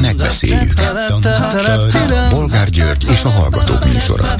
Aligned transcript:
Megbeszéljük. 0.00 0.74
Bolgár 2.30 2.70
György 2.70 3.04
és 3.12 3.22
a 3.22 3.28
Hallgatók 3.28 3.92
műsora. 3.92 4.34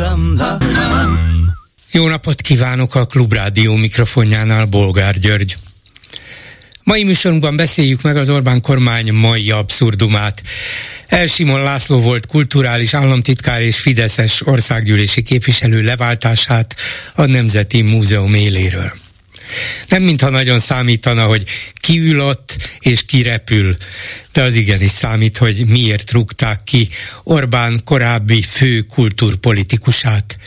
Jó 1.91 2.09
napot 2.09 2.41
kívánok 2.41 2.95
a 2.95 3.05
Klubrádió 3.05 3.75
mikrofonjánál, 3.77 4.65
Bolgár 4.65 5.19
György. 5.19 5.57
Mai 6.83 7.05
műsorunkban 7.05 7.57
beszéljük 7.57 8.03
meg 8.03 8.17
az 8.17 8.31
Orbán 8.31 8.61
kormány 8.61 9.13
mai 9.13 9.51
abszurdumát. 9.51 10.43
Elsimon 11.07 11.63
László 11.63 12.01
volt 12.01 12.27
kulturális 12.27 12.95
államtitkár 12.95 13.63
és 13.63 13.79
Fideszes 13.79 14.47
országgyűlési 14.47 15.23
képviselő 15.23 15.83
leváltását 15.83 16.77
a 17.15 17.25
Nemzeti 17.25 17.83
Múzeum 17.83 18.35
éléről. 18.35 18.93
Nem 19.89 20.03
mintha 20.03 20.29
nagyon 20.31 20.59
számítana, 20.59 21.25
hogy 21.25 21.45
kiül 21.75 22.21
ott 22.21 22.57
és 22.79 23.05
kirepül, 23.05 23.77
de 24.33 24.43
az 24.43 24.55
igenis 24.55 24.91
számít, 24.91 25.39
hogy 25.39 25.67
miért 25.67 26.11
rúgták 26.11 26.63
ki 26.65 26.89
Orbán 27.23 27.81
korábbi 27.85 28.43
fő 28.43 28.81
kultúrpolitikusát. 28.81 30.39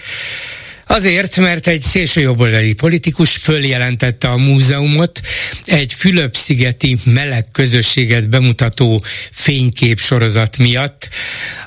Azért, 0.92 1.38
mert 1.38 1.68
egy 1.68 1.82
szélsőjobboldali 1.82 2.74
politikus 2.74 3.36
följelentette 3.36 4.28
a 4.28 4.38
múzeumot 4.38 5.22
egy 5.66 5.94
Fülöp-szigeti 5.94 6.98
meleg 7.04 7.46
közösséget 7.52 8.30
bemutató 8.30 9.04
fénykép 9.32 10.00
sorozat 10.00 10.58
miatt, 10.58 11.10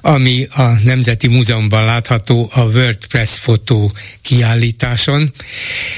ami 0.00 0.46
a 0.50 0.62
Nemzeti 0.84 1.28
Múzeumban 1.28 1.84
látható 1.84 2.50
a 2.52 2.60
WordPress 2.60 3.38
fotó 3.38 3.90
kiállításon. 4.22 5.32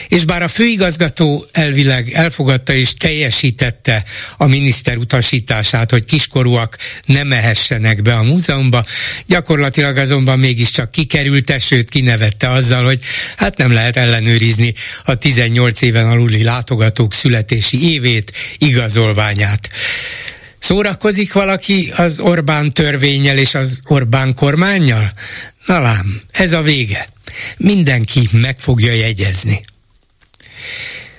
És 0.09 0.24
bár 0.24 0.43
a 0.43 0.49
főigazgató 0.49 1.45
elvileg 1.52 2.11
elfogadta 2.13 2.73
és 2.73 2.95
teljesítette 2.95 4.05
a 4.37 4.47
miniszter 4.47 4.97
utasítását, 4.97 5.91
hogy 5.91 6.05
kiskorúak 6.05 6.79
ne 7.05 7.23
mehessenek 7.23 8.02
be 8.02 8.15
a 8.15 8.23
múzeumba, 8.23 8.85
gyakorlatilag 9.27 9.97
azonban 9.97 10.38
mégiscsak 10.38 10.91
kikerülte, 10.91 11.59
sőt 11.59 11.88
kinevette 11.88 12.51
azzal, 12.51 12.85
hogy 12.85 12.99
hát 13.37 13.57
nem 13.57 13.73
lehet 13.73 13.97
ellenőrizni 13.97 14.75
a 15.05 15.15
18 15.15 15.83
éven 15.83 16.07
aluli 16.07 16.43
látogatók 16.43 17.15
születési 17.15 17.93
évét, 17.93 18.33
igazolványát. 18.59 19.69
Szórakozik 20.59 21.33
valaki 21.33 21.93
az 21.97 22.21
Orbán 22.21 22.73
törvényel 22.73 23.39
és 23.39 23.55
az 23.55 23.81
Orbán 23.85 24.35
kormányjal? 24.35 25.13
Na 25.67 25.81
lám, 25.81 26.21
ez 26.31 26.53
a 26.53 26.63
vége. 26.63 27.09
Mindenki 27.57 28.29
meg 28.33 28.61
fogja 28.61 28.93
jegyezni. 28.93 29.65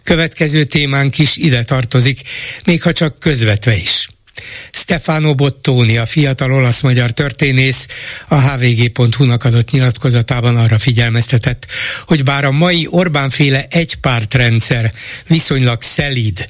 Következő 0.04 0.64
témánk 0.64 1.18
is 1.20 1.36
ide 1.36 1.64
tartozik, 1.64 2.22
még 2.66 2.82
ha 2.82 2.92
csak 2.92 3.20
közvetve 3.20 3.76
is. 3.76 4.08
Stefano 4.72 5.36
Bottoni, 5.36 5.98
a 5.98 6.06
fiatal 6.06 6.54
olasz-magyar 6.54 7.12
történész 7.12 7.88
a 8.28 8.36
hvg.hu-nak 8.36 9.44
adott 9.44 9.72
nyilatkozatában 9.72 10.58
arra 10.58 10.78
figyelmeztetett, 10.78 11.68
hogy 12.06 12.24
bár 12.24 12.46
a 12.46 12.52
mai 12.52 12.88
Orbánféle 12.90 13.66
egypártrendszer 13.70 14.94
viszonylag 15.28 15.82
szelíd, 15.82 16.48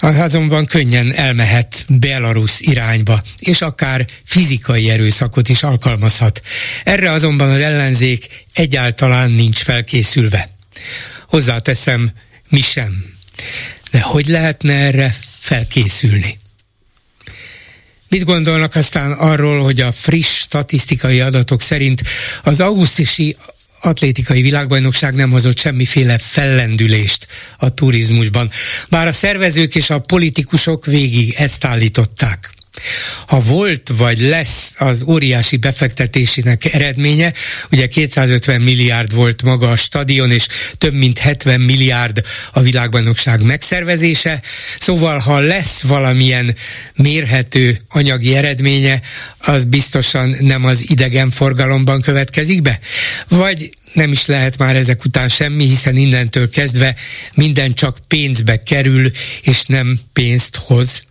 azonban 0.00 0.66
könnyen 0.66 1.14
elmehet 1.14 1.84
Belarus 1.88 2.60
irányba, 2.60 3.22
és 3.38 3.60
akár 3.60 4.04
fizikai 4.24 4.90
erőszakot 4.90 5.48
is 5.48 5.62
alkalmazhat. 5.62 6.42
Erre 6.84 7.10
azonban 7.10 7.50
az 7.50 7.60
ellenzék 7.60 8.44
egyáltalán 8.54 9.30
nincs 9.30 9.58
felkészülve. 9.58 10.50
Hozzáteszem, 11.28 12.12
mi 12.48 12.60
sem. 12.60 13.04
De 13.90 14.00
hogy 14.00 14.26
lehetne 14.26 14.72
erre 14.72 15.14
felkészülni? 15.40 16.37
Mit 18.08 18.24
gondolnak 18.24 18.74
aztán 18.74 19.12
arról, 19.12 19.62
hogy 19.62 19.80
a 19.80 19.92
friss 19.92 20.38
statisztikai 20.38 21.20
adatok 21.20 21.62
szerint 21.62 22.02
az 22.42 22.60
augusztusi 22.60 23.36
atlétikai 23.80 24.42
világbajnokság 24.42 25.14
nem 25.14 25.30
hozott 25.30 25.58
semmiféle 25.58 26.18
fellendülést 26.18 27.26
a 27.58 27.74
turizmusban. 27.74 28.50
Bár 28.88 29.06
a 29.06 29.12
szervezők 29.12 29.74
és 29.74 29.90
a 29.90 29.98
politikusok 29.98 30.86
végig 30.86 31.34
ezt 31.36 31.64
állították. 31.64 32.50
Ha 33.26 33.40
volt 33.40 33.90
vagy 33.96 34.18
lesz 34.18 34.74
az 34.78 35.02
óriási 35.06 35.56
befektetésének 35.56 36.74
eredménye, 36.74 37.32
ugye 37.70 37.86
250 37.86 38.60
milliárd 38.60 39.14
volt 39.14 39.42
maga 39.42 39.70
a 39.70 39.76
stadion, 39.76 40.30
és 40.30 40.46
több 40.78 40.94
mint 40.94 41.18
70 41.18 41.60
milliárd 41.60 42.20
a 42.52 42.60
világbajnokság 42.60 43.42
megszervezése, 43.42 44.40
szóval 44.78 45.18
ha 45.18 45.40
lesz 45.40 45.82
valamilyen 45.82 46.56
mérhető 46.94 47.80
anyagi 47.88 48.36
eredménye, 48.36 49.00
az 49.38 49.64
biztosan 49.64 50.36
nem 50.40 50.64
az 50.64 50.90
idegenforgalomban 50.90 52.00
következik 52.00 52.62
be? 52.62 52.78
Vagy 53.28 53.70
nem 53.92 54.12
is 54.12 54.26
lehet 54.26 54.58
már 54.58 54.76
ezek 54.76 55.04
után 55.04 55.28
semmi, 55.28 55.64
hiszen 55.64 55.96
innentől 55.96 56.50
kezdve 56.50 56.94
minden 57.34 57.74
csak 57.74 57.98
pénzbe 58.08 58.62
kerül, 58.62 59.10
és 59.42 59.64
nem 59.66 60.00
pénzt 60.12 60.56
hoz. 60.56 61.02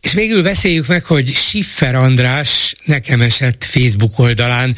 És 0.00 0.12
végül 0.12 0.42
beszéljük 0.42 0.86
meg, 0.86 1.04
hogy 1.04 1.28
Schiffer 1.28 1.94
András 1.94 2.74
nekem 2.84 3.20
esett 3.20 3.64
Facebook 3.64 4.18
oldalán. 4.18 4.76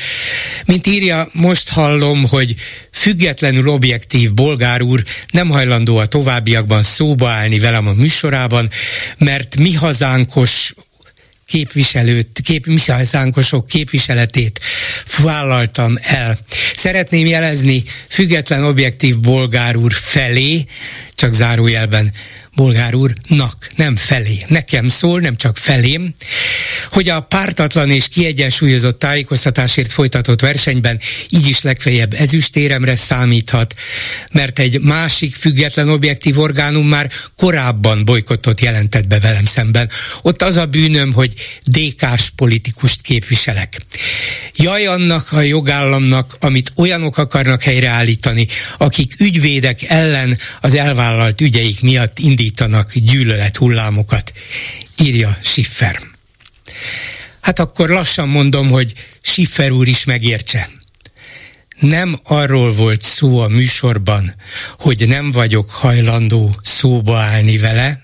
Mint 0.65 0.87
írja, 0.87 1.29
most 1.33 1.69
hallom, 1.69 2.27
hogy 2.27 2.55
függetlenül 2.93 3.69
objektív 3.69 4.35
bolgár 4.35 4.83
úr 4.83 5.05
nem 5.31 5.49
hajlandó 5.49 5.97
a 5.97 6.07
továbbiakban 6.07 6.83
szóba 6.83 7.29
állni 7.29 7.59
velem 7.59 7.87
a 7.87 7.93
műsorában, 7.93 8.71
mert 9.19 9.57
mi 9.57 9.73
hazánkos 9.73 10.75
képviselőt, 11.47 12.41
kép, 12.45 12.67
mi 12.67 12.79
hazánkosok 12.87 13.67
képviseletét 13.67 14.61
vállaltam 15.23 15.99
el. 16.03 16.39
Szeretném 16.77 17.27
jelezni 17.27 17.85
független 18.09 18.65
objektív 18.65 19.19
bolgár 19.19 19.77
úr 19.77 19.93
felé, 19.93 20.65
csak 21.15 21.33
zárójelben 21.33 22.13
bolgár 22.55 22.95
úrnak, 22.95 23.71
nem 23.77 23.97
felé. 23.97 24.45
Nekem 24.49 24.89
szól, 24.89 25.21
nem 25.21 25.37
csak 25.37 25.57
felém, 25.57 26.15
hogy 26.91 27.09
a 27.09 27.21
pártatlan 27.21 27.91
és 27.91 28.09
kiegyensúlyozott 28.09 28.99
tájékoztatásért 28.99 29.93
folytatott 29.93 30.41
versenyben 30.41 31.01
így 31.29 31.49
is 31.49 31.63
legfeljebb 31.63 32.15
ezüstéremre 32.15 32.97
számíthat, 32.97 33.75
mert 34.31 34.59
egy 34.59 34.81
másik 34.81 35.35
független 35.35 35.89
objektív 35.89 36.39
orgánum 36.39 36.87
már 36.87 37.11
korábban 37.37 38.05
bolykottot 38.05 38.61
jelentett 38.61 39.07
be 39.07 39.19
velem 39.19 39.45
szemben. 39.45 39.91
Ott 40.23 40.43
az 40.43 40.57
a 40.57 40.67
bűnöm, 40.67 41.13
hogy 41.13 41.35
DK-s 41.65 42.31
politikust 42.37 43.01
képviselek. 43.01 43.81
Jaj 44.57 44.87
annak 44.87 45.33
a 45.33 45.41
jogállamnak, 45.41 46.37
amit 46.41 46.73
olyanok 46.77 47.19
akarnak 47.19 47.63
helyreállítani, 47.63 48.47
akik 48.79 49.15
ügyvédek 49.19 49.83
ellen 49.83 50.39
az 50.61 50.75
elvállalt 50.75 51.41
ügyeik 51.41 51.83
miatt 51.83 52.19
indítanak 52.19 52.95
gyűlölet 52.95 53.57
hullámokat, 53.57 54.33
írja 54.99 55.39
Schiffer. 55.43 56.10
Hát 57.41 57.59
akkor 57.59 57.89
lassan 57.89 58.29
mondom, 58.29 58.69
hogy 58.69 58.93
Schiffer 59.23 59.71
úr 59.71 59.89
is 59.89 60.05
megértse. 60.05 60.71
Nem 61.81 62.19
arról 62.25 62.73
volt 62.73 63.03
szó 63.03 63.41
a 63.41 63.49
műsorban, 63.49 64.35
hogy 64.79 65.09
nem 65.09 65.31
vagyok 65.31 65.71
hajlandó 65.71 66.55
szóba 66.63 67.19
állni 67.19 67.59
vele, 67.59 68.01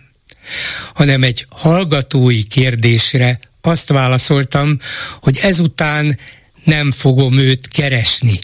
hanem 0.94 1.22
egy 1.22 1.46
hallgatói 1.48 2.42
kérdésre 2.42 3.38
azt 3.60 3.88
válaszoltam, 3.88 4.78
hogy 5.20 5.38
ezután 5.38 6.18
nem 6.64 6.90
fogom 6.90 7.38
őt 7.38 7.68
keresni, 7.68 8.38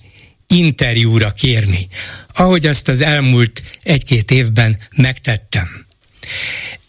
interjúra 0.47 1.31
kérni, 1.31 1.89
ahogy 2.35 2.67
azt 2.67 2.89
az 2.89 3.01
elmúlt 3.01 3.63
egy-két 3.83 4.31
évben 4.31 4.79
megtettem. 4.97 5.87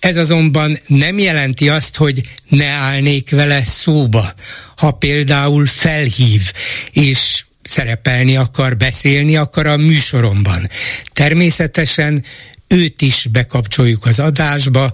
Ez 0.04 0.18
azonban 0.18 0.80
nem 0.88 1.18
jelenti 1.18 1.70
azt, 1.70 1.96
hogy 1.96 2.22
ne 2.48 2.66
állnék 2.66 3.30
vele 3.32 3.66
szóba, 3.66 4.34
ha 4.78 4.92
például 4.92 5.66
felhív, 5.66 6.52
és 6.92 7.46
szerepelni 7.62 8.36
akar, 8.36 8.78
beszélni 8.78 9.36
akar 9.36 9.68
a 9.68 9.78
műsoromban. 9.78 10.70
Természetesen 11.14 12.26
őt 12.68 13.02
is 13.02 13.28
bekapcsoljuk 13.32 14.06
az 14.06 14.20
adásba, 14.20 14.92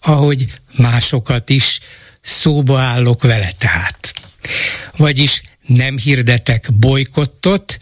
ahogy 0.00 0.46
másokat 0.76 1.50
is 1.50 1.78
szóba 2.22 2.80
állok 2.80 3.22
vele 3.22 3.52
tehát. 3.58 4.12
Vagyis 4.96 5.42
nem 5.76 5.98
hirdetek 5.98 6.72
bolykottot, 6.72 7.78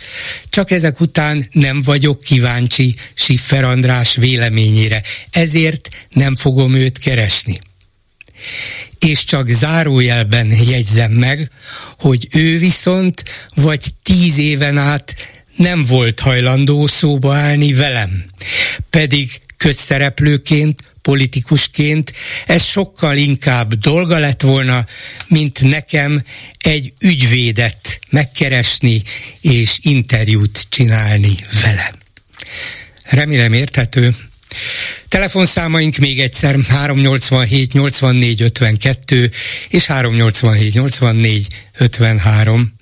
csak 0.49 0.71
ezek 0.71 1.01
után 1.01 1.49
nem 1.53 1.83
vagyok 1.83 2.23
kíváncsi 2.23 2.95
Siffer 3.15 3.65
András 3.65 4.15
véleményére, 4.15 5.03
ezért 5.31 5.89
nem 6.11 6.35
fogom 6.35 6.75
őt 6.75 6.99
keresni. 6.99 7.59
És 8.99 9.25
csak 9.25 9.49
zárójelben 9.49 10.51
jegyzem 10.51 11.13
meg, 11.13 11.51
hogy 11.99 12.29
ő 12.33 12.59
viszont 12.59 13.25
vagy 13.55 13.85
tíz 14.03 14.39
éven 14.39 14.79
át 14.79 15.15
nem 15.57 15.85
volt 15.85 16.21
hajlandó 16.21 16.87
szóba 16.87 17.35
állni 17.35 17.73
velem, 17.73 18.25
pedig 18.91 19.41
közszereplőként 19.57 20.83
politikusként 21.09 22.13
ez 22.47 22.65
sokkal 22.65 23.17
inkább 23.17 23.75
dolga 23.75 24.19
lett 24.19 24.43
volna, 24.43 24.87
mint 25.27 25.63
nekem 25.63 26.23
egy 26.59 26.93
ügyvédet 27.01 28.01
megkeresni 28.11 29.03
és 29.41 29.79
interjút 29.83 30.67
csinálni 30.69 31.35
vele. 31.63 31.93
Remélem 33.03 33.53
érthető. 33.53 34.17
Telefonszámaink 35.09 35.97
még 35.97 36.21
egyszer 36.21 36.57
387 36.69 37.73
84 37.73 38.43
52 38.43 39.31
és 39.69 39.87
387 39.87 40.75
84 40.75 41.47
53. 41.79 42.75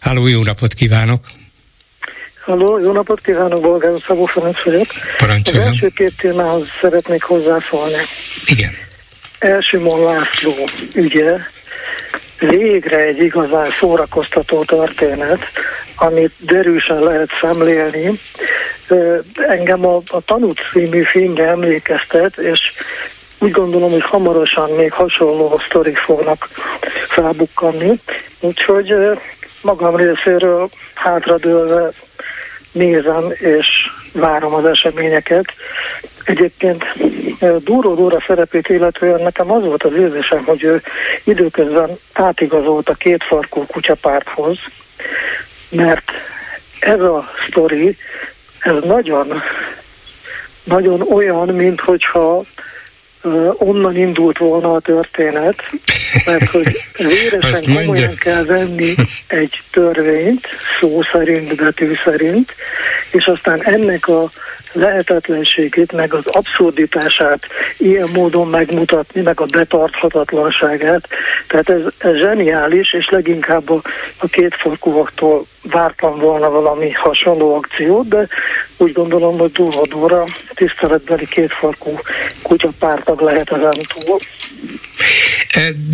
Háló, 0.00 0.26
jó 0.26 0.42
napot 0.42 0.74
kívánok! 0.74 1.43
Halló, 2.44 2.78
jó 2.78 2.92
napot 2.92 3.20
kívánok, 3.20 3.60
Bolgár 3.60 3.92
Szabó 4.06 4.24
Ferenc 4.24 4.62
vagyok. 4.64 4.86
Parancsoljon. 5.16 5.66
Az 5.66 5.72
első 5.72 5.88
két 5.88 6.16
témához 6.16 6.68
szeretnék 6.80 7.22
hozzászólni. 7.22 7.96
Igen. 8.46 8.70
Elsimon 9.38 10.02
László 10.02 10.54
ügye 10.94 11.36
végre 12.38 12.96
egy 12.98 13.18
igazán 13.18 13.70
szórakoztató 13.80 14.64
történet, 14.64 15.40
amit 15.96 16.32
derűsen 16.38 16.98
lehet 16.98 17.28
szemlélni. 17.40 18.20
Engem 19.48 19.86
a, 19.86 19.96
a 20.06 20.20
Tanút 20.20 20.60
című 20.72 21.02
filmre 21.02 21.46
emlékeztet, 21.46 22.36
és 22.36 22.60
úgy 23.38 23.50
gondolom, 23.50 23.90
hogy 23.90 24.02
hamarosan 24.02 24.70
még 24.70 24.92
hasonló 24.92 25.60
sztorik 25.68 25.98
fognak 25.98 26.48
felbukkanni. 27.08 28.00
Úgyhogy 28.40 28.94
magam 29.60 29.96
részéről 29.96 30.68
hátradőlve 30.94 31.92
nézem 32.74 33.32
és 33.38 33.66
várom 34.12 34.54
az 34.54 34.64
eseményeket. 34.64 35.44
Egyébként 36.24 36.84
Dúró 37.58 37.94
Dóra 37.94 38.22
szerepét 38.26 38.68
illetően 38.68 39.22
nekem 39.22 39.50
az 39.52 39.64
volt 39.64 39.82
az 39.82 39.92
érzésem, 39.92 40.44
hogy 40.44 40.62
ő 40.62 40.82
időközben 41.24 41.98
átigazolt 42.12 42.88
a 42.88 42.94
két 42.94 43.24
farkú 43.24 43.66
kutyapárthoz, 43.66 44.58
mert 45.68 46.10
ez 46.80 47.00
a 47.00 47.28
sztori, 47.48 47.96
ez 48.58 48.82
nagyon, 48.84 49.42
nagyon 50.64 51.00
olyan, 51.00 51.48
mint 51.48 51.80
hogyha 51.80 52.44
onnan 53.58 53.96
indult 53.96 54.38
volna 54.38 54.72
a 54.72 54.80
történet, 54.80 55.62
mert 56.26 56.50
hogy 56.50 56.84
véresen 56.96 57.74
komolyan 57.74 58.14
kell 58.14 58.44
venni 58.44 58.94
egy 59.26 59.60
törvényt, 59.70 60.46
szó 60.80 61.02
szerint, 61.12 61.54
betű 61.56 61.92
szerint, 62.04 62.54
és 63.10 63.26
aztán 63.26 63.62
ennek 63.62 64.08
a 64.08 64.30
lehetetlenségét, 64.74 65.92
meg 65.92 66.14
az 66.14 66.26
abszurditását 66.26 67.46
ilyen 67.76 68.08
módon 68.12 68.48
megmutatni, 68.48 69.20
meg 69.20 69.40
a 69.40 69.44
betarthatatlanságát. 69.44 71.08
Tehát 71.48 71.68
ez, 71.68 71.80
ez 71.98 72.14
zseniális, 72.14 72.92
és 72.92 73.08
leginkább 73.08 73.70
a, 73.70 73.80
a 74.18 74.26
két 74.26 74.54
farkúaktól 74.54 75.44
vártam 75.62 76.18
volna 76.18 76.50
valami 76.50 76.90
hasonló 76.90 77.54
akciót, 77.54 78.08
de 78.08 78.26
úgy 78.76 78.92
gondolom, 78.92 79.38
hogy 79.38 79.52
durva 79.52 80.26
tiszteletbeli 80.54 81.26
kétfarkú 81.26 81.98
kutyapártag 82.42 83.20
lehet 83.20 83.52
ezen 83.52 83.72
túl. 83.94 84.18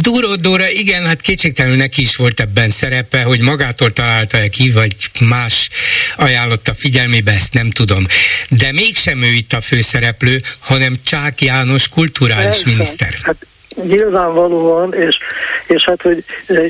Duró 0.02 0.34
Dóra, 0.34 0.68
igen, 0.68 1.06
hát 1.06 1.20
kétségtelenül 1.20 1.76
neki 1.76 2.00
is 2.00 2.16
volt 2.16 2.40
ebben 2.40 2.70
szerepe, 2.70 3.22
hogy 3.22 3.40
magától 3.40 3.90
találta-e 3.90 4.48
ki, 4.48 4.70
vagy 4.70 4.94
más 5.20 5.68
ajánlotta 6.16 6.74
figyelmébe, 6.74 7.32
ezt 7.32 7.54
nem 7.54 7.70
tudom. 7.70 8.06
De 8.48 8.72
mégsem 8.72 9.22
ő 9.22 9.26
itt 9.26 9.52
a 9.52 9.60
főszereplő, 9.60 10.40
hanem 10.58 10.94
Csák 11.04 11.40
János 11.40 11.88
kulturális 11.88 12.44
Persze. 12.44 12.62
miniszter. 12.66 13.14
Hát 13.22 13.46
nyilvánvalóan, 13.82 14.94
és, 14.94 15.16
és 15.66 15.84
hát, 15.84 16.02
hogy 16.02 16.24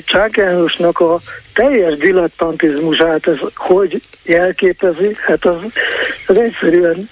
Csák 0.05 0.37
Jánosnak 0.37 0.99
a 0.99 1.21
teljes 1.53 1.97
dilettantizmusát 1.97 3.27
ez 3.27 3.39
hogy 3.55 4.03
jelképezi, 4.23 5.17
hát 5.27 5.45
az, 5.45 5.57
az 6.27 6.37
egyszerűen 6.37 7.09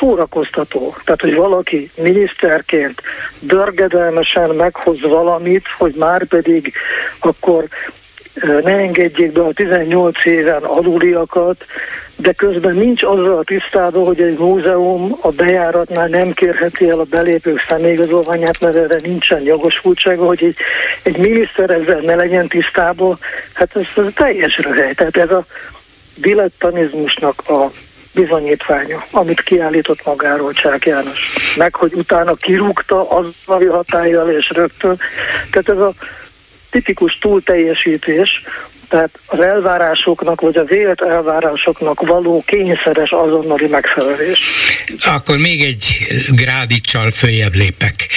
szórakoztató. 0.00 0.96
Tehát, 1.04 1.20
hogy 1.20 1.34
valaki 1.34 1.90
miniszterként 1.94 3.02
dörgedelmesen 3.38 4.50
meghoz 4.50 5.00
valamit, 5.00 5.64
hogy 5.78 5.94
már 5.96 6.24
pedig 6.24 6.72
akkor 7.18 7.64
ne 8.42 8.76
engedjék 8.76 9.32
be 9.32 9.40
a 9.40 9.52
18 9.52 10.24
éven 10.24 10.62
aluliakat, 10.62 11.64
de 12.16 12.32
közben 12.32 12.74
nincs 12.74 13.02
azzal 13.02 13.44
tisztában, 13.44 14.04
hogy 14.04 14.20
egy 14.20 14.38
múzeum 14.38 15.16
a 15.20 15.28
bejáratnál 15.28 16.06
nem 16.06 16.32
kérheti 16.32 16.88
el 16.88 17.00
a 17.00 17.04
belépők 17.04 17.64
személyigazolványát, 17.68 18.60
mert 18.60 18.76
erre 18.76 18.98
nincsen 19.02 19.42
jogosultsága, 19.42 20.26
hogy 20.26 20.44
egy, 20.44 20.56
egy 21.02 21.16
miniszter 21.16 21.70
ezzel 21.70 22.00
ne 22.00 22.14
legyen 22.14 22.48
tisztában, 22.48 23.18
hát 23.52 23.76
ez, 23.76 24.04
ez 24.04 24.12
teljes 24.14 24.58
röhely. 24.58 24.92
Tehát 24.92 25.16
ez 25.16 25.30
a 25.30 25.44
dilettanizmusnak 26.14 27.48
a 27.48 27.70
bizonyítványa, 28.12 29.06
amit 29.10 29.40
kiállított 29.40 30.04
magáról 30.04 30.52
Csák 30.52 30.86
János. 30.86 31.18
Meg, 31.56 31.74
hogy 31.74 31.92
utána 31.94 32.34
kirúgta 32.34 33.10
azzal 33.10 33.68
hatállyal 33.70 34.30
és 34.30 34.50
rögtön. 34.54 34.98
Tehát 35.50 35.68
ez 35.68 35.78
a 35.78 35.92
tipikus 36.70 37.18
túlteljesítés, 37.20 38.42
tehát 38.88 39.18
az 39.26 39.40
elvárásoknak, 39.40 40.40
vagy 40.40 40.56
a 40.56 40.64
vélt 40.64 41.00
elvárásoknak 41.00 42.00
való 42.00 42.42
kényszeres 42.46 43.10
azonnali 43.10 43.66
megfelelés. 43.66 44.38
Akkor 45.00 45.38
még 45.38 45.62
egy 45.62 46.06
grádicsal 46.28 47.10
följebb 47.10 47.54
lépek. 47.54 48.08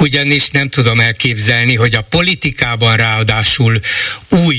Ugyanis 0.00 0.50
nem 0.50 0.68
tudom 0.68 1.00
elképzelni, 1.00 1.74
hogy 1.74 1.94
a 1.94 2.06
politikában 2.10 2.96
ráadásul 2.96 3.78
új 4.46 4.56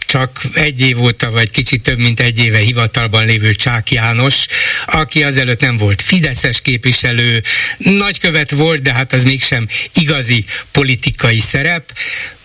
csak 0.00 0.40
egy 0.52 0.80
év 0.80 1.00
óta, 1.00 1.30
vagy 1.30 1.50
kicsit 1.50 1.82
több 1.82 1.98
mint 1.98 2.20
egy 2.20 2.38
éve 2.38 2.58
hivatalban 2.58 3.26
lévő 3.26 3.54
Csák 3.54 3.90
János, 3.90 4.46
aki 4.86 5.22
azelőtt 5.22 5.60
nem 5.60 5.76
volt 5.76 6.02
fideszes 6.02 6.60
képviselő, 6.60 7.42
nagykövet 7.78 8.50
volt, 8.50 8.82
de 8.82 8.92
hát 8.92 9.12
az 9.12 9.24
mégsem 9.24 9.68
igazi 9.94 10.44
politikai 10.70 11.38
szerep, 11.38 11.92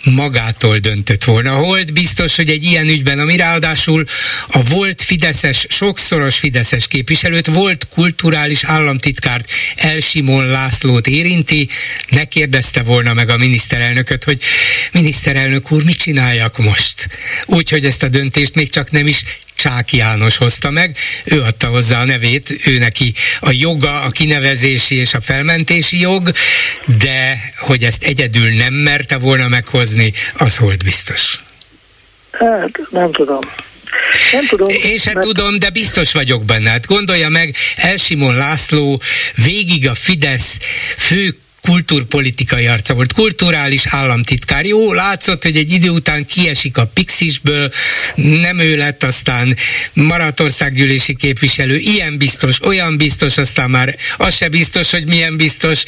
magától 0.05 0.77
döntött 0.77 1.23
volna. 1.23 1.53
Holt 1.55 1.93
biztos, 1.93 2.35
hogy 2.35 2.49
egy 2.49 2.63
ilyen 2.63 2.87
ügyben, 2.87 3.19
ami 3.19 3.35
ráadásul 3.35 4.05
a 4.47 4.63
volt 4.63 5.01
Fideszes, 5.01 5.65
sokszoros 5.69 6.37
Fideszes 6.37 6.87
képviselőt, 6.87 7.47
volt 7.47 7.87
kulturális 7.87 8.63
államtitkárt 8.63 9.51
Elsimon 9.75 10.45
Lászlót 10.45 11.07
érinti, 11.07 11.69
ne 12.09 12.25
kérdezte 12.25 12.81
volna 12.81 13.13
meg 13.13 13.29
a 13.29 13.37
miniszterelnököt, 13.37 14.23
hogy 14.23 14.41
miniszterelnök 14.91 15.71
úr, 15.71 15.83
mit 15.83 15.97
csináljak 15.97 16.57
most? 16.57 17.07
Úgyhogy 17.45 17.85
ezt 17.85 18.03
a 18.03 18.09
döntést 18.09 18.55
még 18.55 18.69
csak 18.69 18.91
nem 18.91 19.07
is 19.07 19.23
Csák 19.55 19.93
János 19.93 20.37
hozta 20.37 20.69
meg, 20.69 20.97
ő 21.23 21.41
adta 21.41 21.67
hozzá 21.67 21.99
a 22.01 22.05
nevét, 22.05 22.59
ő 22.65 22.77
neki 22.77 23.13
a 23.39 23.51
joga, 23.51 24.01
a 24.01 24.09
kinevezési 24.09 24.95
és 24.95 25.13
a 25.13 25.21
felmentési 25.21 25.99
jog, 25.99 26.31
de 26.85 27.39
hogy 27.57 27.83
ezt 27.83 28.03
egyedül 28.03 28.49
nem 28.49 28.73
merte 28.73 29.17
volna 29.17 29.47
meghozni, 29.47 30.13
az 30.37 30.59
volt 30.59 30.83
biztos. 30.83 31.39
Hát, 32.31 32.79
nem 32.89 33.11
tudom. 33.11 33.39
Nem 34.31 34.45
tudom. 34.47 34.67
Én 34.83 34.97
sem 34.97 35.13
mert... 35.13 35.25
tudom, 35.25 35.59
de 35.59 35.69
biztos 35.69 36.11
vagyok 36.11 36.45
benne. 36.45 36.69
Hát 36.69 36.85
gondolja 36.85 37.29
meg, 37.29 37.55
Elsimon 37.75 38.35
László 38.35 39.01
végig 39.43 39.87
a 39.87 39.93
Fidesz 39.93 40.59
fő 40.97 41.35
kultúrpolitikai 41.65 42.67
arca 42.67 42.93
volt, 42.93 43.13
kulturális 43.13 43.85
államtitkár. 43.85 44.65
Jó, 44.65 44.93
látszott, 44.93 45.43
hogy 45.43 45.57
egy 45.57 45.71
idő 45.71 45.89
után 45.89 46.25
kiesik 46.25 46.77
a 46.77 46.85
Pixisből, 46.85 47.71
nem 48.15 48.59
ő 48.59 48.77
lett, 48.77 49.03
aztán 49.03 49.57
maradt 49.93 50.41
képviselő, 51.17 51.77
ilyen 51.77 52.17
biztos, 52.17 52.61
olyan 52.61 52.97
biztos, 52.97 53.37
aztán 53.37 53.69
már 53.69 53.95
az 54.17 54.35
se 54.35 54.49
biztos, 54.49 54.91
hogy 54.91 55.07
milyen 55.07 55.37
biztos, 55.37 55.83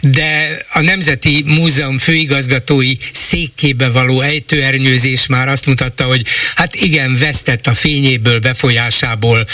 de 0.00 0.62
a 0.72 0.80
Nemzeti 0.80 1.42
Múzeum 1.46 1.98
főigazgatói 1.98 2.94
székébe 3.12 3.88
való 3.88 4.20
ejtőernyőzés 4.20 5.26
már 5.26 5.48
azt 5.48 5.66
mutatta, 5.66 6.04
hogy 6.04 6.26
hát 6.54 6.74
igen, 6.74 7.16
vesztett 7.16 7.66
a 7.66 7.74
fényéből, 7.74 8.38
befolyásából, 8.38 9.46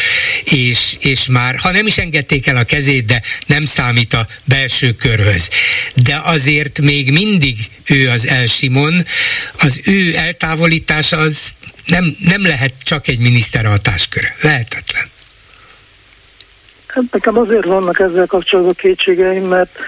és, 0.45 0.97
és 1.01 1.27
már, 1.27 1.57
ha 1.57 1.71
nem 1.71 1.87
is 1.87 1.99
engedték 1.99 2.47
el 2.47 2.57
a 2.57 2.65
kezét, 2.65 3.05
de 3.05 3.23
nem 3.47 3.65
számít 3.65 4.13
a 4.13 4.27
belső 4.45 4.93
körhöz 4.93 5.53
de 5.95 6.21
azért 6.25 6.81
még 6.81 7.13
mindig 7.13 7.57
ő 7.89 8.09
az 8.09 8.27
Elsimon, 8.29 9.05
az 9.59 9.81
ő 9.85 10.17
eltávolítása 10.17 11.17
az 11.17 11.55
nem, 11.87 12.17
nem 12.19 12.43
lehet 12.43 12.73
csak 12.83 13.09
egy 13.09 13.19
miniszter 13.19 13.65
hatásköre. 13.65 14.37
Lehetetlen. 14.41 15.09
Hát 16.87 17.05
nekem 17.11 17.39
azért 17.39 17.65
vannak 17.65 17.99
ezzel 18.01 18.27
kapcsolatban 18.27 18.75
kétségeim, 18.75 19.45
mert 19.45 19.79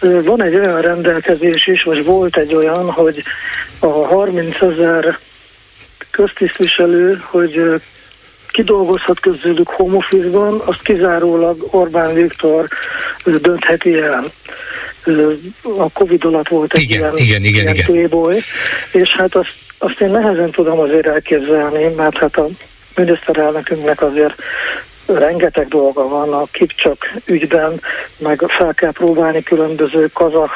van 0.00 0.42
egy 0.42 0.54
olyan 0.54 0.80
rendelkezés 0.80 1.66
is, 1.66 1.82
vagy 1.82 2.04
volt 2.04 2.36
egy 2.36 2.54
olyan, 2.54 2.90
hogy 2.90 3.22
a 3.78 3.86
30 3.86 4.60
ezer 4.60 5.18
köztisztviselő, 6.10 7.22
hogy 7.24 7.80
kidolgozhat 8.48 9.20
közülük 9.20 9.68
home 9.68 10.04
azt 10.64 10.82
kizárólag 10.82 11.66
Orbán 11.70 12.14
Viktor 12.14 12.68
döntheti 13.24 14.00
el. 14.00 14.32
A 15.78 15.90
Covid 15.92 16.24
alatt 16.24 16.48
volt 16.48 16.74
egy 16.74 16.80
igen, 16.82 16.98
ilyen, 16.98 17.12
igen, 17.14 17.44
igen, 17.44 17.74
ilyen 17.74 18.06
igen. 18.06 18.44
és 18.92 19.08
hát 19.16 19.34
azt, 19.34 19.54
azt 19.78 20.00
én 20.00 20.10
nehezen 20.10 20.50
tudom 20.50 20.78
azért 20.78 21.06
elképzelni, 21.06 21.84
mert 21.96 22.16
hát 22.16 22.36
a 22.36 22.46
miniszterelnökünknek 22.94 24.02
azért 24.02 24.34
rengeteg 25.06 25.68
dolga 25.68 26.08
van 26.08 26.32
a 26.32 26.44
Kipcsak 26.50 27.12
ügyben, 27.24 27.80
meg 28.18 28.44
fel 28.48 28.74
kell 28.74 28.92
próbálni 28.92 29.42
különböző 29.42 30.10
kazak 30.12 30.50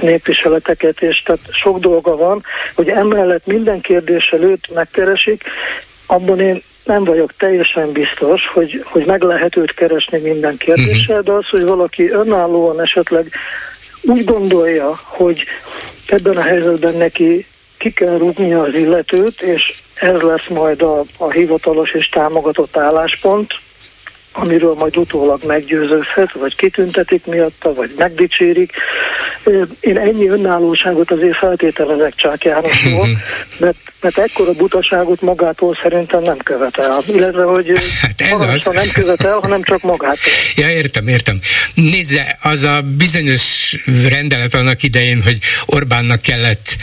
népviseleteket, 0.00 1.02
és 1.02 1.22
tehát 1.22 1.40
sok 1.50 1.78
dolga 1.78 2.16
van, 2.16 2.42
hogy 2.74 2.88
emellett 2.88 3.46
minden 3.46 3.80
kérdés 3.80 4.28
előtt 4.28 4.74
megkeresik, 4.74 5.44
abban 6.06 6.40
én 6.40 6.62
nem 6.86 7.04
vagyok 7.04 7.32
teljesen 7.38 7.92
biztos, 7.92 8.46
hogy, 8.54 8.82
hogy 8.84 9.06
meg 9.06 9.22
lehet 9.22 9.56
őt 9.56 9.74
keresni 9.74 10.18
minden 10.18 10.56
kérdéssel, 10.56 11.22
de 11.22 11.32
az, 11.32 11.48
hogy 11.48 11.64
valaki 11.64 12.10
önállóan 12.10 12.80
esetleg 12.80 13.30
úgy 14.02 14.24
gondolja, 14.24 14.98
hogy 15.02 15.44
ebben 16.06 16.36
a 16.36 16.42
helyzetben 16.42 16.94
neki 16.94 17.46
ki 17.78 17.92
kell 17.92 18.18
rúgnia 18.18 18.62
az 18.62 18.74
illetőt, 18.74 19.42
és 19.42 19.82
ez 19.94 20.20
lesz 20.20 20.46
majd 20.48 20.82
a, 20.82 21.04
a 21.16 21.30
hivatalos 21.30 21.92
és 21.92 22.08
támogatott 22.08 22.76
álláspont, 22.76 23.54
amiről 24.36 24.74
majd 24.74 24.96
utólag 24.96 25.44
meggyőződhet, 25.44 26.32
vagy 26.32 26.56
kitüntetik 26.56 27.26
miatta, 27.26 27.74
vagy 27.74 27.94
megdicsérik. 27.96 28.72
Én 29.80 29.98
ennyi 29.98 30.28
önállóságot 30.28 31.10
azért 31.10 31.36
feltételezek 31.36 32.14
Csák 32.14 32.44
Jánosról, 32.44 33.06
mhm. 33.06 33.18
mert, 33.58 33.76
mert 34.00 34.18
ekkora 34.18 34.52
butaságot 34.52 35.20
magától 35.20 35.78
szerintem 35.82 36.22
nem 36.22 36.36
követel. 36.36 37.02
Illetve, 37.06 37.42
hogy 37.42 37.72
hát 38.00 38.20
ez 38.20 38.40
az. 38.40 38.64
nem 38.72 38.88
követel, 38.92 39.38
hanem 39.38 39.62
csak 39.62 39.82
magától. 39.82 40.32
Ja, 40.54 40.70
értem, 40.70 41.08
értem. 41.08 41.40
Nézze, 41.74 42.38
az 42.42 42.62
a 42.62 42.82
bizonyos 42.96 43.74
rendelet 44.08 44.54
annak 44.54 44.82
idején, 44.82 45.22
hogy 45.22 45.38
Orbánnak 45.66 46.20
kellett 46.22 46.76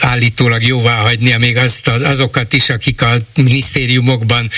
állítólag 0.00 0.62
jóvá 0.62 0.94
hagynia 0.94 1.38
még 1.38 1.56
azt, 1.56 1.88
azokat 1.88 2.52
is, 2.52 2.70
akik 2.70 3.02
a 3.02 3.16
minisztériumokban 3.34 4.50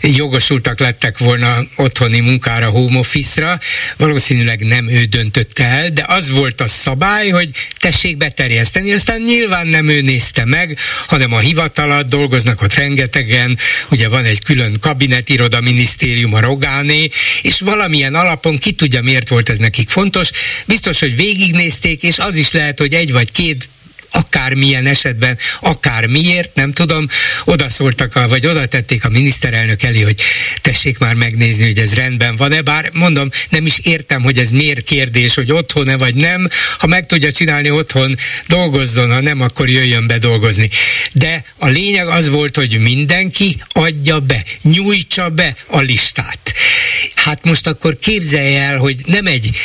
jogosultak 0.00 0.78
lettek 0.78 1.18
volna 1.18 1.65
otthoni 1.76 2.20
munkára, 2.20 2.70
home 2.70 2.98
office-ra, 2.98 3.58
valószínűleg 3.96 4.66
nem 4.66 4.88
ő 4.88 5.04
döntötte 5.04 5.64
el, 5.64 5.90
de 5.90 6.04
az 6.06 6.30
volt 6.30 6.60
a 6.60 6.68
szabály, 6.68 7.28
hogy 7.28 7.50
tessék 7.78 8.16
beterjeszteni, 8.16 8.92
aztán 8.92 9.20
nyilván 9.20 9.66
nem 9.66 9.88
ő 9.88 10.00
nézte 10.00 10.44
meg, 10.44 10.78
hanem 11.06 11.32
a 11.32 11.38
hivatalat, 11.38 12.08
dolgoznak 12.08 12.62
ott 12.62 12.74
rengetegen, 12.74 13.58
ugye 13.90 14.08
van 14.08 14.24
egy 14.24 14.42
külön 14.42 14.76
kabinetiroda 14.80 15.60
minisztérium, 15.60 16.34
a 16.34 16.40
Rogáné, 16.40 17.08
és 17.42 17.60
valamilyen 17.60 18.14
alapon 18.14 18.58
ki 18.58 18.72
tudja, 18.72 19.02
miért 19.02 19.28
volt 19.28 19.48
ez 19.48 19.58
nekik 19.58 19.88
fontos. 19.88 20.30
Biztos, 20.66 21.00
hogy 21.00 21.16
végignézték, 21.16 22.02
és 22.02 22.18
az 22.18 22.36
is 22.36 22.52
lehet, 22.52 22.78
hogy 22.78 22.94
egy 22.94 23.12
vagy 23.12 23.30
két 23.30 23.68
akármilyen 24.16 24.86
esetben, 24.86 25.38
akár 25.60 26.06
miért, 26.06 26.54
nem 26.54 26.72
tudom, 26.72 27.08
odaszóltak, 27.44 28.16
a, 28.16 28.28
vagy 28.28 28.46
oda 28.46 28.66
tették 28.66 29.04
a 29.04 29.08
miniszterelnök 29.08 29.82
elé, 29.82 30.00
hogy 30.00 30.20
tessék 30.60 30.98
már 30.98 31.14
megnézni, 31.14 31.64
hogy 31.64 31.78
ez 31.78 31.94
rendben 31.94 32.36
van-e, 32.36 32.60
bár 32.60 32.90
mondom, 32.92 33.30
nem 33.48 33.66
is 33.66 33.78
értem, 33.78 34.22
hogy 34.22 34.38
ez 34.38 34.50
miért 34.50 34.82
kérdés, 34.82 35.34
hogy 35.34 35.52
otthon-e 35.52 35.96
vagy 35.96 36.14
nem, 36.14 36.48
ha 36.78 36.86
meg 36.86 37.06
tudja 37.06 37.32
csinálni 37.32 37.70
otthon, 37.70 38.16
dolgozzon, 38.46 39.12
ha 39.12 39.20
nem, 39.20 39.40
akkor 39.40 39.68
jöjjön 39.68 40.06
be 40.06 40.18
dolgozni. 40.18 40.70
De 41.12 41.44
a 41.56 41.66
lényeg 41.66 42.08
az 42.08 42.28
volt, 42.28 42.56
hogy 42.56 42.78
mindenki 42.78 43.56
adja 43.68 44.20
be, 44.20 44.44
nyújtsa 44.62 45.28
be 45.28 45.56
a 45.66 45.80
listát. 45.80 46.54
Hát 47.14 47.44
most 47.44 47.66
akkor 47.66 47.96
képzelje 47.96 48.62
el, 48.62 48.76
hogy 48.76 49.00
nem 49.06 49.26
egy 49.26 49.56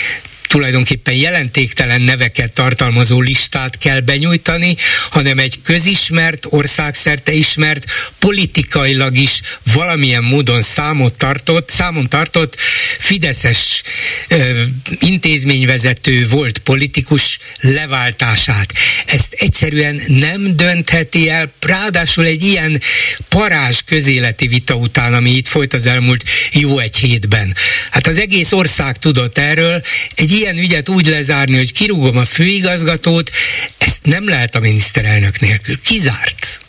tulajdonképpen 0.51 1.13
jelentéktelen 1.13 2.01
neveket 2.01 2.51
tartalmazó 2.51 3.21
listát 3.21 3.77
kell 3.77 3.99
benyújtani, 3.99 4.75
hanem 5.09 5.39
egy 5.39 5.61
közismert, 5.63 6.45
országszerte 6.49 7.31
ismert, 7.31 7.85
politikailag 8.19 9.17
is 9.17 9.41
valamilyen 9.73 10.23
módon 10.23 10.61
számot 10.61 11.13
tartott, 11.13 11.69
számon 11.69 12.09
tartott 12.09 12.55
Fideszes 12.97 13.83
ö, 14.27 14.63
intézményvezető 14.99 16.27
volt 16.27 16.57
politikus 16.57 17.39
leváltását. 17.59 18.73
Ezt 19.05 19.33
egyszerűen 19.33 20.01
nem 20.07 20.55
döntheti 20.55 21.29
el, 21.29 21.51
ráadásul 21.59 22.25
egy 22.25 22.43
ilyen 22.43 22.81
parázs 23.29 23.79
közéleti 23.85 24.47
vita 24.47 24.75
után, 24.75 25.13
ami 25.13 25.29
itt 25.29 25.47
folyt 25.47 25.73
az 25.73 25.85
elmúlt 25.85 26.23
jó 26.51 26.79
egy 26.79 26.97
hétben. 26.97 27.55
Hát 27.91 28.07
az 28.07 28.17
egész 28.17 28.51
ország 28.51 28.97
tudott 28.97 29.37
erről, 29.37 29.81
egy 30.15 30.39
ilyen 30.41 30.57
ügyet 30.57 30.89
úgy 30.89 31.05
lezárni, 31.05 31.57
hogy 31.57 31.73
kirúgom 31.73 32.17
a 32.17 32.25
főigazgatót, 32.25 33.29
ezt 33.77 34.05
nem 34.05 34.27
lehet 34.27 34.55
a 34.55 34.59
miniszterelnök 34.59 35.39
nélkül. 35.39 35.81
Kizárt. 35.81 36.59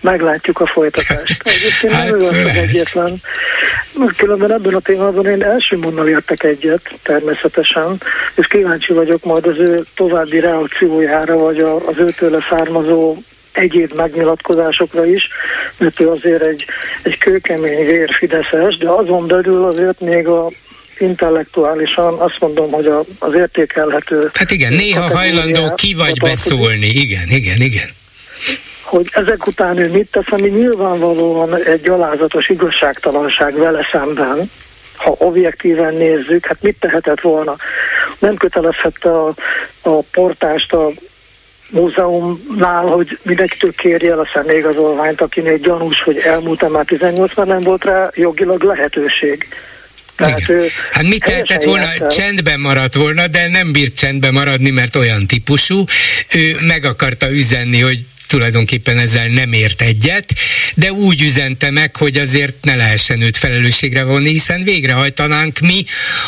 Meglátjuk 0.00 0.60
a 0.60 0.66
folytatást. 0.66 1.42
Egyébként 1.56 1.92
hát, 1.92 2.10
nem 2.10 2.34
ő 2.34 2.48
egyetlen. 2.48 3.22
Különben 4.16 4.52
ebben 4.52 4.74
a 4.74 4.80
témában 4.80 5.26
én 5.26 5.42
első 5.42 5.76
mondal 5.76 6.08
értek 6.08 6.42
egyet, 6.42 6.90
természetesen, 7.02 8.00
és 8.34 8.46
kíváncsi 8.46 8.92
vagyok 8.92 9.24
majd 9.24 9.46
az 9.46 9.58
ő 9.58 9.84
további 9.94 10.40
reakciójára, 10.40 11.36
vagy 11.36 11.60
az 11.60 11.96
őtől 11.98 12.44
származó 12.48 13.16
egyéb 13.52 13.92
megnyilatkozásokra 13.94 15.06
is, 15.06 15.28
mert 15.78 16.00
ő 16.00 16.08
azért 16.08 16.42
egy, 16.42 16.64
egy 17.02 17.18
kőkemény 17.18 17.86
vér 17.86 18.14
Fideszes, 18.18 18.76
de 18.76 18.88
azon 18.88 19.26
belül 19.26 19.64
azért 19.64 20.00
még 20.00 20.26
a 20.26 20.50
intellektuálisan 21.00 22.18
azt 22.18 22.36
mondom, 22.40 22.70
hogy 22.70 22.86
a, 22.86 23.04
az 23.18 23.34
értékelhető... 23.34 24.30
Hát 24.34 24.50
igen, 24.50 24.72
néha 24.72 25.16
hajlandó 25.16 25.74
ki 25.74 25.94
vagy 25.94 26.20
beszólni, 26.20 26.86
igen, 26.86 27.28
igen, 27.28 27.60
igen. 27.60 27.88
Hogy 28.82 29.08
ezek 29.12 29.46
után 29.46 29.78
ő 29.78 29.90
mit 29.90 30.10
tesz, 30.10 30.30
ami 30.30 30.48
nyilvánvalóan 30.48 31.56
egy 31.56 31.80
gyalázatos 31.80 32.48
igazságtalanság 32.48 33.58
vele 33.58 33.88
szemben, 33.92 34.50
ha 34.96 35.14
objektíven 35.18 35.94
nézzük, 35.94 36.46
hát 36.46 36.62
mit 36.62 36.76
tehetett 36.80 37.20
volna? 37.20 37.56
Nem 38.18 38.36
kötelezhette 38.36 39.10
a, 39.10 39.34
a 39.82 40.00
portást 40.12 40.72
a 40.72 40.90
múzeumnál, 41.70 42.84
hogy 42.86 43.18
mindenkitől 43.22 43.72
kérje 43.72 44.12
el 44.12 44.20
a 44.20 44.30
személyigazolványt, 44.34 45.20
akinél 45.20 45.56
gyanús, 45.56 46.02
hogy 46.02 46.16
elmúlt 46.16 46.68
már 46.68 46.84
18 46.84 47.34
mert 47.36 47.48
nem 47.48 47.60
volt 47.60 47.84
rá 47.84 48.10
jogilag 48.14 48.62
lehetőség. 48.62 49.48
Tehát 50.20 50.38
Igen. 50.38 50.62
hát 50.92 51.02
mit 51.02 51.24
tehetett 51.24 51.64
volna? 51.64 51.84
Játszel. 51.84 52.08
Csendben 52.08 52.60
maradt 52.60 52.94
volna, 52.94 53.26
de 53.26 53.48
nem 53.48 53.72
bírt 53.72 53.94
csendben 53.94 54.32
maradni, 54.32 54.70
mert 54.70 54.96
olyan 54.96 55.26
típusú. 55.26 55.84
Ő 56.34 56.56
meg 56.60 56.84
akarta 56.84 57.30
üzenni, 57.30 57.80
hogy 57.80 57.98
tulajdonképpen 58.30 58.98
ezzel 58.98 59.26
nem 59.26 59.52
ért 59.52 59.82
egyet, 59.82 60.34
de 60.74 60.92
úgy 60.92 61.22
üzente 61.22 61.70
meg, 61.70 61.96
hogy 61.96 62.16
azért 62.16 62.54
ne 62.64 62.74
lehessen 62.74 63.20
őt 63.20 63.36
felelősségre 63.36 64.02
vonni, 64.02 64.30
hiszen 64.30 64.64
végrehajtanánk 64.64 65.58
mi, 65.58 65.84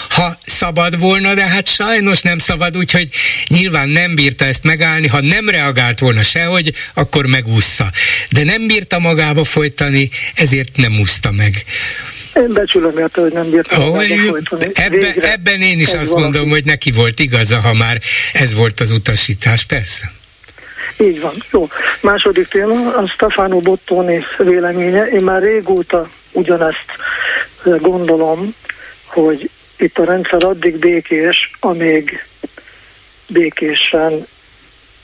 ha 0.08 0.38
szabad 0.46 0.98
volna, 0.98 1.34
de 1.34 1.46
hát 1.46 1.68
sajnos 1.68 2.20
nem 2.20 2.38
szabad, 2.38 2.76
úgyhogy 2.76 3.08
nyilván 3.48 3.88
nem 3.88 4.14
bírta 4.14 4.44
ezt 4.44 4.64
megállni, 4.64 5.06
ha 5.06 5.20
nem 5.20 5.48
reagált 5.48 5.98
volna 5.98 6.22
sehogy, 6.22 6.72
akkor 6.94 7.26
megúszza. 7.26 7.92
De 8.30 8.44
nem 8.44 8.66
bírta 8.66 8.98
magába 8.98 9.44
folytani, 9.44 10.10
ezért 10.34 10.76
nem 10.76 10.98
úszta 10.98 11.30
meg. 11.30 11.64
Én 12.34 12.52
becsülöm 12.52 12.98
érte, 12.98 13.20
hogy 13.20 13.32
nem 13.32 13.50
bírtam 13.50 13.82
oh, 13.82 14.04
ebben, 14.72 15.20
ebben 15.20 15.60
én 15.60 15.80
is 15.80 15.92
azt 15.92 16.10
valaki. 16.10 16.20
mondom, 16.20 16.48
hogy 16.48 16.64
neki 16.64 16.90
volt 16.90 17.18
igaza, 17.18 17.60
ha 17.60 17.72
már 17.72 18.00
ez 18.32 18.54
volt 18.54 18.80
az 18.80 18.90
utasítás, 18.90 19.64
persze. 19.64 20.12
Így 21.00 21.20
van. 21.20 21.42
Jó. 21.50 21.68
Második 22.00 22.48
téma, 22.48 22.96
a 22.96 23.08
Stefano 23.08 23.58
Bottoni 23.58 24.24
véleménye. 24.38 25.06
Én 25.06 25.22
már 25.22 25.42
régóta 25.42 26.10
ugyanezt 26.32 26.86
gondolom, 27.62 28.54
hogy 29.04 29.50
itt 29.76 29.98
a 29.98 30.04
rendszer 30.04 30.44
addig 30.44 30.76
békés, 30.76 31.50
amíg 31.60 32.24
békésen 33.26 34.26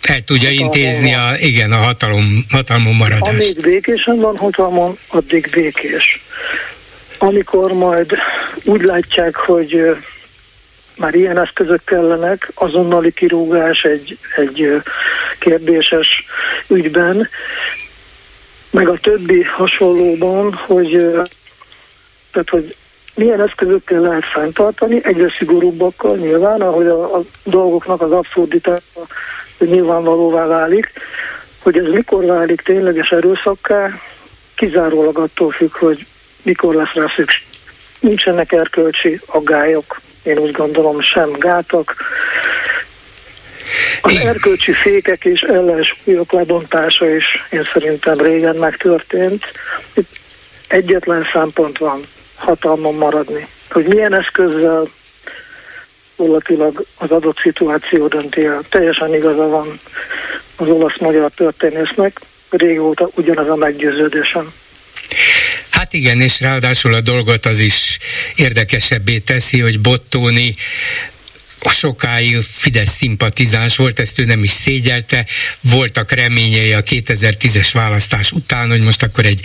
el 0.03 0.25
tudja 0.25 0.51
intézni 0.51 1.15
a, 1.15 1.35
igen, 1.39 1.73
a 1.73 1.77
hatalom, 1.77 2.45
hatalmon 2.51 2.95
maradást. 2.95 3.33
Amíg 3.33 3.61
békésen 3.63 4.17
van 4.17 4.37
hatalmon, 4.37 4.99
addig 5.09 5.49
békés 5.51 6.21
amikor 7.19 7.73
majd 7.73 8.13
úgy 8.65 8.83
látják, 8.83 9.37
hogy 9.37 9.97
már 10.97 11.15
ilyen 11.15 11.39
eszközök 11.39 11.85
kellenek, 11.85 12.51
azonnali 12.55 13.13
kirúgás 13.13 13.83
egy, 13.83 14.19
egy 14.37 14.83
kérdéses 15.39 16.25
ügyben, 16.69 17.29
meg 18.71 18.89
a 18.89 18.99
többi 18.99 19.43
hasonlóban, 19.43 20.55
hogy, 20.55 20.91
tehát, 22.33 22.49
hogy 22.49 22.77
milyen 23.15 23.41
eszközökkel 23.41 24.01
lehet 24.01 24.25
fenntartani, 24.33 25.01
egyre 25.03 25.35
szigorúbbakkal 25.39 26.17
nyilván, 26.17 26.61
ahogy 26.61 26.87
a, 26.87 27.17
a 27.17 27.23
dolgoknak 27.45 28.01
az 28.01 28.13
abszurditása 28.13 28.83
nyilvánvalóvá 29.59 30.47
válik, 30.47 30.93
hogy 31.63 31.79
ez 31.79 31.87
mikor 31.87 32.25
válik 32.25 32.61
tényleges 32.61 33.11
erőszakká, 33.11 34.01
kizárólag 34.55 35.19
attól 35.19 35.51
függ, 35.51 35.73
hogy 35.73 36.07
mikor 36.49 36.75
lesz 36.75 36.93
rá 36.93 37.05
szükség. 37.17 37.47
Nincsenek 38.01 38.53
erkölcsi 38.53 39.21
aggályok, 39.27 40.01
én 40.23 40.39
úgy 40.39 40.53
gondolom 40.53 41.01
sem 41.01 41.33
gátak. 41.33 41.95
Az 44.01 44.13
Igen. 44.13 44.27
erkölcsi 44.27 44.73
fékek 44.73 45.25
és 45.25 45.41
ellensúlyok 45.41 46.33
lebontása 46.33 47.15
is 47.15 47.25
én 47.51 47.69
szerintem 47.73 48.19
régen 48.19 48.57
megtörtént. 48.57 49.45
Itt 49.95 50.11
egyetlen 50.69 51.27
szempont 51.33 51.79
van, 51.79 52.01
hatalmon 52.35 52.95
maradni. 52.95 53.49
Hogy 53.71 53.87
milyen 53.87 54.15
eszközzel 54.15 54.89
gyakorlatilag 56.19 56.85
az 56.99 57.11
adott 57.11 57.39
szituáció 57.39 58.07
dönti 58.07 58.45
el. 58.45 58.63
Teljesen 58.71 59.15
igaza 59.15 59.47
van 59.49 59.81
az 60.57 60.69
olasz-magyar 60.69 61.31
történésznek, 61.31 62.21
régóta 62.51 63.09
ugyanaz 63.15 63.49
a 63.49 63.55
meggyőződésem. 63.55 64.53
Hát 65.71 65.93
igen, 65.93 66.21
és 66.21 66.41
ráadásul 66.41 66.95
a 66.95 67.01
dolgot 67.01 67.47
az 67.47 67.61
is 67.61 67.99
érdekesebbé 68.35 69.19
teszi, 69.19 69.61
hogy 69.61 69.81
Bottóni 69.81 70.55
sokáig 71.71 72.41
Fidesz 72.41 72.95
szimpatizáns 72.95 73.77
volt, 73.77 73.99
ezt 73.99 74.19
ő 74.19 74.25
nem 74.25 74.43
is 74.43 74.51
szégyelte, 74.51 75.27
voltak 75.61 76.13
reményei 76.13 76.73
a 76.73 76.83
2010-es 76.83 77.69
választás 77.73 78.33
után, 78.33 78.69
hogy 78.69 78.81
most 78.81 79.03
akkor 79.03 79.27
egy, 79.27 79.41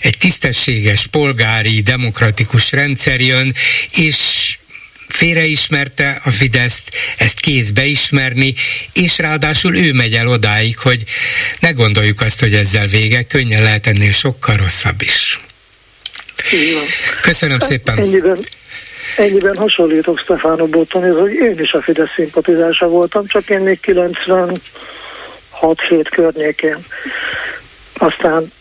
egy 0.00 0.18
tisztességes, 0.18 1.06
polgári, 1.06 1.80
demokratikus 1.80 2.72
rendszer 2.72 3.20
jön, 3.20 3.54
és 3.96 4.18
félreismerte 5.08 6.20
a 6.24 6.30
Fideszt, 6.30 6.90
ezt 7.16 7.40
kézbe 7.40 7.84
ismerni, 7.84 8.54
és 8.92 9.18
ráadásul 9.18 9.76
ő 9.76 9.92
megy 9.92 10.14
el 10.14 10.28
odáig, 10.28 10.78
hogy 10.78 11.04
ne 11.60 11.70
gondoljuk 11.70 12.20
azt, 12.20 12.40
hogy 12.40 12.54
ezzel 12.54 12.86
vége, 12.86 13.22
könnyen 13.22 13.62
lehet 13.62 13.86
ennél 13.86 14.12
sokkal 14.12 14.56
rosszabb 14.56 15.02
is. 15.02 15.40
Köszönöm 17.22 17.58
szépen. 17.58 17.98
Ennyiben, 17.98 18.38
ennyiben 19.16 19.56
hasonlítok 19.56 20.18
Stefano 20.18 20.66
Botton, 20.66 21.20
hogy 21.20 21.32
én 21.32 21.58
is 21.58 21.72
a 21.72 21.82
Fidesz 21.82 22.12
szimpatizása 22.14 22.88
voltam, 22.88 23.26
csak 23.26 23.50
én 23.50 23.60
még 23.60 23.80
96 23.80 24.60
7 25.88 26.08
környékén. 26.08 26.86
Aztán 27.94 28.52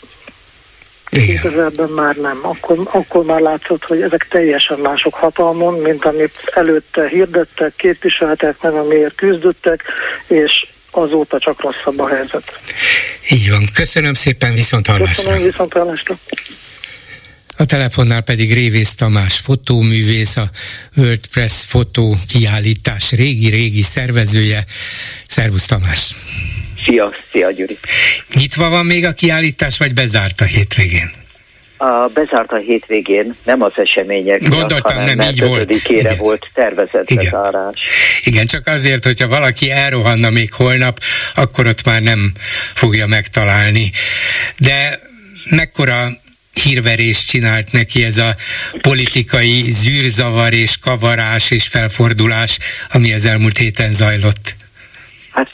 2000-ben 1.12 1.90
már 1.90 2.16
nem. 2.16 2.40
Akkor, 2.42 2.90
akkor 2.92 3.26
már 3.26 3.40
látszott, 3.40 3.84
hogy 3.84 4.02
ezek 4.02 4.28
teljesen 4.30 4.80
mások 4.80 5.14
hatalmon, 5.14 5.74
mint 5.74 6.06
amit 6.06 6.52
előtte 6.54 7.08
hirdettek, 7.08 7.74
képviseltek, 7.76 8.62
meg 8.62 8.74
amiért 8.74 9.16
küzdöttek, 9.16 9.84
és 10.28 10.68
azóta 10.92 11.40
csak 11.40 11.62
rosszabb 11.62 12.00
a 12.00 12.08
helyzet. 12.08 12.60
Így 13.30 13.50
van. 13.50 13.70
Köszönöm 13.74 14.14
szépen, 14.14 14.54
viszont 14.54 14.88
hallásra. 14.88 15.24
Köszönöm, 15.24 15.44
viszont 15.44 15.74
hallásra. 15.74 16.16
A 17.62 17.66
telefonnál 17.66 18.22
pedig 18.22 18.54
Révész 18.54 18.96
Tamás 18.96 19.38
fotóművész, 19.38 20.38
a 20.38 20.50
World 20.96 21.28
Press 21.32 21.66
fotó 21.68 22.16
kiállítás 22.28 23.12
régi-régi 23.12 23.82
szervezője. 23.82 24.66
Szervusz 25.28 25.66
Tamás! 25.66 26.16
Szia, 26.86 27.12
szia 27.32 27.52
Gyuri! 27.52 27.78
Nyitva 28.34 28.70
van 28.70 28.86
még 28.86 29.06
a 29.06 29.12
kiállítás, 29.12 29.78
vagy 29.78 29.94
bezárt 29.94 30.42
a 30.42 30.46
hétvégén? 30.46 31.12
A 31.78 32.10
bezárt 32.14 32.52
a 32.52 32.58
hétvégén, 32.58 33.36
nem 33.44 33.62
az 33.62 33.74
események 33.76 34.48
Gondoltam, 34.48 34.96
hanem 34.96 35.16
nem 35.16 35.30
így 35.30 35.44
volt. 35.44 35.76
Igen. 35.88 36.18
volt 36.18 36.50
tervezett 36.54 37.10
Igen. 37.10 37.24
bezárás. 37.24 37.80
Igen, 38.24 38.46
csak 38.46 38.68
azért, 38.68 39.04
hogyha 39.06 39.28
valaki 39.28 39.72
elrohanna 39.72 40.30
még 40.30 40.54
holnap, 40.54 41.00
akkor 41.36 41.68
ott 41.68 41.84
már 41.84 42.02
nem 42.02 42.32
fogja 42.74 43.08
megtalálni. 43.08 43.92
De 44.58 45.00
mekkora 45.50 46.20
hírverést 46.62 47.28
csinált 47.28 47.72
neki 47.72 48.04
ez 48.04 48.18
a 48.18 48.36
politikai 48.82 49.62
zűrzavar 49.72 50.54
és 50.54 50.78
kavarás 50.78 51.52
és 51.52 51.68
felfordulás, 51.68 52.60
ami 52.94 53.14
az 53.14 53.26
elmúlt 53.26 53.58
héten 53.58 53.94
zajlott? 53.94 54.56
Hát 55.32 55.50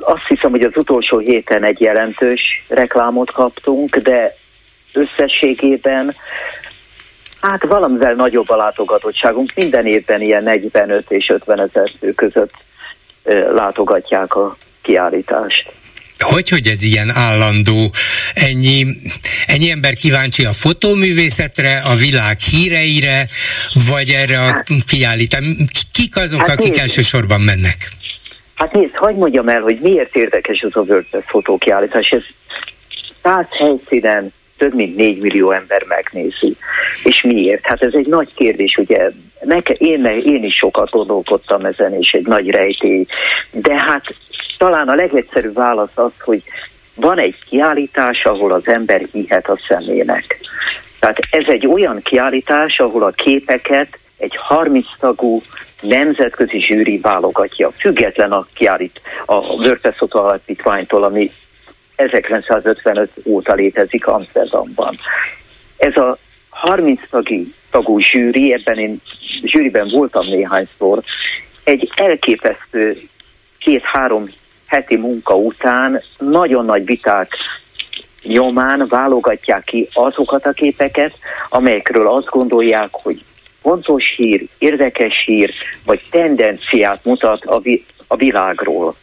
azt 0.00 0.26
hiszem, 0.28 0.50
hogy 0.50 0.62
az 0.62 0.76
utolsó 0.76 1.18
héten 1.18 1.64
egy 1.64 1.80
jelentős 1.80 2.64
reklámot 2.68 3.30
kaptunk, 3.30 3.96
de 3.96 4.34
összességében 4.92 6.14
hát 7.40 7.66
valamivel 7.66 8.14
nagyobb 8.14 8.50
a 8.50 8.56
látogatottságunk. 8.56 9.52
Minden 9.54 9.86
évben 9.86 10.22
ilyen 10.22 10.42
45 10.42 11.10
és 11.10 11.28
50 11.28 11.60
ezer 11.60 11.92
fő 11.98 12.12
között 12.12 12.52
látogatják 13.52 14.34
a 14.34 14.56
kiállítást. 14.82 15.72
Hogy, 16.18 16.48
hogy 16.48 16.66
ez 16.66 16.82
ilyen 16.82 17.10
állandó? 17.10 17.92
Ennyi, 18.34 18.86
ennyi 19.46 19.70
ember 19.70 19.94
kíváncsi 19.94 20.44
a 20.44 20.52
fotóművészetre, 20.52 21.78
a 21.78 21.94
világ 21.94 22.38
híreire, 22.38 23.26
vagy 23.88 24.10
erre 24.10 24.40
a 24.40 24.64
kiállítás? 24.86 25.44
Kik 25.92 26.16
azok, 26.16 26.40
hát 26.40 26.50
akik 26.50 26.68
nézd, 26.68 26.80
elsősorban 26.80 27.40
mennek? 27.40 27.88
Hát 28.54 28.72
nézd, 28.72 28.96
hagyd 28.96 29.18
mondjam 29.18 29.48
el, 29.48 29.60
hogy 29.60 29.78
miért 29.80 30.16
érdekes 30.16 30.62
az 30.62 30.76
a 30.76 30.80
WordPress 30.80 31.24
fotókiállítás. 31.26 32.08
Ez 32.08 32.22
száz 33.22 33.46
helyszínen 33.50 34.32
több 34.56 34.74
mint 34.74 34.96
4 34.96 35.20
millió 35.20 35.50
ember 35.50 35.84
megnézi. 35.88 36.56
És 37.04 37.22
miért? 37.22 37.66
Hát 37.66 37.82
ez 37.82 37.94
egy 37.94 38.06
nagy 38.06 38.34
kérdés, 38.34 38.76
ugye 38.76 39.10
neke, 39.40 39.72
én, 39.72 40.04
én 40.24 40.44
is 40.44 40.54
sokat 40.54 40.90
gondolkodtam 40.90 41.64
ezen, 41.64 41.94
és 41.94 42.12
egy 42.12 42.26
nagy 42.26 42.50
rejtély. 42.50 43.06
De 43.50 43.74
hát 43.74 44.14
talán 44.58 44.88
a 44.88 44.94
legegyszerűbb 44.94 45.54
válasz 45.54 45.96
az, 45.96 46.12
hogy 46.20 46.42
van 46.94 47.18
egy 47.18 47.36
kiállítás, 47.48 48.24
ahol 48.24 48.52
az 48.52 48.66
ember 48.68 49.06
hihet 49.12 49.48
a 49.48 49.58
szemének. 49.68 50.38
Tehát 50.98 51.18
ez 51.30 51.46
egy 51.46 51.66
olyan 51.66 52.00
kiállítás, 52.02 52.78
ahol 52.78 53.02
a 53.02 53.10
képeket 53.10 53.98
egy 54.18 54.36
30 54.36 54.86
tagú 54.98 55.42
nemzetközi 55.80 56.60
zsűri 56.60 56.98
válogatja, 56.98 57.70
független 57.70 58.32
a 58.32 58.46
kiállít, 58.54 59.00
a 59.26 59.34
WordPress 59.34 59.96
alapítványtól, 60.08 61.04
ami 61.04 61.30
1955 61.96 63.10
óta 63.24 63.54
létezik 63.54 64.06
Amsterdamban. 64.06 64.98
Ez 65.76 65.96
a 65.96 66.18
30 66.48 67.00
tagi, 67.10 67.54
tagú 67.70 67.98
zsűri, 67.98 68.52
ebben 68.52 68.78
én 68.78 69.00
zsűriben 69.42 69.88
voltam 69.88 70.26
néhányszor, 70.26 71.02
egy 71.64 71.92
elképesztő 71.96 73.00
két-három 73.58 74.28
heti 74.68 74.96
munka 74.96 75.34
után 75.36 76.02
nagyon 76.18 76.64
nagy 76.64 76.84
viták 76.84 77.28
nyomán 78.22 78.86
válogatják 78.88 79.64
ki 79.64 79.88
azokat 79.92 80.46
a 80.46 80.52
képeket, 80.52 81.12
amelyekről 81.48 82.08
azt 82.08 82.26
gondolják, 82.26 82.88
hogy 82.92 83.24
fontos 83.62 84.14
hír, 84.16 84.46
érdekes 84.58 85.22
hír, 85.24 85.52
vagy 85.84 86.00
tendenciát 86.10 87.04
mutat 87.04 87.44
a, 87.44 87.60
vi- 87.60 87.84
a 88.06 88.16
világról. 88.16 88.94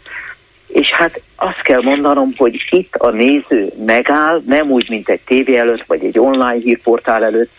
És 0.68 0.92
hát 0.92 1.22
azt 1.36 1.62
kell 1.62 1.82
mondanom, 1.82 2.34
hogy 2.38 2.62
itt 2.70 2.96
a 2.96 3.10
néző 3.10 3.72
megáll, 3.86 4.42
nem 4.46 4.72
úgy, 4.72 4.90
mint 4.90 5.10
egy 5.10 5.22
tévé 5.26 5.58
előtt, 5.58 5.86
vagy 5.86 6.06
egy 6.06 6.20
online 6.20 6.62
hírportál 6.64 7.24
előtt, 7.24 7.52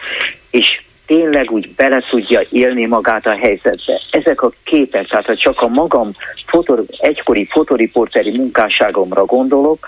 és 0.51 0.81
tényleg 1.07 1.51
úgy 1.51 1.75
bele 1.75 2.03
tudja 2.11 2.43
élni 2.51 2.87
magát 2.87 3.27
a 3.27 3.37
helyzetbe. 3.37 4.01
Ezek 4.11 4.43
a 4.43 4.53
képek, 4.65 5.07
tehát 5.07 5.27
ha 5.27 5.37
csak 5.37 5.61
a 5.61 5.69
magam 5.69 6.11
fotor, 6.47 6.85
egykori 6.99 7.47
fotoriporteri 7.51 8.37
munkásságomra 8.37 9.25
gondolok, 9.25 9.87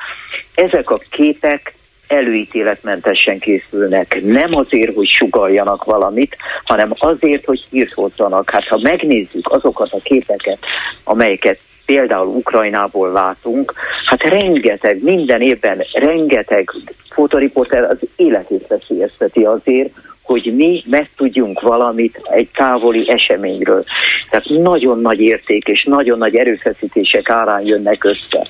ezek 0.55 0.91
a 0.91 0.99
képek 1.11 1.75
előítéletmentesen 2.09 3.39
készülnek. 3.39 4.21
Nem 4.23 4.51
azért, 4.55 4.95
hogy 4.95 5.07
sugaljanak 5.07 5.85
valamit, 5.85 6.37
hanem 6.65 6.93
azért, 6.99 7.45
hogy 7.45 7.67
hírt 7.71 7.93
hozzanak. 7.93 8.51
Hát 8.51 8.67
ha 8.67 8.79
megnézzük 8.83 9.53
azokat 9.53 9.93
a 9.93 9.99
képeket, 10.03 10.59
amelyeket 11.05 11.59
például 11.87 12.27
Ukrajnából 12.27 13.13
látunk, 13.13 13.73
hát 14.05 14.23
rengeteg, 14.23 15.03
minden 15.03 15.41
évben 15.41 15.85
rengeteg 15.93 16.71
fotoriporter 17.11 17.83
az 17.83 17.99
életét 18.17 18.67
veszélyezteti 18.67 19.45
azért, 19.45 19.91
hogy 20.29 20.55
mi 20.57 20.85
megtudjunk 20.87 21.61
valamit 21.61 22.21
egy 22.23 22.49
távoli 22.55 23.11
eseményről. 23.11 23.85
Tehát 24.31 24.49
nagyon 24.49 25.01
nagy 25.01 25.21
érték 25.21 25.65
és 25.65 25.85
nagyon 25.85 26.19
nagy 26.19 26.37
erőfeszítések 26.37 27.31
árán 27.31 27.67
jönnek 27.67 28.05
össze. 28.05 28.47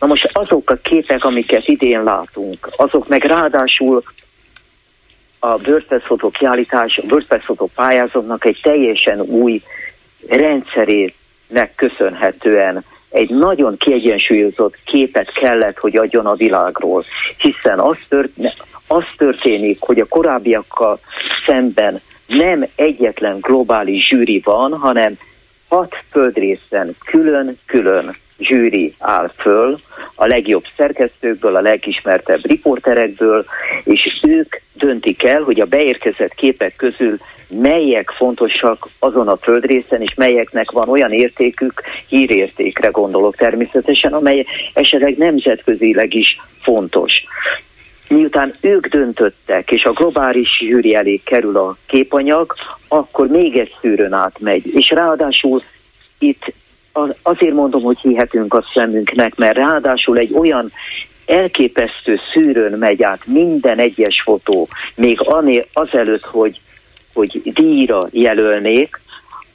Na 0.00 0.06
most 0.06 0.30
azok 0.32 0.70
a 0.70 0.74
képek, 0.82 1.24
amiket 1.24 1.66
idén 1.66 2.02
látunk, 2.02 2.68
azok 2.76 3.08
meg 3.08 3.24
ráadásul 3.24 4.02
a 5.38 5.68
WordPress 5.68 6.04
fotó 6.04 6.30
kiállítás, 6.30 6.98
a 6.98 7.04
WordPress 7.10 7.44
fotó 7.44 7.70
pályázatnak 7.74 8.44
egy 8.44 8.58
teljesen 8.62 9.20
új 9.20 9.62
rendszerének 10.28 11.74
köszönhetően 11.74 12.84
egy 13.12 13.30
nagyon 13.30 13.76
kiegyensúlyozott 13.76 14.78
képet 14.84 15.32
kellett, 15.32 15.78
hogy 15.78 15.96
adjon 15.96 16.26
a 16.26 16.34
világról, 16.34 17.04
hiszen 17.38 17.78
az, 17.78 17.96
tört, 18.08 18.30
az 18.86 19.04
történik, 19.16 19.80
hogy 19.80 19.98
a 19.98 20.06
korábbiakkal 20.08 21.00
szemben 21.46 22.00
nem 22.26 22.66
egyetlen 22.74 23.38
globális 23.40 24.06
zsűri 24.06 24.40
van, 24.44 24.72
hanem 24.72 25.18
hat 25.68 25.94
földrészen 26.10 26.96
külön-külön 27.04 28.16
zsűri 28.38 28.94
áll 28.98 29.30
föl, 29.36 29.76
a 30.14 30.26
legjobb 30.26 30.64
szerkesztőkből, 30.76 31.56
a 31.56 31.60
legismertebb 31.60 32.46
riporterekből, 32.46 33.44
és 33.84 34.20
ők 34.22 34.56
döntik 34.74 35.22
el, 35.22 35.42
hogy 35.42 35.60
a 35.60 35.66
beérkezett 35.66 36.34
képek 36.34 36.76
közül 36.76 37.18
melyek 37.60 38.10
fontosak 38.10 38.88
azon 38.98 39.28
a 39.28 39.36
földrészen, 39.36 40.00
és 40.00 40.14
melyeknek 40.14 40.70
van 40.70 40.88
olyan 40.88 41.10
értékük, 41.10 41.82
hírértékre 42.06 42.88
gondolok 42.88 43.36
természetesen, 43.36 44.12
amely 44.12 44.46
esetleg 44.72 45.16
nemzetközileg 45.16 46.14
is 46.14 46.40
fontos. 46.62 47.12
Miután 48.08 48.54
ők 48.60 48.86
döntöttek, 48.86 49.70
és 49.70 49.84
a 49.84 49.92
globális 49.92 50.58
zsűri 50.60 50.94
elé 50.94 51.20
kerül 51.24 51.56
a 51.56 51.76
képanyag, 51.86 52.54
akkor 52.88 53.26
még 53.26 53.56
egy 53.58 53.74
szűrőn 53.80 54.12
átmegy. 54.12 54.66
És 54.74 54.90
ráadásul 54.90 55.62
itt 56.18 56.52
azért 57.22 57.54
mondom, 57.54 57.82
hogy 57.82 57.98
hihetünk 58.00 58.54
a 58.54 58.64
szemünknek, 58.74 59.34
mert 59.34 59.56
ráadásul 59.56 60.18
egy 60.18 60.32
olyan 60.32 60.72
elképesztő 61.26 62.20
szűrőn 62.32 62.78
megy 62.78 63.02
át 63.02 63.26
minden 63.26 63.78
egyes 63.78 64.22
fotó, 64.22 64.68
még 64.94 65.20
azelőtt, 65.72 66.24
hogy, 66.24 66.60
hogy 67.12 67.40
díjra 67.44 68.08
jelölnék, 68.10 69.00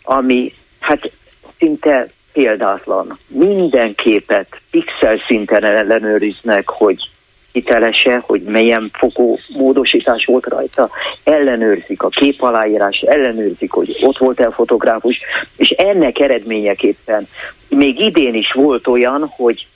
ami 0.04 0.54
hát 0.80 1.12
szinte 1.58 2.08
példátlan. 2.34 3.18
Minden 3.28 3.96
képet 3.96 4.62
pixel 4.72 5.18
szinten 5.28 5.64
ellenőriznek, 5.64 6.70
hogy 6.70 7.10
hitelese, 7.52 8.24
hogy 8.26 8.42
milyen 8.42 8.90
fokú 8.94 9.38
módosítás 9.48 10.26
volt 10.26 10.46
rajta, 10.46 10.90
ellenőrzik 11.24 12.04
a 12.04 12.10
kép 12.10 12.42
aláírás, 12.42 13.00
ellenőrzik, 13.00 13.72
hogy 13.72 13.98
ott 14.02 14.18
volt 14.18 14.40
el 14.40 14.52
fotográfus, 14.52 15.20
és 15.56 15.70
ennek 15.70 16.20
eredményeképpen 16.20 17.28
még 17.70 18.02
idén 18.02 18.34
is 18.34 18.52
volt 18.52 18.88
olyan, 18.88 19.28
hogy, 19.36 19.68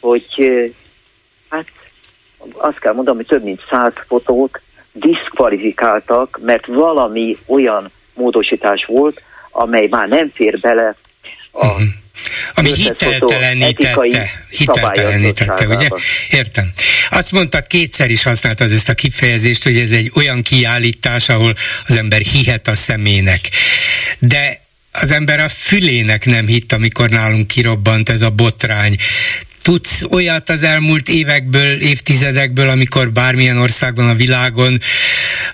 hogy 0.00 0.26
hát 1.48 1.66
azt 2.52 2.78
kell 2.78 2.92
mondanom, 2.92 3.18
hogy 3.18 3.26
több 3.26 3.44
mint 3.44 3.64
száz 3.70 3.92
fotót 4.06 4.60
diszkvalifikáltak, 4.98 6.38
mert 6.42 6.66
valami 6.66 7.36
olyan 7.46 7.90
módosítás 8.14 8.84
volt, 8.84 9.22
amely 9.50 9.86
már 9.90 10.08
nem 10.08 10.30
fér 10.34 10.60
bele 10.60 10.96
a 11.50 11.66
uh-huh 11.66 11.82
ami 12.54 12.74
hiteltelenítette, 12.74 14.30
hiteltelenítette, 14.50 15.66
ugye? 15.66 15.88
Értem. 16.30 16.70
Azt 17.10 17.32
mondtad, 17.32 17.66
kétszer 17.66 18.10
is 18.10 18.22
használtad 18.22 18.72
ezt 18.72 18.88
a 18.88 18.94
kifejezést, 18.94 19.62
hogy 19.62 19.76
ez 19.76 19.90
egy 19.90 20.10
olyan 20.14 20.42
kiállítás, 20.42 21.28
ahol 21.28 21.54
az 21.86 21.96
ember 21.96 22.20
hihet 22.20 22.68
a 22.68 22.74
szemének. 22.74 23.50
De 24.18 24.64
az 24.92 25.10
ember 25.10 25.40
a 25.40 25.48
fülének 25.48 26.24
nem 26.24 26.46
hitt, 26.46 26.72
amikor 26.72 27.08
nálunk 27.08 27.46
kirobbant 27.46 28.08
ez 28.08 28.22
a 28.22 28.30
botrány. 28.30 28.96
Tudsz 29.66 30.02
olyat 30.10 30.48
az 30.48 30.62
elmúlt 30.62 31.08
évekből, 31.08 31.80
évtizedekből, 31.80 32.68
amikor 32.68 33.12
bármilyen 33.12 33.58
országban 33.58 34.08
a 34.08 34.14
világon 34.14 34.78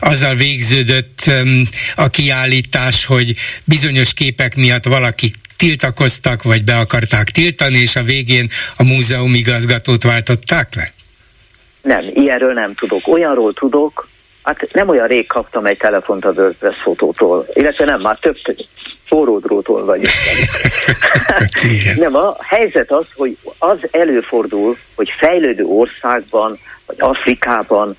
azzal 0.00 0.34
végződött 0.34 1.30
a 1.94 2.08
kiállítás, 2.08 3.04
hogy 3.04 3.34
bizonyos 3.64 4.14
képek 4.14 4.56
miatt 4.56 4.84
valaki 4.84 5.32
tiltakoztak, 5.56 6.42
vagy 6.42 6.64
be 6.64 6.78
akarták 6.78 7.30
tiltani, 7.30 7.78
és 7.78 7.96
a 7.96 8.02
végén 8.02 8.48
a 8.76 8.82
múzeum 8.82 9.34
igazgatót 9.34 10.02
váltották 10.02 10.74
le? 10.74 10.92
Nem, 11.82 12.04
ilyenről 12.14 12.52
nem 12.52 12.74
tudok. 12.74 13.08
Olyanról 13.08 13.52
tudok, 13.52 14.08
hát 14.42 14.68
nem 14.72 14.88
olyan 14.88 15.06
rég 15.06 15.26
kaptam 15.26 15.66
egy 15.66 15.78
telefont 15.78 16.24
a 16.24 16.30
WordPress 16.30 16.82
fotótól, 16.82 17.46
illetve 17.52 17.84
nem, 17.84 18.00
már 18.00 18.18
több 18.18 18.36
forródrótól 19.12 19.84
vagyok. 19.84 20.10
nem, 22.04 22.16
a 22.16 22.36
helyzet 22.40 22.90
az, 22.90 23.06
hogy 23.14 23.36
az 23.58 23.78
előfordul, 23.90 24.76
hogy 24.94 25.10
fejlődő 25.18 25.64
országban, 25.64 26.58
vagy 26.86 26.96
Afrikában, 26.98 27.96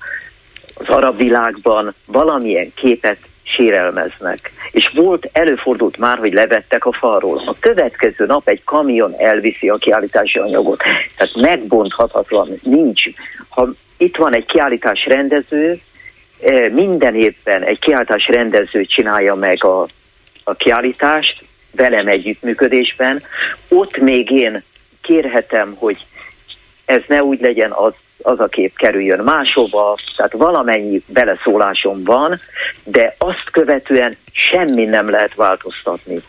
az 0.74 0.88
arab 0.88 1.16
világban 1.16 1.94
valamilyen 2.06 2.72
képet 2.74 3.18
sérelmeznek. 3.42 4.52
És 4.70 4.90
volt, 4.94 5.28
előfordult 5.32 5.96
már, 5.96 6.18
hogy 6.18 6.32
levettek 6.32 6.84
a 6.84 6.92
falról. 6.92 7.42
A 7.46 7.56
következő 7.60 8.26
nap 8.26 8.48
egy 8.48 8.64
kamion 8.64 9.14
elviszi 9.18 9.68
a 9.68 9.76
kiállítási 9.76 10.38
anyagot. 10.38 10.82
Tehát 11.16 11.34
megbonthatatlan, 11.36 12.48
nincs. 12.62 13.02
Ha 13.48 13.68
itt 13.96 14.16
van 14.16 14.34
egy 14.34 14.46
kiállítás 14.46 15.06
rendező, 15.06 15.80
eh, 16.40 16.68
minden 16.68 17.14
évben 17.14 17.62
egy 17.62 17.78
kiállítás 17.78 18.26
rendező 18.28 18.84
csinálja 18.84 19.34
meg 19.34 19.64
a, 19.64 19.86
a 20.44 20.54
kiállítást, 20.54 21.44
velem 21.70 22.06
együttműködésben, 22.06 23.22
ott 23.68 23.96
még 23.96 24.30
én 24.30 24.62
kérhetem, 25.02 25.74
hogy 25.78 26.06
ez 26.84 27.02
ne 27.06 27.22
úgy 27.22 27.40
legyen, 27.40 27.70
az 27.72 27.92
az 28.22 28.40
a 28.40 28.46
kép 28.46 28.76
kerüljön 28.76 29.24
máshova, 29.24 29.98
tehát 30.16 30.32
valamennyi 30.32 31.02
beleszólásom 31.06 32.04
van, 32.04 32.38
de 32.84 33.14
azt 33.18 33.50
követően 33.50 34.16
semmi 34.32 34.84
nem 34.84 35.10
lehet 35.10 35.34
változtatni. 35.34 36.22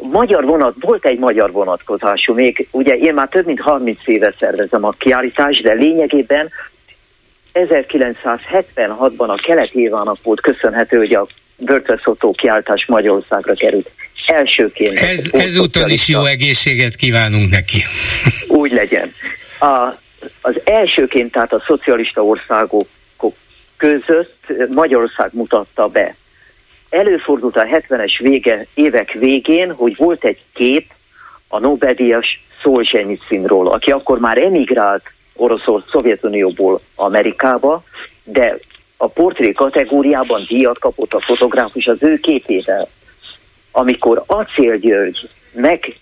Magyar 0.00 0.44
vonat, 0.44 0.74
volt 0.80 1.04
egy 1.06 1.18
magyar 1.18 1.52
vonatkozású, 1.52 2.34
még. 2.34 2.68
Ugye 2.70 2.94
én 2.94 3.14
már 3.14 3.28
több 3.28 3.46
mint 3.46 3.60
30 3.60 3.98
éve 4.04 4.34
szervezem 4.38 4.84
a 4.84 4.90
kiállítást, 4.90 5.62
de 5.62 5.72
lényegében 5.72 6.50
1976-ban 7.54 9.28
a 9.28 9.42
kelet 9.46 9.70
évának 9.70 10.18
volt 10.22 10.40
köszönhető, 10.40 10.96
hogy 10.96 11.14
a 11.14 11.26
Börtönszotó 11.56 12.32
kiáltás 12.32 12.86
Magyarországra 12.86 13.54
került. 13.54 13.90
Elsőként. 14.26 14.94
Ez, 14.94 15.26
ezúton 15.32 15.90
is 15.90 16.08
jó 16.08 16.24
egészséget 16.24 16.94
kívánunk 16.94 17.50
neki. 17.50 17.82
Úgy 18.60 18.72
legyen. 18.72 19.12
A, 19.60 19.94
az 20.40 20.60
elsőként, 20.64 21.32
tehát 21.32 21.52
a 21.52 21.62
szocialista 21.66 22.24
országok 22.24 22.86
között 23.76 24.52
Magyarország 24.70 25.30
mutatta 25.32 25.86
be. 25.86 26.16
Előfordult 26.90 27.56
a 27.56 27.64
70-es 27.64 28.18
vége, 28.18 28.66
évek 28.74 29.12
végén, 29.12 29.72
hogy 29.72 29.96
volt 29.96 30.24
egy 30.24 30.38
kép 30.54 30.90
a 31.48 31.58
Nobel-díjas 31.58 32.42
Szolzsenyicínról, 32.62 33.68
aki 33.68 33.90
akkor 33.90 34.18
már 34.18 34.38
emigrált 34.38 35.02
Oroszország, 35.34 35.88
Szovjetunióból 35.90 36.80
Amerikába, 36.94 37.84
de 38.24 38.58
a 39.04 39.08
portré 39.08 39.52
kategóriában 39.52 40.44
díjat 40.48 40.78
kapott 40.78 41.14
a 41.14 41.20
fotográfus 41.20 41.86
az 41.86 42.02
ő 42.02 42.16
képével. 42.16 42.88
Amikor 43.72 44.22
Acél 44.26 44.76
György 44.76 45.28
meg 45.52 45.96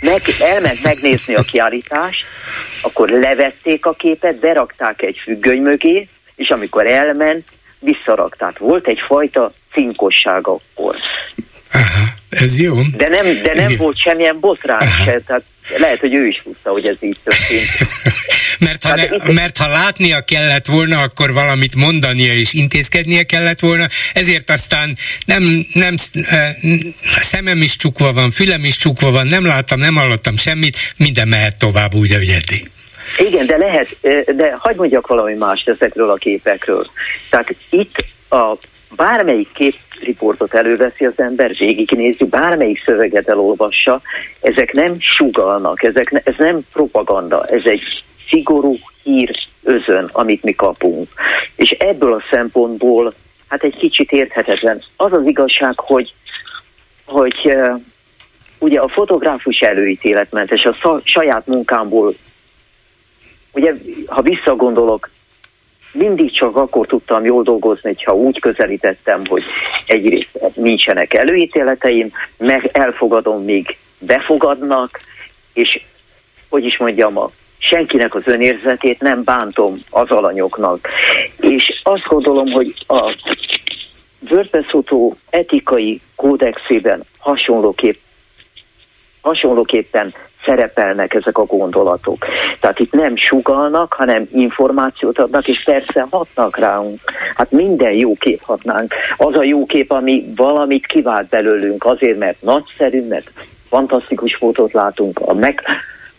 meg, 0.00 0.22
elment 0.38 0.82
megnézni 0.82 1.34
a 1.34 1.42
kiállítást, 1.42 2.24
akkor 2.82 3.08
levették 3.08 3.86
a 3.86 3.92
képet, 3.92 4.38
berakták 4.38 5.02
egy 5.02 5.18
függöny 5.22 5.60
mögé, 5.60 6.08
és 6.36 6.48
amikor 6.48 6.86
elment, 6.86 7.46
visszarakták. 7.78 8.58
Volt 8.58 8.86
egyfajta 8.86 9.52
cinkosság 9.72 10.46
akkor. 10.46 10.96
Aha, 11.72 12.08
ez 12.30 12.60
jó. 12.60 12.82
De 12.96 13.08
nem, 13.08 13.42
de 13.42 13.54
nem 13.54 13.76
volt 13.76 13.98
semmilyen 13.98 14.40
botrány 14.40 14.88
se, 15.04 15.20
tehát 15.26 15.42
lehet, 15.76 15.98
hogy 15.98 16.14
ő 16.14 16.26
is 16.26 16.40
tudta, 16.44 16.70
hogy 16.70 16.86
ez 16.86 16.96
így 17.00 17.16
történt. 17.24 17.68
mert, 18.66 18.84
ha 18.84 18.94
ne, 18.94 19.02
itt... 19.02 19.32
mert 19.32 19.56
ha 19.56 19.68
látnia 19.68 20.20
kellett 20.20 20.66
volna, 20.66 20.98
akkor 20.98 21.32
valamit 21.32 21.76
mondania 21.76 22.34
és 22.34 22.52
intézkednie 22.52 23.22
kellett 23.22 23.60
volna, 23.60 23.86
ezért 24.12 24.50
aztán 24.50 24.96
nem, 25.24 25.66
nem 25.72 25.94
szemem 27.20 27.62
is 27.62 27.76
csukva 27.76 28.12
van, 28.12 28.30
fülem 28.30 28.64
is 28.64 28.76
csukva 28.76 29.10
van, 29.10 29.26
nem 29.26 29.46
láttam, 29.46 29.78
nem 29.78 29.96
hallottam 29.96 30.36
semmit, 30.36 30.76
minden 30.96 31.28
mehet 31.28 31.58
tovább 31.58 31.94
úgy, 31.94 32.12
ahogy 32.12 32.30
eddig. 32.30 32.70
Igen, 33.18 33.46
de 33.46 33.56
lehet, 33.56 33.96
de 34.36 34.54
hagyd 34.58 34.78
mondjak 34.78 35.06
valami 35.06 35.34
mást 35.34 35.68
ezekről 35.68 36.10
a 36.10 36.14
képekről. 36.14 36.90
Tehát 37.30 37.54
itt 37.70 38.04
a 38.28 38.56
bármelyik 38.96 39.48
képriportot 40.10 40.54
előveszi 40.54 41.04
az 41.04 41.12
ember, 41.16 41.56
végignézi, 41.58 42.24
bármelyik 42.24 42.82
szöveget 42.84 43.28
elolvassa, 43.28 44.00
ezek 44.40 44.72
nem 44.72 44.96
sugalnak, 44.98 45.82
ezek 45.82 46.10
ne, 46.10 46.20
ez 46.24 46.34
nem 46.38 46.60
propaganda, 46.72 47.44
ez 47.44 47.64
egy 47.64 47.82
szigorú 48.28 48.76
hír 49.02 49.36
özön, 49.62 50.08
amit 50.12 50.42
mi 50.42 50.52
kapunk. 50.52 51.08
És 51.56 51.70
ebből 51.70 52.12
a 52.12 52.22
szempontból 52.30 53.12
hát 53.48 53.62
egy 53.62 53.76
kicsit 53.76 54.12
érthetetlen. 54.12 54.82
Az 54.96 55.12
az 55.12 55.26
igazság, 55.26 55.78
hogy, 55.78 56.14
hogy 57.04 57.40
uh, 57.44 57.80
ugye 58.58 58.80
a 58.80 58.88
fotográfus 58.88 59.60
előítéletmentes, 59.60 60.64
a 60.64 61.00
saját 61.04 61.46
munkámból, 61.46 62.14
ugye 63.52 63.72
ha 64.06 64.22
visszagondolok, 64.22 65.10
mindig 65.92 66.32
csak 66.32 66.56
akkor 66.56 66.86
tudtam 66.86 67.24
jól 67.24 67.42
dolgozni, 67.42 67.96
ha 68.04 68.14
úgy 68.14 68.40
közelítettem, 68.40 69.22
hogy 69.28 69.42
egyrészt 69.86 70.38
nincsenek 70.54 71.14
előítéleteim, 71.14 72.12
meg 72.36 72.70
elfogadom, 72.72 73.44
míg 73.44 73.76
befogadnak, 73.98 75.00
és 75.52 75.80
hogy 76.48 76.64
is 76.64 76.78
mondjam, 76.78 77.18
a 77.18 77.30
senkinek 77.58 78.14
az 78.14 78.22
önérzetét 78.24 79.00
nem 79.00 79.24
bántom 79.24 79.78
az 79.90 80.10
alanyoknak. 80.10 80.88
És 81.40 81.80
azt 81.82 82.06
gondolom, 82.06 82.50
hogy 82.50 82.74
a 82.86 83.16
WordPress 84.30 84.74
etikai 85.30 86.00
kódexében 86.14 87.02
hasonlóképp, 87.18 87.96
hasonlóképpen 89.20 90.14
szerepelnek 90.44 91.14
ezek 91.14 91.38
a 91.38 91.44
gondolatok. 91.44 92.24
Tehát 92.60 92.78
itt 92.78 92.92
nem 92.92 93.16
sugalnak, 93.16 93.92
hanem 93.92 94.28
információt 94.32 95.18
adnak, 95.18 95.48
és 95.48 95.62
persze 95.64 96.06
hatnak 96.10 96.58
ránk. 96.58 96.98
Hát 97.34 97.50
minden 97.50 97.92
jó 97.92 98.14
kép 98.14 98.42
hatnánk. 98.42 98.94
Az 99.16 99.34
a 99.34 99.42
jó 99.42 99.66
kép, 99.66 99.90
ami 99.90 100.32
valamit 100.36 100.86
kivált 100.86 101.28
belőlünk, 101.28 101.84
azért, 101.84 102.18
mert 102.18 102.42
nagyszerű, 102.42 103.06
mert 103.08 103.30
fantasztikus 103.68 104.36
fotót 104.36 104.72
látunk, 104.72 105.18
a, 105.18 105.34
meg, 105.34 105.62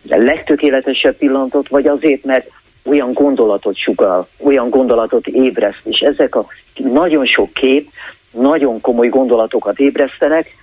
a 0.09 0.15
legtökéletesebb 0.15 1.15
pillanatot, 1.15 1.67
vagy 1.67 1.87
azért, 1.87 2.23
mert 2.23 2.49
olyan 2.85 3.13
gondolatot 3.13 3.77
sugal, 3.77 4.27
olyan 4.43 4.69
gondolatot 4.69 5.27
ébreszt, 5.27 5.81
és 5.83 5.99
ezek 5.99 6.35
a 6.35 6.45
nagyon 6.75 7.25
sok 7.25 7.53
kép 7.53 7.89
nagyon 8.31 8.81
komoly 8.81 9.07
gondolatokat 9.07 9.79
ébresztenek. 9.79 10.55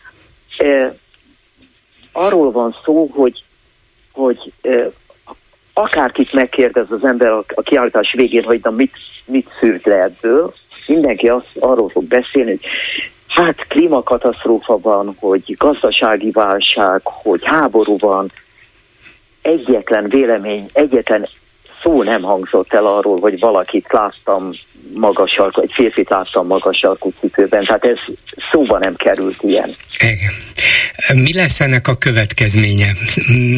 E, 0.58 0.94
arról 2.12 2.50
van 2.50 2.76
szó, 2.84 3.10
hogy, 3.12 3.44
hogy 4.18 4.52
akárkit 5.72 6.32
megkérdez 6.32 6.86
az 6.90 7.04
ember 7.04 7.30
a 7.32 7.62
kiállítás 7.62 8.12
végén, 8.12 8.44
hogy 8.44 8.60
na 8.62 8.70
mit, 8.70 8.96
mit 9.24 9.50
szűrt 9.60 9.86
le 9.86 10.02
ebből, 10.02 10.54
mindenki 10.86 11.28
azt, 11.28 11.46
arról 11.58 11.88
fog 11.88 12.04
beszélni, 12.04 12.50
hogy 12.50 12.66
hát 13.28 13.66
klímakatasztrófa 13.66 14.78
van, 14.78 15.16
hogy 15.20 15.54
gazdasági 15.58 16.30
válság, 16.30 17.00
hogy 17.04 17.40
háború 17.44 17.98
van, 17.98 18.30
egyetlen 19.42 20.08
vélemény, 20.08 20.68
egyetlen 20.72 21.28
szó 21.82 22.02
nem 22.02 22.22
hangzott 22.22 22.72
el 22.72 22.86
arról, 22.86 23.20
hogy 23.20 23.38
valakit 23.38 23.92
láttam 23.92 24.50
magas 24.94 25.30
sarkú, 25.30 25.60
egy 25.60 25.72
férfit 25.74 26.08
láttam 26.08 26.46
magas 26.46 26.78
sarkú 26.78 27.12
cipőben, 27.20 27.64
tehát 27.64 27.84
ez 27.84 27.98
szóba 28.50 28.78
nem 28.78 28.94
került 28.96 29.42
ilyen. 29.42 29.76
Igen. 29.98 30.32
Mi 31.14 31.32
lesz 31.32 31.60
ennek 31.60 31.88
a 31.88 31.96
következménye? 31.96 32.92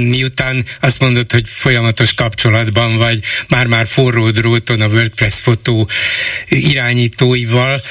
Miután 0.09 0.65
azt 0.81 1.01
mondod, 1.01 1.33
hogy 1.33 1.49
folyamatos 1.49 2.15
kapcsolatban 2.15 2.97
vagy, 2.97 3.19
már-már 3.49 3.87
forró 3.87 4.31
dróton 4.31 4.81
a 4.81 4.87
WordPress 4.87 5.41
fotó 5.41 5.89
irányítóival, 6.49 7.83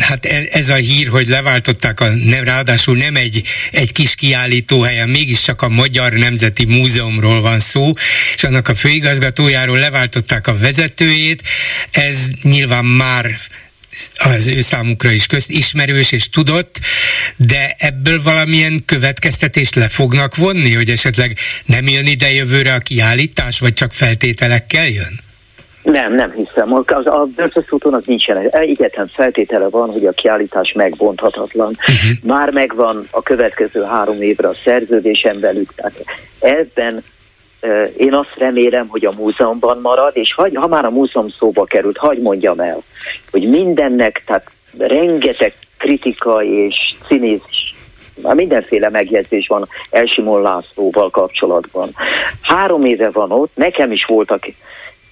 hát 0.00 0.24
e- 0.24 0.46
ez 0.50 0.68
a 0.68 0.74
hír, 0.74 1.08
hogy 1.08 1.26
leváltották 1.26 2.00
a, 2.00 2.08
nem, 2.08 2.44
ráadásul 2.44 2.96
nem 2.96 3.16
egy, 3.16 3.42
egy 3.70 3.92
kis 3.92 4.14
kiállítóhelyen, 4.14 5.08
mégiscsak 5.08 5.62
a 5.62 5.68
Magyar 5.68 6.12
Nemzeti 6.12 6.64
Múzeumról 6.64 7.40
van 7.40 7.58
szó, 7.58 7.90
és 8.34 8.44
annak 8.44 8.68
a 8.68 8.74
főigazgatójáról 8.74 9.78
leváltották 9.78 10.46
a 10.46 10.58
vezetőjét, 10.58 11.42
ez 11.90 12.28
nyilván 12.42 12.71
már 12.80 13.26
az 14.18 14.48
ő 14.48 14.60
számukra 14.60 15.10
is 15.10 15.26
közt 15.26 15.50
ismerős 15.50 16.12
és 16.12 16.28
tudott, 16.28 16.78
de 17.36 17.76
ebből 17.78 18.22
valamilyen 18.22 18.84
következtetést 18.86 19.74
le 19.74 19.88
fognak 19.88 20.36
vonni, 20.36 20.74
hogy 20.74 20.88
esetleg 20.88 21.36
nem 21.66 21.88
jön 21.88 22.06
ide 22.06 22.32
jövőre 22.32 22.74
a 22.74 22.78
kiállítás, 22.78 23.58
vagy 23.58 23.72
csak 23.72 23.92
feltételekkel 23.92 24.88
jön? 24.88 25.20
Nem, 25.82 26.14
nem 26.14 26.32
hiszem. 26.32 26.72
Az, 26.72 27.06
a 27.06 27.28
börtözfutónak 27.36 28.06
nincsen. 28.06 28.48
Egyetlen 28.50 29.10
feltétele 29.14 29.68
van, 29.68 29.90
hogy 29.90 30.06
a 30.06 30.12
kiállítás 30.12 30.72
megbonthatatlan. 30.72 31.76
Uh-huh. 31.80 32.10
Már 32.22 32.50
megvan 32.50 33.06
a 33.10 33.22
következő 33.22 33.82
három 33.82 34.22
évre 34.22 34.48
a 34.48 34.56
szerződésen 34.64 35.40
velük. 35.40 35.74
Tehát 35.74 36.04
ebben 36.38 37.04
én 37.96 38.14
azt 38.14 38.36
remélem, 38.36 38.88
hogy 38.88 39.04
a 39.04 39.12
múzeumban 39.12 39.80
marad, 39.80 40.16
és 40.16 40.34
hagy, 40.34 40.54
ha 40.54 40.66
már 40.66 40.84
a 40.84 40.90
múzeum 40.90 41.28
szóba 41.28 41.64
került, 41.64 41.96
hagy 41.96 42.18
mondjam 42.18 42.60
el, 42.60 42.82
hogy 43.30 43.48
mindennek, 43.48 44.22
tehát 44.26 44.50
rengeteg 44.78 45.54
kritika 45.78 46.42
és 46.42 46.74
színész 47.08 47.40
mindenféle 48.14 48.90
megjegyzés 48.90 49.46
van 49.46 49.68
Elsimon 49.90 50.42
Lászlóval 50.42 51.10
kapcsolatban. 51.10 51.94
Három 52.40 52.84
éve 52.84 53.10
van 53.10 53.32
ott, 53.32 53.50
nekem 53.54 53.92
is 53.92 54.04
voltak 54.04 54.46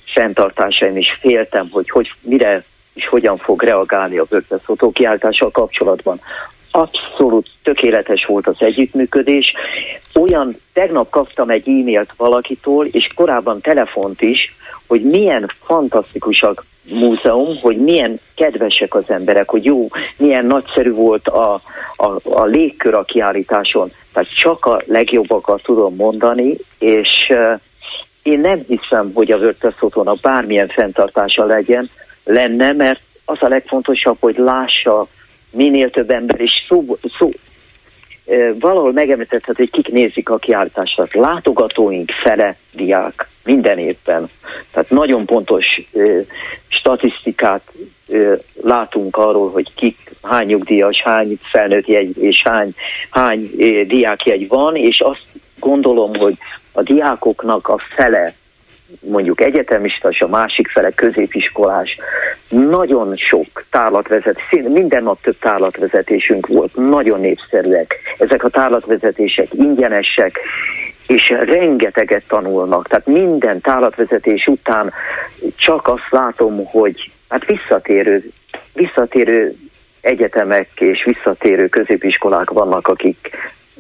fenntartásaim, 0.05 0.97
és 0.97 1.17
féltem, 1.21 1.69
hogy, 1.71 1.91
hogy 1.91 2.13
mire 2.21 2.65
és 2.95 3.09
hogyan 3.09 3.37
fog 3.37 3.63
reagálni 3.63 4.19
a 4.19 4.27
WordPress 4.31 4.61
fotókiáltással 4.65 5.51
kapcsolatban 5.51 6.21
abszolút 6.71 7.49
tökéletes 7.63 8.25
volt 8.25 8.47
az 8.47 8.57
együttműködés. 8.59 9.53
Olyan, 10.15 10.57
tegnap 10.73 11.11
kaptam 11.11 11.51
egy 11.51 11.69
e-mailt 11.69 12.13
valakitól, 12.17 12.87
és 12.87 13.07
korábban 13.15 13.61
telefont 13.61 14.23
is, 14.23 14.55
hogy 14.87 15.03
milyen 15.03 15.51
fantasztikusak 15.65 16.65
múzeum, 16.83 17.59
hogy 17.61 17.77
milyen 17.77 18.21
kedvesek 18.35 18.95
az 18.95 19.05
emberek, 19.11 19.51
hogy 19.51 19.65
jó, 19.65 19.89
milyen 20.17 20.47
nagyszerű 20.47 20.93
volt 20.93 21.29
a, 21.29 21.61
a, 21.97 22.21
a 22.25 22.45
légkör 22.45 22.95
a 22.95 23.05
kiállításon. 23.05 23.93
Tehát 24.13 24.35
csak 24.35 24.65
a 24.65 24.81
legjobbakat 24.87 25.63
tudom 25.63 25.95
mondani, 25.95 26.57
és 26.79 27.09
uh, 27.29 27.61
én 28.23 28.41
nem 28.41 28.65
hiszem, 28.69 29.11
hogy 29.15 29.33
a 29.33 29.37
WordPress 29.37 29.75
fotónak 29.77 30.21
bármilyen 30.21 30.69
fenntartása 30.69 31.45
legyen, 31.45 31.91
lenne, 32.25 32.73
mert 32.73 33.01
az 33.25 33.43
a 33.43 33.49
legfontosabb, 33.49 34.17
hogy 34.21 34.37
lássa 34.39 35.07
minél 35.51 35.91
több 35.91 36.11
ember, 36.11 36.41
és 36.41 36.65
szó, 36.69 36.97
szó 37.19 37.31
valahol 38.59 38.93
megemlítethet, 38.93 39.57
hogy 39.57 39.71
kik 39.71 39.89
nézik 39.89 40.29
a 40.29 40.37
kiállítását. 40.37 41.15
Látogatóink 41.15 42.11
fele 42.11 42.57
diák 42.73 43.29
minden 43.45 43.79
évben. 43.79 44.29
Tehát 44.73 44.91
nagyon 44.91 45.27
pontos 45.27 45.81
ö, 45.93 46.21
statisztikát 46.69 47.73
ö, 48.09 48.35
látunk 48.63 49.17
arról, 49.17 49.51
hogy 49.51 49.75
kik, 49.75 49.97
hány 50.23 50.47
nyugdíjas, 50.47 51.03
hány 51.03 51.39
felnőtt 51.43 51.87
jegy 51.87 52.19
és 52.19 52.43
hány, 52.43 52.75
hány 53.11 53.51
ö, 53.59 53.85
diákjegy 53.85 54.49
van, 54.49 54.77
és 54.77 55.01
azt 55.01 55.25
gondolom, 55.59 56.15
hogy 56.17 56.37
a 56.73 56.83
diákoknak 56.83 57.69
a 57.69 57.79
fele 57.95 58.35
mondjuk 59.01 59.41
egyetemista, 59.41 60.09
és 60.09 60.21
a 60.21 60.29
másik 60.29 60.69
fele 60.69 60.91
középiskolás. 60.91 61.97
Nagyon 62.49 63.13
sok 63.17 63.65
tárlatvezet, 63.71 64.41
minden 64.51 65.03
nap 65.03 65.21
több 65.21 65.39
tárlatvezetésünk 65.39 66.47
volt, 66.47 66.77
nagyon 66.77 67.21
népszerűek. 67.21 67.95
Ezek 68.19 68.45
a 68.45 68.49
tárlatvezetések 68.49 69.55
ingyenesek, 69.55 70.41
és 71.07 71.29
rengeteget 71.29 72.27
tanulnak. 72.27 72.89
Tehát 72.89 73.07
minden 73.07 73.61
tárlatvezetés 73.61 74.47
után 74.47 74.93
csak 75.57 75.89
azt 75.89 76.11
látom, 76.11 76.65
hogy 76.65 77.11
hát 77.29 77.45
visszatérő, 77.45 78.31
visszatérő 78.73 79.55
egyetemek 80.01 80.69
és 80.79 81.05
visszatérő 81.05 81.69
középiskolák 81.69 82.51
vannak, 82.51 82.89
akik 82.89 83.31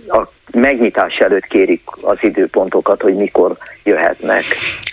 a 0.08 0.32
megnyitás 0.52 1.14
előtt 1.14 1.46
kérik 1.46 1.82
az 2.00 2.18
időpontokat, 2.20 3.02
hogy 3.02 3.14
mikor 3.14 3.56
jöhetnek. 3.82 4.44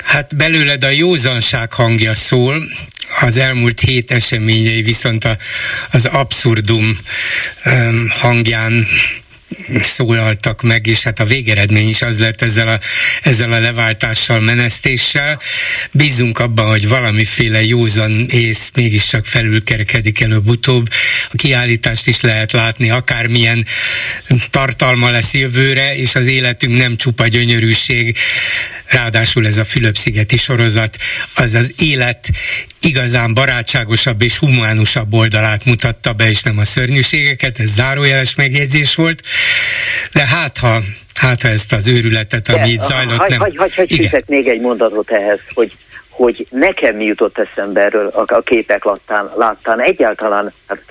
Hát 0.04 0.36
belőled 0.36 0.84
a 0.84 0.90
józanság 0.90 1.74
hangja 1.74 2.16
szól, 2.16 2.64
az 3.22 3.38
elmúlt 3.38 3.80
hét 3.80 4.12
eseményei 4.12 4.82
viszont 4.82 5.24
a, 5.24 5.36
az 5.92 6.06
abszurdum 6.06 6.98
um, 7.66 8.08
hangján 8.10 8.86
szólaltak 9.82 10.62
meg, 10.62 10.88
és 10.88 11.04
hát 11.04 11.20
a 11.20 11.26
végeredmény 11.26 11.88
is 11.88 12.02
az 12.02 12.20
lett 12.20 12.42
ezzel 12.42 12.68
a, 12.68 12.80
ezzel 13.22 13.52
a 13.52 13.60
leváltással, 13.60 14.40
menesztéssel. 14.40 15.42
Bízunk 15.92 16.40
abban, 16.40 16.68
hogy 16.68 16.88
valamiféle 16.88 17.64
józan 17.64 18.28
ész 18.30 18.72
mégiscsak 18.76 19.26
felülkerekedik 19.26 20.22
előbb-utóbb. 20.22 20.88
A 21.32 21.36
kiállítást 21.36 22.08
is 22.08 22.22
lehet 22.22 22.52
látni, 22.52 22.90
akármilyen 22.90 23.66
tartalma 24.50 25.10
lesz 25.10 25.34
jövőre, 25.34 25.96
és 25.96 26.16
az 26.16 26.28
életünk 26.28 26.78
nem 26.78 26.96
csupa 26.96 27.28
gyönyörűség, 27.28 28.18
ráadásul 28.86 29.48
ez 29.48 29.58
a 29.58 29.64
Fülöp-szigeti 29.64 30.38
sorozat, 30.38 30.98
az 31.36 31.54
az 31.54 31.74
élet 31.78 32.30
igazán 32.82 33.34
barátságosabb 33.34 34.22
és 34.22 34.38
humánusabb 34.38 35.14
oldalát 35.14 35.66
mutatta 35.66 36.14
be, 36.14 36.30
és 36.30 36.44
nem 36.44 36.58
a 36.58 36.66
szörnyűségeket, 36.66 37.60
ez 37.60 37.70
zárójeles 37.70 38.36
megjegyzés 38.36 38.96
volt, 38.96 39.22
de 40.14 40.26
hát 40.26 40.58
ha 40.58 40.82
Hát 41.18 41.42
ha 41.42 41.48
ezt 41.48 41.74
az 41.74 41.88
őrületet, 41.88 42.48
ami 42.48 42.70
itt 42.70 42.80
zajlott, 42.80 43.18
hagy, 43.18 43.30
nem... 43.30 43.40
Hagy, 43.40 43.56
hagy, 43.56 43.74
hagy 43.76 44.24
még 44.28 44.48
egy 44.48 44.62
mondatot 44.62 45.12
ehhez, 45.12 45.40
hogy, 45.54 45.72
hogy 46.10 46.48
nekem 46.50 46.96
mi 46.96 47.06
jutott 47.06 47.38
eszembe 47.38 47.82
erről 47.82 48.08
a, 48.08 48.34
a 48.34 48.42
képek 48.42 48.84
láttán, 48.84 49.30
láttán. 49.36 49.82
Egyáltalán, 49.82 50.54
hát 50.68 50.82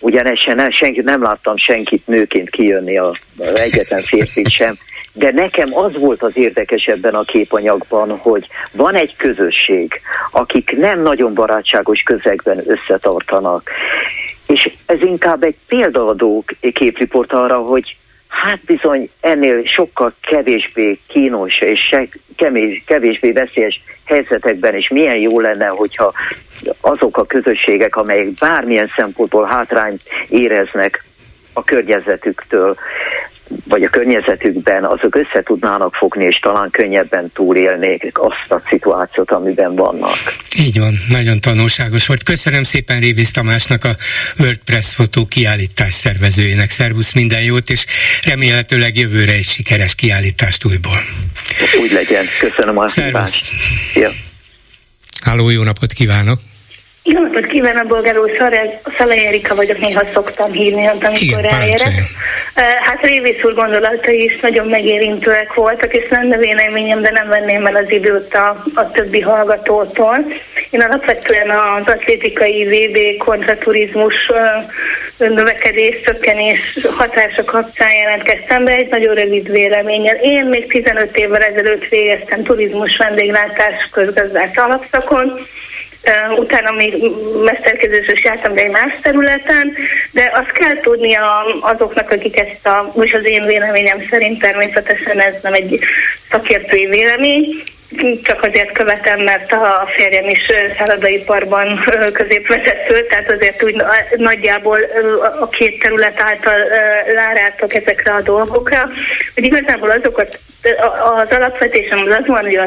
ugyanesen 0.00 0.56
nem, 0.56 0.70
senki, 0.70 1.00
nem 1.00 1.22
láttam 1.22 1.56
senkit 1.56 2.06
nőként 2.06 2.50
kijönni 2.50 2.98
a, 2.98 3.08
a 3.38 3.58
egyetlen 3.58 4.02
férfit 4.02 4.50
sem, 4.50 4.78
de 5.18 5.30
nekem 5.32 5.76
az 5.76 5.98
volt 5.98 6.22
az 6.22 6.32
érdekes 6.34 6.84
ebben 6.84 7.14
a 7.14 7.22
képanyagban, 7.22 8.18
hogy 8.18 8.46
van 8.72 8.94
egy 8.94 9.16
közösség, 9.16 10.00
akik 10.30 10.76
nem 10.76 11.02
nagyon 11.02 11.34
barátságos 11.34 12.02
közegben 12.02 12.62
összetartanak. 12.66 13.70
És 14.46 14.70
ez 14.86 15.00
inkább 15.00 15.42
egy 15.42 15.56
példaadó 15.68 16.44
képriport 16.72 17.32
arra, 17.32 17.56
hogy 17.56 17.96
hát 18.28 18.60
bizony 18.64 19.10
ennél 19.20 19.62
sokkal 19.64 20.12
kevésbé 20.20 20.98
kínos 21.08 21.60
és 21.60 21.96
kevésbé 22.86 23.32
veszélyes 23.32 23.80
helyzetekben 24.04 24.76
is 24.76 24.88
milyen 24.88 25.16
jó 25.16 25.40
lenne, 25.40 25.66
hogyha 25.66 26.12
azok 26.80 27.16
a 27.16 27.26
közösségek, 27.26 27.96
amelyek 27.96 28.32
bármilyen 28.32 28.90
szempontból 28.96 29.44
hátrányt 29.44 30.02
éreznek 30.28 31.04
a 31.58 31.64
környezetüktől, 31.64 32.76
vagy 33.64 33.82
a 33.82 33.88
környezetükben, 33.88 34.84
azok 34.84 35.14
össze 35.14 35.42
tudnának 35.42 35.94
fogni, 35.94 36.24
és 36.24 36.38
talán 36.38 36.70
könnyebben 36.70 37.30
túlélnék 37.34 38.18
azt 38.18 38.50
a 38.50 38.62
szituációt, 38.68 39.30
amiben 39.30 39.74
vannak. 39.74 40.36
Így 40.58 40.78
van, 40.78 40.98
nagyon 41.08 41.40
tanulságos 41.40 42.06
volt. 42.06 42.22
Köszönöm 42.22 42.62
szépen 42.62 43.00
Révész 43.00 43.30
Tamásnak, 43.30 43.84
a 43.84 43.96
World 44.38 44.60
Press 44.64 44.94
Fotó 44.94 45.26
kiállítás 45.26 45.92
szervezőjének. 45.92 46.70
Szervusz, 46.70 47.12
minden 47.12 47.42
jót, 47.42 47.70
és 47.70 47.86
remélhetőleg 48.22 48.96
jövőre 48.96 49.32
egy 49.32 49.44
sikeres 49.44 49.94
kiállítást 49.94 50.64
újból. 50.64 51.00
Úgy 51.82 51.92
legyen. 51.92 52.24
Köszönöm 52.40 52.78
a 52.78 52.88
Szervusz. 52.88 53.50
Ja. 53.94 54.10
Háló, 55.24 55.50
jó 55.50 55.62
napot 55.62 55.92
kívánok! 55.92 56.38
Jó 57.10 57.20
napot 57.20 57.46
kívánok, 57.46 57.86
Bolgár 57.86 58.18
úr, 58.18 58.30
Szalai 58.98 59.26
Erika 59.26 59.54
vagyok, 59.54 59.78
néha 59.78 60.02
szoktam 60.12 60.52
hívni, 60.52 60.86
amikor 60.86 61.40
ráérek. 61.40 61.92
Hát 62.80 63.02
Révész 63.02 63.44
úr 63.44 63.54
gondolatai 63.54 64.24
is 64.24 64.40
nagyon 64.40 64.66
megérintőek 64.66 65.54
voltak, 65.54 65.94
és 65.94 66.08
lenne 66.10 66.36
véleményem, 66.36 67.02
de 67.02 67.10
nem 67.10 67.28
venném 67.28 67.66
el 67.66 67.76
az 67.76 67.90
időt 67.90 68.34
a, 68.34 68.64
a 68.74 68.90
többi 68.90 69.20
hallgatótól. 69.20 70.16
Én 70.70 70.80
alapvetően 70.80 71.50
az 71.50 71.86
atlétikai 71.86 72.64
VB 72.64 73.24
kontraturizmus 73.24 74.30
növekedés, 75.16 76.00
csökkenés 76.04 76.78
hatása 76.96 77.44
kapcsán 77.44 77.94
jelentkeztem 77.94 78.64
be 78.64 78.72
egy 78.72 78.88
nagyon 78.88 79.14
rövid 79.14 79.50
véleménnyel. 79.50 80.16
Én 80.16 80.44
még 80.44 80.66
15 80.66 81.16
évvel 81.16 81.42
ezelőtt 81.42 81.88
végeztem 81.88 82.42
turizmus 82.42 82.96
vendéglátás 82.96 83.88
közgazdás 83.92 84.56
alapszakon, 84.56 85.46
utána 86.36 86.70
még 86.70 86.94
mesterkezésre 87.44 88.14
jártam, 88.22 88.54
de 88.54 88.62
egy 88.62 88.70
más 88.70 88.92
területen, 89.02 89.76
de 90.10 90.30
azt 90.34 90.52
kell 90.52 90.80
tudni 90.80 91.14
azoknak, 91.60 92.10
akik 92.10 92.38
ezt 92.38 92.66
a, 92.66 92.92
most 92.94 93.14
az 93.14 93.28
én 93.28 93.46
véleményem 93.46 94.06
szerint 94.10 94.40
természetesen 94.40 95.20
ez 95.20 95.34
nem 95.42 95.52
egy 95.52 95.78
szakértői 96.30 96.86
vélemény, 96.86 97.62
csak 98.22 98.42
azért 98.42 98.72
követem, 98.72 99.20
mert 99.20 99.52
a 99.52 99.88
férjem 99.96 100.28
is 100.28 100.46
szállodaiparban 100.78 101.84
középvezető, 102.12 103.06
tehát 103.08 103.30
azért 103.30 103.62
úgy 103.62 103.82
nagyjából 104.16 104.78
a 105.40 105.48
két 105.48 105.80
terület 105.80 106.22
által 106.22 106.58
rárátok 107.14 107.74
ezekre 107.74 108.12
a 108.12 108.22
dolgokra, 108.22 108.88
hogy 109.34 109.44
igazából 109.44 109.90
azokat 109.90 110.38
az 111.20 111.36
alapvetésem 111.36 111.98
az 111.98 112.16
az 112.18 112.26
van, 112.26 112.40
hogy 112.40 112.60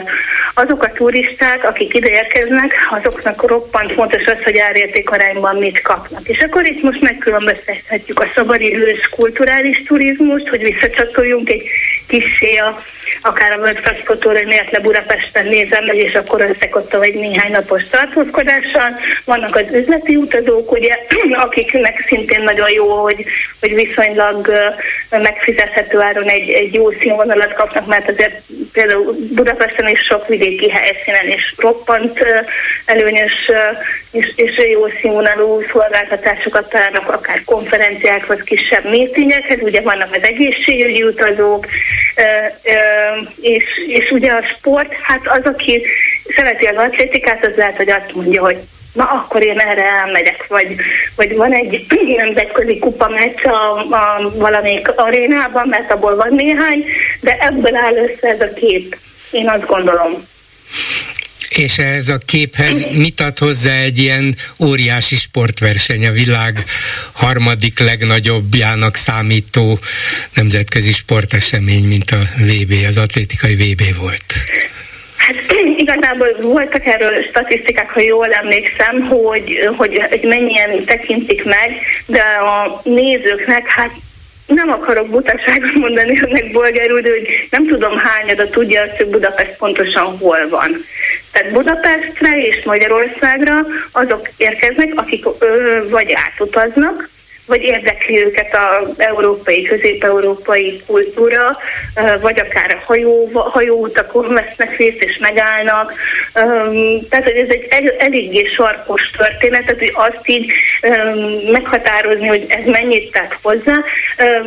azok 0.53 0.83
a 0.83 0.91
turisták, 0.91 1.63
akik 1.63 1.93
ide 1.93 2.09
érkeznek, 2.09 2.75
azoknak 2.89 3.47
roppant 3.47 3.91
fontos 3.91 4.25
az, 4.25 4.43
hogy 4.43 4.57
árérték 4.57 5.09
arányban 5.09 5.55
mit 5.55 5.81
kapnak. 5.81 6.27
És 6.27 6.39
akkor 6.39 6.65
itt 6.65 6.83
most 6.83 7.01
megkülönböztethetjük 7.01 8.19
a 8.19 8.31
szabadidős 8.35 9.09
kulturális 9.15 9.83
turizmust, 9.83 10.47
hogy 10.47 10.61
visszacsatoljunk 10.61 11.49
egy 11.49 11.69
kissé 12.07 12.55
a, 12.55 12.83
akár 13.21 13.51
a 13.51 13.57
World 13.57 13.79
Transportóra, 13.81 14.39
miért 14.45 14.71
le 14.71 14.79
Budapesten 14.79 15.45
nézem 15.45 15.85
meg, 15.85 15.95
és 15.95 16.13
akkor 16.13 16.41
összekottam 16.41 17.01
egy 17.01 17.15
néhány 17.15 17.51
napos 17.51 17.83
tartózkodással. 17.89 18.99
Vannak 19.25 19.55
az 19.55 19.65
üzleti 19.73 20.15
utazók, 20.15 20.71
ugye, 20.71 20.97
akiknek 21.45 22.03
szintén 22.07 22.41
nagyon 22.41 22.71
jó, 22.71 22.89
hogy, 22.89 23.25
hogy 23.59 23.73
viszonylag 23.75 24.51
megfizethető 25.09 25.99
áron 25.99 26.27
egy, 26.27 26.49
egy 26.49 26.73
jó 26.73 26.91
színvonalat 26.91 27.53
kapnak, 27.53 27.87
mert 27.87 28.09
azért 28.09 28.41
például 28.71 29.15
Budapesten 29.33 29.87
is 29.87 29.99
sok 29.99 30.27
vidéki 30.27 30.69
helyszínen 30.69 31.27
is 31.37 31.53
roppant 31.57 32.19
előnyös 32.85 33.51
és, 34.11 34.33
és 34.35 34.67
jó 34.71 34.87
színvonalú 35.01 35.61
szolgáltatásokat 35.71 36.69
találnak, 36.69 37.09
akár 37.09 37.43
konferenciákhoz, 37.45 38.41
kisebb 38.41 38.83
meetingekhez, 38.83 39.61
ugye 39.61 39.81
vannak 39.81 40.15
az 40.15 40.23
egészségügyi 40.23 41.03
utazók, 41.03 41.65
és, 43.41 43.63
és 43.87 44.11
ugye 44.11 44.31
a 44.31 44.43
sport, 44.57 44.93
hát 45.01 45.27
az, 45.27 45.43
aki 45.43 45.83
szereti 46.35 46.65
az 46.65 46.77
atlétikát, 46.77 47.45
az 47.45 47.55
lehet, 47.55 47.75
hogy 47.75 47.89
azt 47.89 48.13
mondja, 48.13 48.41
hogy 48.41 48.57
na 48.93 49.03
akkor 49.03 49.43
én 49.43 49.59
erre 49.59 49.83
elmegyek, 49.83 50.47
vagy, 50.47 50.75
vagy 51.15 51.35
van 51.35 51.53
egy 51.53 51.85
nemzetközi 52.17 52.79
kupa 52.79 53.09
meccs 53.09 53.45
a, 53.45 53.77
a 53.77 54.31
valamelyik 54.35 54.91
arénában, 54.95 55.67
mert 55.67 55.91
abból 55.91 56.15
van 56.15 56.33
néhány, 56.35 56.85
de 57.21 57.37
ebből 57.39 57.75
áll 57.75 57.95
össze 57.95 58.27
ez 58.27 58.41
a 58.41 58.53
kép. 58.53 58.97
Én 59.31 59.49
azt 59.49 59.65
gondolom. 59.65 60.27
És 61.55 61.77
ez 61.77 62.09
a 62.09 62.17
képhez 62.17 62.85
mit 62.91 63.19
ad 63.19 63.37
hozzá 63.37 63.73
egy 63.73 63.97
ilyen 63.97 64.35
óriási 64.63 65.15
sportverseny, 65.15 66.07
a 66.07 66.11
világ 66.11 66.63
harmadik 67.13 67.79
legnagyobbjának 67.79 68.95
számító 68.95 69.77
nemzetközi 70.33 70.91
sportesemény, 70.91 71.85
mint 71.85 72.11
a 72.11 72.19
VB, 72.37 72.73
az 72.87 72.97
atlétikai 72.97 73.55
VB 73.55 73.81
volt? 73.97 74.23
Hát 75.15 75.35
igazából 75.77 76.27
voltak 76.41 76.85
erről 76.85 77.23
statisztikák, 77.29 77.89
ha 77.89 78.01
jól 78.01 78.33
emlékszem, 78.33 79.01
hogy, 79.01 79.69
hogy, 79.77 80.01
hogy 80.09 80.23
mennyien 80.23 80.85
tekintik 80.85 81.43
meg, 81.43 81.75
de 82.05 82.21
a 82.21 82.81
nézőknek 82.83 83.67
hát 83.67 83.91
nem 84.53 84.69
akarok 84.69 85.09
butaságot 85.09 85.73
mondani 85.73 86.21
önnek 86.21 86.51
bolgárul, 86.51 87.01
de 87.01 87.09
hogy 87.09 87.47
nem 87.49 87.67
tudom 87.67 87.97
hányada 87.97 88.49
tudja 88.49 88.81
azt, 88.81 88.97
hogy 88.97 89.07
Budapest 89.07 89.57
pontosan 89.57 90.17
hol 90.17 90.49
van. 90.49 90.75
Tehát 91.31 91.51
Budapestre 91.51 92.41
és 92.41 92.63
Magyarországra 92.63 93.65
azok 93.91 94.29
érkeznek, 94.37 94.91
akik 94.95 95.25
ö, 95.39 95.79
vagy 95.89 96.11
átutaznak, 96.13 97.09
vagy 97.51 97.63
érdekli 97.63 98.19
őket 98.25 98.55
az 98.55 98.93
európai, 98.97 99.61
közép-európai 99.61 100.81
kultúra, 100.87 101.51
vagy 102.21 102.39
akár 102.39 102.77
a 102.79 102.83
hajó, 102.85 103.29
hajóutakon 103.33 104.33
vesznek 104.33 104.77
részt 104.77 105.03
és 105.03 105.17
megállnak. 105.17 105.93
Tehát, 107.09 107.27
ez 107.27 107.49
egy 107.49 107.67
el, 107.69 107.95
eléggé 107.97 108.49
sarkos 108.55 109.01
történet, 109.17 109.61
tehát, 109.61 109.79
hogy 109.79 109.93
azt 109.93 110.27
így 110.27 110.51
meghatározni, 111.51 112.27
hogy 112.27 112.45
ez 112.47 112.65
mennyit 112.65 113.11
tett 113.11 113.37
hozzá, 113.41 113.77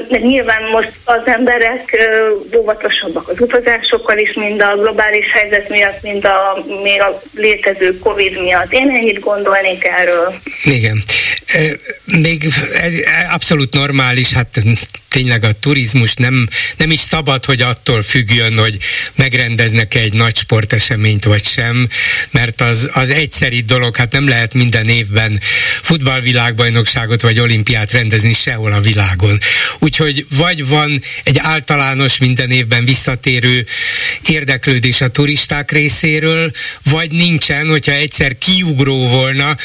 mert 0.08 0.22
nyilván 0.22 0.62
most 0.72 0.92
az 1.04 1.22
emberek 1.24 2.08
óvatosabbak 2.56 3.28
az 3.28 3.40
utazásokkal 3.40 4.18
is, 4.18 4.32
mind 4.32 4.60
a 4.60 4.76
globális 4.76 5.32
helyzet 5.32 5.68
miatt, 5.68 6.02
mind 6.02 6.24
a 6.24 6.64
még 6.82 7.00
a 7.00 7.22
létező 7.34 7.98
Covid 7.98 8.40
miatt. 8.40 8.72
Én 8.72 8.90
ennyit 8.90 9.20
gondolnék 9.20 9.84
erről. 9.84 10.34
Igen. 10.64 11.02
Még 12.04 12.52
ez 12.74 12.94
abszolút 13.30 13.74
normális, 13.74 14.32
hát 14.32 14.64
tényleg 15.08 15.44
a 15.44 15.52
turizmus 15.52 16.14
nem, 16.14 16.48
nem 16.76 16.90
is 16.90 16.98
szabad, 16.98 17.44
hogy 17.44 17.60
attól 17.60 18.02
függjön, 18.02 18.58
hogy 18.58 18.78
megrendeznek 19.14 19.94
egy 19.94 20.12
nagy 20.12 20.36
sporteseményt 20.36 21.24
vagy 21.24 21.44
sem, 21.44 21.88
mert 22.30 22.60
az, 22.60 22.88
az 22.92 23.10
egyszeri 23.10 23.60
dolog, 23.60 23.96
hát 23.96 24.12
nem 24.12 24.28
lehet 24.28 24.54
minden 24.54 24.88
évben 24.88 25.40
futballvilágbajnokságot 25.80 27.22
vagy 27.22 27.40
olimpiát 27.40 27.92
rendezni 27.92 28.32
sehol 28.32 28.72
a 28.72 28.80
világon. 28.80 29.40
Úgyhogy 29.78 30.26
vagy 30.36 30.68
van 30.68 31.02
egy 31.22 31.38
általános 31.38 32.18
minden 32.18 32.50
évben 32.50 32.84
visszatérő 32.84 33.66
érdeklődés 34.28 35.00
a 35.00 35.08
turisták 35.08 35.70
részéről, 35.70 36.50
vagy 36.82 37.10
nincsen, 37.10 37.68
hogyha 37.68 37.92
egyszer 37.92 38.38
kiugró 38.38 39.08
volna, 39.08 39.56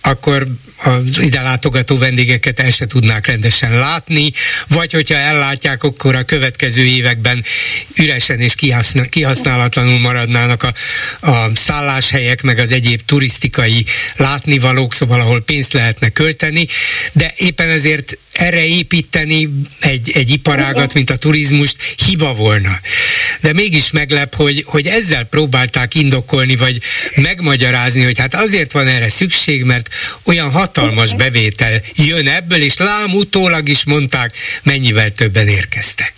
akkor 0.00 0.46
az 0.76 1.18
ide 1.18 1.40
látogató 1.40 1.98
vendégeket 1.98 2.58
el 2.58 2.70
se 2.70 2.86
tudnák 2.86 3.26
rendesen 3.26 3.78
látni, 3.78 4.32
vagy 4.68 4.92
hogyha 4.92 5.16
ellátják, 5.16 5.82
akkor 5.82 6.14
a 6.14 6.24
következő 6.24 6.84
években 6.84 7.44
üresen 7.96 8.40
és 8.40 8.54
kihasználatlanul 9.08 9.98
maradnának 9.98 10.62
a, 10.62 10.72
a 11.30 11.54
szálláshelyek, 11.54 12.42
meg 12.42 12.58
az 12.58 12.72
egyéb 12.72 13.00
turisztikai 13.00 13.84
látnivalók, 14.16 14.94
szóval 14.94 15.20
ahol 15.20 15.40
pénzt 15.42 15.72
lehetne 15.72 16.08
költeni, 16.08 16.66
de 17.12 17.32
éppen 17.36 17.68
ezért 17.68 18.18
erre 18.36 18.64
építeni 18.64 19.48
egy, 19.80 20.10
egy 20.10 20.30
iparágat, 20.30 20.94
mint 20.94 21.10
a 21.10 21.16
turizmust, 21.16 21.76
hiba 22.06 22.34
volna. 22.34 22.80
De 23.40 23.52
mégis 23.52 23.90
meglep, 23.90 24.34
hogy, 24.34 24.64
hogy 24.66 24.86
ezzel 24.86 25.24
próbálták 25.24 25.94
indokolni, 25.94 26.56
vagy 26.56 26.80
megmagyarázni, 27.14 28.02
hogy 28.02 28.18
hát 28.18 28.34
azért 28.34 28.72
van 28.72 28.86
erre 28.86 29.08
szükség, 29.08 29.64
mert 29.64 29.88
olyan 30.24 30.50
hatalmas 30.50 31.14
bevétel 31.14 31.82
jön 31.94 32.28
ebből, 32.28 32.62
és 32.62 32.76
lám 32.76 33.14
utólag 33.14 33.68
is 33.68 33.84
mondták, 33.84 34.36
mennyivel 34.62 35.10
többen 35.10 35.48
érkeztek. 35.48 36.15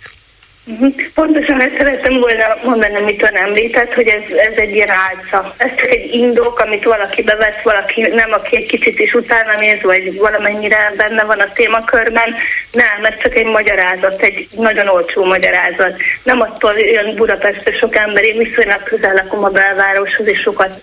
Mhm. 0.69 0.87
Pontosan 1.13 1.61
ezt 1.61 1.77
szerettem 1.77 2.19
volna 2.19 2.57
mondani, 2.63 2.95
amit 2.95 3.21
ön 3.21 3.35
említett, 3.35 3.93
hogy 3.93 4.07
ez, 4.07 4.21
ez 4.37 4.53
egy 4.55 4.75
ilyen 4.75 4.89
álca. 4.89 5.53
Ez 5.57 5.69
csak 5.75 5.89
egy 5.89 6.13
indok, 6.13 6.59
amit 6.59 6.83
valaki 6.83 7.21
bevesz, 7.21 7.61
valaki 7.63 8.01
nem, 8.01 8.31
aki 8.31 8.55
egy 8.55 8.65
kicsit 8.65 8.99
is 8.99 9.13
utána 9.13 9.59
néz, 9.59 9.81
vagy 9.81 10.17
valamennyire 10.17 10.93
benne 10.97 11.23
van 11.23 11.39
a 11.39 11.51
témakörben. 11.53 12.35
Nem, 12.71 13.03
ez 13.03 13.13
csak 13.21 13.35
egy 13.35 13.45
magyarázat, 13.45 14.21
egy 14.21 14.47
nagyon 14.55 14.87
olcsó 14.87 15.25
magyarázat. 15.25 15.95
Nem 16.23 16.41
attól 16.41 16.79
jön 16.79 17.15
Budapestre 17.15 17.77
sok 17.77 17.95
ember, 17.95 18.23
én 18.23 18.37
viszonylag 18.37 18.83
közel 18.83 19.13
lakom 19.13 19.43
a 19.43 19.49
belvároshoz, 19.49 20.27
és 20.27 20.39
sokat 20.39 20.81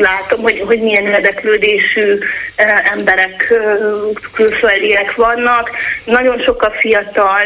látom, 0.00 0.42
hogy, 0.42 0.62
hogy 0.66 0.80
milyen 0.80 1.06
érdeklődésű 1.06 2.18
emberek, 2.92 3.54
külföldiek 4.32 5.14
vannak. 5.14 5.70
Nagyon 6.04 6.38
sok 6.38 6.62
a 6.62 6.70
fiatal, 6.70 7.40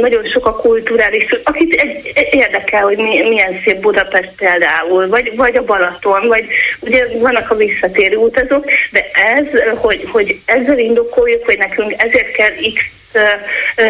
nagyon 0.00 0.24
sok 0.28 0.46
a 0.46 0.56
kulturális, 0.56 1.26
akit 1.44 1.82
érdekel, 2.30 2.82
hogy 2.82 2.96
milyen 3.28 3.60
szép 3.64 3.80
Budapest 3.80 4.30
például, 4.36 5.08
vagy, 5.08 5.36
vagy 5.36 5.56
a 5.56 5.64
Balaton, 5.64 6.28
vagy 6.28 6.44
ugye 6.80 7.06
vannak 7.18 7.50
a 7.50 7.54
visszatérő 7.54 8.16
utazók, 8.16 8.64
de 8.90 9.04
ez, 9.36 9.46
hogy, 9.76 10.08
hogy 10.12 10.40
ezzel 10.44 10.78
indokoljuk, 10.78 11.44
hogy 11.44 11.58
nekünk 11.58 12.02
ezért 12.02 12.32
kell 12.32 12.52
X 12.74 12.97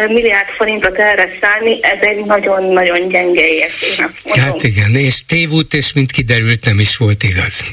milliárd 0.07 0.47
forintot 0.57 0.97
erre 0.97 1.29
szállni, 1.41 1.79
ez 1.81 1.97
egy 2.01 2.25
nagyon-nagyon 2.25 3.07
gyenge 3.07 3.47
érték. 3.47 4.05
Hát 4.39 4.63
igen, 4.63 4.95
és 4.95 5.25
tévút, 5.25 5.73
és 5.73 5.93
mint 5.93 6.11
kiderült, 6.11 6.65
nem 6.65 6.79
is 6.79 6.97
volt 6.97 7.23
igaz. 7.23 7.65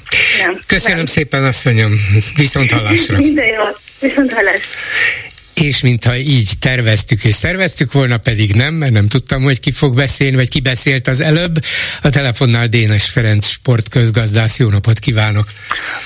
Nem, 0.43 0.61
Köszönöm 0.67 0.97
nem. 0.97 1.07
szépen, 1.07 1.45
asszonyom, 1.45 1.93
viszont 2.37 2.71
hallásra. 2.71 3.17
Minden 3.27 3.47
jó, 3.47 3.63
viszont 4.01 4.33
hallásra 4.33 4.71
és 5.61 5.81
mintha 5.81 6.17
így 6.17 6.51
terveztük 6.61 7.25
és 7.25 7.35
szerveztük 7.35 7.93
volna, 7.93 8.17
pedig 8.17 8.55
nem, 8.55 8.75
mert 8.75 8.93
nem 8.93 9.09
tudtam, 9.09 9.43
hogy 9.43 9.61
ki 9.61 9.73
fog 9.73 9.95
beszélni, 9.95 10.37
vagy 10.37 10.49
ki 10.49 10.61
beszélt 10.61 11.07
az 11.07 11.21
előbb. 11.21 11.55
A 12.03 12.09
telefonnál 12.09 12.67
Dénes 12.67 13.09
Ferenc 13.09 13.47
sportközgazdász, 13.47 14.59
jó 14.59 14.69
napot 14.69 14.99
kívánok! 14.99 15.45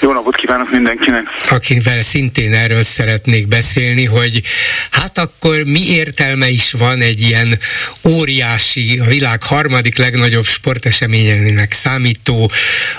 Jó 0.00 0.12
napot 0.12 0.36
kívánok 0.36 0.70
mindenkinek! 0.70 1.22
Akivel 1.48 2.02
szintén 2.02 2.54
erről 2.54 2.82
szeretnék 2.82 3.48
beszélni, 3.48 4.04
hogy 4.04 4.42
hát 4.90 5.18
akkor 5.18 5.62
mi 5.64 5.86
értelme 5.86 6.48
is 6.48 6.72
van 6.72 7.00
egy 7.00 7.20
ilyen 7.20 7.58
óriási, 8.08 8.98
a 8.98 9.04
világ 9.04 9.42
harmadik 9.42 9.98
legnagyobb 9.98 10.46
sporteseményének 10.46 11.72
számító 11.72 12.50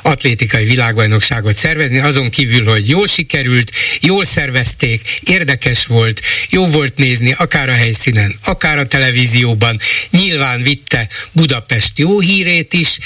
atlétikai 0.02 0.66
világbajnokságot 0.66 1.54
szervezni, 1.54 2.00
azon 2.00 2.30
kívül, 2.30 2.66
hogy 2.66 2.90
jól 2.90 3.08
sikerült, 3.08 3.72
jól 4.00 4.26
szervezték, 4.26 5.20
érdekes 5.24 5.86
volt, 5.86 6.22
jó 6.50 6.66
volt 6.66 6.98
nézni, 6.98 7.36
akár 7.38 7.70
a 7.70 7.74
helyszínen, 7.74 8.36
akár 8.46 8.78
a 8.78 8.88
televízióban. 8.88 9.80
Nyilván 10.10 10.64
vitte 10.64 11.08
Budapest 11.32 11.92
jó 11.96 12.20
hírét 12.20 12.74
is, 12.74 12.98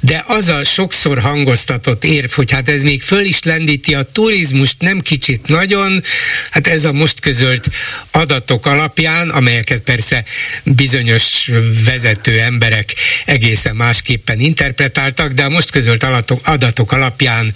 de 0.00 0.24
az 0.26 0.48
a 0.48 0.64
sokszor 0.64 1.18
hangoztatott 1.18 2.04
érv, 2.04 2.30
hogy 2.30 2.50
hát 2.50 2.68
ez 2.68 2.82
még 2.82 3.02
föl 3.02 3.24
is 3.24 3.42
lendíti 3.42 3.94
a 3.94 4.02
turizmust, 4.02 4.76
nem 4.78 5.00
kicsit 5.00 5.46
nagyon, 5.46 6.02
hát 6.50 6.66
ez 6.66 6.84
a 6.84 6.92
most 6.92 7.20
közölt 7.20 7.70
adatok 8.10 8.66
alapján, 8.66 9.30
amelyeket 9.30 9.80
persze 9.80 10.24
bizonyos 10.62 11.50
vezető 11.84 12.40
emberek 12.40 12.94
egészen 13.24 13.76
másképpen 13.76 14.40
interpretáltak, 14.40 15.32
de 15.32 15.44
a 15.44 15.48
most 15.48 15.70
közölt 15.70 16.06
adatok 16.42 16.92
alapján 16.92 17.54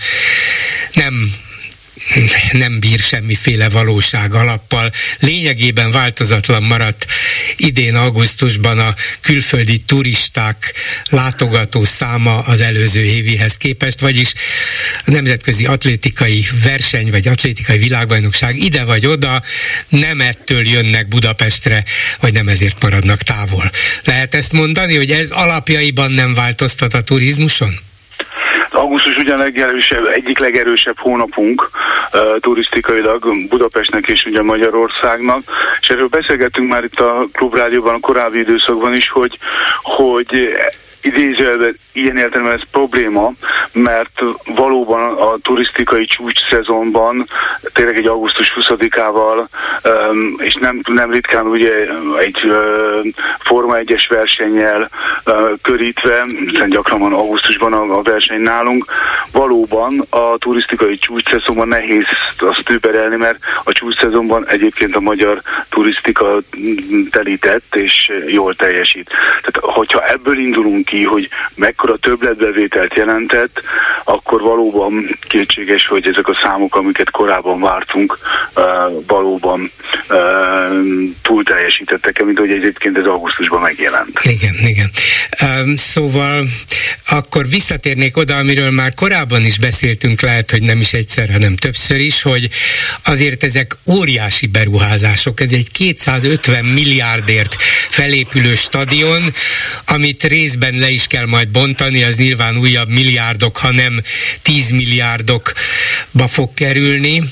nem 0.93 1.35
nem 2.53 2.81
bír 2.81 2.99
semmiféle 2.99 3.69
valóság 3.69 4.35
alappal. 4.35 4.93
Lényegében 5.19 5.91
változatlan 5.91 6.63
maradt 6.63 7.07
idén 7.57 7.95
augusztusban 7.95 8.79
a 8.79 8.95
külföldi 9.21 9.79
turisták 9.79 10.73
látogató 11.09 11.85
száma 11.85 12.39
az 12.39 12.61
előző 12.61 13.05
évihez 13.05 13.57
képest, 13.57 14.01
vagyis 14.01 14.33
a 15.07 15.11
nemzetközi 15.11 15.65
atlétikai 15.65 16.47
verseny 16.63 17.11
vagy 17.11 17.29
atlétikai 17.29 17.79
világbajnokság 17.79 18.57
ide 18.57 18.85
vagy 18.85 19.07
oda 19.07 19.43
nem 19.89 20.21
ettől 20.21 20.67
jönnek 20.69 21.09
Budapestre, 21.09 21.85
vagy 22.21 22.33
nem 22.33 22.49
ezért 22.49 22.83
maradnak 22.83 23.23
távol. 23.23 23.71
Lehet 24.05 24.35
ezt 24.35 24.53
mondani, 24.53 24.97
hogy 24.97 25.11
ez 25.11 25.31
alapjaiban 25.31 26.13
nem 26.13 26.35
változtat 26.35 26.95
a 26.95 27.03
turizmuson? 27.03 27.88
Augusztus 29.29 29.35
ugyan 29.35 29.39
legerősebb, 29.39 30.07
egyik 30.07 30.39
legerősebb 30.39 30.99
hónapunk 30.99 31.71
uh, 32.13 32.21
turisztikailag 32.41 33.49
Budapestnek 33.49 34.09
és 34.09 34.25
ugye 34.25 34.43
Magyarországnak, 34.43 35.43
és 35.81 35.89
erről 35.89 36.09
beszélgettünk 36.09 36.69
már 36.69 36.85
itt 36.85 37.01
a 37.01 37.27
Klubrádióban 37.33 37.95
a 37.95 38.01
korábbi 38.01 38.39
időszakban 38.39 38.95
is, 38.95 39.09
hogy, 39.09 39.39
hogy 39.83 40.57
idézőjelben 41.09 41.79
ilyen 41.93 42.17
értelemben 42.17 42.55
ez 42.55 42.71
probléma, 42.71 43.33
mert 43.73 44.21
valóban 44.55 45.17
a 45.17 45.37
turisztikai 45.43 46.07
csúcs 46.07 46.49
szezonban 46.51 47.27
tényleg 47.73 47.97
egy 47.97 48.07
augusztus 48.07 48.53
20-ával, 48.61 49.47
és 50.39 50.55
nem, 50.55 50.81
nem 50.87 51.11
ritkán 51.11 51.47
ugye 51.47 51.73
egy 52.19 52.53
Forma 53.39 53.77
1-es 53.77 54.05
versennyel 54.09 54.89
körítve, 55.63 56.25
hiszen 56.47 56.69
gyakran 56.69 57.01
van 57.01 57.13
augusztusban 57.13 57.73
a, 57.73 58.03
verseny 58.03 58.41
nálunk, 58.41 58.85
valóban 59.33 60.07
a 60.11 60.39
turisztikai 60.39 60.99
csúcs 60.99 61.31
szezonban 61.31 61.69
nehéz 61.69 62.05
azt 62.39 62.71
überelni, 62.71 63.17
mert 63.17 63.39
a 63.65 63.73
csúcs 63.73 63.99
szezonban 63.99 64.49
egyébként 64.49 64.97
a 64.97 65.01
magyar 65.01 65.41
turisztika 65.69 66.39
telített 67.11 67.75
és 67.75 68.11
jól 68.27 68.55
teljesít. 68.55 69.09
Tehát 69.41 69.77
hogyha 69.77 70.07
ebből 70.07 70.39
indulunk 70.39 70.85
ki, 70.85 70.98
hogy 71.05 71.29
mekkora 71.55 71.97
többletbevételt 71.97 72.95
jelentett, 72.95 73.63
akkor 74.05 74.41
valóban 74.41 75.19
kétséges, 75.29 75.87
hogy 75.87 76.07
ezek 76.07 76.29
a 76.29 76.39
számok, 76.43 76.77
amiket 76.77 77.11
korábban 77.11 77.61
vártunk, 77.61 78.19
valóban 79.07 79.71
túl 81.23 81.45
teljesítettek, 81.45 82.25
mint 82.25 82.39
hogy 82.39 82.51
egyébként 82.51 82.97
ez 82.99 83.05
augusztusban 83.05 83.61
megjelent. 83.61 84.21
Igen, 84.23 84.55
igen. 84.63 84.91
Szóval 85.77 86.45
akkor 87.09 87.47
visszatérnék 87.49 88.17
oda, 88.17 88.37
amiről 88.37 88.71
már 88.71 88.95
korábban 88.95 89.45
is 89.45 89.59
beszéltünk, 89.59 90.21
lehet, 90.21 90.51
hogy 90.51 90.63
nem 90.63 90.81
is 90.81 90.93
egyszer, 90.93 91.31
hanem 91.33 91.57
többször 91.57 92.01
is, 92.01 92.23
hogy 92.23 92.49
azért 93.05 93.43
ezek 93.43 93.77
óriási 93.87 94.47
beruházások. 94.47 95.41
Ez 95.41 95.53
egy 95.53 95.71
250 95.71 96.65
milliárdért 96.65 97.57
felépülő 97.89 98.55
stadion, 98.55 99.33
amit 99.87 100.23
részben 100.23 100.75
le 100.79 100.91
is 100.91 101.07
kell 101.07 101.27
majd 101.27 101.49
bontani, 101.49 102.03
az 102.03 102.17
nyilván 102.17 102.57
újabb 102.57 102.89
milliárdok, 102.89 103.57
ha 103.57 103.71
nem 103.71 104.03
10 104.43 104.71
milliárdokba 104.71 106.29
fog 106.29 106.55
kerülni, 106.55 107.23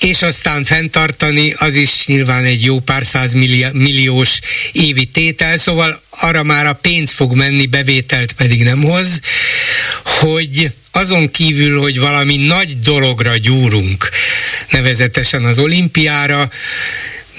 és 0.00 0.22
aztán 0.22 0.64
fenntartani 0.64 1.54
az 1.58 1.74
is 1.74 2.06
nyilván 2.06 2.44
egy 2.44 2.64
jó 2.64 2.80
pár 2.80 3.06
száz 3.06 3.32
milliós 3.72 4.40
évi 4.72 5.04
tétel, 5.04 5.56
szóval 5.56 6.02
arra 6.10 6.42
már 6.42 6.66
a 6.66 6.72
pénz 6.72 7.10
fog 7.10 7.34
menni, 7.34 7.66
bevételt 7.66 8.32
pedig 8.32 8.62
nem 8.62 8.82
hoz, 8.82 9.20
hogy 10.04 10.72
azon 10.90 11.30
kívül, 11.30 11.80
hogy 11.80 11.98
valami 11.98 12.36
nagy 12.36 12.78
dologra 12.78 13.36
gyúrunk, 13.36 14.08
nevezetesen 14.70 15.44
az 15.44 15.58
olimpiára, 15.58 16.50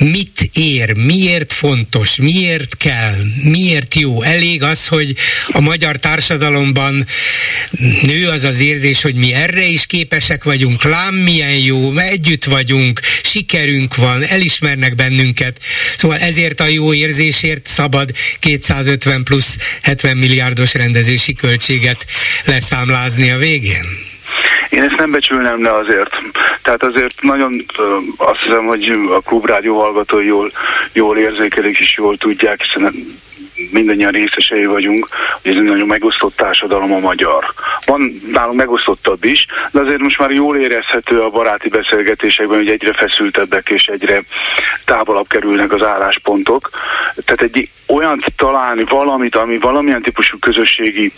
mit 0.02 0.50
ér, 0.54 0.94
miért 0.94 1.54
fontos, 1.54 2.16
miért 2.16 2.78
kell, 2.78 3.16
miért 3.44 3.96
jó. 3.96 4.22
Elég 4.22 4.64
az, 4.64 4.88
hogy 4.88 5.16
a 5.48 5.60
magyar 5.60 5.98
társadalomban 5.98 7.08
nő 8.02 8.28
az 8.28 8.44
az 8.44 8.60
érzés, 8.60 9.02
hogy 9.02 9.16
mi 9.16 9.34
erre 9.34 9.66
is 9.66 9.86
képesek 9.86 10.44
vagyunk, 10.44 10.84
lám 10.84 11.16
milyen 11.16 11.58
jó, 11.58 11.98
együtt 11.98 12.44
vagyunk, 12.44 13.00
sikerünk 13.24 13.96
van, 13.96 14.24
elismernek 14.24 14.96
bennünket. 14.96 15.60
Szóval 15.98 16.18
ezért 16.18 16.60
a 16.60 16.68
jó 16.68 16.94
érzésért 16.94 17.68
szabad 17.68 18.12
250 18.40 19.24
plusz 19.24 19.58
70 19.82 20.18
milliárdos 20.18 20.74
rendezési 20.74 21.34
költséget 21.34 22.06
leszámlázni 22.46 23.30
a 23.30 23.38
végén. 23.38 24.11
Én 24.72 24.84
ezt 24.84 24.98
nem 24.98 25.12
becsülnem 25.12 25.64
le 25.64 25.74
azért. 25.74 26.10
Tehát 26.62 26.84
azért 26.84 27.22
nagyon 27.22 27.66
azt 28.18 28.40
hiszem, 28.40 28.66
hogy 28.66 28.90
a 29.10 29.20
klubrádió 29.20 29.80
hallgatói 29.80 30.26
jól, 30.26 30.52
jól 30.94 31.18
érzékelik 31.18 31.78
és 31.78 31.96
jól 31.98 32.18
tudják, 32.18 32.62
hiszen 32.62 32.94
mindannyian 33.72 34.12
részesei 34.12 34.66
vagyunk, 34.66 35.08
hogy 35.42 35.52
ez 35.52 35.58
egy 35.58 35.64
nagyon 35.64 35.88
megosztott 35.88 36.36
társadalom 36.36 36.94
a 36.94 37.00
magyar. 37.00 37.54
Van 37.86 38.22
nálunk 38.32 38.58
megosztottabb 38.58 39.24
is, 39.24 39.46
de 39.72 39.80
azért 39.80 40.00
most 40.00 40.20
már 40.20 40.32
jól 40.32 40.58
érezhető 40.58 41.22
a 41.22 41.30
baráti 41.30 41.70
beszélgetésekben, 41.70 42.58
hogy 42.58 42.70
egyre 42.70 42.94
feszültebbek 42.94 43.70
és 43.70 43.86
egyre 43.86 44.22
távolabb 44.86 45.28
kerülnek 45.28 45.74
az 45.74 45.84
álláspontok. 45.84 46.70
Tehát 47.26 47.42
egy 47.42 47.70
olyan 47.92 48.24
találni 48.36 48.84
valamit, 48.84 49.36
ami 49.36 49.58
valamilyen 49.58 50.02
típusú 50.02 50.38
közösségi 50.40 51.14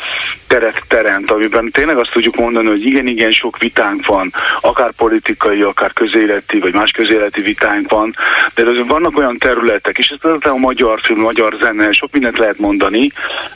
teret 0.47 0.81
teremt, 0.87 1.31
amiben 1.31 1.71
tényleg 1.71 1.97
azt 1.97 2.11
tudjuk 2.11 2.35
mondani, 2.35 2.67
hogy 2.67 2.85
igen-igen 2.85 3.31
sok 3.31 3.57
vitánk 3.57 4.05
van, 4.05 4.33
akár 4.61 4.91
politikai, 4.91 5.61
akár 5.61 5.93
közéleti, 5.93 6.59
vagy 6.59 6.73
más 6.73 6.91
közéleti 6.91 7.41
vitánk 7.41 7.89
van, 7.89 8.15
de 8.55 8.63
azért 8.65 8.87
vannak 8.87 9.17
olyan 9.17 9.37
területek, 9.37 9.97
és 9.97 10.07
ez 10.07 10.31
a 10.41 10.57
magyar 10.57 10.99
film, 11.01 11.19
magyar 11.19 11.57
zene, 11.61 11.91
sok 11.91 12.11
mindent 12.11 12.37
lehet 12.37 12.57
mondani, 12.57 13.11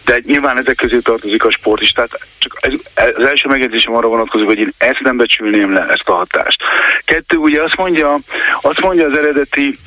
de 0.05 0.22
nyilván 0.26 0.57
ezek 0.57 0.76
közé 0.76 0.99
tartozik 0.99 1.45
a 1.45 1.51
sport 1.51 1.82
is, 1.82 1.91
tehát 1.91 2.20
csak 2.38 2.57
ez, 2.59 2.74
az 3.15 3.26
első 3.26 3.49
megjegyzésem 3.49 3.95
arra 3.95 4.07
vonatkozik, 4.07 4.47
hogy 4.47 4.59
én 4.59 4.74
ezt 4.78 4.99
nem 4.99 5.18
becsülném 5.18 5.74
le, 5.74 5.86
ezt 5.89 6.09
a 6.09 6.15
hatást. 6.15 6.61
Kettő, 7.05 7.38
ugye 7.38 7.61
azt 7.61 7.78
mondja, 7.78 8.18
azt 8.61 8.82
mondja 8.82 9.05
az 9.05 9.18
eredeti 9.18 9.78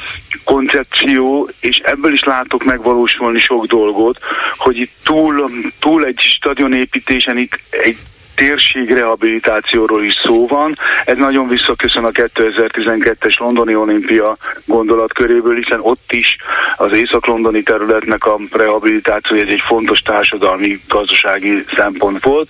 koncepció, 0.45 1.51
és 1.61 1.79
ebből 1.79 2.13
is 2.13 2.25
látok 2.25 2.65
megvalósulni 3.21 3.39
sok 3.39 3.67
dolgot, 3.67 4.19
hogy 4.57 4.77
itt 4.77 4.93
túl, 5.03 5.51
túl 5.79 6.05
egy 6.05 6.19
stadionépítésen 6.19 7.39
itt 7.39 7.59
egy 7.71 7.97
térségrehabilitációról 8.35 10.05
is 10.05 10.15
szó 10.25 10.47
van. 10.47 10.77
Ez 11.05 11.17
nagyon 11.17 11.49
visszaköszön 11.49 12.05
a 12.05 12.11
2012-es 12.11 13.39
londoni 13.39 13.75
olimpia 13.75 14.37
gondolatköréből, 14.65 15.55
hiszen 15.55 15.81
ott 15.83 16.13
is 16.13 16.37
az 16.77 16.93
észak-londoni 16.93 17.63
területnek 17.63 18.25
a 18.25 18.39
rehabilitációja 18.53 19.43
egy 19.43 19.63
fontos 19.67 20.01
társadalmi, 20.01 20.81
gazdasági 20.89 21.65
szempont 21.75 22.25
volt. 22.25 22.49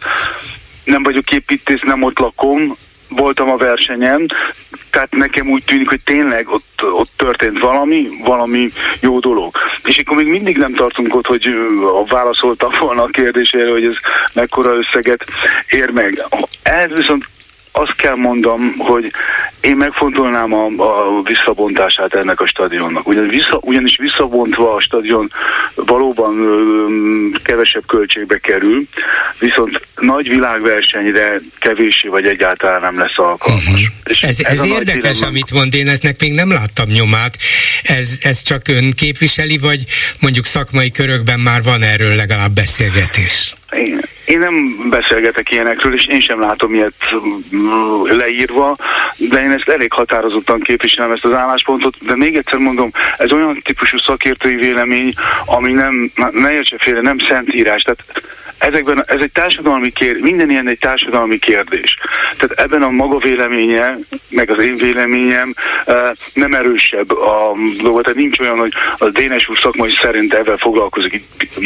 Nem 0.85 1.03
vagyok 1.03 1.31
építész, 1.31 1.81
nem 1.83 2.03
ott 2.03 2.19
lakom, 2.19 2.77
voltam 3.11 3.51
a 3.51 3.57
versenyen, 3.57 4.31
tehát 4.91 5.11
nekem 5.11 5.51
úgy 5.51 5.65
tűnik, 5.65 5.89
hogy 5.89 6.01
tényleg 6.05 6.49
ott, 6.49 6.83
ott 6.83 7.11
történt 7.17 7.59
valami, 7.59 8.09
valami 8.25 8.73
jó 9.01 9.19
dolog. 9.19 9.57
És 9.85 9.99
akkor 9.99 10.17
még 10.17 10.27
mindig 10.27 10.57
nem 10.57 10.75
tartunk 10.75 11.15
ott, 11.15 11.27
hogy 11.27 11.55
válaszoltam 12.09 12.71
volna 12.79 13.03
a 13.03 13.07
kérdésére, 13.07 13.71
hogy 13.71 13.85
ez 13.85 13.97
mekkora 14.33 14.77
összeget 14.77 15.25
ér 15.69 15.91
meg. 15.91 16.25
Ez 16.63 16.93
viszont 16.93 17.25
azt 17.73 17.97
kell 17.97 18.15
mondom, 18.15 18.75
hogy 18.79 19.13
én 19.61 19.77
megfontolnám 19.77 20.53
a, 20.53 20.67
a 20.67 21.23
visszabontását 21.23 22.15
ennek 22.15 22.41
a 22.41 22.47
stadionnak. 22.47 23.09
Ugyan 23.09 23.29
vissza, 23.29 23.59
ugyanis 23.61 23.97
visszabontva 23.97 24.75
a 24.75 24.81
stadion 24.81 25.31
valóban 25.75 26.41
ö, 26.41 26.87
kevesebb 27.43 27.87
költségbe 27.87 28.39
kerül, 28.39 28.83
viszont 29.39 29.81
nagy 30.01 30.29
világversenyre 30.29 31.41
kevésé 31.59 32.09
vagy 32.09 32.27
egyáltalán 32.27 32.81
nem 32.81 32.99
lesz 32.99 33.19
alkalmas. 33.19 33.67
Uh-huh. 33.67 33.81
És 34.05 34.21
ez 34.21 34.39
ez, 34.41 34.59
ez 34.59 34.67
érdekes, 34.67 35.17
dilemma... 35.17 35.27
amit 35.27 35.53
mond, 35.53 35.75
én 35.75 35.89
eznek 35.89 36.21
még 36.21 36.33
nem 36.33 36.51
láttam 36.51 36.89
nyomát. 36.89 37.37
Ez, 37.83 38.19
ez 38.23 38.43
csak 38.43 38.69
ön 38.69 38.91
képviseli, 38.91 39.59
vagy 39.59 39.85
mondjuk 40.21 40.45
szakmai 40.45 40.91
körökben 40.91 41.41
már 41.41 41.63
van 41.63 41.83
erről 41.83 42.15
legalább 42.15 42.53
beszélgetés? 42.53 43.55
Én, 43.71 44.01
én 44.31 44.39
nem 44.39 44.89
beszélgetek 44.91 45.51
ilyenekről, 45.51 45.95
és 45.95 46.07
én 46.07 46.21
sem 46.21 46.41
látom 46.41 46.75
ilyet 46.75 47.15
mm, 47.57 48.03
leírva, 48.03 48.77
de 49.17 49.43
én 49.43 49.51
ezt 49.51 49.69
elég 49.69 49.93
határozottan 49.93 50.61
képviselem 50.61 51.13
ezt 51.13 51.25
az 51.25 51.33
álláspontot, 51.33 51.95
de 52.01 52.17
még 52.17 52.37
egyszer 52.37 52.59
mondom, 52.59 52.91
ez 53.17 53.33
olyan 53.33 53.61
típusú 53.65 53.97
szakértői 53.99 54.57
vélemény, 54.57 55.13
ami 55.45 55.73
nem, 55.73 56.11
ne 56.31 56.53
értse 56.53 56.77
félre, 56.79 57.01
nem 57.01 57.19
szentírás, 57.19 57.83
tehát 57.83 58.05
ezekben, 58.61 59.05
ez 59.07 59.21
egy 59.21 59.33
társadalmi 59.33 59.91
kérdés, 59.91 60.23
minden 60.23 60.51
ilyen 60.51 60.69
egy 60.69 60.79
társadalmi 60.79 61.39
kérdés. 61.39 61.97
Tehát 62.37 62.61
ebben 62.61 62.83
a 62.83 62.91
maga 62.91 63.19
véleménye, 63.19 63.99
meg 64.29 64.51
az 64.51 64.65
én 64.65 64.77
véleményem 64.77 65.55
nem 66.33 66.55
erősebb 66.55 67.11
a 67.11 67.57
dolgot, 67.83 68.03
tehát 68.03 68.19
nincs 68.19 68.39
olyan, 68.39 68.59
hogy 68.59 68.73
a 68.99 69.09
Dénes 69.09 69.49
úr 69.49 69.59
szakmai 69.63 69.91
szerint 70.03 70.35
ebben 70.35 70.57
foglalkozik 70.57 71.23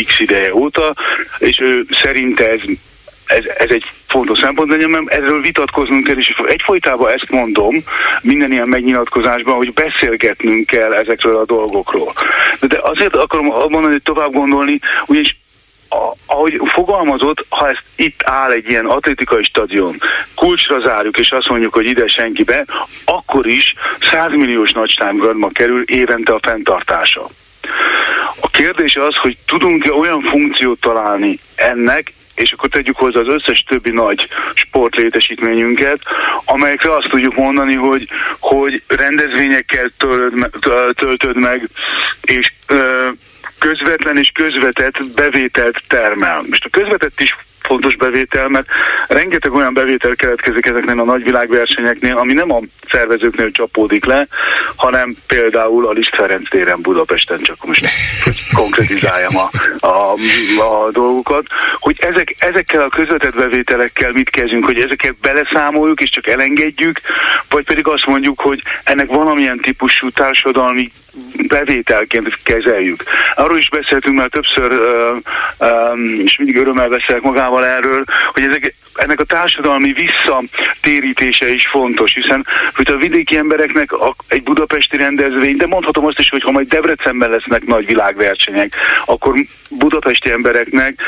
x 0.07 0.21
ideje 0.21 0.55
óta, 0.55 0.95
és 1.39 1.61
ő 1.61 1.85
szerint 1.91 2.41
ez 2.55 2.76
ez, 3.26 3.44
ez 3.59 3.70
egy 3.70 3.84
fontos 4.07 4.38
szempont, 4.38 4.68
de 4.68 4.86
nem, 4.86 5.07
erről 5.09 5.40
vitatkoznunk 5.40 6.07
kell, 6.07 6.16
és 6.16 6.34
egyfolytában 6.46 7.11
ezt 7.11 7.30
mondom 7.30 7.84
minden 8.20 8.52
ilyen 8.52 8.68
megnyilatkozásban, 8.68 9.57
hogy 9.57 9.72
beszélgetnünk 9.72 10.66
kell 10.66 10.92
ezekről 10.92 11.36
a 11.36 11.44
dolgokról. 11.44 12.12
De 12.61 12.78
azért 12.82 13.16
akarom 13.16 13.46
mondani, 13.46 13.92
hogy 13.92 14.02
tovább 14.02 14.32
gondolni, 14.32 14.78
ugyanis 15.07 15.36
a, 15.88 16.12
ahogy 16.26 16.61
fogalmazott, 16.66 17.46
ha 17.48 17.68
ezt 17.68 17.82
itt 17.96 18.22
áll 18.24 18.50
egy 18.50 18.68
ilyen 18.68 18.86
atlétikai 18.86 19.44
stadion, 19.44 20.00
kulcsra 20.34 20.80
zárjuk, 20.80 21.18
és 21.18 21.30
azt 21.30 21.48
mondjuk, 21.48 21.74
hogy 21.74 21.86
ide 21.86 22.07
senki 22.07 22.42
be, 22.42 22.64
akkor 23.05 23.46
is 23.46 23.74
100 24.00 24.30
milliós 24.30 24.72
nagyságrendben 24.72 25.52
kerül 25.52 25.82
évente 25.82 26.32
a 26.32 26.38
fenntartása. 26.42 27.28
A 28.40 28.48
kérdés 28.48 28.96
az, 28.96 29.16
hogy 29.16 29.36
tudunk-e 29.46 29.92
olyan 29.92 30.20
funkciót 30.22 30.80
találni 30.80 31.38
ennek, 31.55 32.12
és 32.35 32.53
akkor 32.53 32.68
tegyük 32.68 32.97
hozzá 32.97 33.20
az 33.20 33.28
összes 33.28 33.64
többi 33.68 33.91
nagy 33.91 34.28
sportlétesítményünket, 34.55 35.99
amelyekre 36.45 36.95
azt 36.95 37.09
tudjuk 37.09 37.35
mondani, 37.35 37.74
hogy, 37.74 38.09
hogy 38.39 38.82
rendezvényekkel 38.87 39.91
töltöd, 39.99 40.95
töltöd 40.95 41.37
meg, 41.37 41.68
és 42.22 42.53
közvetlen 43.59 44.16
és 44.16 44.30
közvetett 44.35 45.11
bevételt 45.14 45.82
termel. 45.89 46.43
Most 46.49 46.64
a 46.64 46.68
közvetett 46.68 47.20
is 47.20 47.37
fontos 47.67 47.97
bevétel, 47.97 48.49
mert 48.49 48.67
rengeteg 49.09 49.53
olyan 49.53 49.75
bevétel 49.75 50.17
keletkezik 50.17 50.67
ezeknél 50.67 51.01
a 51.01 51.05
nagyvilágversenyeknél, 51.05 52.17
ami 52.17 52.33
nem 52.33 52.53
a 52.53 52.61
szervezőknél 52.91 53.51
csapódik 53.51 54.05
le, 54.05 54.27
hanem 54.77 55.17
például 55.27 55.87
a 55.87 55.93
Liszt 55.93 56.15
Ferenc 56.15 56.49
téren 56.49 56.81
Budapesten, 56.81 57.41
csak 57.43 57.67
most 57.67 57.89
konkretizáljam 58.55 59.37
a, 59.37 59.51
a, 59.87 60.12
a 60.62 60.91
dolgokat, 60.91 61.47
hogy 61.79 61.97
ezek, 62.01 62.35
ezekkel 62.39 62.83
a 62.83 62.89
közvetett 62.89 63.35
bevételekkel 63.35 64.12
mit 64.12 64.31
kezdjünk, 64.31 64.65
hogy 64.65 64.81
ezeket 64.81 65.15
beleszámoljuk 65.21 66.01
és 66.01 66.11
csak 66.11 66.27
elengedjük, 66.27 67.01
vagy 67.49 67.65
pedig 67.65 67.87
azt 67.87 68.07
mondjuk, 68.07 68.41
hogy 68.41 68.62
ennek 68.85 69.07
valamilyen 69.07 69.61
típusú 69.61 70.11
társadalmi 70.11 70.93
bevételként 71.47 72.39
kezeljük. 72.43 73.03
Arról 73.35 73.59
is 73.59 73.69
beszéltünk 73.69 74.17
már 74.17 74.29
többször, 74.29 74.73
és 76.25 76.37
mindig 76.37 76.57
örömmel 76.57 76.89
beszélek 76.89 77.23
magával 77.23 77.67
erről, 77.67 78.05
hogy 78.33 78.43
ezek, 78.43 78.75
ennek 78.95 79.21
a 79.21 79.25
társadalmi 79.25 79.93
visszatérítése 79.93 81.53
is 81.53 81.67
fontos, 81.67 82.15
hiszen 82.15 82.47
hogy 82.75 82.93
a 82.93 82.97
vidéki 82.97 83.37
embereknek 83.37 83.91
egy 84.29 84.43
budapesti 84.43 84.97
rendezvény, 84.97 85.57
de 85.57 85.67
mondhatom 85.67 86.07
azt 86.07 86.19
is, 86.19 86.31
hogy 86.31 86.43
ha 86.43 86.51
majd 86.51 86.69
Debrecenben 86.69 87.31
lesznek 87.31 87.65
nagy 87.65 87.87
világversenyek, 87.87 88.75
akkor 89.05 89.35
budapesti 89.71 90.31
embereknek 90.31 91.01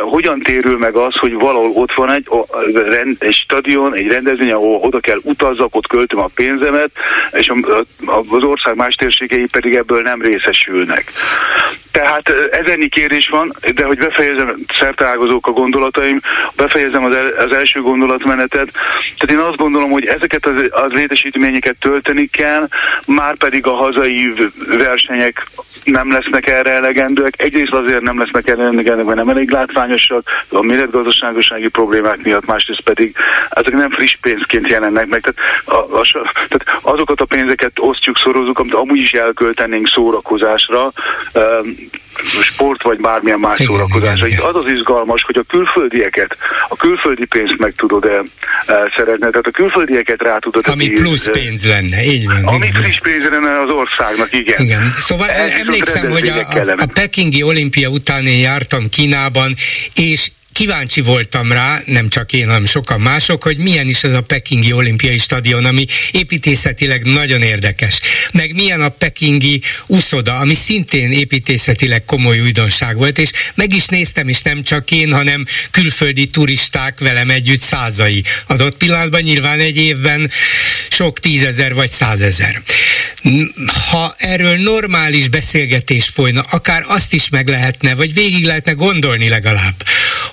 hogyan 0.00 0.40
térül 0.40 0.78
meg 0.78 0.94
az, 0.94 1.14
hogy 1.14 1.34
valahol 1.34 1.70
ott 1.74 1.92
van 1.94 2.10
egy, 2.10 2.26
rend, 2.74 3.16
egy 3.18 3.34
stadion, 3.34 3.94
egy 3.94 4.06
rendezvény, 4.06 4.52
ahol 4.52 4.80
oda 4.82 5.00
kell 5.00 5.18
utazzak, 5.22 5.76
ott 5.76 5.86
költöm 5.86 6.20
a 6.20 6.30
pénzemet, 6.34 6.90
és 7.32 7.48
a, 7.48 7.84
az 8.06 8.42
ország 8.42 8.76
más 8.76 8.94
térségei 8.94 9.46
pedig 9.50 9.74
ebből 9.74 10.02
nem 10.02 10.22
részesülnek. 10.22 11.12
Tehát 11.90 12.28
ez 12.50 12.70
ennyi 12.70 12.88
kérdés 12.88 13.28
van, 13.28 13.52
de 13.74 13.84
hogy 13.84 13.98
befejezem, 13.98 14.56
szerteágazók 14.78 15.46
a 15.46 15.50
gondolataim, 15.50 16.20
befejezem 16.56 17.04
az, 17.04 17.14
el, 17.14 17.26
az 17.26 17.52
első 17.52 17.80
gondolatmenetet. 17.80 18.70
Tehát 19.18 19.30
én 19.30 19.38
azt 19.38 19.56
gondolom, 19.56 19.90
hogy 19.90 20.06
ezeket 20.06 20.46
az, 20.46 20.54
az 20.70 20.92
létesítményeket 20.92 21.76
tölteni 21.80 22.26
kell, 22.26 22.68
már 23.06 23.36
pedig 23.36 23.66
a 23.66 23.74
hazai 23.74 24.32
versenyek 24.78 25.46
nem 25.84 26.12
lesznek 26.12 26.46
erre 26.46 26.70
elegendőek. 26.70 27.42
Egyrészt 27.42 27.72
azért 27.72 28.00
nem 28.00 28.18
lesznek 28.18 28.48
erre 28.48 28.62
elegendőek, 28.62 29.04
mert 29.04 29.16
nem 29.16 29.28
elég 29.28 29.50
látványosak, 29.50 30.28
a 30.48 30.62
méretgazdaságosági 30.62 31.68
problémák 31.68 32.22
miatt, 32.22 32.46
másrészt 32.46 32.80
pedig 32.80 33.16
ezek 33.50 33.72
nem 33.72 33.90
friss 33.90 34.16
pénzként 34.20 34.68
jelennek 34.68 35.06
meg. 35.06 35.20
Tehát, 35.20 35.38
a, 35.64 35.98
a, 35.98 36.02
tehát 36.34 36.80
azokat 36.82 37.20
a 37.20 37.24
pénzeket 37.24 37.72
osztjuk, 37.78 38.16
szorozunk, 38.16 38.58
amit 38.58 38.74
amúgy 38.74 38.98
is 38.98 39.12
elköltenénk 39.12 39.88
szórakozásra, 39.88 40.92
sport 42.42 42.82
vagy 42.82 43.00
bármilyen 43.00 43.38
más 43.38 43.58
igen, 43.58 44.16
igen. 44.26 44.40
Az 44.40 44.56
az 44.56 44.72
izgalmas, 44.72 45.22
hogy 45.22 45.36
a 45.36 45.42
külföldieket, 45.48 46.36
a 46.68 46.76
külföldi 46.76 47.24
pénzt 47.24 47.58
meg 47.58 47.72
tudod-e 47.76 48.22
szeretni, 48.96 49.18
tehát 49.18 49.46
a 49.46 49.50
külföldieket 49.50 50.22
rá 50.22 50.38
tudod 50.38 50.64
Ami 50.66 50.88
plusz 50.88 51.28
pénz 51.30 51.66
lenne, 51.66 52.04
így 52.04 52.26
van. 52.26 52.44
Ami 52.44 52.66
igen, 52.66 52.82
pénz 53.02 53.28
lenne 53.30 53.60
az 53.60 53.68
országnak, 53.68 54.32
igen. 54.32 54.62
Igen, 54.62 54.92
szóval 54.98 55.28
Ez 55.28 55.50
emlékszem, 55.50 56.10
hogy 56.10 56.28
a, 56.28 56.38
a, 56.38 56.72
a 56.76 56.86
Pekingi 56.92 57.42
olimpia 57.42 57.88
után 57.88 58.26
én 58.26 58.40
jártam 58.40 58.88
Kínában, 58.88 59.54
és 59.94 60.30
kíváncsi 60.52 61.00
voltam 61.00 61.52
rá, 61.52 61.82
nem 61.86 62.08
csak 62.08 62.32
én, 62.32 62.46
hanem 62.46 62.66
sokan 62.66 63.00
mások, 63.00 63.42
hogy 63.42 63.56
milyen 63.56 63.88
is 63.88 64.04
ez 64.04 64.14
a 64.14 64.20
Pekingi 64.20 64.72
olimpiai 64.72 65.18
stadion, 65.18 65.64
ami 65.64 65.86
építészetileg 66.10 67.04
nagyon 67.04 67.42
érdekes. 67.42 68.00
Meg 68.32 68.54
milyen 68.54 68.80
a 68.80 68.88
Pekingi 68.88 69.62
uszoda, 69.86 70.38
ami 70.38 70.54
szintén 70.54 71.12
építészetileg 71.12 72.04
komoly 72.04 72.40
újdonság 72.40 72.96
volt, 72.96 73.18
és 73.18 73.30
meg 73.54 73.74
is 73.74 73.86
néztem, 73.86 74.28
és 74.28 74.42
nem 74.42 74.62
csak 74.62 74.90
én, 74.90 75.12
hanem 75.12 75.46
külföldi 75.70 76.26
turisták 76.26 76.98
velem 76.98 77.30
együtt 77.30 77.60
százai. 77.60 78.22
Adott 78.46 78.76
pillanatban 78.76 79.20
nyilván 79.20 79.60
egy 79.60 79.76
évben 79.76 80.30
sok 80.88 81.18
tízezer 81.20 81.74
vagy 81.74 81.90
százezer. 81.90 82.62
Ha 83.90 84.14
erről 84.18 84.56
normális 84.56 85.28
beszélgetés 85.28 86.08
folyna, 86.08 86.40
akár 86.40 86.84
azt 86.86 87.12
is 87.12 87.28
meg 87.28 87.48
lehetne, 87.48 87.94
vagy 87.94 88.14
végig 88.14 88.44
lehetne 88.44 88.72
gondolni 88.72 89.28
legalább, 89.28 89.84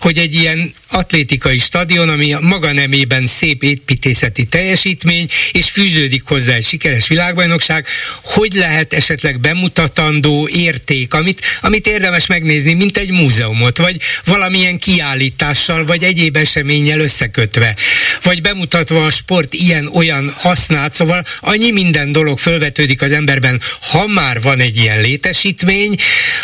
hogy 0.08 0.18
egy 0.18 0.34
ilyen 0.34 0.74
atlétikai 0.90 1.58
stadion, 1.58 2.10
ami 2.10 2.34
a 2.34 2.40
maga 2.40 2.72
nemében 2.72 3.26
szép 3.26 3.64
építészeti 3.64 4.46
teljesítmény, 4.46 5.28
és 5.52 5.70
fűződik 5.70 6.24
hozzá 6.26 6.54
egy 6.54 6.66
sikeres 6.66 7.08
világbajnokság, 7.08 7.86
hogy 8.24 8.54
lehet 8.54 8.94
esetleg 8.94 9.40
bemutatandó 9.40 10.48
érték, 10.48 11.14
amit, 11.14 11.42
amit 11.62 11.88
érdemes 11.88 12.26
megnézni, 12.26 12.74
mint 12.74 12.98
egy 12.98 13.12
múzeumot, 13.12 13.78
vagy 13.78 13.98
valamilyen 14.26 14.78
kiállítással, 14.78 15.86
vagy 15.86 16.04
egyéb 16.04 16.36
eseménnyel 16.36 17.00
összekötve, 17.00 17.76
vagy 18.24 18.42
bemutatva 18.42 19.06
a 19.06 19.10
sport 19.10 19.54
ilyen-olyan 19.54 20.34
hasznát, 20.38 20.94
szóval 20.94 21.24
annyi 21.40 21.72
minden 21.72 22.12
dolog 22.12 22.40
fölvetődik 22.40 23.02
az 23.02 23.12
emberben, 23.12 23.62
ha 23.82 24.08
már 24.08 24.42
van 24.42 24.60
egy 24.60 24.78
ilyen 24.78 25.02
létesítmény, 25.02 25.96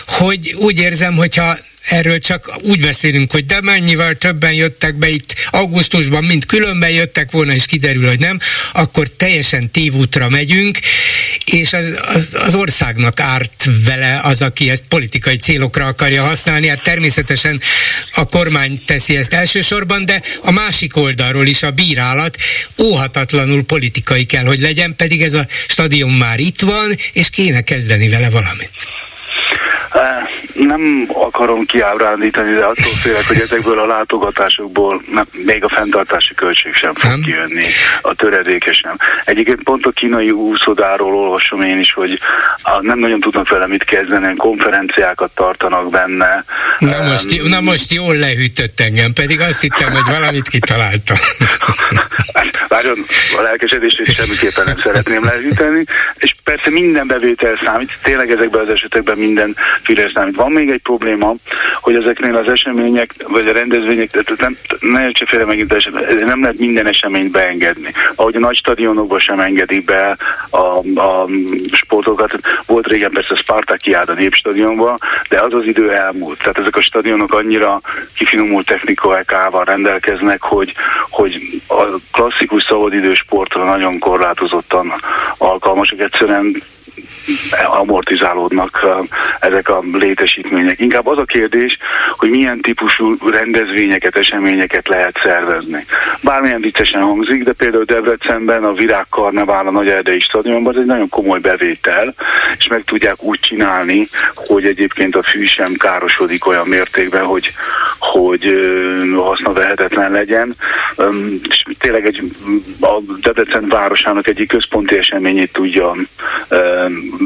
hogy 0.05 0.55
úgy 0.57 0.80
érzem, 0.80 1.16
hogyha 1.16 1.57
erről 1.84 2.20
csak 2.20 2.58
úgy 2.62 2.80
beszélünk, 2.80 3.32
hogy 3.32 3.46
de 3.46 3.62
mennyivel 3.62 4.16
többen 4.16 4.54
jöttek 4.54 4.96
be 4.96 5.10
itt 5.10 5.36
augusztusban, 5.52 6.24
mint 6.24 6.46
különben 6.46 6.90
jöttek 6.90 7.32
volna, 7.32 7.54
és 7.54 7.66
kiderül, 7.66 8.08
hogy 8.08 8.20
nem, 8.20 8.40
akkor 8.74 9.08
teljesen 9.08 9.72
tévútra 9.72 10.30
megyünk, 10.30 10.80
és 11.46 11.74
az, 11.74 12.00
az, 12.16 12.36
az 12.46 12.56
országnak 12.56 13.20
árt 13.20 13.70
vele 13.86 14.20
az, 14.24 14.42
aki 14.42 14.70
ezt 14.70 14.84
politikai 14.88 15.38
célokra 15.38 15.86
akarja 15.86 16.24
használni. 16.24 16.68
Hát 16.68 16.84
természetesen 16.84 17.62
a 18.14 18.26
kormány 18.26 18.82
teszi 18.86 19.16
ezt 19.16 19.34
elsősorban, 19.34 20.06
de 20.06 20.22
a 20.42 20.52
másik 20.52 20.98
oldalról 20.98 21.46
is 21.46 21.64
a 21.64 21.72
bírálat 21.72 22.38
óhatatlanul 22.82 23.64
politikai 23.64 24.24
kell, 24.24 24.46
hogy 24.46 24.60
legyen, 24.60 24.96
pedig 24.96 25.22
ez 25.22 25.34
a 25.34 25.48
stadion 25.68 26.12
már 26.12 26.40
itt 26.40 26.62
van, 26.62 26.96
és 27.14 27.30
kéne 27.30 27.62
kezdeni 27.62 28.10
vele 28.10 28.30
valamit. 28.30 28.72
Nem 30.54 31.08
akarom 31.08 31.66
kiábrándítani, 31.66 32.54
de 32.54 32.64
attól 32.64 32.93
félek, 33.01 33.28
hogy 33.28 33.39
ezekből 33.39 33.80
a 33.80 33.86
látogatásokból 33.86 35.01
nem, 35.12 35.26
még 35.32 35.64
a 35.64 35.70
fenntartási 35.70 36.34
költség 36.34 36.74
sem 36.74 36.93
fog 36.93 37.10
nem. 37.10 37.22
kijönni, 37.22 37.64
a 38.01 38.14
töredéke 38.16 38.74
sem. 38.74 38.97
Egyébként 39.26 39.64
pont 39.64 39.86
a 39.86 39.91
kínai 39.91 40.32
úszodáról 40.32 41.16
olvasom 41.16 41.62
én 41.62 41.80
is, 41.80 41.93
hogy 41.93 42.20
a, 42.62 42.82
nem 42.82 42.99
nagyon 42.99 43.20
tudnak 43.20 43.49
vele 43.49 43.68
mit 43.68 43.84
kezdeni, 43.84 44.36
konferenciákat 44.36 45.32
tartanak 45.36 45.89
benne. 45.89 46.43
Na 46.80 47.01
most, 47.01 47.41
um, 47.41 47.47
na 47.47 47.62
most 47.62 47.91
jól 47.91 48.16
lehűtött 48.16 48.80
engem, 48.80 49.14
pedig 49.14 49.39
azt 49.39 49.62
hittem, 49.62 49.91
hogy 49.91 50.16
valamit 50.16 50.47
kitaláltam. 50.47 51.18
Várjon, 52.68 53.06
a 53.38 53.41
lelkesedését 53.41 54.14
semmiképpen 54.14 54.66
nem 54.66 54.80
szeretném 54.84 55.24
lehűteni, 55.24 55.84
és 56.18 56.34
persze 56.43 56.70
minden 56.70 57.08
bevétel 57.08 57.60
számít, 57.66 57.97
tényleg 58.04 58.32
ezekben 58.32 58.62
az 58.62 58.70
esetekben 58.70 59.18
minden 59.18 59.56
fillér 59.84 60.12
számít. 60.14 60.36
Van 60.44 60.52
még 60.52 60.70
egy 60.70 60.82
probléma, 60.82 61.34
hogy 61.82 61.96
ezeknél 61.96 62.36
az 62.36 62.52
események, 62.52 63.16
vagy 63.28 63.48
a 63.48 63.54
rendezvények, 63.54 64.10
tehát 64.12 64.39
nem, 64.39 64.58
ne 64.80 65.06
értse 65.06 65.26
félre 65.26 65.46
megint, 65.46 66.26
nem 66.26 66.41
lehet 66.41 66.58
minden 66.58 66.88
eseményt 66.88 67.32
beengedni. 67.32 67.94
Ahogy 68.16 68.36
a 68.36 68.39
nagy 68.39 68.56
stadionokban 68.56 69.20
sem 69.20 69.39
engedik 69.39 69.86
be 69.86 70.18
a, 70.50 70.58
a 71.00 71.28
sportokat. 71.72 72.39
Volt 72.66 72.88
régen 72.88 73.12
persze 73.12 73.36
Spartakiád 73.36 74.10
a 74.10 74.14
népstadionban, 74.14 74.98
de 75.30 75.41
az 75.41 75.54
az 75.54 75.66
idő 75.66 75.91
elmúlt. 75.91 76.38
Tehát 76.38 76.58
ezek 76.58 76.76
a 76.76 76.82
stadionok 76.82 77.34
annyira 77.34 77.82
kifinomult 78.16 78.66
technikával 78.66 79.64
rendelkeznek, 79.64 80.41
hogy, 80.41 80.74
hogy 81.10 81.62
a 81.68 81.84
klasszikus 82.12 82.64
szabadidős 82.64 83.18
sportra 83.18 83.64
nagyon 83.64 84.00
korlátozottan 84.00 84.94
alkalmasak. 85.38 86.00
Egyszerűen 86.00 86.64
amortizálódnak 87.68 88.86
ezek 89.39 89.70
a 89.70 89.84
létesítmények. 89.94 90.80
Inkább 90.80 91.08
az 91.08 91.18
a 91.18 91.26
kérdés, 91.26 91.78
hogy 92.18 92.30
milyen 92.30 92.62
típusú 92.62 93.18
rendezvényeket, 93.32 94.18
eseményeket 94.18 94.88
lehet 94.88 95.20
szervezni. 95.24 95.86
Bármilyen 96.22 96.62
viccesen 96.62 97.02
hangzik, 97.02 97.44
de 97.44 97.54
például 97.54 97.84
Debrecenben 97.84 98.64
a 98.64 98.74
Virágkarnevál 98.74 99.68
a 99.68 99.72
Nagy 99.72 99.88
Erdei 99.88 100.20
stadionban, 100.20 100.74
ez 100.74 100.80
egy 100.80 100.86
nagyon 100.86 101.10
komoly 101.10 101.39
bevétel, 101.39 102.14
és 102.58 102.68
meg 102.68 102.84
tudják 102.84 103.24
úgy 103.24 103.39
csinálni, 103.39 104.08
hogy 104.36 104.66
egyébként 104.66 105.16
a 105.16 105.24
fű 105.24 105.46
sem 105.46 105.74
károsodik 105.74 106.46
olyan 106.46 106.68
mértékben, 106.68 107.24
hogy, 107.24 107.52
hogy 108.00 108.56
haszna 109.16 109.54
vehetetlen 109.54 110.12
legyen. 110.12 110.56
És 111.50 111.64
tényleg 111.80 112.06
egy, 112.06 112.32
a 112.82 113.00
Debrecen 113.22 113.68
városának 113.68 114.28
egyik 114.28 114.48
központi 114.48 114.98
eseményét 114.98 115.54
tudja 115.54 115.96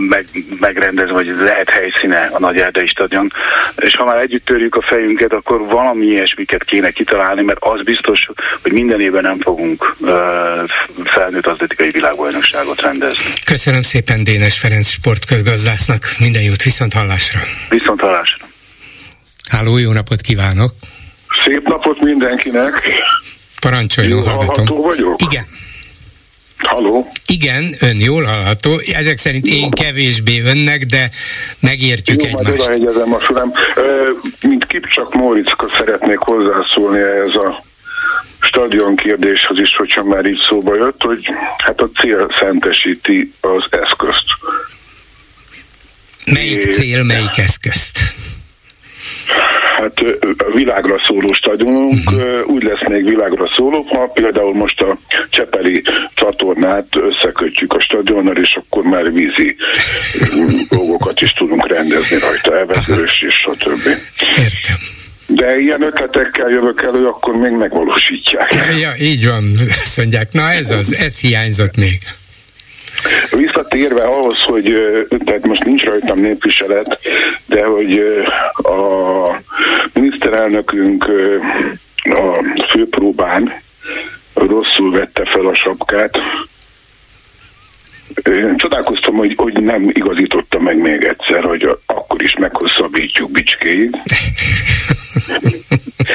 meg, 0.10 0.26
megrendez, 0.60 1.10
vagy 1.10 1.36
lehet 1.39 1.70
helyszíne 1.70 2.30
a 2.32 2.39
Nagy 2.39 2.58
Erdei 2.58 2.88
stadion. 2.88 3.32
És 3.76 3.95
ha 3.95 4.05
már 4.05 4.22
együtt 4.22 4.45
törjük 4.45 4.76
a 4.76 4.82
fejünket, 4.82 5.34
akkor 5.34 5.66
valami 5.66 6.05
ilyesmiket 6.05 6.64
kéne 6.64 6.91
kitalálni, 6.91 7.41
mert 7.41 7.60
az 7.60 7.84
biztos, 7.84 8.28
hogy 8.62 8.72
minden 8.72 9.01
évben 9.01 9.22
nem 9.22 9.39
fogunk 9.39 9.95
uh, 9.99 10.10
felnőtt 11.03 11.47
atlétikai 11.47 11.89
világbajnokságot 11.91 12.82
rendezni. 12.82 13.24
Köszönöm 13.45 13.82
szépen 13.82 14.24
Dénes 14.24 14.60
Ferenc 14.60 14.88
sportközgazdásznak, 14.88 16.16
minden 16.20 16.41
jót, 16.41 16.64
viszont 16.64 16.93
hallásra. 16.93 17.39
Viszont 17.70 17.99
hallásra. 17.99 18.45
Háló, 19.49 19.78
jó 19.78 19.91
napot 19.91 20.22
kívánok! 20.22 20.72
Szép 21.45 21.68
napot 21.68 22.01
mindenkinek! 22.01 22.82
Parancsoljon, 23.60 24.24
hallgatom. 24.24 24.82
vagyok? 24.82 25.22
Igen. 25.22 25.45
Halló? 26.58 27.12
Igen, 27.28 27.76
ön 27.80 27.99
jól 27.99 28.24
hallható. 28.24 28.82
Ezek 28.93 29.18
szerint 29.18 29.47
én 29.47 29.70
kevésbé 29.70 30.41
önnek, 30.41 30.86
de 30.86 31.10
megértjük 31.60 32.22
Jó, 32.22 32.28
egymást. 32.28 32.78
Jó, 32.78 33.14
a 33.14 33.20
fülem. 33.20 33.53
Mint 34.41 34.66
Kipcsak 34.66 35.14
Móriczka 35.14 35.68
szeretnék 35.78 36.18
hozzászólni 36.18 36.99
ehhez 36.99 37.36
a 37.36 37.64
stadion 38.39 38.95
kérdéshez 38.95 39.60
is, 39.60 39.76
hogyha 39.76 40.03
már 40.03 40.26
így 40.26 40.39
szóba 40.49 40.76
jött, 40.76 41.01
hogy 41.01 41.28
hát 41.58 41.80
a 41.80 41.89
cél 41.99 42.28
szentesíti 42.39 43.34
az 43.41 43.66
eszközt. 43.70 44.26
Melyik 46.26 46.72
cél, 46.72 47.03
melyik 47.03 47.38
eszközt? 47.38 47.99
Hát 49.78 50.01
világra 50.53 51.01
szóló 51.05 51.34
stadionunk 51.34 52.11
uh-huh. 52.11 52.49
úgy 52.49 52.63
lesz 52.63 52.88
még 52.88 53.03
világra 53.03 53.49
szóló, 53.55 53.82
ha 53.82 54.11
például 54.13 54.53
most 54.53 54.82
a 54.82 54.97
Csepeli 55.30 55.84
csatornát 56.13 56.88
összekötjük 56.95 57.73
a 57.73 57.80
stadionnal, 57.80 58.36
és 58.36 58.55
akkor 58.55 58.84
már 58.84 59.11
vízi 59.11 59.55
dolgokat 60.69 61.21
is 61.21 61.34
tudunk 61.34 61.67
rendezni 61.67 62.17
rajta, 62.19 62.57
evezős 62.57 63.21
és 63.28 63.34
stb. 63.34 63.86
Értem. 64.38 64.78
De 65.28 65.59
ilyen 65.59 65.82
ötletekkel 65.82 66.49
jövök 66.49 66.82
elő, 66.82 67.07
akkor 67.07 67.36
még 67.36 67.51
megvalósítják. 67.51 68.53
Ja, 68.80 68.93
így 68.99 69.28
van, 69.28 69.53
azt 69.82 69.97
mondják. 69.97 70.32
Na 70.32 70.51
ez 70.51 70.71
az, 70.71 70.93
ez 70.93 71.19
hiányzott 71.19 71.78
még. 71.78 71.99
Visszatérve 73.31 74.01
ahhoz, 74.01 74.43
hogy 74.43 74.75
tehát 75.25 75.45
most 75.45 75.63
nincs 75.63 75.83
rajtam 75.83 76.19
népviselet, 76.19 76.99
de 77.45 77.65
hogy 77.65 78.23
a 78.53 79.41
miniszterelnökünk 79.93 81.05
a 82.03 82.43
főpróbán 82.69 83.53
rosszul 84.33 84.91
vette 84.91 85.25
fel 85.25 85.45
a 85.45 85.55
sapkát, 85.55 86.19
én 88.25 88.57
csodálkoztam, 88.57 89.15
hogy, 89.15 89.33
hogy 89.35 89.63
nem 89.63 89.89
igazította 89.93 90.59
meg 90.59 90.77
még 90.77 91.03
egyszer, 91.03 91.43
hogy 91.43 91.77
akkor 91.85 92.21
is 92.21 92.35
meghosszabbítjuk 92.35 93.31
bicskéig. 93.31 93.95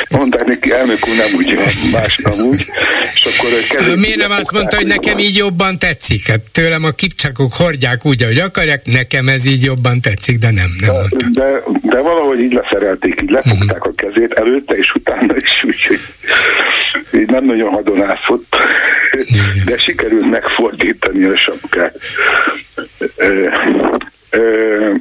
Mondták 0.08 0.44
neki, 0.44 0.72
elnök 0.72 0.98
úr, 1.08 1.16
nem 1.16 1.34
úgy, 1.36 1.54
más 1.92 2.16
nem 2.16 2.46
úgy. 2.46 2.66
És 3.14 3.26
akkor 3.26 3.96
Miért 3.96 4.16
nem 4.16 4.30
azt 4.30 4.52
mondta, 4.52 4.76
hogy 4.76 4.86
nekem 4.86 5.18
így 5.18 5.36
jobban 5.36 5.78
tetszik? 5.78 6.26
Hát 6.26 6.40
tőlem 6.52 6.84
a 6.84 6.90
kipcsakok 6.90 7.52
hordják 7.52 8.04
úgy, 8.04 8.22
ahogy 8.22 8.38
akarják, 8.38 8.84
nekem 8.84 9.28
ez 9.28 9.44
így 9.44 9.62
jobban 9.62 10.00
tetszik, 10.00 10.38
de 10.38 10.50
nem, 10.50 10.70
nem 10.80 10.94
de, 11.10 11.40
de, 11.40 11.62
de 11.82 12.00
valahogy 12.00 12.40
így 12.40 12.52
leszerelték, 12.52 13.20
így 13.22 13.30
lefogták 13.30 13.86
uh-huh. 13.86 13.94
a 13.98 14.02
kezét, 14.02 14.32
előtte 14.32 14.74
és 14.74 14.92
utána 14.94 15.36
is, 15.36 15.64
úgyhogy 15.64 16.00
így 17.14 17.30
nem 17.30 17.44
nagyon 17.44 17.68
hadonászott, 17.68 18.56
de 19.64 19.78
sikerült 19.78 20.30
megfordítani 20.30 21.24
a 21.24 21.36
sapkát. 21.36 21.98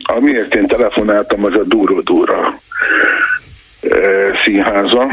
Amiért 0.04 0.56
én 0.56 0.68
telefonáltam, 0.68 1.46
az 1.46 1.54
a 1.54 1.64
Dúró 1.64 2.02
Dúra 2.02 2.62
színháza, 4.44 5.08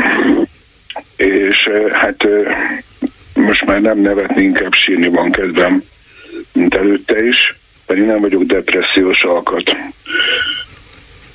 és 1.16 1.70
hát 1.92 2.26
most 3.34 3.64
már 3.64 3.80
nem 3.80 3.98
nevetni, 3.98 4.42
inkább 4.42 4.72
sírni 4.72 5.08
van 5.08 5.30
kedvem, 5.30 5.82
mint 6.52 6.74
előtte 6.74 7.26
is, 7.26 7.54
pedig 7.86 8.04
nem 8.04 8.20
vagyok 8.20 8.42
depressziós 8.42 9.24
alkat. 9.24 9.76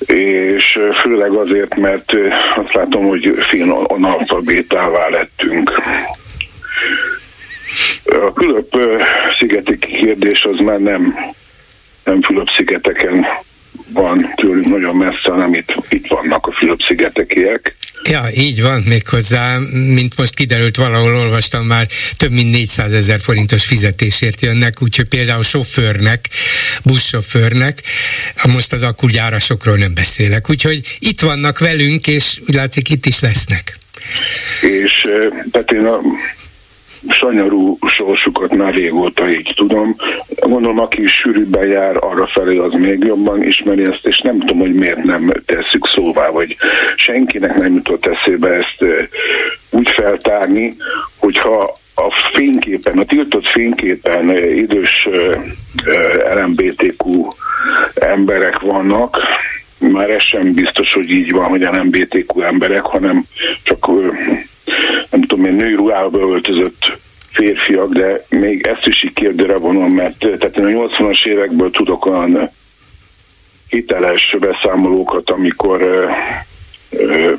És 0.06 0.78
főleg 0.94 1.32
azért, 1.32 1.76
mert 1.76 2.12
azt 2.56 2.74
látom, 2.74 3.06
hogy 3.06 3.34
fin 3.38 3.70
analfabétává 3.70 5.08
lettünk. 5.08 5.72
A 8.04 8.32
Fülöp-szigeti 8.34 9.78
kérdés 9.78 10.44
az 10.44 10.56
már 10.58 10.78
nem, 10.78 11.14
nem 12.04 12.22
Fülöp-szigeteken 12.22 13.26
van 13.88 14.32
tőlünk 14.34 14.68
nagyon 14.68 14.96
messze, 14.96 15.30
hanem 15.30 15.54
itt, 15.54 15.74
itt 15.88 16.06
vannak 16.06 16.46
a 16.46 16.52
Fülöp-szigetekiek. 16.52 17.74
Ja, 18.08 18.24
így 18.34 18.62
van, 18.62 18.80
méghozzá, 18.80 19.58
mint 19.72 20.16
most 20.16 20.34
kiderült, 20.34 20.76
valahol 20.76 21.16
olvastam 21.16 21.66
már, 21.66 21.86
több 22.16 22.30
mint 22.30 22.50
400 22.50 22.92
ezer 22.92 23.20
forintos 23.20 23.64
fizetésért 23.64 24.40
jönnek, 24.40 24.82
úgyhogy 24.82 25.08
például 25.08 25.42
sofőrnek, 25.42 26.28
buszsofőrnek, 26.84 27.82
most 28.52 28.72
az 28.72 28.82
akkugyárasokról 28.82 29.76
nem 29.76 29.94
beszélek, 29.94 30.50
úgyhogy 30.50 30.96
itt 30.98 31.20
vannak 31.20 31.58
velünk, 31.58 32.06
és 32.06 32.40
úgy 32.48 32.54
látszik, 32.54 32.90
itt 32.90 33.06
is 33.06 33.20
lesznek. 33.20 33.78
És 34.60 35.06
tehát 35.50 35.70
én 35.70 35.84
a 35.84 36.00
sanyarú 37.08 37.78
sorsukat 37.86 38.54
már 38.54 38.74
régóta 38.74 39.30
így 39.30 39.52
tudom. 39.56 39.96
Gondolom, 40.40 40.78
aki 40.78 41.06
sűrűbben 41.06 41.66
jár 41.66 41.96
arra 41.96 42.26
felé, 42.26 42.56
az 42.56 42.72
még 42.72 43.04
jobban 43.04 43.42
ismeri 43.42 43.84
ezt, 43.84 44.06
és 44.06 44.20
nem 44.20 44.38
tudom, 44.38 44.58
hogy 44.58 44.74
miért 44.74 45.04
nem 45.04 45.32
tesszük 45.46 45.86
szóvá, 45.86 46.28
vagy 46.28 46.56
senkinek 46.96 47.54
nem 47.54 47.74
jutott 47.74 48.06
eszébe 48.06 48.48
ezt 48.48 48.84
úgy 49.70 49.88
feltárni, 49.88 50.76
hogyha 51.18 51.76
a 51.94 52.30
fényképen, 52.32 52.98
a 52.98 53.04
tiltott 53.04 53.46
fényképen 53.46 54.36
idős 54.56 55.08
LMBTQ 56.34 57.28
emberek 57.94 58.58
vannak, 58.60 59.18
már 59.78 60.10
ez 60.10 60.22
sem 60.22 60.54
biztos, 60.54 60.92
hogy 60.92 61.10
így 61.10 61.32
van, 61.32 61.48
hogy 61.48 61.60
LMBTQ 61.60 62.40
emberek, 62.40 62.82
hanem 62.82 63.24
csak 63.62 63.88
nem 65.10 65.22
tudom 65.22 65.44
én, 65.44 65.52
női 65.52 65.74
ruhába 65.74 66.18
öltözött 66.18 66.98
férfiak, 67.32 67.92
de 67.92 68.24
még 68.28 68.66
ezt 68.66 68.86
is 68.86 69.02
így 69.02 69.12
kérdőre 69.12 69.56
vonom, 69.56 69.90
mert 69.90 70.18
tehát 70.18 70.56
én 70.56 70.64
a 70.64 70.88
80-as 70.88 71.26
évekből 71.26 71.70
tudok 71.70 72.06
olyan 72.06 72.50
hiteles 73.68 74.36
beszámolókat, 74.40 75.30
amikor 75.30 75.82
ö, 75.82 76.10
ö, 76.90 77.32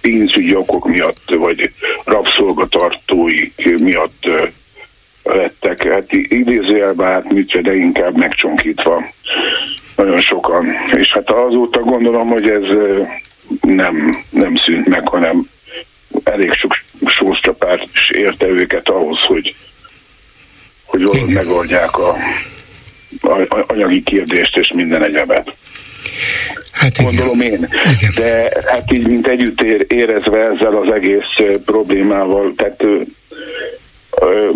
pénzügyi 0.00 0.54
okok 0.54 0.88
miatt, 0.88 1.34
vagy 1.38 1.70
rabszolgatartóik 2.04 3.78
miatt 3.78 4.26
ö, 4.26 4.44
lettek, 5.22 5.92
hát 5.92 6.12
idézőjelben 6.12 7.06
hát 7.06 7.32
műtve, 7.32 7.60
de 7.60 7.74
inkább 7.74 8.16
megcsonkítva 8.16 9.04
nagyon 9.96 10.20
sokan. 10.20 10.66
És 10.96 11.12
hát 11.12 11.30
azóta 11.30 11.80
gondolom, 11.80 12.28
hogy 12.28 12.48
ez 12.48 12.62
nem, 13.60 14.24
nem 14.30 14.56
szűnt 14.56 14.88
meg, 14.88 15.08
hanem 15.08 15.48
elég 16.24 16.52
sok 16.52 16.76
sóscsapás 17.06 18.10
érte 18.10 18.46
őket 18.46 18.88
ahhoz, 18.88 19.18
hogy, 19.20 19.54
hogy 20.84 21.24
megoldják 21.26 21.98
a, 21.98 22.16
a, 23.20 23.64
anyagi 23.66 24.02
kérdést 24.02 24.56
és 24.58 24.72
minden 24.74 25.02
egyebet. 25.02 25.54
Hát 26.72 27.02
Gondolom 27.02 27.40
én. 27.40 27.68
Igen. 27.98 28.12
De 28.14 28.50
hát 28.66 28.92
így, 28.92 29.06
mint 29.06 29.26
együtt 29.26 29.62
ér, 29.62 29.86
érezve 29.88 30.44
ezzel 30.44 30.76
az 30.76 30.92
egész 30.92 31.58
problémával, 31.64 32.52
tehát 32.56 32.82
ö, 32.82 33.00
ö, 34.10 34.50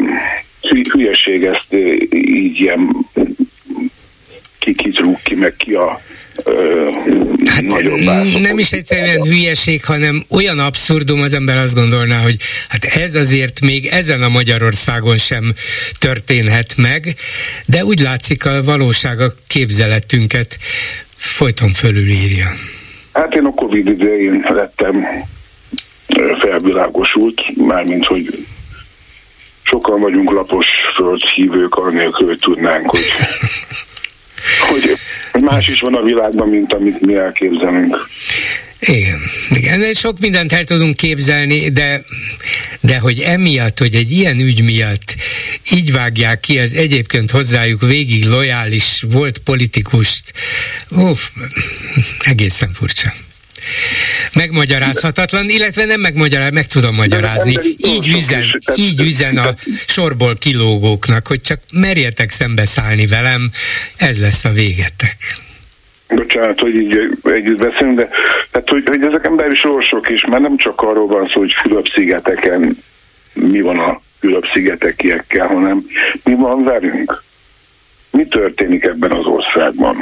hülyeség 0.92 1.44
ezt 1.44 1.74
így 2.10 2.60
ilyen 2.60 3.06
ki 4.58 4.74
kit 4.74 5.02
ki, 5.22 5.34
meg 5.34 5.54
ki 5.56 5.74
a 5.74 6.00
hát 7.46 7.62
nagyobb 7.62 8.00
Nem 8.40 8.58
is 8.58 8.72
egyszerűen 8.72 9.22
hülyeség, 9.22 9.84
hanem 9.84 10.24
olyan 10.30 10.58
abszurdum 10.58 11.20
az 11.20 11.32
ember 11.32 11.56
azt 11.56 11.74
gondolná, 11.74 12.18
hogy 12.18 12.36
hát 12.68 12.84
ez 12.84 13.14
azért 13.14 13.60
még 13.60 13.86
ezen 13.86 14.22
a 14.22 14.28
Magyarországon 14.28 15.16
sem 15.16 15.52
történhet 15.98 16.74
meg, 16.76 17.14
de 17.66 17.84
úgy 17.84 18.00
látszik 18.00 18.46
a 18.46 18.62
valóság 18.64 19.20
a 19.20 19.32
képzeletünket 19.46 20.58
folyton 21.14 21.72
fölülírja. 21.72 22.46
Hát 23.12 23.34
én 23.34 23.44
a 23.44 23.54
Covid 23.54 23.86
idején 23.86 24.44
lettem 24.48 25.06
felvilágosult, 26.40 27.42
mármint 27.56 28.04
hogy 28.04 28.46
sokan 29.62 30.00
vagyunk 30.00 30.30
lapos 30.30 30.66
földhívők, 30.94 31.74
anélkül, 31.74 32.26
hogy 32.26 32.38
tudnánk, 32.38 32.90
hogy, 32.90 33.04
hogy 34.68 34.98
más 35.40 35.68
is 35.68 35.80
van 35.80 35.94
a 35.94 36.02
világban, 36.02 36.48
mint 36.48 36.72
amit 36.72 37.00
mi 37.00 37.14
elképzelünk. 37.14 38.08
Igen, 38.80 39.18
igen, 39.50 39.92
sok 39.94 40.18
mindent 40.18 40.52
el 40.52 40.64
tudunk 40.64 40.96
képzelni, 40.96 41.68
de, 41.70 42.02
de 42.80 42.98
hogy 42.98 43.20
emiatt, 43.20 43.78
hogy 43.78 43.94
egy 43.94 44.10
ilyen 44.10 44.38
ügy 44.38 44.62
miatt 44.62 45.14
így 45.70 45.92
vágják 45.92 46.40
ki 46.40 46.58
az 46.58 46.74
egyébként 46.74 47.30
hozzájuk 47.30 47.80
végig 47.80 48.24
lojális 48.24 49.04
volt 49.08 49.38
politikust, 49.38 50.32
uff, 50.90 51.28
egészen 52.18 52.72
furcsa 52.72 53.12
megmagyarázhatatlan, 54.34 55.48
illetve 55.48 55.84
nem 55.84 56.00
megmagyaráz, 56.00 56.50
meg 56.50 56.66
tudom 56.66 56.94
magyarázni. 56.94 57.56
Így 57.76 58.08
üzen, 58.08 58.44
így 58.76 59.00
üzen 59.00 59.36
a 59.36 59.54
sorból 59.86 60.34
kilógóknak, 60.34 61.26
hogy 61.26 61.40
csak 61.40 61.60
merjetek 61.72 62.30
szembeszállni 62.30 63.06
velem, 63.06 63.50
ez 63.96 64.20
lesz 64.20 64.44
a 64.44 64.50
végetek. 64.50 65.16
Bocsánat, 66.08 66.60
hogy 66.60 66.74
így 66.74 66.98
együtt 67.22 67.58
beszélünk, 67.58 67.96
de 67.96 68.08
hát, 68.52 68.68
hogy, 68.68 68.82
hogy 68.86 69.02
ezek 69.02 69.24
emberi 69.24 69.54
sorsok 69.54 70.08
is, 70.08 70.24
mert 70.24 70.42
nem 70.42 70.56
csak 70.56 70.80
arról 70.80 71.06
van 71.06 71.30
szó, 71.32 71.40
hogy 71.40 71.52
Fülöp-szigeteken 71.62 72.78
mi 73.32 73.60
van 73.60 73.78
a 73.78 74.00
Fülöp-szigetekiekkel, 74.20 75.46
hanem 75.46 75.86
mi 76.24 76.34
van 76.34 76.64
velünk. 76.64 77.22
Mi 78.10 78.26
történik 78.26 78.84
ebben 78.84 79.10
az 79.12 79.26
országban? 79.26 79.96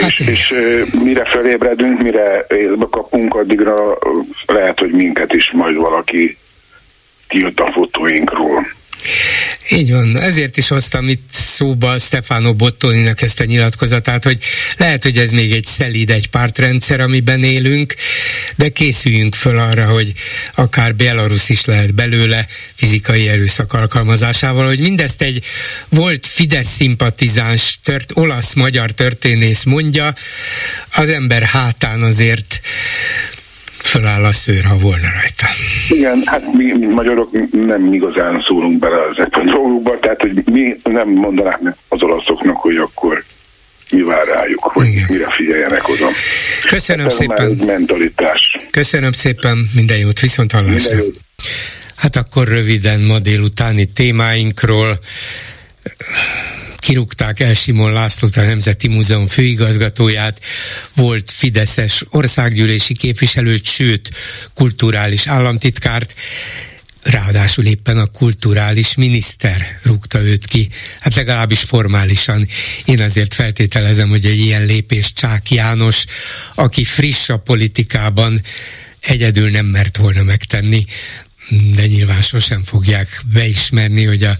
Hát 0.00 0.10
és, 0.10 0.28
és 0.28 0.54
mire 1.02 1.24
felébredünk, 1.24 2.02
mire 2.02 2.46
észbe 2.48 2.86
kapunk, 2.90 3.34
addigra 3.34 3.98
lehet, 4.46 4.78
hogy 4.78 4.90
minket 4.90 5.32
is 5.32 5.50
majd 5.52 5.76
valaki 5.76 6.38
tilt 7.28 7.60
a 7.60 7.72
fotóinkról. 7.72 8.66
Így 9.68 9.92
van, 9.92 10.16
ezért 10.16 10.56
is 10.56 10.68
hoztam 10.68 11.08
itt 11.08 11.28
szóba 11.32 11.98
Stefano 11.98 12.54
Bottoninak 12.54 13.22
ezt 13.22 13.40
a 13.40 13.44
nyilatkozatát, 13.44 14.24
hogy 14.24 14.38
lehet, 14.76 15.02
hogy 15.02 15.18
ez 15.18 15.30
még 15.30 15.52
egy 15.52 15.64
szelíd, 15.64 16.10
egy 16.10 16.28
pártrendszer, 16.28 17.00
amiben 17.00 17.42
élünk, 17.42 17.94
de 18.56 18.68
készüljünk 18.68 19.34
föl 19.34 19.58
arra, 19.58 19.86
hogy 19.86 20.12
akár 20.54 20.94
Belarus 20.94 21.48
is 21.48 21.64
lehet 21.64 21.94
belőle 21.94 22.46
fizikai 22.74 23.28
erőszak 23.28 23.72
alkalmazásával, 23.72 24.66
hogy 24.66 24.78
mindezt 24.78 25.22
egy 25.22 25.44
volt 25.88 26.26
Fidesz 26.26 26.74
szimpatizáns 26.74 27.78
tört, 27.82 28.10
olasz-magyar 28.14 28.90
történész 28.90 29.62
mondja, 29.62 30.14
az 30.94 31.08
ember 31.08 31.42
hátán 31.42 32.02
azért 32.02 32.60
föláll 33.84 34.24
a 34.24 34.32
szőr, 34.32 34.64
ha 34.64 34.76
volna 34.76 35.08
rajta. 35.12 35.46
Igen, 35.88 36.22
hát 36.24 36.52
mi, 36.52 36.72
mi 36.72 36.86
magyarok 36.86 37.30
nem 37.50 37.92
igazán 37.92 38.44
szólunk 38.46 38.78
bele 38.78 38.96
ezekben 39.12 39.48
a 39.48 39.52
dolgokba, 39.52 39.98
tehát 39.98 40.20
hogy 40.20 40.42
mi 40.44 40.76
nem 40.82 41.08
mondanák 41.08 41.60
az 41.88 42.02
olaszoknak, 42.02 42.56
hogy 42.56 42.76
akkor 42.76 43.24
mi 43.90 44.02
vár 44.02 44.26
rájuk, 44.26 44.62
hogy 44.62 44.86
Igen. 44.86 45.06
mire 45.08 45.30
figyeljenek 45.30 45.88
oda. 45.88 46.08
Köszönöm 46.68 47.04
hát 47.04 47.14
szépen. 47.14 47.50
mentalitás. 47.50 48.56
Köszönöm 48.70 49.12
szépen, 49.12 49.70
minden 49.74 49.98
jót, 49.98 50.20
viszont 50.20 50.52
hallásra. 50.52 50.96
Hát 51.96 52.16
akkor 52.16 52.48
röviden 52.48 53.00
ma 53.00 53.18
délutáni 53.18 53.84
témáinkról 53.84 54.98
kirúgták 56.84 57.40
el 57.40 57.54
Simon 57.54 57.92
Lászlót, 57.92 58.36
a 58.36 58.42
Nemzeti 58.42 58.88
Múzeum 58.88 59.26
főigazgatóját, 59.26 60.40
volt 60.96 61.30
Fideszes 61.30 62.04
országgyűlési 62.08 62.94
képviselőt, 62.94 63.64
sőt, 63.64 64.10
kulturális 64.54 65.26
államtitkárt, 65.26 66.14
ráadásul 67.02 67.64
éppen 67.64 67.98
a 67.98 68.06
kulturális 68.06 68.94
miniszter 68.94 69.78
rúgta 69.82 70.20
őt 70.20 70.46
ki, 70.46 70.68
hát 71.00 71.14
legalábbis 71.14 71.60
formálisan. 71.60 72.48
Én 72.84 73.00
azért 73.00 73.34
feltételezem, 73.34 74.08
hogy 74.08 74.24
egy 74.26 74.38
ilyen 74.38 74.64
lépés 74.64 75.12
Csák 75.12 75.50
János, 75.50 76.04
aki 76.54 76.84
friss 76.84 77.28
a 77.28 77.36
politikában, 77.36 78.42
egyedül 79.00 79.50
nem 79.50 79.66
mert 79.66 79.96
volna 79.96 80.22
megtenni, 80.22 80.86
de 81.74 81.86
nyilván 81.86 82.22
sosem 82.22 82.62
fogják 82.62 83.20
beismerni, 83.32 84.04
hogy 84.04 84.22
a, 84.22 84.36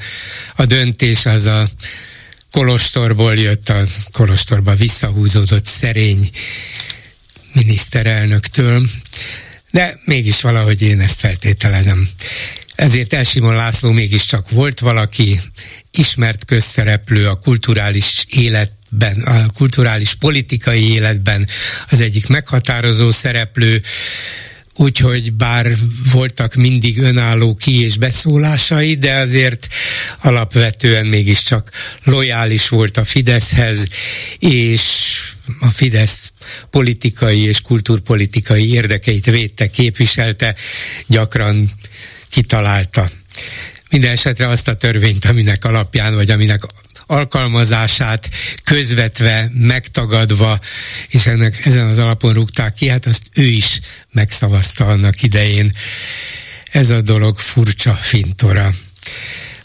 a 0.56 0.64
döntés 0.64 1.26
az 1.26 1.46
a 1.46 1.70
Kolostorból 2.54 3.34
jött 3.34 3.68
a 3.68 3.82
Kolostorba 4.12 4.74
visszahúzódott 4.74 5.64
szerény 5.64 6.30
miniszterelnöktől, 7.52 8.88
de 9.70 10.00
mégis 10.04 10.40
valahogy 10.40 10.82
én 10.82 11.00
ezt 11.00 11.20
feltételezem. 11.20 12.08
Ezért 12.74 13.12
Elsimon 13.12 13.54
László 13.54 13.90
mégiscsak 13.90 14.50
volt 14.50 14.80
valaki, 14.80 15.40
ismert 15.90 16.44
közszereplő 16.44 17.28
a 17.28 17.34
kulturális 17.34 18.24
életben, 18.28 19.22
a 19.22 19.52
kulturális 19.52 20.14
politikai 20.14 20.92
életben 20.92 21.48
az 21.90 22.00
egyik 22.00 22.26
meghatározó 22.26 23.10
szereplő, 23.10 23.82
úgyhogy 24.76 25.32
bár 25.32 25.76
voltak 26.12 26.54
mindig 26.54 26.98
önálló 26.98 27.54
ki- 27.54 27.82
és 27.82 27.96
beszólásai, 27.96 28.94
de 28.94 29.14
azért 29.14 29.68
alapvetően 30.20 31.06
mégiscsak 31.06 31.70
lojális 32.04 32.68
volt 32.68 32.96
a 32.96 33.04
Fideszhez, 33.04 33.86
és 34.38 34.82
a 35.60 35.68
Fidesz 35.68 36.32
politikai 36.70 37.46
és 37.46 37.60
kulturpolitikai 37.60 38.72
érdekeit 38.72 39.26
védte, 39.26 39.70
képviselte, 39.70 40.54
gyakran 41.06 41.70
kitalálta. 42.30 43.10
Minden 43.90 44.10
esetre 44.10 44.48
azt 44.48 44.68
a 44.68 44.74
törvényt, 44.74 45.24
aminek 45.24 45.64
alapján, 45.64 46.14
vagy 46.14 46.30
aminek 46.30 46.62
alkalmazását 47.06 48.30
közvetve, 48.64 49.50
megtagadva, 49.54 50.60
és 51.08 51.26
ennek 51.26 51.66
ezen 51.66 51.88
az 51.88 51.98
alapon 51.98 52.32
rúgták 52.32 52.74
ki, 52.74 52.88
hát 52.88 53.06
azt 53.06 53.26
ő 53.34 53.44
is 53.44 53.80
megszavazta 54.12 54.86
annak 54.86 55.22
idején. 55.22 55.72
ez 56.70 56.90
a 56.90 57.00
dolog 57.00 57.38
furcsa 57.38 57.94
fintora. 57.94 58.70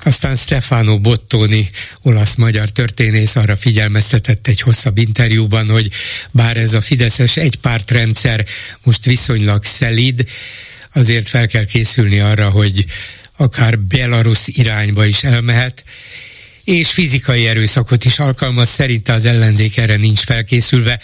Aztán 0.04 0.36
Stefano 0.36 1.00
Bottoni, 1.00 1.70
olasz-magyar 2.02 2.70
történész 2.70 3.36
arra 3.36 3.56
figyelmeztetett 3.56 4.48
egy 4.48 4.62
hosszabb 4.62 4.98
interjúban, 4.98 5.70
hogy 5.70 5.92
bár 6.32 6.58
ez 6.58 6.74
a 6.74 6.82
Fideszes 6.82 7.38
egypártrendszer 7.38 8.46
most 8.84 9.06
viszonylag 9.06 9.64
szelid, 9.64 10.26
azért 10.94 11.28
fel 11.28 11.48
kell 11.48 11.66
készülni 11.66 12.20
arra, 12.20 12.50
hogy 12.50 12.86
akár 13.36 13.80
Belarus 13.80 14.48
irányba 14.48 15.06
is 15.06 15.24
elmehet, 15.24 15.84
és 16.70 16.92
fizikai 16.92 17.48
erőszakot 17.48 18.06
is 18.06 18.20
alkalmaz, 18.20 18.70
szerinte 18.70 19.14
az 19.14 19.26
ellenzék 19.26 19.78
erre 19.78 19.96
nincs 19.96 20.20
felkészülve, 20.20 21.00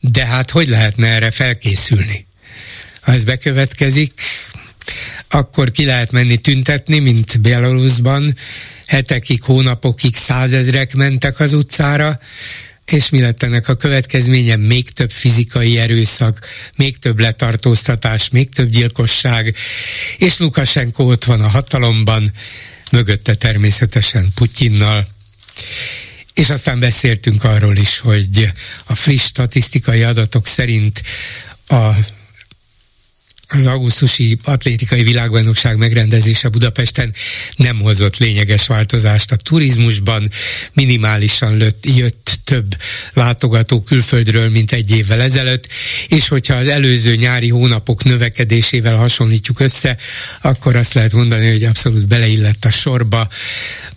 de 0.00 0.26
hát 0.26 0.50
hogy 0.50 0.68
lehetne 0.68 1.06
erre 1.06 1.30
felkészülni? 1.30 2.26
Ha 3.00 3.12
ez 3.12 3.24
bekövetkezik, 3.24 4.12
akkor 5.28 5.70
ki 5.70 5.84
lehet 5.84 6.12
menni 6.12 6.36
tüntetni, 6.36 6.98
mint 6.98 7.40
Belarusban, 7.40 8.36
hetekig, 8.86 9.42
hónapokig 9.42 10.16
százezrek 10.16 10.94
mentek 10.94 11.40
az 11.40 11.52
utcára, 11.52 12.20
és 12.86 13.10
mi 13.10 13.20
lett 13.20 13.42
ennek 13.42 13.68
a 13.68 13.76
következménye? 13.76 14.56
Még 14.56 14.90
több 14.90 15.10
fizikai 15.10 15.78
erőszak, 15.78 16.46
még 16.76 16.98
több 16.98 17.20
letartóztatás, 17.20 18.28
még 18.28 18.54
több 18.54 18.70
gyilkosság, 18.70 19.54
és 20.18 20.38
Lukasenko 20.38 21.10
ott 21.10 21.24
van 21.24 21.40
a 21.40 21.48
hatalomban, 21.48 22.32
mögötte 22.92 23.34
természetesen 23.34 24.28
Putyinnal. 24.34 25.06
És 26.34 26.50
aztán 26.50 26.80
beszéltünk 26.80 27.44
arról 27.44 27.76
is, 27.76 27.98
hogy 27.98 28.52
a 28.84 28.94
friss 28.94 29.24
statisztikai 29.24 30.02
adatok 30.02 30.46
szerint 30.46 31.02
a 31.68 31.90
az 33.52 33.66
augusztusi 33.66 34.38
atlétikai 34.44 35.02
világbajnokság 35.02 35.76
megrendezése 35.76 36.48
Budapesten 36.48 37.14
nem 37.56 37.80
hozott 37.80 38.16
lényeges 38.16 38.66
változást. 38.66 39.32
A 39.32 39.36
turizmusban, 39.36 40.30
minimálisan 40.72 41.56
lött, 41.56 41.86
jött 41.86 42.38
több 42.44 42.76
látogató 43.12 43.82
külföldről, 43.82 44.48
mint 44.48 44.72
egy 44.72 44.90
évvel 44.90 45.20
ezelőtt, 45.20 45.68
és 46.08 46.28
hogyha 46.28 46.54
az 46.54 46.68
előző 46.68 47.16
nyári 47.16 47.48
hónapok 47.48 48.04
növekedésével 48.04 48.96
hasonlítjuk 48.96 49.60
össze, 49.60 49.96
akkor 50.40 50.76
azt 50.76 50.94
lehet 50.94 51.12
mondani, 51.12 51.50
hogy 51.50 51.64
abszolút 51.64 52.06
beleillett 52.06 52.64
a 52.64 52.70
sorba, 52.70 53.28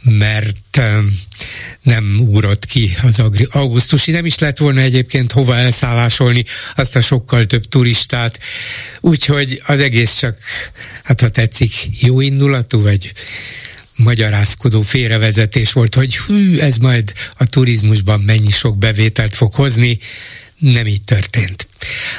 mert 0.04 0.56
nem 1.82 2.20
úrott 2.28 2.66
ki 2.66 2.96
az 3.04 3.22
augusztusi. 3.50 4.12
Nem 4.12 4.26
is 4.26 4.40
lett 4.40 4.58
volna 4.58 4.82
egyébként 4.82 5.32
hova 5.32 5.56
elszállásolni 5.56 6.46
azt 6.76 6.96
a 6.96 7.02
sokkal 7.02 7.46
több 7.46 7.66
turistát. 7.66 8.40
Úgyhogy 9.00 9.62
az 9.66 9.80
egész 9.80 10.16
csak, 10.16 10.38
hát 11.04 11.22
ha 11.22 11.30
tetszik, 11.30 11.74
jó 12.02 12.22
indulatú, 12.22 12.82
vagy 12.82 13.12
magyarázkodó 13.96 14.82
félrevezetés 14.82 15.72
volt, 15.72 15.96
hogy 15.96 16.18
hű, 16.18 16.60
ez 16.60 16.78
majd 16.78 17.14
a 17.38 17.46
turizmusban 17.46 18.20
mennyi 18.20 18.52
sok 18.52 18.78
bevételt 18.78 19.36
fog 19.36 19.54
hozni. 19.54 19.98
Nem 20.58 20.88
így 20.88 21.04
történt. 21.04 21.68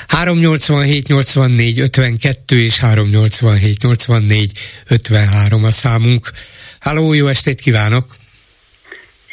387 0.07 1.09
84 1.09 1.81
52 1.81 2.61
és 2.61 2.79
387 2.79 3.83
84 3.83 4.59
53 4.87 5.65
a 5.65 5.71
számunk. 5.71 6.31
Háló, 6.79 7.13
jó 7.13 7.27
estét 7.27 7.61
kívánok! 7.61 8.17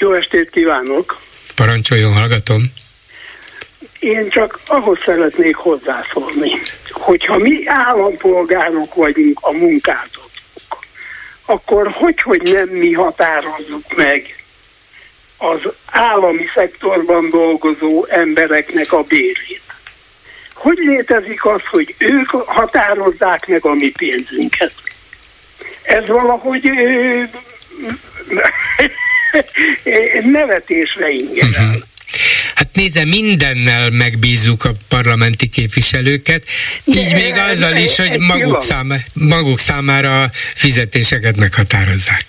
Jó 0.03 0.13
estét 0.13 0.49
kívánok! 0.49 1.19
Parancsoljon, 1.55 2.13
hallgatom! 2.13 2.73
Én 3.99 4.29
csak 4.29 4.59
ahhoz 4.67 4.97
szeretnék 5.05 5.55
hozzászólni, 5.55 6.51
hogyha 6.91 7.37
mi 7.37 7.67
állampolgárok 7.67 8.93
vagyunk 8.93 9.39
a 9.41 9.51
munkáltatók, 9.51 10.29
akkor 11.45 11.91
hogy, 11.91 12.21
hogy 12.21 12.41
nem 12.41 12.67
mi 12.67 12.93
határozzuk 12.93 13.95
meg 13.95 14.43
az 15.37 15.59
állami 15.85 16.45
szektorban 16.53 17.29
dolgozó 17.29 18.05
embereknek 18.09 18.93
a 18.93 19.01
bérét? 19.01 19.61
Hogy 20.53 20.77
létezik 20.77 21.45
az, 21.45 21.61
hogy 21.69 21.95
ők 21.97 22.29
határozzák 22.29 23.47
meg 23.47 23.65
a 23.65 23.73
mi 23.73 23.91
pénzünket? 23.91 24.73
Ez 25.83 26.07
valahogy 26.07 26.71
nevetésre 30.31 31.09
inger 31.09 31.47
uh-huh. 31.47 31.81
Hát 32.55 32.69
nézze, 32.73 33.05
mindennel 33.05 33.89
megbízunk 33.89 34.65
a 34.65 34.71
parlamenti 34.88 35.47
képviselőket, 35.47 36.43
így 36.86 37.11
De, 37.11 37.15
még 37.15 37.34
azzal 37.34 37.75
is, 37.75 37.95
hogy 37.95 38.19
maguk, 38.19 38.61
száma, 38.61 38.95
maguk 39.13 39.59
számára 39.59 40.21
a 40.21 40.29
fizetéseket 40.53 41.38
meghatározzák. 41.38 42.25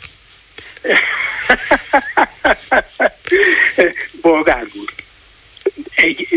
Bolgár 4.22 4.64
úr, 4.74 4.92
egy 5.94 6.28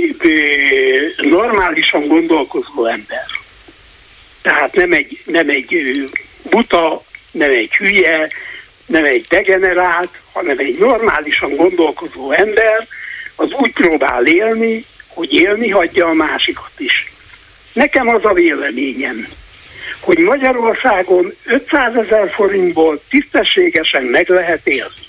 normálisan 1.18 2.07
gondolkozó 2.07 2.86
ember, 2.86 3.26
tehát 4.41 4.76
nem 4.76 4.93
egy, 4.93 5.22
nem 5.26 5.49
egy 5.49 6.03
buta, 6.49 7.03
nem 7.32 7.51
egy 7.51 7.76
hülye, 7.76 8.28
nem 8.86 9.05
egy 9.05 9.26
degenerált, 9.30 10.09
hanem 10.38 10.57
egy 10.59 10.79
normálisan 10.79 11.55
gondolkozó 11.55 12.31
ember, 12.31 12.88
az 13.35 13.51
úgy 13.51 13.73
próbál 13.73 14.25
élni, 14.25 14.85
hogy 15.07 15.33
élni 15.33 15.69
hagyja 15.69 16.07
a 16.07 16.13
másikat 16.13 16.71
is. 16.77 17.11
Nekem 17.73 18.07
az 18.07 18.25
a 18.25 18.33
véleményem, 18.33 19.27
hogy 19.99 20.17
Magyarországon 20.17 21.33
500 21.45 21.95
ezer 21.95 22.31
forintból 22.33 23.01
tisztességesen 23.09 24.03
meg 24.03 24.29
lehet 24.29 24.67
élni. 24.67 25.05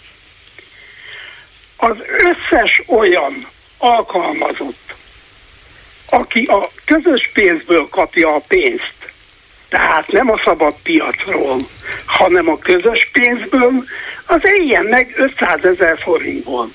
Az 1.76 1.96
összes 2.18 2.82
olyan 2.86 3.46
alkalmazott, 3.78 4.94
aki 6.10 6.44
a 6.44 6.70
közös 6.84 7.30
pénzből 7.32 7.88
kapja 7.88 8.34
a 8.34 8.42
pénzt, 8.48 8.97
tehát 9.68 10.08
nem 10.12 10.30
a 10.30 10.40
szabad 10.44 10.74
piacról, 10.82 11.68
hanem 12.06 12.48
a 12.48 12.58
közös 12.58 13.10
pénzből, 13.12 13.84
az 14.26 14.40
éljen 14.44 14.84
meg 14.84 15.14
500 15.16 15.64
ezer 15.64 15.98
forintból. 15.98 16.70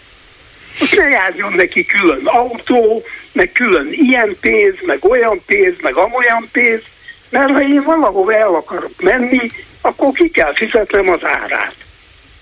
Most 0.79 0.95
ne 0.95 1.09
járjon 1.09 1.53
neki 1.53 1.85
külön 1.85 2.25
autó, 2.25 3.03
meg 3.31 3.51
külön 3.51 3.87
ilyen 3.91 4.37
pénz, 4.41 4.75
meg 4.85 5.05
olyan 5.05 5.41
pénz, 5.45 5.75
meg 5.81 5.95
amolyan 5.95 6.49
pénz, 6.51 6.81
mert 7.29 7.51
ha 7.51 7.61
én 7.61 7.83
valahova 7.83 8.33
el 8.33 8.55
akarok 8.55 9.01
menni, 9.01 9.51
akkor 9.81 10.11
ki 10.11 10.29
kell 10.29 10.53
fizetnem 10.53 11.09
az 11.09 11.23
árát. 11.23 11.75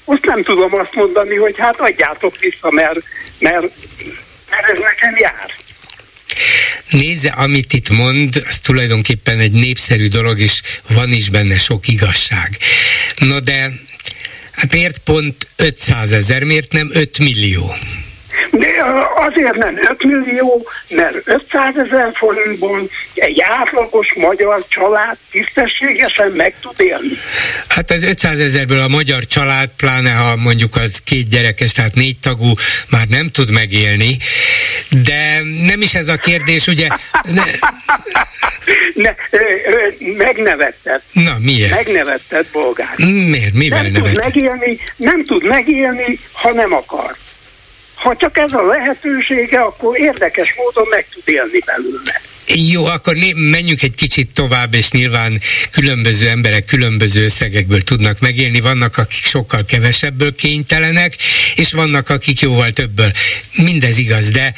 Most 0.06 0.26
nem 0.26 0.44
tudom 0.44 0.76
azt 0.76 0.96
mondani, 0.96 1.36
hogy 1.36 1.58
hát 1.58 1.80
adjátok 1.80 2.40
vissza, 2.40 2.72
mert, 2.72 3.00
mert, 3.40 3.66
mert 4.50 4.70
ez 4.70 4.78
nekem 4.78 5.16
jár. 5.18 5.61
Nézze, 6.90 7.30
amit 7.30 7.74
itt 7.74 7.90
mond, 7.90 8.44
az 8.48 8.60
tulajdonképpen 8.60 9.40
egy 9.40 9.52
népszerű 9.52 10.08
dolog, 10.08 10.40
és 10.40 10.62
van 10.88 11.12
is 11.12 11.30
benne 11.30 11.58
sok 11.58 11.88
igazság. 11.88 12.58
No 13.18 13.40
de, 13.40 13.72
hát 14.52 14.74
miért 14.74 14.98
pont 14.98 15.48
500 15.56 16.12
ezer, 16.12 16.44
miért 16.44 16.72
nem 16.72 16.90
5 16.94 17.20
millió? 17.20 17.76
De 18.52 18.68
azért 19.16 19.56
nem 19.56 19.78
5 19.78 20.04
millió, 20.04 20.68
mert 20.90 21.16
500 21.24 21.76
ezer 21.78 22.12
forintból 22.14 22.90
egy 23.14 23.42
átlagos 23.42 24.14
magyar 24.14 24.66
család 24.68 25.18
tisztességesen 25.32 26.32
meg 26.32 26.54
tud 26.62 26.74
élni. 26.78 27.18
Hát 27.68 27.90
az 27.90 28.04
500 28.04 28.40
ezerből 28.40 28.80
a 28.80 28.88
magyar 28.88 29.26
család, 29.26 29.70
pláne 29.78 30.12
ha 30.12 30.36
mondjuk 30.36 30.76
az 30.76 31.02
két 31.06 31.30
gyerekes, 31.30 31.72
tehát 31.72 31.96
négy 31.96 32.18
tagú, 32.20 32.54
már 32.90 33.08
nem 33.08 33.30
tud 33.32 33.52
megélni, 33.52 34.18
de 34.90 35.42
nem 35.66 35.82
is 35.82 35.96
ez 35.96 36.08
a 36.08 36.16
kérdés, 36.16 36.68
ugye? 36.68 36.88
Ne... 37.24 37.44
ne, 38.94 39.16
ö, 39.30 39.38
ö, 39.38 40.14
megnevetted. 40.18 41.02
Na, 41.12 41.36
miért? 41.40 41.72
Megnevetted, 41.72 42.46
bolgár. 42.52 42.94
Miért? 42.98 43.54
Mivel 43.54 43.82
nem 43.82 43.92
nevetted? 43.92 44.24
tud 44.24 44.24
megélni, 44.24 44.78
nem 44.96 45.26
tud 45.26 45.44
megélni, 45.44 46.20
ha 46.32 46.52
nem 46.52 46.74
akar. 46.74 47.16
Ha 48.02 48.16
csak 48.16 48.38
ez 48.38 48.54
a 48.54 48.66
lehetősége, 48.66 49.60
akkor 49.60 50.00
érdekes 50.00 50.54
módon 50.58 50.88
meg 50.90 51.06
tud 51.14 51.24
élni 51.26 51.60
belőle. 51.66 52.22
Jó, 52.48 52.86
akkor 52.86 53.16
né- 53.16 53.36
menjünk 53.36 53.82
egy 53.82 53.96
kicsit 53.96 54.34
tovább, 54.34 54.74
és 54.74 54.92
nyilván 54.92 55.42
különböző 55.72 56.28
emberek 56.28 56.66
különböző 56.66 57.24
összegekből 57.24 57.82
tudnak 57.82 58.20
megélni. 58.20 58.60
Vannak, 58.60 58.98
akik 58.98 59.24
sokkal 59.24 59.66
kevesebből 59.66 60.36
kénytelenek, 60.36 61.16
és 61.56 61.74
vannak, 61.74 62.10
akik 62.10 62.40
jóval 62.40 62.72
többből. 62.72 63.12
Mindez 63.56 63.98
igaz, 63.98 64.30
de 64.30 64.54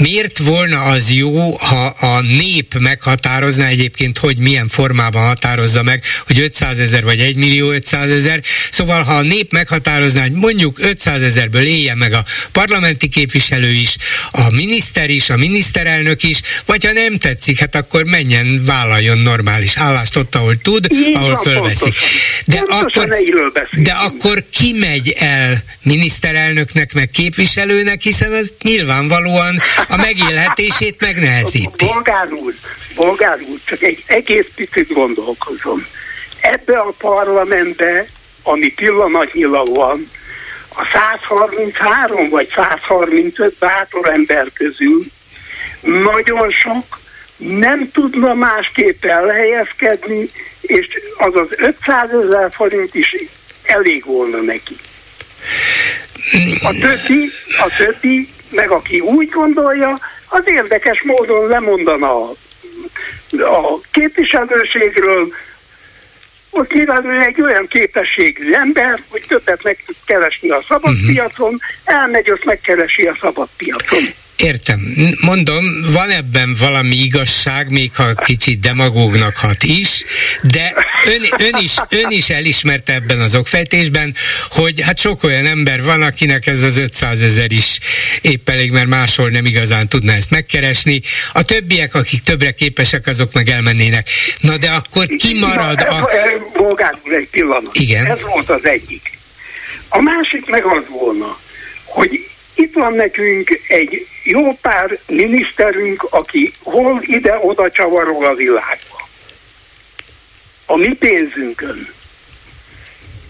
miért 0.00 0.38
volna 0.38 0.82
az 0.82 1.10
jó, 1.10 1.50
ha 1.50 1.86
a 1.86 2.20
nép 2.20 2.74
meghatározna 2.78 3.64
egyébként, 3.64 4.18
hogy 4.18 4.36
milyen 4.36 4.68
formában 4.68 5.26
határozza 5.26 5.82
meg, 5.82 6.02
hogy 6.26 6.40
500 6.40 6.78
ezer 6.78 7.04
vagy 7.04 7.20
1 7.20 7.36
millió 7.36 7.70
500 7.70 8.10
ezer. 8.10 8.40
Szóval, 8.70 9.02
ha 9.02 9.14
a 9.14 9.22
nép 9.22 9.52
meghatározná, 9.52 10.22
hogy 10.22 10.32
mondjuk 10.32 10.78
500 10.78 11.22
ezerből 11.22 11.62
éljen 11.62 11.98
meg 11.98 12.12
a 12.12 12.24
parlamenti 12.52 13.08
képviselő 13.08 13.70
is, 13.70 13.96
a 14.30 14.50
miniszter 14.50 15.10
is, 15.10 15.30
a 15.30 15.36
miniszterelnök 15.36 16.22
is, 16.22 16.40
vagy 16.66 16.84
ha 16.84 16.92
nem 16.92 17.18
tetszik, 17.18 17.58
hát 17.58 17.74
akkor 17.74 18.04
menjen, 18.04 18.64
vállaljon 18.64 19.18
normális 19.18 19.76
állást 19.76 20.16
ott, 20.16 20.34
ahol 20.34 20.56
tud, 20.56 20.86
Így 20.92 21.16
ahol 21.16 21.32
van, 21.32 21.42
fölveszik. 21.42 21.94
De 22.44 22.62
akkor, 22.68 23.18
de 23.70 23.92
akkor 23.92 24.44
ki 24.52 24.72
megy 24.72 25.14
el 25.18 25.62
miniszterelnöknek, 25.82 26.92
meg 26.92 27.10
képviselőnek, 27.10 28.00
hiszen 28.00 28.32
ez 28.32 28.48
nyilvánvalóan 28.62 29.60
a 29.88 29.96
megélhetését 29.96 31.00
megnehezíti. 31.00 31.86
Bolgár 31.86 32.32
úr, 32.32 32.54
bolgár 32.94 33.38
úr, 33.40 33.58
csak 33.64 33.82
egy 33.82 34.02
egész 34.06 34.46
picit 34.54 34.92
gondolkozom. 34.92 35.86
Ebbe 36.40 36.78
a 36.78 36.94
parlamentbe, 36.98 38.06
ami 38.42 38.72
pillanatnyilag 38.72 39.74
van, 39.74 40.10
a 40.74 40.84
133 40.92 42.28
vagy 42.28 42.48
135 42.54 43.54
bátor 43.58 44.08
ember 44.08 44.46
közül 44.52 45.04
nagyon 45.80 46.50
sok 46.50 47.00
nem 47.36 47.90
tudna 47.92 48.34
másképp 48.34 49.04
elhelyezkedni, 49.04 50.30
és 50.60 50.86
az 51.18 51.34
az 51.36 51.48
500 51.50 52.10
ezer 52.24 52.48
forint 52.54 52.94
is 52.94 53.16
elég 53.62 54.04
volna 54.04 54.40
neki. 54.40 54.76
A 56.62 56.76
többi, 56.80 57.30
a 57.58 57.74
többi, 57.76 58.28
meg 58.52 58.70
aki 58.70 59.00
úgy 59.00 59.28
gondolja, 59.28 59.94
az 60.28 60.42
érdekes 60.44 61.02
módon 61.02 61.48
lemondana 61.48 62.20
a, 62.20 62.34
a 63.40 63.80
képviselőségről, 63.90 65.32
ott 66.50 66.72
nyilván 66.72 67.04
ő 67.04 67.20
egy 67.20 67.42
olyan 67.42 67.66
képességű 67.66 68.52
ember, 68.52 69.02
hogy 69.08 69.24
többet 69.28 69.62
meg 69.62 69.82
tud 69.86 69.96
keresni 70.04 70.50
a 70.50 70.64
szabad 70.68 70.92
uh-huh. 70.92 71.12
piacon, 71.12 71.58
elmegy, 71.84 72.30
azt 72.30 72.44
megkeresi 72.44 73.06
a 73.06 73.16
szabad 73.20 73.48
piacon. 73.56 74.14
Értem. 74.42 74.80
Mondom, 75.20 75.64
van 75.92 76.10
ebben 76.10 76.56
valami 76.58 76.94
igazság, 76.94 77.70
még 77.70 77.94
ha 77.94 78.14
kicsit 78.14 78.60
demagógnak 78.60 79.36
hat 79.36 79.62
is, 79.62 80.04
de 80.42 80.74
ön, 81.06 81.22
ön, 81.38 81.62
is, 81.62 81.74
ön 81.88 82.06
is 82.08 82.30
elismerte 82.30 82.92
ebben 82.92 83.20
az 83.20 83.34
okfejtésben, 83.34 84.14
hogy 84.50 84.80
hát 84.80 84.98
sok 84.98 85.22
olyan 85.22 85.46
ember 85.46 85.82
van, 85.82 86.02
akinek 86.02 86.46
ez 86.46 86.62
az 86.62 86.76
500 86.76 87.20
ezer 87.20 87.52
is 87.52 87.78
épp 88.20 88.48
elég, 88.48 88.70
mert 88.70 88.86
máshol 88.86 89.28
nem 89.28 89.46
igazán 89.46 89.88
tudná 89.88 90.14
ezt 90.14 90.30
megkeresni. 90.30 91.00
A 91.32 91.42
többiek, 91.42 91.94
akik 91.94 92.20
többre 92.20 92.50
képesek, 92.50 93.06
azok 93.06 93.32
meg 93.32 93.48
elmennének. 93.48 94.08
Na 94.40 94.56
de 94.56 94.70
akkor 94.70 95.06
ki 95.06 95.38
marad 95.38 95.80
a... 95.80 96.10
Bolgár 96.52 96.98
egy 97.04 97.28
pillanat. 97.30 97.78
Igen. 97.78 98.06
Ez 98.06 98.20
volt 98.20 98.50
az 98.50 98.64
egyik. 98.64 99.18
A 99.88 100.00
másik 100.00 100.46
meg 100.46 100.64
az 100.64 100.82
volna, 100.88 101.38
hogy 101.84 102.30
itt 102.62 102.74
van 102.74 102.92
nekünk 102.92 103.60
egy 103.68 104.06
jó 104.22 104.52
pár 104.52 104.98
miniszterünk, 105.06 106.06
aki 106.10 106.54
hol 106.62 107.02
ide-oda 107.02 107.70
csavarol 107.70 108.24
a 108.24 108.34
világba. 108.34 109.08
A 110.66 110.76
mi 110.76 110.94
pénzünkön. 110.94 111.88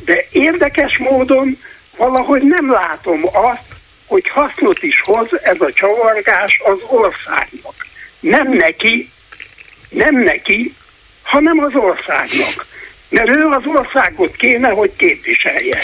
De 0.05 0.27
érdekes 0.31 0.99
módon 0.99 1.59
valahogy 1.97 2.43
nem 2.43 2.71
látom 2.71 3.21
azt, 3.33 3.63
hogy 4.07 4.29
hasznot 4.29 4.83
is 4.83 5.01
hoz 5.01 5.29
ez 5.43 5.61
a 5.61 5.73
csavargás 5.73 6.61
az 6.65 6.79
országnak. 6.87 7.87
Nem 8.21 8.53
neki, 8.53 9.11
nem 9.89 10.17
neki, 10.17 10.75
hanem 11.23 11.59
az 11.59 11.75
országnak 11.75 12.67
mert 13.13 13.29
ő 13.29 13.47
az 13.47 13.63
országot 13.65 14.37
kéne, 14.37 14.69
hogy 14.69 14.91
képviselje. 14.97 15.79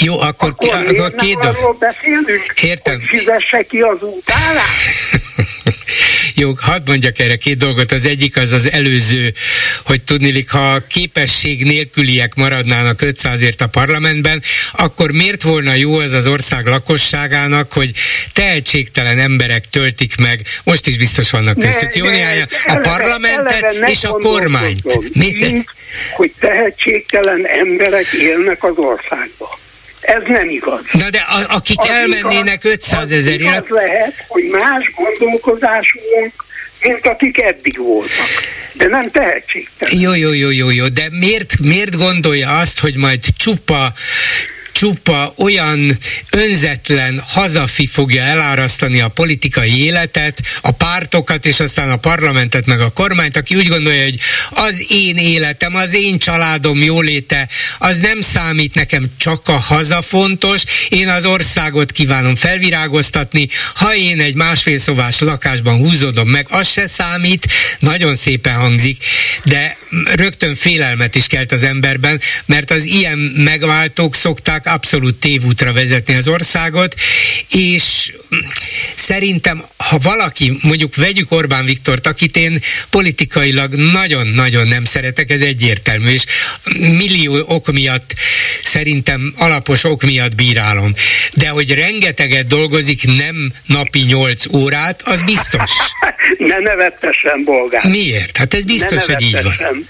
Jó, 0.00 0.20
akkor, 0.20 0.48
akkor, 0.48 0.74
akkor 0.88 1.14
két 1.14 1.36
dolog. 1.38 1.78
beszélünk, 1.78 2.52
Értem. 2.62 2.94
hogy 2.94 3.18
fizesse 3.18 3.62
ki 3.62 3.80
az 3.80 4.02
útállást? 4.02 5.10
Jó, 6.34 6.52
hadd 6.56 6.80
mondjak 6.86 7.18
erre 7.18 7.36
két 7.36 7.56
dolgot. 7.56 7.92
Az 7.92 8.06
egyik 8.06 8.36
az 8.36 8.52
az 8.52 8.70
előző, 8.70 9.32
hogy 9.84 10.02
tudnilik, 10.02 10.50
ha 10.50 10.82
képesség 10.88 11.64
nélküliek 11.64 12.34
maradnának 12.34 13.00
500ért 13.02 13.58
a 13.58 13.66
parlamentben, 13.66 14.42
akkor 14.72 15.10
miért 15.10 15.42
volna 15.42 15.74
jó 15.74 15.98
az 15.98 16.12
az 16.12 16.26
ország 16.26 16.66
lakosságának, 16.66 17.72
hogy 17.72 17.90
tehetségtelen 18.32 19.18
emberek 19.18 19.64
töltik 19.70 20.16
meg, 20.16 20.40
most 20.64 20.86
is 20.86 20.96
biztos 20.96 21.30
vannak 21.30 21.58
köztük, 21.58 21.96
jó 21.96 22.08
néhány, 22.08 22.44
a 22.66 22.76
parlamentet 22.76 23.76
és 23.86 24.04
a 24.04 24.10
kormányt. 24.10 25.14
Miért? 25.14 25.72
hogy 26.14 26.32
tehetségtelen 26.40 27.46
emberek 27.46 28.12
élnek 28.12 28.64
az 28.64 28.76
országban. 28.76 29.48
Ez 30.04 30.22
nem 30.26 30.48
igaz. 30.48 30.80
Na 30.92 31.10
de 31.10 31.18
a, 31.18 31.54
akik 31.54 31.80
az 31.80 31.88
elmennének 31.88 32.64
igaz, 32.64 32.72
500 32.72 33.10
ezerért... 33.10 33.62
Az 33.62 33.68
lehet, 33.68 34.24
hogy 34.28 34.44
más 34.44 34.92
gondolkozásúak, 34.96 36.44
mint 36.80 37.06
akik 37.06 37.42
eddig 37.42 37.78
voltak. 37.78 38.28
De 38.72 38.86
nem 38.86 39.10
tehetségtelen. 39.10 39.98
Jó, 39.98 40.14
jó, 40.14 40.32
jó, 40.32 40.50
jó, 40.50 40.70
jó. 40.70 40.88
De 40.88 41.06
miért, 41.10 41.58
miért 41.58 41.96
gondolja 41.96 42.58
azt, 42.58 42.80
hogy 42.80 42.96
majd 42.96 43.20
csupa 43.36 43.92
csupa 44.74 45.34
olyan 45.36 45.98
önzetlen 46.30 47.20
hazafi 47.26 47.86
fogja 47.86 48.22
elárasztani 48.22 49.00
a 49.00 49.08
politikai 49.08 49.84
életet, 49.84 50.42
a 50.60 50.70
pártokat, 50.70 51.46
és 51.46 51.60
aztán 51.60 51.90
a 51.90 51.96
parlamentet, 51.96 52.66
meg 52.66 52.80
a 52.80 52.90
kormányt, 52.90 53.36
aki 53.36 53.54
úgy 53.54 53.68
gondolja, 53.68 54.02
hogy 54.02 54.18
az 54.50 54.84
én 54.88 55.16
életem, 55.16 55.74
az 55.74 55.94
én 55.94 56.18
családom 56.18 56.82
jóléte, 56.82 57.48
az 57.78 57.98
nem 57.98 58.20
számít 58.20 58.74
nekem, 58.74 59.10
csak 59.16 59.48
a 59.48 59.58
haza 59.58 60.02
fontos, 60.02 60.62
én 60.88 61.08
az 61.08 61.24
országot 61.24 61.92
kívánom 61.92 62.34
felvirágoztatni, 62.34 63.48
ha 63.74 63.94
én 63.94 64.20
egy 64.20 64.34
másfél 64.34 64.78
szobás 64.78 65.20
lakásban 65.20 65.76
húzódom 65.76 66.28
meg, 66.28 66.46
az 66.50 66.68
se 66.68 66.86
számít, 66.86 67.46
nagyon 67.78 68.16
szépen 68.16 68.54
hangzik, 68.54 69.04
de 69.44 69.76
rögtön 70.14 70.54
félelmet 70.54 71.14
is 71.14 71.26
kelt 71.26 71.52
az 71.52 71.62
emberben, 71.62 72.20
mert 72.46 72.70
az 72.70 72.84
ilyen 72.84 73.18
megváltók 73.18 74.14
szokták 74.14 74.63
fogják 74.64 74.76
abszolút 74.76 75.20
tévútra 75.20 75.72
vezetni 75.72 76.14
az 76.14 76.28
országot, 76.28 76.94
és 77.50 78.12
szerintem, 78.94 79.64
ha 79.76 79.98
valaki, 80.02 80.58
mondjuk 80.62 80.96
vegyük 80.96 81.32
Orbán 81.32 81.64
Viktort, 81.64 82.06
akit 82.06 82.36
én 82.36 82.60
politikailag 82.90 83.74
nagyon-nagyon 83.74 84.66
nem 84.66 84.84
szeretek, 84.84 85.30
ez 85.30 85.40
egyértelmű, 85.40 86.10
és 86.12 86.24
millió 86.78 87.44
ok 87.46 87.72
miatt, 87.72 88.14
szerintem 88.62 89.34
alapos 89.38 89.84
ok 89.84 90.02
miatt 90.02 90.34
bírálom. 90.34 90.92
De 91.32 91.48
hogy 91.48 91.74
rengeteget 91.74 92.46
dolgozik, 92.46 93.02
nem 93.16 93.52
napi 93.66 94.00
nyolc 94.00 94.46
órát, 94.54 95.02
az 95.04 95.22
biztos. 95.22 95.70
ne 96.38 96.58
nevettesen, 96.58 97.44
bolgár. 97.44 97.84
Miért? 97.84 98.36
Hát 98.36 98.54
ez 98.54 98.64
biztos, 98.64 99.04
hogy 99.04 99.22
így 99.22 99.42
van. 99.42 99.88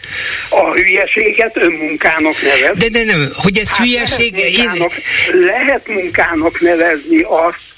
A 0.49 0.72
hülyeséget 0.72 1.57
önmunkának 1.57 2.43
nevez. 2.43 2.77
De, 2.77 2.89
de 2.89 3.03
nem, 3.03 3.29
hogy 3.35 3.59
ez 3.59 3.68
hát 3.68 3.87
hülyeség, 3.87 4.35
munkának, 4.67 4.93
lehet 5.33 5.89
munkának 5.89 6.61
nevezni 6.61 7.21
azt, 7.23 7.73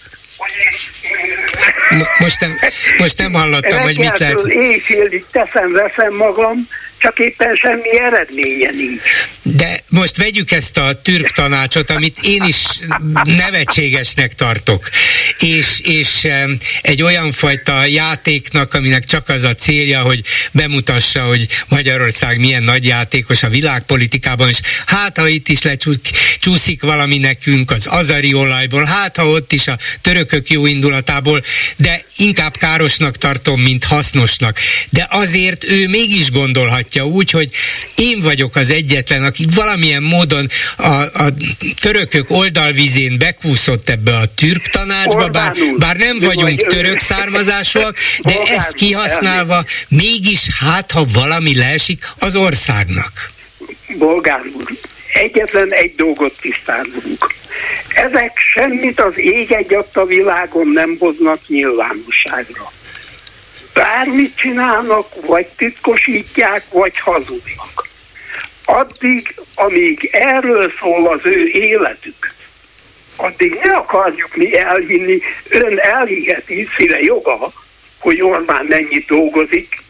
most 2.18 2.40
nem, 2.40 2.58
most 2.98 3.18
nem 3.18 3.32
hallottam, 3.32 3.80
hogy 3.80 3.98
mit 3.98 4.18
lehet. 4.18 4.46
Éjfélig 4.46 5.24
teszem, 5.32 5.72
veszem 5.72 6.14
magam, 6.14 6.68
csak 7.06 7.18
éppen 7.18 7.54
semmi 7.54 7.98
eredménye 7.98 8.70
nincs. 8.70 9.02
De 9.42 9.82
most 9.88 10.16
vegyük 10.16 10.50
ezt 10.50 10.78
a 10.78 11.00
türk 11.02 11.30
tanácsot, 11.30 11.90
amit 11.90 12.18
én 12.22 12.42
is 12.42 12.64
nevetségesnek 13.22 14.34
tartok, 14.34 14.88
és, 15.38 15.80
és 15.84 16.28
egy 16.82 17.02
olyan 17.02 17.32
fajta 17.32 17.84
játéknak, 17.84 18.74
aminek 18.74 19.04
csak 19.04 19.28
az 19.28 19.42
a 19.42 19.54
célja, 19.54 20.00
hogy 20.00 20.20
bemutassa, 20.52 21.22
hogy 21.22 21.46
Magyarország 21.68 22.38
milyen 22.38 22.62
nagy 22.62 22.86
játékos 22.86 23.42
a 23.42 23.48
világpolitikában, 23.48 24.48
és 24.48 24.60
hát 24.86 25.18
ha 25.18 25.28
itt 25.28 25.48
is 25.48 25.62
lecsúszik 25.62 26.82
valami 26.82 27.18
nekünk 27.18 27.70
az 27.70 27.86
azari 27.90 28.34
olajból, 28.34 28.84
hát 28.84 29.16
ha 29.16 29.28
ott 29.28 29.52
is 29.52 29.68
a 29.68 29.78
törökök 30.00 30.50
jó 30.50 30.66
indulatából, 30.66 31.42
de 31.76 32.04
inkább 32.16 32.56
károsnak 32.56 33.16
tartom, 33.16 33.60
mint 33.60 33.84
hasznosnak. 33.84 34.58
De 34.90 35.06
azért 35.10 35.64
ő 35.64 35.88
mégis 35.88 36.30
gondolhatja, 36.30 36.95
látja 36.96 37.06
úgy, 37.06 37.30
hogy 37.30 37.50
én 37.96 38.20
vagyok 38.20 38.56
az 38.56 38.70
egyetlen, 38.70 39.24
aki 39.24 39.46
valamilyen 39.54 40.02
módon 40.02 40.46
a, 40.76 40.84
a 40.84 41.28
törökök 41.80 42.30
oldalvizén 42.30 43.18
bekúszott 43.18 43.88
ebbe 43.88 44.16
a 44.16 44.26
türk 44.34 44.66
tanácsba, 44.66 45.28
bár, 45.28 45.52
bár 45.78 45.96
nem 45.96 46.18
vagyunk 46.20 46.66
török 46.66 46.98
származásúak, 46.98 47.96
de 48.22 48.34
ezt 48.48 48.74
kihasználva 48.74 49.64
mégis 49.88 50.46
hát, 50.60 50.90
ha 50.90 51.04
valami 51.12 51.56
leesik 51.56 52.04
az 52.18 52.36
országnak. 52.36 53.30
Bolgár 53.98 54.40
úr, 54.56 54.70
egyetlen 55.12 55.72
egy 55.72 55.94
dolgot 55.96 56.34
tisztázunk. 56.40 57.34
Ezek 57.94 58.38
semmit 58.52 59.00
az 59.00 59.12
ég 59.16 59.52
egy 59.52 59.76
a 59.92 60.04
világon 60.04 60.68
nem 60.68 60.96
hoznak 60.98 61.38
nyilvánosságra. 61.46 62.72
Bármit 63.76 64.36
csinálnak, 64.36 65.26
vagy 65.26 65.46
titkosítják, 65.46 66.64
vagy 66.70 66.98
hazudnak. 66.98 67.88
Addig, 68.64 69.40
amíg 69.54 70.08
erről 70.12 70.72
szól 70.80 71.08
az 71.08 71.20
ő 71.22 71.46
életük, 71.46 72.34
addig 73.16 73.58
ne 73.62 73.72
akarjuk 73.72 74.36
mi 74.36 74.58
elhinni, 74.58 75.18
ön 75.48 75.78
elhiheti, 75.78 76.68
szíve 76.76 77.00
joga, 77.00 77.52
hogy 77.98 78.22
Orbán 78.22 78.64
mennyit 78.64 79.06
dolgozik, 79.06 79.82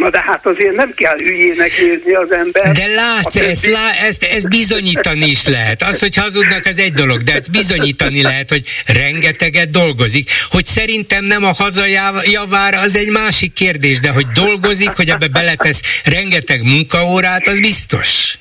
Na 0.00 0.10
de 0.10 0.22
hát 0.26 0.46
azért 0.46 0.74
nem 0.74 0.94
kell 0.94 1.16
hülyének 1.16 1.78
nézni 1.78 2.12
az 2.14 2.32
ember. 2.32 2.72
De 2.72 2.86
látsz, 2.86 3.34
többi... 3.34 3.46
ezt, 3.46 3.66
lá, 3.66 3.90
ezt, 3.92 4.22
ezt 4.22 4.48
bizonyítani 4.48 5.26
is 5.26 5.46
lehet. 5.46 5.82
Az, 5.82 6.00
hogy 6.00 6.16
hazudnak, 6.16 6.66
az 6.66 6.78
egy 6.78 6.92
dolog, 6.92 7.22
de 7.22 7.32
ezt 7.32 7.50
bizonyítani 7.50 8.22
lehet, 8.22 8.48
hogy 8.48 8.62
rengeteget 8.86 9.70
dolgozik. 9.70 10.30
Hogy 10.50 10.64
szerintem 10.64 11.24
nem 11.24 11.44
a 11.44 11.52
hazajavára, 11.52 12.80
az 12.80 12.96
egy 12.96 13.08
másik 13.08 13.52
kérdés, 13.52 14.00
de 14.00 14.10
hogy 14.10 14.26
dolgozik, 14.26 14.88
hogy 14.88 15.08
ebbe 15.08 15.28
beletesz 15.28 15.82
rengeteg 16.04 16.62
munkaórát, 16.62 17.48
az 17.48 17.60
biztos. 17.60 18.38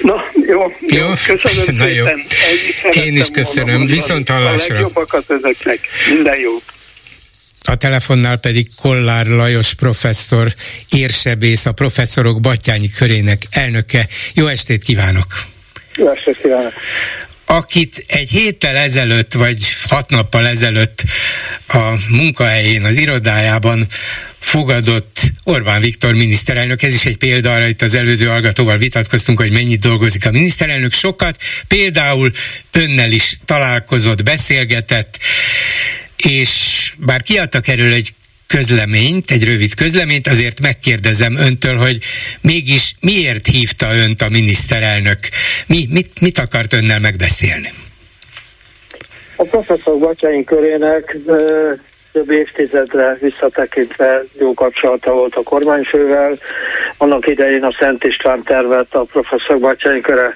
Na, 0.00 0.24
jó, 0.46 0.72
jó. 0.80 1.06
köszönöm 1.26 1.76
Na, 1.82 1.86
jó. 1.86 2.04
Én 2.90 3.16
is 3.16 3.26
köszönöm, 3.32 3.86
viszont 3.86 4.28
hallásra. 4.28 4.74
A 4.74 4.78
legjobbakat 4.78 5.30
ezeknek, 5.30 5.78
minden 6.08 6.38
jó. 6.38 6.52
A 7.62 7.74
telefonnál 7.74 8.36
pedig 8.36 8.74
Kollár 8.80 9.26
Lajos 9.26 9.74
professzor, 9.74 10.54
érsebész, 10.90 11.66
a 11.66 11.72
professzorok 11.72 12.40
Battyányi 12.40 12.90
körének 12.90 13.42
elnöke. 13.50 14.08
Jó 14.34 14.46
estét 14.46 14.82
kívánok! 14.82 15.26
Jó 15.96 16.10
estét 16.10 16.38
kívánok! 16.42 16.72
akit 17.52 18.04
egy 18.06 18.30
héttel 18.30 18.76
ezelőtt, 18.76 19.32
vagy 19.32 19.66
hat 19.88 20.10
nappal 20.10 20.46
ezelőtt 20.46 21.02
a 21.68 21.94
munkahelyén, 22.08 22.84
az 22.84 22.96
irodájában 22.96 23.86
fogadott 24.38 25.20
Orbán 25.44 25.80
Viktor 25.80 26.14
miniszterelnök. 26.14 26.82
Ez 26.82 26.94
is 26.94 27.06
egy 27.06 27.16
példa 27.16 27.54
arra, 27.54 27.66
itt 27.66 27.82
az 27.82 27.94
előző 27.94 28.26
hallgatóval 28.26 28.76
vitatkoztunk, 28.76 29.40
hogy 29.40 29.50
mennyit 29.50 29.80
dolgozik 29.80 30.26
a 30.26 30.30
miniszterelnök. 30.30 30.92
Sokat, 30.92 31.36
például 31.68 32.30
önnel 32.72 33.10
is 33.10 33.36
találkozott, 33.44 34.22
beszélgetett, 34.22 35.18
és 36.16 36.81
bár 37.06 37.22
kiadtak 37.22 37.68
erről 37.68 37.92
egy 37.92 38.08
közleményt, 38.46 39.30
egy 39.30 39.44
rövid 39.44 39.74
közleményt, 39.74 40.26
azért 40.26 40.60
megkérdezem 40.60 41.36
öntől, 41.36 41.76
hogy 41.76 41.98
mégis 42.40 42.94
miért 43.00 43.46
hívta 43.46 43.86
önt 43.94 44.22
a 44.22 44.28
miniszterelnök? 44.28 45.18
Mi, 45.66 45.86
mit, 45.90 46.20
mit 46.20 46.38
akart 46.38 46.72
önnel 46.72 46.98
megbeszélni? 46.98 47.70
A 49.36 49.44
professzor 49.44 49.98
Batyány 49.98 50.44
körének 50.44 51.16
több 52.12 52.30
évtizedre 52.30 53.18
visszatekintve 53.20 54.22
jó 54.38 54.54
kapcsolata 54.54 55.12
volt 55.12 55.34
a 55.34 55.42
kormányfővel. 55.42 56.38
Annak 56.96 57.26
idején 57.26 57.64
a 57.64 57.76
Szent 57.78 58.04
István 58.04 58.42
tervet 58.42 58.94
a 58.94 59.00
professzor 59.00 59.58
Batyány 59.58 60.00
köre 60.00 60.34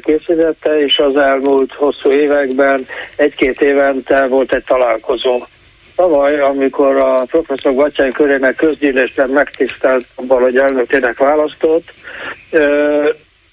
készítette, 0.00 0.80
és 0.80 0.96
az 0.96 1.16
elmúlt 1.16 1.72
hosszú 1.72 2.10
években 2.10 2.86
egy-két 3.16 3.60
évente 3.60 4.26
volt 4.26 4.52
egy 4.52 4.64
találkozó. 4.64 5.42
Tavaly, 5.96 6.40
amikor 6.40 6.96
a 6.96 7.24
professzor 7.24 7.74
Batyány 7.74 8.12
körének 8.12 8.56
közgyűlésben 8.56 9.30
megtisztelt 9.30 10.06
abban, 10.14 10.42
hogy 10.42 10.56
elnökének 10.56 11.18
választott, 11.18 11.92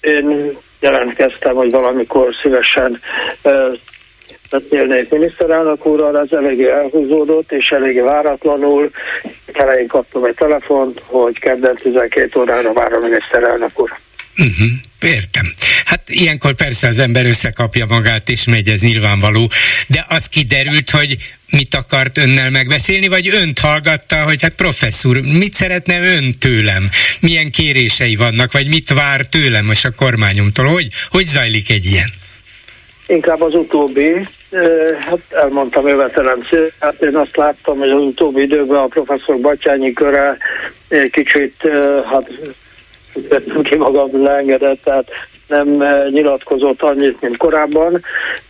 én 0.00 0.56
jelentkeztem, 0.80 1.54
hogy 1.54 1.70
valamikor 1.70 2.34
szívesen 2.42 3.00
beszélnék 4.50 5.10
miniszterelnök 5.10 5.86
úrral, 5.86 6.18
ez 6.18 6.32
eléggé 6.32 6.70
elhúzódott, 6.70 7.52
és 7.52 7.70
eléggé 7.70 8.00
váratlanul. 8.00 8.90
Elején 9.52 9.86
kaptam 9.86 10.24
egy 10.24 10.34
telefont, 10.34 11.02
hogy 11.06 11.38
kedden 11.38 11.74
12 11.74 12.40
órára 12.40 12.72
vár 12.72 12.92
a 12.92 12.98
miniszterelnök 12.98 13.80
úr. 13.80 13.90
Uh-huh, 14.38 14.70
értem. 15.00 15.52
Hát 15.84 16.10
ilyenkor 16.10 16.54
persze 16.54 16.88
az 16.88 16.98
ember 16.98 17.26
összekapja 17.26 17.86
magát, 17.86 18.28
és 18.28 18.44
megy, 18.44 18.68
ez 18.68 18.80
nyilvánvaló. 18.80 19.50
De 19.86 20.04
az 20.08 20.26
kiderült, 20.26 20.90
hogy 20.90 21.16
mit 21.50 21.74
akart 21.74 22.18
önnel 22.18 22.50
megbeszélni, 22.50 23.08
vagy 23.08 23.28
önt 23.28 23.58
hallgatta, 23.58 24.22
hogy 24.22 24.42
hát 24.42 24.54
professzor, 24.54 25.20
mit 25.20 25.52
szeretne 25.52 26.00
ön 26.00 26.38
tőlem? 26.38 26.88
Milyen 27.20 27.50
kérései 27.50 28.16
vannak, 28.16 28.52
vagy 28.52 28.68
mit 28.68 28.92
vár 28.92 29.26
tőlem 29.26 29.64
most 29.64 29.84
a 29.84 29.90
kormányomtól? 29.90 30.66
Hogy, 30.66 30.86
hogy 31.10 31.24
zajlik 31.24 31.70
egy 31.70 31.84
ilyen? 31.84 32.08
Inkább 33.06 33.40
az 33.40 33.54
utóbbi, 33.54 34.28
hát 35.00 35.18
elmondtam 35.30 35.88
jövetelem 35.88 36.46
hát 36.80 37.02
én 37.02 37.16
azt 37.16 37.36
láttam, 37.36 37.78
hogy 37.78 37.90
az 37.90 38.02
utóbbi 38.02 38.42
időben 38.42 38.76
a 38.76 38.86
professzor 38.86 39.40
Batyányi 39.40 39.92
köre 39.92 40.36
kicsit 41.10 41.54
hát 42.10 42.30
ki 43.62 43.76
magam 43.76 44.22
leengedett, 44.22 44.82
tehát 44.84 45.10
nem 45.48 45.80
eh, 45.80 46.10
nyilatkozott 46.10 46.82
annyit, 46.82 47.20
mint 47.20 47.36
korábban, 47.36 48.00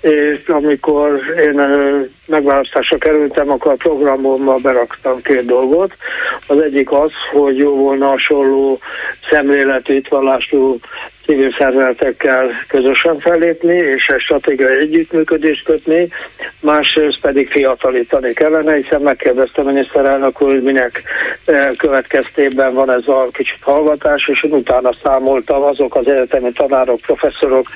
és 0.01 0.47
amikor 0.47 1.21
én 1.41 1.61
eh, 1.61 2.05
megválasztásra 2.27 2.99
kerültem, 2.99 3.51
akkor 3.51 3.73
a 3.73 3.77
programommal 3.77 4.59
beraktam 4.59 5.23
két 5.23 5.45
dolgot. 5.45 5.93
Az 6.47 6.59
egyik 6.59 6.93
az, 6.93 7.11
hogy 7.33 7.57
jó 7.57 7.77
volna 7.77 8.07
hasonló 8.07 8.79
szemléletű, 9.31 10.01
vallású 10.09 10.79
civil 11.25 11.55
szervezetekkel 11.59 12.51
közösen 12.69 13.19
fellépni, 13.19 13.75
és 13.75 14.07
egy 14.07 14.21
stratégiai 14.21 14.77
együttműködést 14.77 15.65
kötni, 15.65 16.09
másrészt 16.61 17.21
pedig 17.21 17.51
fiatalítani 17.51 18.33
kellene, 18.33 18.75
hiszen 18.75 19.01
megkérdezte 19.01 19.61
a 19.61 19.65
miniszterelnök 19.65 20.37
hogy 20.37 20.63
minek 20.63 21.03
eh, 21.45 21.71
következtében 21.77 22.75
van 22.75 22.91
ez 22.91 23.09
a 23.09 23.29
kicsit 23.33 23.59
hallgatás, 23.61 24.29
és 24.29 24.43
utána 24.43 24.91
számoltam 25.03 25.63
azok 25.63 25.97
az 25.97 26.09
egyetemi 26.09 26.53
tanárok, 26.53 27.01
professzorok, 27.01 27.67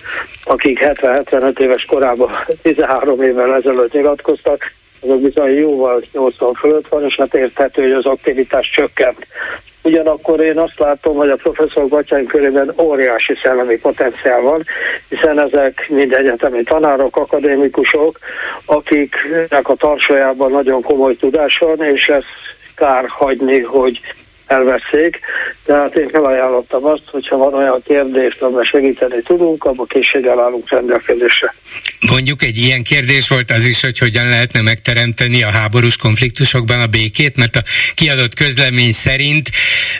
akik 0.44 0.78
70-75 0.82 1.58
éves 1.58 1.84
korában 1.84 2.30
13 2.62 3.22
évvel 3.22 3.54
ezelőtt 3.54 3.92
nyilatkoztak, 3.92 4.72
azok 5.00 5.20
bizony 5.20 5.54
jóval 5.54 6.02
80 6.12 6.52
fölött 6.52 6.88
van, 6.88 7.04
és 7.04 7.16
hát 7.16 7.34
érthető, 7.34 7.82
hogy 7.82 7.92
az 7.92 8.06
aktivitás 8.06 8.70
csökkent. 8.70 9.26
Ugyanakkor 9.82 10.40
én 10.40 10.58
azt 10.58 10.78
látom, 10.78 11.16
hogy 11.16 11.30
a 11.30 11.36
professzor 11.36 11.88
Batyány 11.88 12.26
körében 12.26 12.72
óriási 12.80 13.38
szellemi 13.42 13.76
potenciál 13.76 14.40
van, 14.40 14.62
hiszen 15.08 15.40
ezek 15.40 15.86
mind 15.88 16.12
egyetemi 16.12 16.62
tanárok, 16.62 17.16
akadémikusok, 17.16 18.18
akiknek 18.64 19.68
a 19.68 19.74
tarsajában 19.74 20.50
nagyon 20.50 20.82
komoly 20.82 21.16
tudás 21.16 21.58
van, 21.58 21.82
és 21.82 22.08
ez 22.08 22.24
kár 22.74 23.04
hagyni, 23.08 23.60
hogy 23.60 24.00
elveszik. 24.48 25.20
Tehát 25.64 25.94
én 25.96 26.08
felajánlottam 26.08 26.84
azt, 26.84 27.02
hogyha 27.06 27.36
van 27.36 27.54
olyan 27.54 27.82
kérdés, 27.86 28.36
amiben 28.40 28.64
segíteni 28.64 29.22
tudunk, 29.22 29.64
abban 29.64 29.86
készséggel 29.86 30.40
állunk 30.40 30.70
rendelkezésre. 30.70 31.54
Mondjuk 32.10 32.42
egy 32.42 32.58
ilyen 32.58 32.82
kérdés 32.82 33.28
volt 33.28 33.50
az 33.50 33.64
is, 33.64 33.80
hogy 33.80 33.98
hogyan 33.98 34.28
lehetne 34.28 34.60
megteremteni 34.60 35.42
a 35.42 35.50
háborús 35.50 35.96
konfliktusokban 35.96 36.80
a 36.80 36.86
békét, 36.86 37.36
mert 37.36 37.56
a 37.56 37.62
kiadott 37.94 38.34
közlemény 38.34 38.92
szerint 38.92 39.50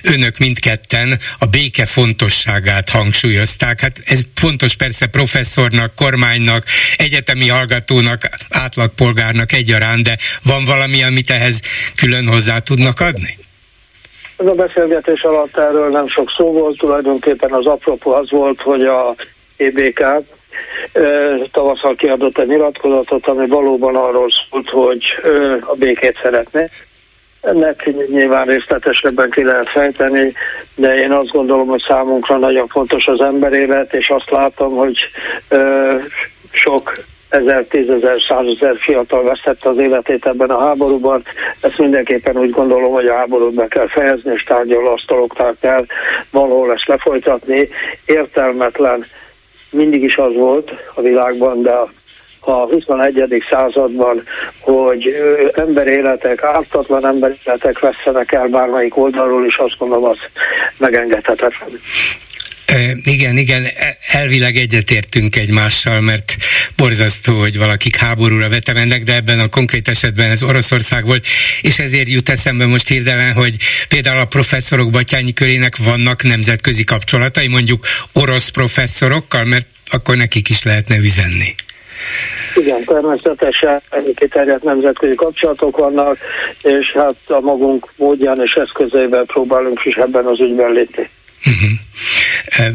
önök 0.03 0.39
mindketten 0.39 1.19
a 1.39 1.47
béke 1.47 1.87
fontosságát 1.87 2.89
hangsúlyozták. 2.89 3.81
Hát 3.81 4.03
ez 4.05 4.21
fontos 4.35 4.75
persze 4.75 5.07
professzornak, 5.07 5.95
kormánynak, 5.95 6.65
egyetemi 6.97 7.49
hallgatónak, 7.49 8.29
átlagpolgárnak 8.51 9.53
egyaránt, 9.53 10.03
de 10.03 10.17
van 10.43 10.65
valami, 10.65 11.03
amit 11.03 11.31
ehhez 11.31 11.61
külön 11.97 12.27
hozzá 12.27 12.59
tudnak 12.59 13.01
adni? 13.01 13.48
Ez 14.39 14.47
a 14.47 14.53
beszélgetés 14.53 15.23
alatt 15.23 15.57
erről 15.57 15.89
nem 15.89 16.09
sok 16.09 16.31
szó 16.37 16.53
volt, 16.53 16.79
tulajdonképpen 16.79 17.53
az 17.53 17.67
apropó 17.67 18.13
az 18.13 18.31
volt, 18.31 18.61
hogy 18.61 18.83
a 18.83 19.15
EBK 19.57 20.05
tavasszal 21.53 21.95
kiadott 21.95 22.39
egy 22.39 22.47
nyilatkozatot, 22.47 23.27
ami 23.27 23.47
valóban 23.47 23.97
arról 23.97 24.29
szólt, 24.51 24.69
hogy 24.69 25.05
a 25.61 25.75
békét 25.75 26.19
szeretné. 26.23 26.69
Ennek 27.41 27.91
nyilván 28.09 28.47
részletesebben 28.47 29.31
ki 29.31 29.45
lehet 29.45 29.69
fejteni, 29.69 30.33
de 30.75 30.95
én 30.95 31.13
azt 31.13 31.31
gondolom, 31.31 31.67
hogy 31.67 31.85
számunkra 31.89 32.37
nagyon 32.39 32.67
fontos 32.67 33.07
az 33.07 33.21
emberélet, 33.21 33.95
és 33.95 34.11
azt 34.11 34.31
látom, 34.31 34.77
hogy 34.77 34.99
sok 36.51 36.99
ezer, 37.29 37.65
tízezer, 37.65 38.17
százezer 38.29 38.77
fiatal 38.79 39.23
vesztette 39.23 39.69
az 39.69 39.79
életét 39.79 40.27
ebben 40.27 40.51
a 40.51 40.67
háborúban. 40.67 41.23
Ezt 41.61 41.79
mindenképpen 41.79 42.39
úgy 42.39 42.51
gondolom, 42.51 42.93
hogy 42.93 43.07
a 43.07 43.17
háborút 43.17 43.55
be 43.55 43.67
kell 43.67 43.89
fejezni, 43.89 44.33
és 44.33 44.45
asztaloknál 44.95 45.57
kell 45.61 45.85
valahol 46.31 46.73
ezt 46.73 46.87
lefolytatni. 46.87 47.69
Értelmetlen 48.05 49.05
mindig 49.71 50.03
is 50.03 50.17
az 50.17 50.35
volt 50.35 50.71
a 50.95 51.01
világban, 51.01 51.63
de 51.63 51.73
a 52.41 52.67
21. 52.67 53.45
században, 53.51 54.23
hogy 54.61 55.15
emberéletek, 55.55 56.43
ártatlan 56.43 57.07
emberéletek 57.07 57.79
vesztenek 57.79 58.33
el 58.33 58.47
bármelyik 58.47 58.97
oldalról, 58.97 59.47
és 59.47 59.57
azt 59.57 59.79
gondolom, 59.79 60.05
az 60.05 60.19
megengedhetetlen. 60.79 61.81
Igen, 63.03 63.37
igen, 63.37 63.65
e, 63.65 63.97
elvileg 64.13 64.57
egyetértünk 64.57 65.37
egymással, 65.37 66.01
mert 66.01 66.37
borzasztó, 66.77 67.39
hogy 67.39 67.59
valakik 67.59 67.97
háborúra 67.97 68.49
vetemennek, 68.49 69.03
de 69.03 69.15
ebben 69.15 69.41
a 69.41 69.49
konkrét 69.49 69.89
esetben 69.89 70.31
ez 70.31 70.43
Oroszország 70.43 71.05
volt, 71.05 71.25
és 71.63 71.79
ezért 71.79 72.09
jut 72.09 72.29
eszembe 72.29 72.67
most 72.67 72.89
hirtelen, 72.89 73.33
hogy 73.33 73.57
például 73.89 74.19
a 74.19 74.25
professzorok 74.25 74.91
Batyányi 74.91 75.33
körének 75.33 75.77
vannak 75.77 76.23
nemzetközi 76.23 76.85
kapcsolatai, 76.85 77.47
mondjuk 77.47 77.87
orosz 78.13 78.49
professzorokkal, 78.49 79.45
mert 79.45 79.67
akkor 79.91 80.17
nekik 80.17 80.49
is 80.49 80.63
lehetne 80.63 80.97
üzenni. 80.97 81.55
Igen, 82.55 82.85
természetesen 82.85 83.83
kiterjedt 84.15 84.63
nemzetközi 84.63 85.15
kapcsolatok 85.15 85.77
vannak, 85.77 86.19
és 86.63 86.93
hát 86.93 87.15
a 87.27 87.41
magunk 87.41 87.93
módján 87.97 88.41
és 88.43 88.53
eszközeivel 88.53 89.25
próbálunk 89.25 89.85
is 89.85 89.95
ebben 89.95 90.25
az 90.25 90.41
ügyben 90.41 90.73
lépni. 90.73 91.11
Uh-huh 91.47 91.71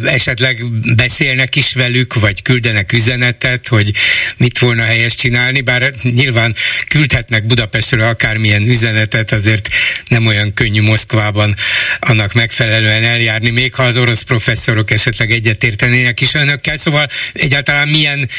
esetleg 0.03 0.63
beszélnek 0.95 1.55
is 1.55 1.73
velük, 1.73 2.19
vagy 2.19 2.41
küldenek 2.41 2.93
üzenetet, 2.93 3.67
hogy 3.67 3.91
mit 4.37 4.59
volna 4.59 4.83
helyes 4.83 5.15
csinálni, 5.15 5.61
bár 5.61 5.89
nyilván 6.01 6.53
küldhetnek 6.89 7.45
Budapestről 7.45 8.01
akármilyen 8.01 8.67
üzenetet, 8.67 9.31
azért 9.31 9.67
nem 10.07 10.25
olyan 10.25 10.53
könnyű 10.53 10.81
Moszkvában 10.81 11.53
annak 11.99 12.33
megfelelően 12.33 13.03
eljárni, 13.03 13.49
még 13.49 13.75
ha 13.75 13.83
az 13.83 13.97
orosz 13.97 14.21
professzorok 14.21 14.91
esetleg 14.91 15.31
egyetértenének 15.31 16.21
is 16.21 16.33
önökkel, 16.33 16.75
szóval 16.75 17.07
egyáltalán 17.33 17.87
milyen 17.87 18.29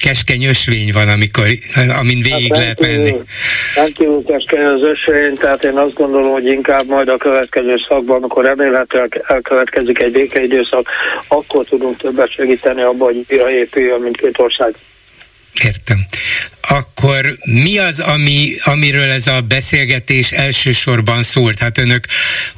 keskeny 0.00 0.44
ösvény 0.44 0.92
van, 0.92 1.08
amikor, 1.08 1.46
amin 1.98 2.22
végig 2.22 2.52
hát 2.52 2.62
lehet 2.62 2.80
menni. 2.80 3.14
Rendkívül 3.74 4.22
keskeny 4.26 4.64
az 4.64 4.82
ösvény, 4.82 5.34
tehát 5.34 5.64
én 5.64 5.76
azt 5.76 5.94
gondolom, 5.94 6.32
hogy 6.32 6.46
inkább 6.46 6.86
majd 6.86 7.08
a 7.08 7.16
következő 7.16 7.74
szakban, 7.88 8.16
amikor 8.16 8.44
remélhetőleg 8.44 9.24
elkövetkezik 9.38 9.98
egy 9.98 10.12
békeidő 10.12 10.54
időszak, 10.54 10.88
akkor 11.28 11.64
tudunk 11.64 11.96
többet 11.96 12.30
segíteni 12.30 12.82
abban, 12.82 13.12
hogy 13.12 13.24
újra 13.28 13.50
épüljön 13.50 14.00
mindkét 14.00 14.38
ország. 14.38 14.74
Értem 15.64 16.06
akkor 16.68 17.38
mi 17.44 17.78
az, 17.78 18.00
ami, 18.00 18.52
amiről 18.64 19.10
ez 19.10 19.26
a 19.26 19.40
beszélgetés 19.40 20.32
elsősorban 20.32 21.22
szólt? 21.22 21.58
Hát 21.58 21.78
önök 21.78 22.06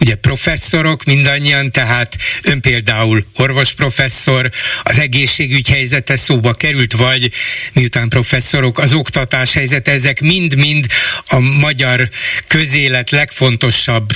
ugye 0.00 0.14
professzorok 0.14 1.04
mindannyian, 1.04 1.70
tehát 1.70 2.16
ön 2.42 2.60
például 2.60 3.26
orvosprofesszor, 3.36 4.50
az 4.82 4.98
egészségügy 4.98 5.68
helyzete 5.68 6.16
szóba 6.16 6.52
került, 6.52 6.92
vagy 6.92 7.30
miután 7.72 8.08
professzorok, 8.08 8.78
az 8.78 8.92
oktatás 8.92 9.54
helyzete, 9.54 9.90
ezek 9.90 10.20
mind-mind 10.20 10.86
a 11.26 11.38
magyar 11.38 12.08
közélet 12.46 13.10
legfontosabb 13.10 14.08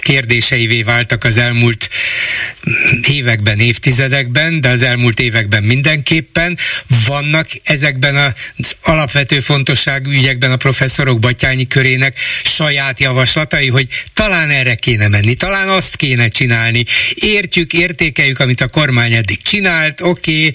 kérdéseivé 0.00 0.82
váltak 0.82 1.24
az 1.24 1.36
elmúlt 1.36 1.90
években, 3.08 3.58
évtizedekben, 3.58 4.60
de 4.60 4.68
az 4.68 4.82
elmúlt 4.82 5.20
években 5.20 5.62
mindenképpen. 5.62 6.58
Vannak 7.06 7.48
ezekben 7.62 8.34
az 8.56 8.76
alapvető 8.82 9.31
alapvető 9.32 9.54
fontosságú 9.54 10.10
ügyekben 10.10 10.50
a 10.52 10.56
professzorok 10.56 11.18
Batyányi 11.18 11.66
körének 11.66 12.18
saját 12.42 13.00
javaslatai, 13.00 13.68
hogy 13.68 13.86
talán 14.14 14.50
erre 14.50 14.74
kéne 14.74 15.08
menni, 15.08 15.34
talán 15.34 15.68
azt 15.68 15.96
kéne 15.96 16.28
csinálni. 16.28 16.84
Értjük, 17.14 17.72
értékeljük, 17.72 18.38
amit 18.40 18.60
a 18.60 18.68
kormány 18.68 19.12
eddig 19.12 19.42
csinált, 19.42 20.00
oké, 20.00 20.46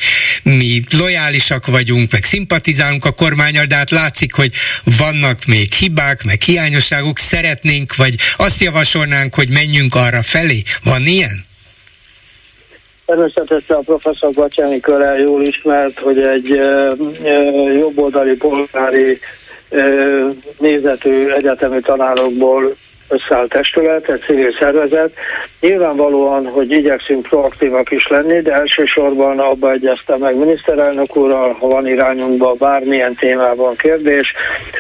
okay, 0.44 0.58
mi 0.58 0.84
lojálisak 0.90 1.66
vagyunk, 1.66 2.12
meg 2.12 2.24
szimpatizálunk 2.24 3.06
a 3.06 3.12
kormányal, 3.12 3.66
de 3.66 3.76
hát 3.76 3.90
látszik, 3.90 4.34
hogy 4.34 4.54
vannak 4.84 5.46
még 5.46 5.74
hibák, 5.74 6.24
meg 6.24 6.42
hiányosságok, 6.42 7.20
szeretnénk, 7.20 7.96
vagy 7.96 8.16
azt 8.38 8.62
javasolnánk, 8.62 9.36
hogy 9.36 9.50
menjünk 9.50 9.96
arra 9.96 10.22
felé. 10.24 10.64
Van 10.84 11.06
ilyen? 11.06 11.47
Természetesen 13.08 13.78
a 13.78 13.80
professzor 13.80 14.32
Batyáni 14.34 14.80
Körel 14.80 15.18
jól 15.20 15.42
ismert, 15.42 16.00
hogy 16.00 16.20
egy 16.20 16.52
e, 16.52 16.96
jobboldali 17.78 18.36
polgári 18.36 19.20
e, 19.70 19.84
nézetű 20.58 21.30
egyetemi 21.30 21.80
tanárokból 21.80 22.76
összeállt 23.08 23.50
testület, 23.50 24.10
egy 24.10 24.24
civil 24.26 24.52
szervezet. 24.60 25.14
Nyilvánvalóan, 25.60 26.48
hogy 26.48 26.72
igyekszünk 26.72 27.28
proaktívak 27.28 27.92
is 27.92 28.08
lenni, 28.08 28.42
de 28.42 28.54
elsősorban 28.54 29.40
abba 29.40 29.72
egyezte 29.72 30.18
meg 30.18 30.36
miniszterelnök 30.36 31.16
úrral, 31.16 31.56
ha 31.60 31.68
van 31.68 31.88
irányunkban 31.88 32.56
bármilyen 32.60 33.16
témában 33.16 33.76
kérdés, 33.76 34.34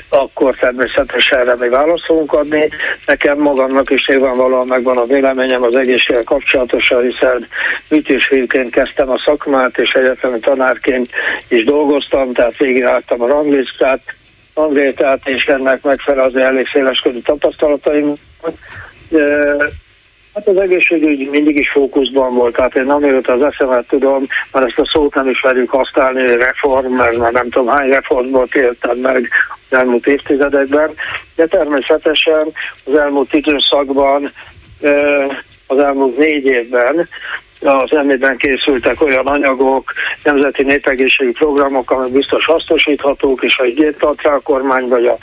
akkor 0.09 0.55
természetesen 0.55 1.39
erre 1.39 1.55
mi 1.55 1.69
válaszolunk 1.69 2.33
adni. 2.33 2.69
Nekem 3.05 3.37
magamnak 3.37 3.89
is 3.89 4.07
nyilvánvalóan 4.07 4.67
megvan 4.67 4.97
a 4.97 5.05
véleményem 5.05 5.63
az 5.63 5.75
egészséggel 5.75 6.23
kapcsolatosan, 6.23 7.01
hiszen 7.01 7.47
műtésfélként 7.89 8.71
kezdtem 8.71 9.09
a 9.09 9.21
szakmát, 9.25 9.77
és 9.77 9.93
egyetemi 9.93 10.39
tanárként 10.39 11.09
is 11.47 11.63
dolgoztam, 11.63 12.33
tehát 12.33 12.57
végigrágtam 12.57 13.21
a 13.21 13.27
ranglistát, 13.27 14.01
Andrétát, 14.57 15.27
és 15.27 15.45
ennek 15.45 15.84
megfelel 15.84 16.23
az 16.23 16.35
elég 16.35 16.67
széleskörű 16.67 17.19
tapasztalataim. 17.19 18.13
Hát 20.34 20.47
az 20.47 20.57
egészségügy 20.57 21.29
mindig 21.29 21.57
is 21.57 21.69
fókuszban 21.69 22.34
volt, 22.34 22.55
tehát 22.55 22.75
én 22.75 22.89
amióta 22.89 23.34
az 23.34 23.41
eszemet 23.41 23.88
tudom, 23.88 24.27
mert 24.51 24.65
ezt 24.65 24.79
a 24.79 24.89
szót 24.91 25.15
nem 25.15 25.29
is 25.29 25.41
velük 25.41 25.69
használni, 25.69 26.35
reform, 26.35 26.93
mert 26.93 27.17
már 27.17 27.31
nem 27.31 27.49
tudom 27.49 27.67
hány 27.67 27.89
reformból 27.89 28.47
éltem 28.53 28.97
meg 28.97 29.29
az 29.69 29.77
elmúlt 29.77 30.07
évtizedekben, 30.07 30.89
de 31.35 31.45
természetesen 31.45 32.51
az 32.85 32.95
elmúlt 32.95 33.34
időszakban, 33.34 34.31
az 35.67 35.79
elmúlt 35.79 36.17
négy 36.17 36.45
évben 36.45 37.07
az 37.61 37.95
emében 37.95 38.38
készültek 38.38 39.01
olyan 39.01 39.25
anyagok, 39.25 39.93
nemzeti 40.23 40.63
népegészségügyi 40.63 41.38
programok, 41.38 41.91
amik 41.91 42.11
biztos 42.11 42.45
hasznosíthatók, 42.45 43.43
és 43.43 43.55
ha 43.55 43.65
igényt 43.65 43.97
tart 43.97 44.21
rá 44.21 44.34
a 44.34 44.39
kormány 44.39 44.88
vagy 44.88 45.05
a 45.05 45.17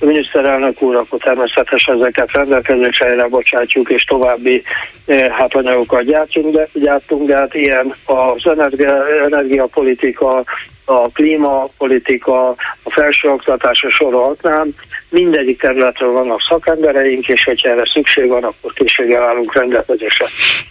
miniszterelnök 0.00 0.82
úr, 0.82 0.96
akkor 0.96 1.18
természetesen 1.18 1.94
ezeket 1.94 2.32
rendelkezésre 2.32 3.26
bocsátjuk, 3.28 3.90
és 3.90 4.02
további 4.04 4.62
eh, 5.06 5.28
hát 5.28 5.54
anyagokat 5.54 6.02
gyártunk, 6.02 6.54
de, 6.54 6.68
gyártunk, 6.72 7.26
de 7.26 7.36
hát 7.36 7.54
ilyen 7.54 7.94
az 8.04 8.46
energia, 8.46 9.22
energiapolitika, 9.24 10.44
a 10.90 11.08
klímapolitika, 11.12 12.48
a 12.82 12.90
felsőoktatása 12.90 13.90
sorolhatnám, 13.90 14.74
mindegyik 15.08 15.60
területről 15.60 16.12
vannak 16.12 16.40
szakembereink, 16.48 17.28
és 17.28 17.44
hogyha 17.44 17.68
erre 17.68 17.90
szükség 17.92 18.28
van, 18.28 18.44
akkor 18.44 18.72
készséggel 18.72 19.22
állunk 19.22 19.54
rendelkezésre. 19.54 20.26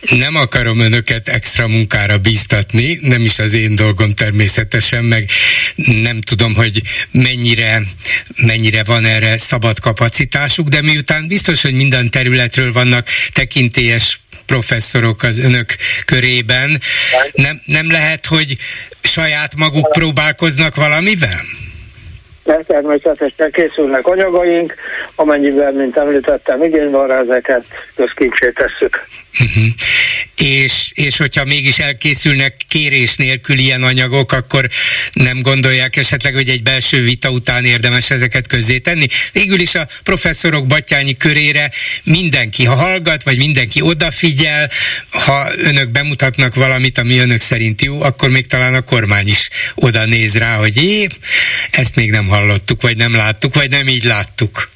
Nem 0.09 0.35
akarom 0.35 0.79
önöket 0.79 1.27
extra 1.27 1.67
munkára 1.67 2.17
bíztatni, 2.17 2.99
nem 3.01 3.21
is 3.21 3.39
az 3.39 3.53
én 3.53 3.75
dolgom 3.75 4.13
természetesen, 4.13 5.03
meg 5.03 5.29
nem 5.75 6.21
tudom, 6.21 6.55
hogy 6.55 6.81
mennyire, 7.11 7.81
mennyire 8.45 8.83
van 8.85 9.05
erre 9.05 9.37
szabad 9.37 9.79
kapacitásuk, 9.79 10.67
de 10.67 10.81
miután 10.81 11.27
biztos, 11.27 11.61
hogy 11.61 11.73
minden 11.73 12.09
területről 12.09 12.71
vannak 12.71 13.07
tekintélyes 13.33 14.19
professzorok 14.45 15.23
az 15.23 15.39
önök 15.39 15.75
körében, 16.05 16.81
nem, 17.33 17.61
nem 17.65 17.91
lehet, 17.91 18.25
hogy 18.25 18.57
saját 19.01 19.55
maguk 19.55 19.89
próbálkoznak 19.91 20.75
valamivel? 20.75 21.41
mert 22.49 22.67
természetesen 22.67 23.51
készülnek 23.51 24.07
anyagaink, 24.07 24.73
amennyiben, 25.15 25.73
mint 25.73 25.97
említettem, 25.97 26.63
igény 26.63 26.89
van 26.89 27.07
rá, 27.07 27.19
ezeket 27.19 27.65
közkincsé 27.95 28.51
tesszük. 28.51 29.07
Uh-huh. 29.39 29.65
És, 30.35 30.91
és 30.93 31.17
hogyha 31.17 31.45
mégis 31.45 31.79
elkészülnek 31.79 32.55
kérés 32.67 33.15
nélkül 33.15 33.57
ilyen 33.57 33.83
anyagok, 33.83 34.31
akkor 34.31 34.69
nem 35.13 35.41
gondolják 35.41 35.95
esetleg, 35.95 36.33
hogy 36.33 36.49
egy 36.49 36.63
belső 36.63 37.01
vita 37.01 37.29
után 37.29 37.65
érdemes 37.65 38.11
ezeket 38.11 38.47
tenni? 38.83 39.07
Végül 39.31 39.59
is 39.59 39.75
a 39.75 39.87
professzorok 40.03 40.67
batyányi 40.67 41.13
körére 41.13 41.71
mindenki, 42.03 42.65
ha 42.65 42.75
hallgat, 42.75 43.23
vagy 43.23 43.37
mindenki 43.37 43.81
odafigyel, 43.81 44.69
ha 45.09 45.51
önök 45.57 45.89
bemutatnak 45.89 46.55
valamit, 46.55 46.97
ami 46.97 47.17
önök 47.17 47.41
szerint 47.41 47.81
jó, 47.81 48.01
akkor 48.01 48.29
még 48.29 48.47
talán 48.47 48.73
a 48.73 48.81
kormány 48.81 49.27
is 49.27 49.49
oda 49.75 50.05
néz 50.05 50.37
rá, 50.37 50.55
hogy 50.55 50.83
épp, 50.83 51.11
ezt 51.71 51.95
még 51.95 52.09
nem 52.09 52.27
hallottuk, 52.27 52.81
vagy 52.81 52.97
nem 52.97 53.15
láttuk, 53.15 53.53
vagy 53.53 53.69
nem 53.69 53.87
így 53.87 54.03
láttuk. 54.03 54.69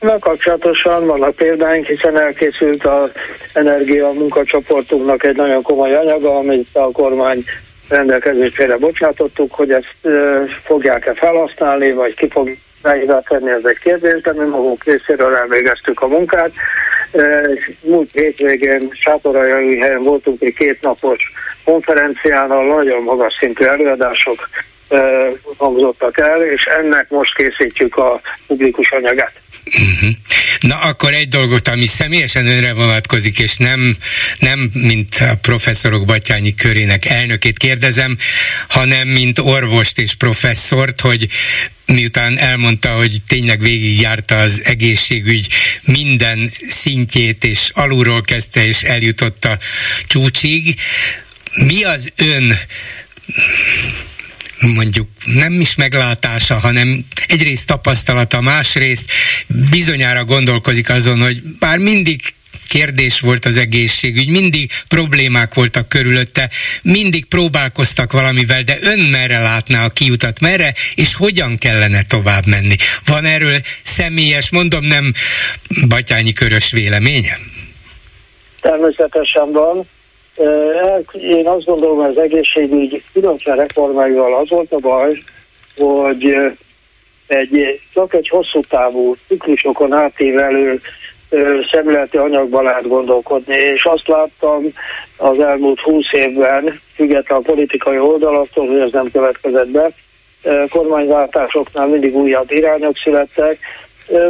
Na 0.00 0.18
kapcsolatosan 0.18 1.06
vannak 1.06 1.34
példáink, 1.34 1.86
hiszen 1.86 2.20
elkészült 2.20 2.84
az 2.86 3.10
energia 3.52 4.12
munkacsoportunknak 4.12 5.24
egy 5.24 5.36
nagyon 5.36 5.62
komoly 5.62 5.94
anyaga, 5.94 6.36
amit 6.36 6.68
a 6.72 6.90
kormány 6.90 7.44
rendelkezésére 7.88 8.76
bocsátottuk, 8.76 9.52
hogy 9.54 9.70
ezt 9.72 9.96
e, 10.02 10.10
fogják-e 10.64 11.14
felhasználni, 11.14 11.92
vagy 11.92 12.14
ki 12.14 12.28
fog 12.28 12.56
tenni, 12.82 13.50
ez 13.50 13.64
egy 13.64 13.78
kérdés, 13.78 14.20
de 14.20 14.32
mi 14.32 14.44
magunk 14.44 14.84
részéről 14.84 15.34
elvégeztük 15.34 16.00
a 16.00 16.06
munkát. 16.06 16.50
E, 17.12 17.48
múlt 17.80 18.10
hétvégén 18.12 18.88
Sátorajai 18.92 19.78
helyen 19.78 20.02
voltunk 20.02 20.42
egy 20.42 20.54
kétnapos 20.54 21.32
konferenciánál, 21.64 22.64
nagyon 22.64 23.02
magas 23.02 23.36
szintű 23.38 23.64
előadások 23.64 24.48
e, 24.88 24.98
hangzottak 25.56 26.18
el, 26.18 26.42
és 26.42 26.64
ennek 26.64 27.10
most 27.10 27.34
készítjük 27.34 27.96
a 27.96 28.20
publikus 28.46 28.90
anyagát. 28.90 29.32
Na 30.60 30.78
akkor 30.78 31.12
egy 31.14 31.28
dolgot, 31.28 31.68
ami 31.68 31.86
személyesen 31.86 32.46
önre 32.46 32.72
vonatkozik, 32.72 33.38
és 33.38 33.56
nem, 33.56 33.96
nem 34.38 34.70
mint 34.72 35.14
a 35.14 35.34
professzorok 35.34 36.04
Batyányi 36.04 36.54
körének 36.54 37.04
elnökét 37.04 37.58
kérdezem, 37.58 38.18
hanem 38.68 39.08
mint 39.08 39.38
orvost 39.38 39.98
és 39.98 40.14
professzort, 40.14 41.00
hogy 41.00 41.28
miután 41.86 42.38
elmondta, 42.38 42.94
hogy 42.94 43.22
tényleg 43.26 43.60
végigjárta 43.60 44.38
az 44.38 44.60
egészségügy 44.64 45.48
minden 45.84 46.50
szintjét, 46.68 47.44
és 47.44 47.70
alulról 47.74 48.22
kezdte, 48.22 48.66
és 48.66 48.82
eljutott 48.82 49.44
a 49.44 49.58
csúcsig. 50.06 50.80
Mi 51.54 51.84
az 51.84 52.12
ön 52.16 52.58
mondjuk 54.60 55.08
nem 55.24 55.60
is 55.60 55.74
meglátása, 55.74 56.58
hanem 56.58 57.04
egyrészt 57.26 57.66
tapasztalata, 57.66 58.40
másrészt 58.40 59.10
bizonyára 59.70 60.24
gondolkozik 60.24 60.90
azon, 60.90 61.20
hogy 61.20 61.42
bár 61.58 61.78
mindig 61.78 62.20
kérdés 62.68 63.20
volt 63.20 63.44
az 63.44 63.56
egészségügy, 63.56 64.28
mindig 64.28 64.70
problémák 64.88 65.54
voltak 65.54 65.88
körülötte, 65.88 66.50
mindig 66.82 67.24
próbálkoztak 67.24 68.12
valamivel, 68.12 68.62
de 68.62 68.76
ön 68.80 68.98
merre 68.98 69.38
látná 69.38 69.84
a 69.84 69.90
kiutat, 69.90 70.40
merre 70.40 70.74
és 70.94 71.14
hogyan 71.14 71.56
kellene 71.56 72.02
tovább 72.02 72.46
menni? 72.46 72.76
Van 73.06 73.24
erről 73.24 73.60
személyes, 73.82 74.50
mondom 74.50 74.84
nem 74.84 75.12
batyányi 75.88 76.32
körös 76.32 76.70
véleménye? 76.70 77.38
Természetesen 78.60 79.52
van. 79.52 79.86
Én 81.12 81.46
azt 81.46 81.64
gondolom, 81.64 81.96
hogy 81.96 82.08
az 82.08 82.18
egészségügy 82.18 83.02
különböző 83.12 83.52
reformáival 83.54 84.34
az 84.34 84.48
volt 84.48 84.72
a 84.72 84.78
baj, 84.78 85.22
hogy 85.76 86.36
egy, 87.26 87.80
csak 87.92 88.14
egy 88.14 88.28
hosszú 88.28 88.60
távú 88.60 89.16
ciklusokon 89.28 89.92
átívelő 89.92 90.80
szemléleti 91.70 92.16
anyagban 92.16 92.64
lehet 92.64 92.88
gondolkodni, 92.88 93.54
és 93.54 93.84
azt 93.84 94.08
láttam 94.08 94.64
az 95.16 95.40
elmúlt 95.40 95.80
húsz 95.80 96.12
évben, 96.12 96.80
független 96.94 97.38
a 97.38 97.42
politikai 97.52 97.98
oldalattól, 97.98 98.66
hogy 98.66 98.80
ez 98.80 98.92
nem 98.92 99.10
következett 99.10 99.68
be, 99.68 99.90
kormányváltásoknál 100.70 101.86
mindig 101.86 102.14
újabb 102.14 102.50
irányok 102.50 102.96
születtek, 102.96 103.58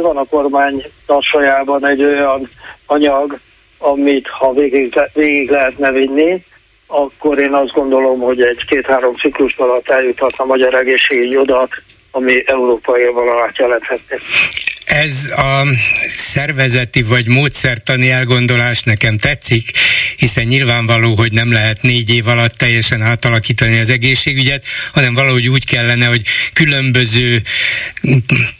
van 0.01 0.17
a 0.17 0.23
kormány 0.23 0.85
tarsajában 1.05 1.87
egy 1.87 2.03
olyan 2.03 2.47
anyag, 2.85 3.39
amit 3.79 4.27
ha 4.27 4.53
végig, 4.53 4.99
végig 5.13 5.49
lehetne 5.49 5.91
vinni, 5.91 6.43
akkor 6.87 7.39
én 7.39 7.53
azt 7.53 7.73
gondolom, 7.73 8.19
hogy 8.19 8.41
egy 8.41 8.65
két-három 8.65 9.15
ciklus 9.15 9.55
alatt 9.57 9.89
eljuthatna 9.89 10.43
a 10.43 10.47
magyar 10.47 10.73
egészségügy 10.73 11.37
oda, 11.37 11.67
ami 12.11 12.43
európai 12.45 13.07
vonalát 13.07 13.57
jelenthetné. 13.57 14.17
Ez 14.89 15.25
a 15.35 15.67
szervezeti 16.07 17.01
vagy 17.01 17.27
módszertani 17.27 18.09
elgondolás 18.09 18.81
nekem 18.83 19.17
tetszik, 19.17 19.71
hiszen 20.15 20.45
nyilvánvaló, 20.45 21.15
hogy 21.15 21.31
nem 21.31 21.51
lehet 21.51 21.81
négy 21.81 22.09
év 22.09 22.27
alatt 22.27 22.57
teljesen 22.57 23.01
átalakítani 23.01 23.79
az 23.79 23.89
egészségügyet, 23.89 24.65
hanem 24.93 25.13
valahogy 25.13 25.47
úgy 25.47 25.65
kellene, 25.65 26.05
hogy 26.05 26.21
különböző 26.53 27.41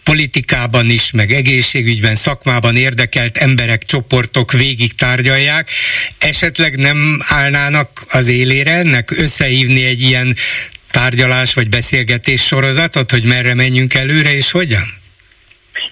politikában 0.03 0.89
is, 0.89 1.11
meg 1.11 1.31
egészségügyben, 1.31 2.15
szakmában 2.15 2.75
érdekelt 2.75 3.37
emberek, 3.37 3.85
csoportok 3.85 4.51
végig 4.51 4.95
tárgyalják. 4.95 5.69
Esetleg 6.17 6.77
nem 6.77 7.21
állnának 7.27 8.05
az 8.09 8.27
élére 8.27 8.71
ennek 8.71 9.11
összehívni 9.11 9.85
egy 9.85 10.01
ilyen 10.01 10.35
tárgyalás 10.91 11.53
vagy 11.53 11.69
beszélgetés 11.69 12.45
sorozatot, 12.45 13.11
hogy 13.11 13.23
merre 13.23 13.53
menjünk 13.53 13.93
előre 13.93 14.35
és 14.35 14.51
hogyan? 14.51 14.98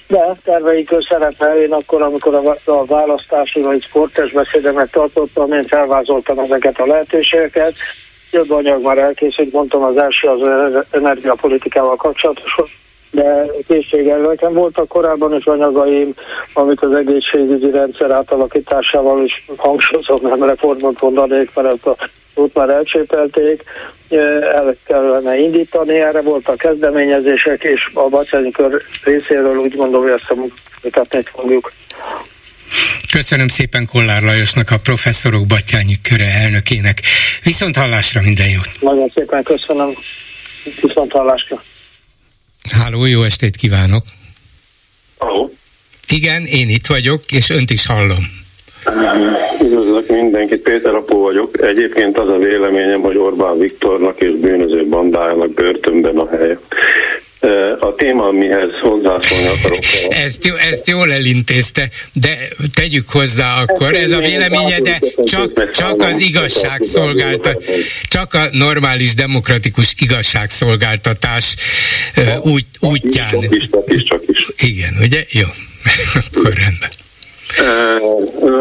De 0.08 0.36
terveink 0.44 0.90
szerepel, 1.10 1.58
én 1.58 1.72
akkor, 1.72 2.02
amikor 2.02 2.36
a, 2.36 2.72
a 2.72 2.86
választási 2.86 3.62
vagy 3.62 3.84
sportes 3.84 4.32
beszédemet 4.32 4.92
tartottam, 4.92 5.54
én 5.54 5.64
felvázoltam 5.64 6.40
ezeket 6.40 6.80
a 6.80 6.86
lehetőségeket. 6.86 7.76
Több 8.32 8.52
anyag 8.52 8.82
már 8.82 8.98
elkészült, 8.98 9.52
mondtam 9.52 9.84
az 9.84 9.98
első 9.98 10.28
az 10.28 10.86
energiapolitikával 10.92 11.96
kapcsolatos, 11.96 12.56
de 13.12 13.46
készséggel 13.68 14.20
nekem 14.20 14.54
voltak 14.54 14.88
korábban 14.88 15.36
is 15.36 15.46
anyagaim, 15.46 16.14
amit 16.54 16.82
az 16.82 16.94
egészségügyi 16.94 17.72
rendszer 17.72 18.12
átalakításával 18.12 19.24
is 19.24 19.46
hangsúlyozom, 19.58 20.20
nem 20.22 20.44
reformot 20.44 21.02
mondanék, 21.02 21.52
mert 21.54 21.86
a 21.88 21.96
ott 22.38 22.54
már 22.54 22.70
elcsépelték, 22.70 23.64
el 24.54 24.76
kellene 24.86 25.38
indítani, 25.38 26.00
erre 26.00 26.22
voltak 26.22 26.58
kezdeményezések, 26.58 27.64
és 27.64 27.90
a 27.94 28.10
Bacsányi 28.10 28.52
kör 28.52 28.82
részéről 29.04 29.58
úgy 29.58 29.76
mondom, 29.76 30.02
hogy 30.02 30.12
ezt 30.12 30.30
a 30.30 30.36
munkát 30.36 31.30
fogjuk. 31.34 31.72
Köszönöm 33.12 33.48
szépen 33.48 33.86
Kollár 33.86 34.22
Lajosnak, 34.22 34.72
a 34.72 34.78
professzorok 34.78 35.46
Batyányi 35.46 35.96
köre 36.02 36.26
elnökének. 36.26 37.02
Viszont 37.44 37.76
hallásra 37.76 38.22
minden 38.22 38.48
jót! 38.48 38.70
Nagyon 38.80 39.12
szépen 39.14 39.44
köszönöm. 39.44 39.90
Viszont 40.82 41.12
hallásra! 41.12 41.64
Háló, 42.72 43.06
jó 43.06 43.24
estét 43.24 43.56
kívánok! 43.56 44.04
Halló! 45.18 45.54
Igen, 46.10 46.46
én 46.46 46.70
itt 46.70 46.86
vagyok, 46.86 47.22
és 47.32 47.50
önt 47.50 47.70
is 47.70 47.86
hallom. 47.86 48.36
Üdvözlök 49.62 50.08
mindenkit, 50.08 50.62
Péter 50.62 50.96
Apó 50.96 51.22
vagyok. 51.22 51.62
Egyébként 51.62 52.18
az 52.18 52.30
a 52.30 52.38
véleményem, 52.38 53.02
hogy 53.02 53.18
Orbán 53.18 53.58
Viktornak 53.58 54.22
és 54.22 54.32
bűnöző 54.32 54.86
bandájának 54.86 55.54
börtönben 55.54 56.18
a 56.18 56.30
helye. 56.30 56.60
A 57.80 57.96
téma, 57.96 58.28
amihez 58.28 58.70
hozzászólni 58.82 59.48
akarok. 59.48 59.80
Ezt, 60.10 60.46
jó, 60.46 60.56
ezt 60.56 60.88
jól 60.88 61.12
elintézte, 61.12 61.90
de 62.14 62.38
tegyük 62.74 63.10
hozzá 63.10 63.62
akkor, 63.62 63.96
ez 63.96 64.12
a 64.12 64.20
véleménye, 64.20 64.80
de 64.80 65.00
csak, 65.24 65.72
csak 65.72 66.02
az 66.02 66.20
igazságszolgáltat, 66.20 67.64
csak 68.10 68.34
a 68.34 68.48
normális 68.52 69.14
demokratikus 69.14 69.94
igazságszolgáltatás 70.00 71.56
úgy, 72.42 72.66
útján. 72.80 73.32
Csak 73.32 73.56
is, 73.56 73.70
csak 73.70 73.94
is, 73.94 74.04
csak 74.04 74.22
is. 74.28 74.48
Igen, 74.60 74.94
ugye? 75.02 75.26
Jó, 75.30 75.48
akkor 76.14 76.54
rendben. 76.54 76.90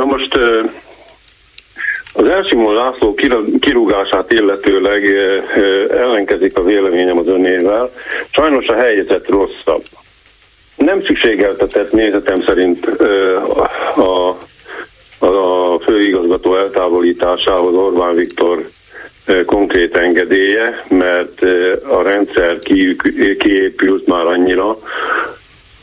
Most 0.07 0.39
az 2.17 2.29
Elsimon 2.29 2.75
László 2.75 3.15
kirúgását 3.61 4.33
illetőleg 4.33 5.05
ellenkezik 5.91 6.59
a 6.59 6.63
véleményem 6.63 7.19
az 7.19 7.27
önével. 7.27 7.91
Sajnos 8.31 8.67
a 8.67 8.75
helyzet 8.75 9.29
rosszabb. 9.29 9.83
Nem 10.77 11.03
szükségeltetett 11.03 11.93
nézetem 11.93 12.43
szerint 12.47 12.87
a, 13.97 14.29
a 15.27 15.79
főigazgató 15.79 16.57
eltávolításához 16.57 17.75
Orbán 17.75 18.15
Viktor 18.15 18.69
konkrét 19.47 19.97
engedélye, 19.97 20.85
mert 20.89 21.43
a 21.89 22.03
rendszer 22.03 22.59
kiépült 23.39 24.07
már 24.07 24.27
annyira, 24.27 24.79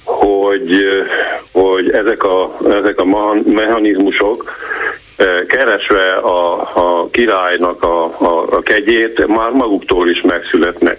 hogy, 0.04 0.88
hogy 1.52 1.92
ezek, 1.92 2.24
a, 2.24 2.58
ezek 2.70 3.00
a 3.00 3.34
mechanizmusok 3.46 4.52
keresve 5.48 6.12
a, 6.12 6.54
a 6.60 7.08
királynak 7.12 7.84
a, 7.84 8.04
a, 8.04 8.46
a 8.50 8.62
kegyét 8.62 9.28
már 9.28 9.52
maguktól 9.52 10.10
is 10.10 10.22
megszületnek. 10.22 10.98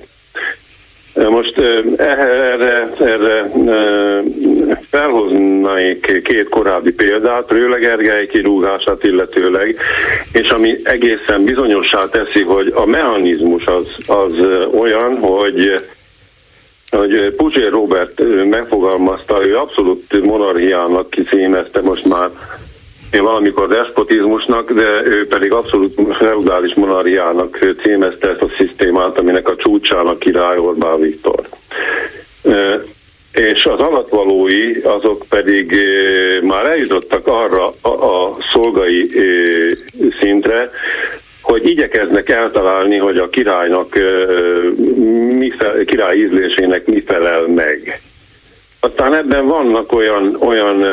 Most 1.14 1.58
erre, 1.96 2.90
erre 3.00 3.50
felhoznék 4.90 6.22
két 6.22 6.48
korábbi 6.48 6.92
példát, 6.92 7.50
Rőle 7.50 7.78
Gergely 7.78 8.26
kirúgását 8.26 9.04
illetőleg, 9.04 9.76
és 10.32 10.48
ami 10.48 10.76
egészen 10.82 11.44
bizonyossá 11.44 12.08
teszi, 12.10 12.42
hogy 12.42 12.72
a 12.74 12.86
mechanizmus 12.86 13.66
az, 13.66 13.86
az 14.06 14.32
olyan, 14.74 15.18
hogy 15.18 15.84
hogy 16.90 17.34
Puzsér 17.36 17.70
Robert 17.70 18.22
megfogalmazta, 18.50 19.46
ő 19.46 19.56
abszolút 19.56 20.22
monarchiának 20.22 21.10
kicímezte 21.10 21.80
most 21.80 22.04
már 22.04 22.30
én 23.14 23.22
valamikor 23.22 23.68
despotizmusnak, 23.68 24.72
de 24.72 25.02
ő 25.04 25.26
pedig 25.26 25.52
abszolút 25.52 26.16
feudális 26.16 26.74
monarchiának 26.74 27.58
címezte 27.82 28.28
ezt 28.28 28.42
a 28.42 28.50
szisztémát, 28.58 29.18
aminek 29.18 29.48
a 29.48 29.56
csúcsának 29.56 30.18
király 30.18 30.58
Orbán 30.58 31.00
Viktor. 31.00 31.40
És 33.32 33.64
az 33.64 33.80
alatvalói 33.80 34.80
azok 34.80 35.24
pedig 35.28 35.76
már 36.42 36.66
eljutottak 36.66 37.26
arra 37.26 37.72
a, 37.80 37.88
a 37.88 38.36
szolgai 38.52 39.10
szintre, 40.20 40.70
hogy 41.42 41.68
igyekeznek 41.68 42.28
eltalálni, 42.28 42.96
hogy 42.96 43.16
a 43.16 43.28
királynak, 43.28 43.98
mi 45.38 45.52
fel, 45.58 45.84
király 45.84 46.16
ízlésének 46.16 46.86
mi 46.86 47.02
felel 47.06 47.46
meg. 47.46 48.00
Aztán 48.80 49.14
ebben 49.14 49.46
vannak 49.46 49.92
olyan, 49.92 50.36
olyan 50.40 50.84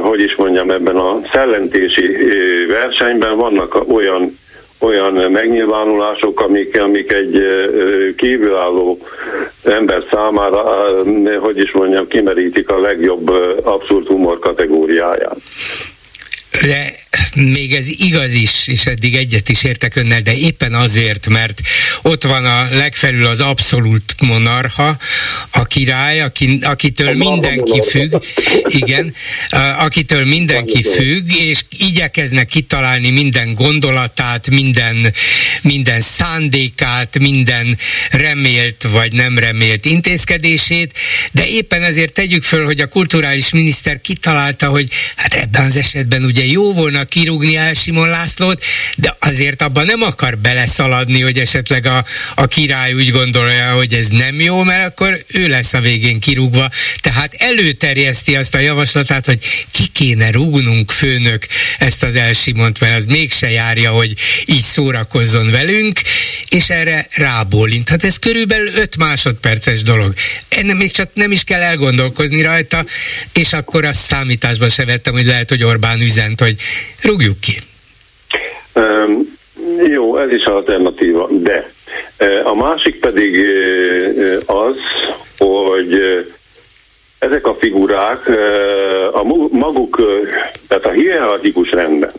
hogy 0.00 0.20
is 0.20 0.34
mondjam, 0.34 0.70
ebben 0.70 0.96
a 0.96 1.20
szellentési 1.32 2.16
versenyben 2.68 3.36
vannak 3.36 3.92
olyan 3.92 4.38
olyan 4.80 5.12
megnyilvánulások, 5.12 6.40
amik, 6.40 6.80
amik 6.80 7.12
egy 7.12 7.46
kívülálló 8.16 8.98
ember 9.64 10.04
számára, 10.10 10.62
hogy 11.40 11.58
is 11.58 11.72
mondjam, 11.72 12.08
kimerítik 12.08 12.70
a 12.70 12.80
legjobb 12.80 13.28
abszurd 13.62 14.06
humor 14.06 14.38
kategóriáját. 14.38 15.36
De 16.60 16.98
még 17.34 17.74
ez 17.74 17.88
igaz 17.88 18.32
is, 18.32 18.66
és 18.66 18.86
eddig 18.86 19.16
egyet 19.16 19.48
is 19.48 19.62
értek 19.64 19.96
önnel, 19.96 20.20
de 20.20 20.36
éppen 20.36 20.74
azért, 20.74 21.26
mert 21.26 21.60
ott 22.02 22.22
van 22.22 22.44
a 22.44 22.68
legfelül 22.70 23.26
az 23.26 23.40
abszolút 23.40 24.14
monarha, 24.20 24.98
a 25.50 25.64
király, 25.64 26.20
aki, 26.20 26.58
akitől 26.62 27.14
mindenki 27.14 27.82
függ, 27.90 28.14
igen, 28.68 29.14
akitől 29.78 30.24
mindenki 30.24 30.82
függ, 30.82 31.32
és 31.32 31.64
igyekeznek 31.78 32.46
kitalálni 32.46 33.10
minden 33.10 33.54
gondolatát, 33.54 34.50
minden, 34.50 35.14
minden 35.62 36.00
szándékát, 36.00 37.18
minden 37.18 37.78
remélt 38.10 38.86
vagy 38.92 39.12
nem 39.12 39.38
remélt 39.38 39.84
intézkedését, 39.84 40.98
de 41.32 41.46
éppen 41.46 41.82
ezért 41.82 42.12
tegyük 42.12 42.42
föl, 42.42 42.64
hogy 42.64 42.80
a 42.80 42.86
kulturális 42.86 43.50
miniszter 43.50 44.00
kitalálta, 44.00 44.68
hogy 44.68 44.88
hát 45.16 45.34
ebben 45.34 45.64
az 45.64 45.76
esetben 45.76 46.24
ugye 46.24 46.44
jó 46.44 46.72
volna 46.72 47.04
kirúgni 47.18 47.56
el 47.56 47.74
Simon 47.74 48.08
Lászlót, 48.08 48.64
de 48.96 49.16
azért 49.20 49.62
abban 49.62 49.86
nem 49.86 50.02
akar 50.02 50.38
beleszaladni, 50.38 51.20
hogy 51.20 51.38
esetleg 51.38 51.86
a, 51.86 52.04
a 52.34 52.46
király 52.46 52.92
úgy 52.92 53.10
gondolja, 53.10 53.72
hogy 53.72 53.92
ez 53.92 54.08
nem 54.08 54.40
jó, 54.40 54.62
mert 54.62 54.86
akkor 54.86 55.24
ő 55.26 55.48
lesz 55.48 55.72
a 55.72 55.80
végén 55.80 56.20
kirúgva. 56.20 56.70
Tehát 57.00 57.34
előterjeszti 57.34 58.36
azt 58.36 58.54
a 58.54 58.58
javaslatát, 58.58 59.26
hogy 59.26 59.38
ki 59.70 59.86
kéne 59.86 60.30
rúgnunk 60.30 60.90
főnök 60.90 61.46
ezt 61.78 62.02
az 62.02 62.14
elsimont, 62.14 62.80
mert 62.80 62.96
az 62.96 63.04
mégse 63.04 63.50
járja, 63.50 63.90
hogy 63.90 64.14
így 64.44 64.62
szórakozzon 64.62 65.50
velünk, 65.50 66.00
és 66.48 66.68
erre 66.68 67.06
rábólint. 67.10 67.88
Hát 67.88 68.04
ez 68.04 68.16
körülbelül 68.16 68.72
5 68.74 68.96
másodperces 68.96 69.82
dolog. 69.82 70.14
Ennek 70.48 70.76
még 70.76 70.90
csak 70.92 71.10
nem 71.14 71.32
is 71.32 71.44
kell 71.44 71.62
elgondolkozni 71.62 72.42
rajta, 72.42 72.84
és 73.32 73.52
akkor 73.52 73.84
azt 73.84 74.00
számításba 74.04 74.68
se 74.68 74.84
vettem, 74.84 75.12
hogy 75.12 75.26
lehet, 75.26 75.48
hogy 75.48 75.64
Orbán 75.64 76.00
üzent, 76.00 76.40
hogy 76.40 76.56
rúgjuk 77.08 77.40
ki. 77.40 77.58
Um, 78.74 79.38
jó, 79.86 80.16
ez 80.16 80.32
is 80.32 80.44
alternatíva, 80.44 81.28
de 81.30 81.72
a 82.44 82.54
másik 82.54 83.00
pedig 83.00 83.46
az, 84.46 84.76
hogy 85.38 85.92
ezek 87.18 87.46
a 87.46 87.54
figurák 87.54 88.28
a 89.12 89.22
maguk, 89.50 90.02
tehát 90.68 90.84
a 90.84 90.90
hierarchikus 90.90 91.70
rendben, 91.70 92.12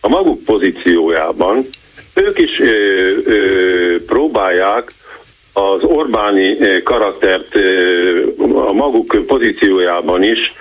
a 0.00 0.08
maguk 0.08 0.44
pozíciójában 0.44 1.68
ők 2.14 2.38
is 2.38 2.60
próbálják 4.06 4.92
az 5.52 5.82
Orbáni 5.82 6.56
karaktert 6.82 7.54
a 8.54 8.72
maguk 8.72 9.22
pozíciójában 9.26 10.22
is 10.22 10.52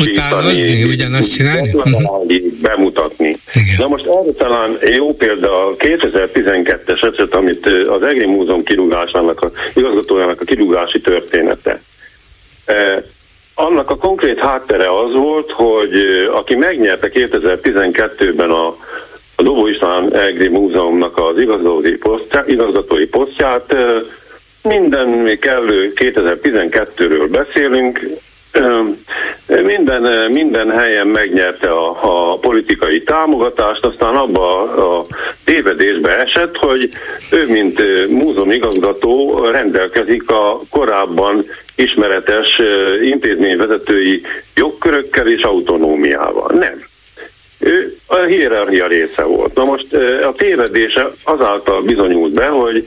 utánozni, 0.00 0.84
ugyanazt 0.84 1.32
csinálni? 1.32 1.74
Bemutatni. 2.62 3.36
Igen. 3.52 3.74
Na 3.78 3.88
most 3.88 4.06
arra 4.06 4.32
talán 4.32 4.78
jó 4.80 5.14
példa 5.14 5.66
a 5.66 5.76
2012-es 5.76 7.12
eset, 7.12 7.34
amit 7.34 7.66
az 7.66 8.02
Egri 8.02 8.26
Múzeum 8.26 8.62
kirúgásának, 8.62 9.42
a 9.42 9.50
igazgatójának 9.74 10.40
a 10.40 10.44
kirúgási 10.44 11.00
története. 11.00 11.80
Annak 13.54 13.90
a 13.90 13.96
konkrét 13.96 14.38
háttere 14.38 14.98
az 14.98 15.12
volt, 15.12 15.50
hogy 15.50 15.92
aki 16.32 16.54
megnyerte 16.54 17.10
2012-ben 17.14 18.50
a, 18.50 18.66
a 19.36 19.42
Dobó 19.42 19.66
István 19.66 20.14
Egri 20.14 20.48
Múzeumnak 20.48 21.18
az 21.18 21.38
igazgatói 21.38 21.96
posztját, 21.96 22.48
igazgatói 22.48 23.06
posztját 23.06 23.76
minden 24.68 25.38
kellő 25.40 25.92
2012-ről 25.94 27.28
beszélünk, 27.30 28.00
minden, 29.62 30.30
minden 30.30 30.70
helyen 30.70 31.06
megnyerte 31.06 31.70
a, 31.70 31.98
a 32.32 32.38
politikai 32.38 33.02
támogatást, 33.02 33.84
aztán 33.84 34.14
abba 34.14 34.62
a, 34.62 34.98
a 34.98 35.06
tévedésbe 35.44 36.18
esett, 36.18 36.56
hogy 36.56 36.88
ő, 37.30 37.46
mint 37.48 38.08
múzeum 38.08 38.50
igazgató 38.50 39.44
rendelkezik 39.44 40.30
a 40.30 40.60
korábban 40.70 41.44
ismeretes 41.74 42.60
intézményvezetői 43.02 44.22
jogkörökkel 44.54 45.26
és 45.26 45.42
autonómiával. 45.42 46.52
Nem. 46.52 46.86
Ő 47.58 47.96
a 48.06 48.16
hierarchia 48.16 48.86
része 48.86 49.22
volt. 49.22 49.54
Na 49.54 49.64
most 49.64 49.94
a 50.24 50.32
tévedése 50.32 51.12
azáltal 51.24 51.82
bizonyult 51.82 52.32
be, 52.32 52.46
hogy 52.46 52.86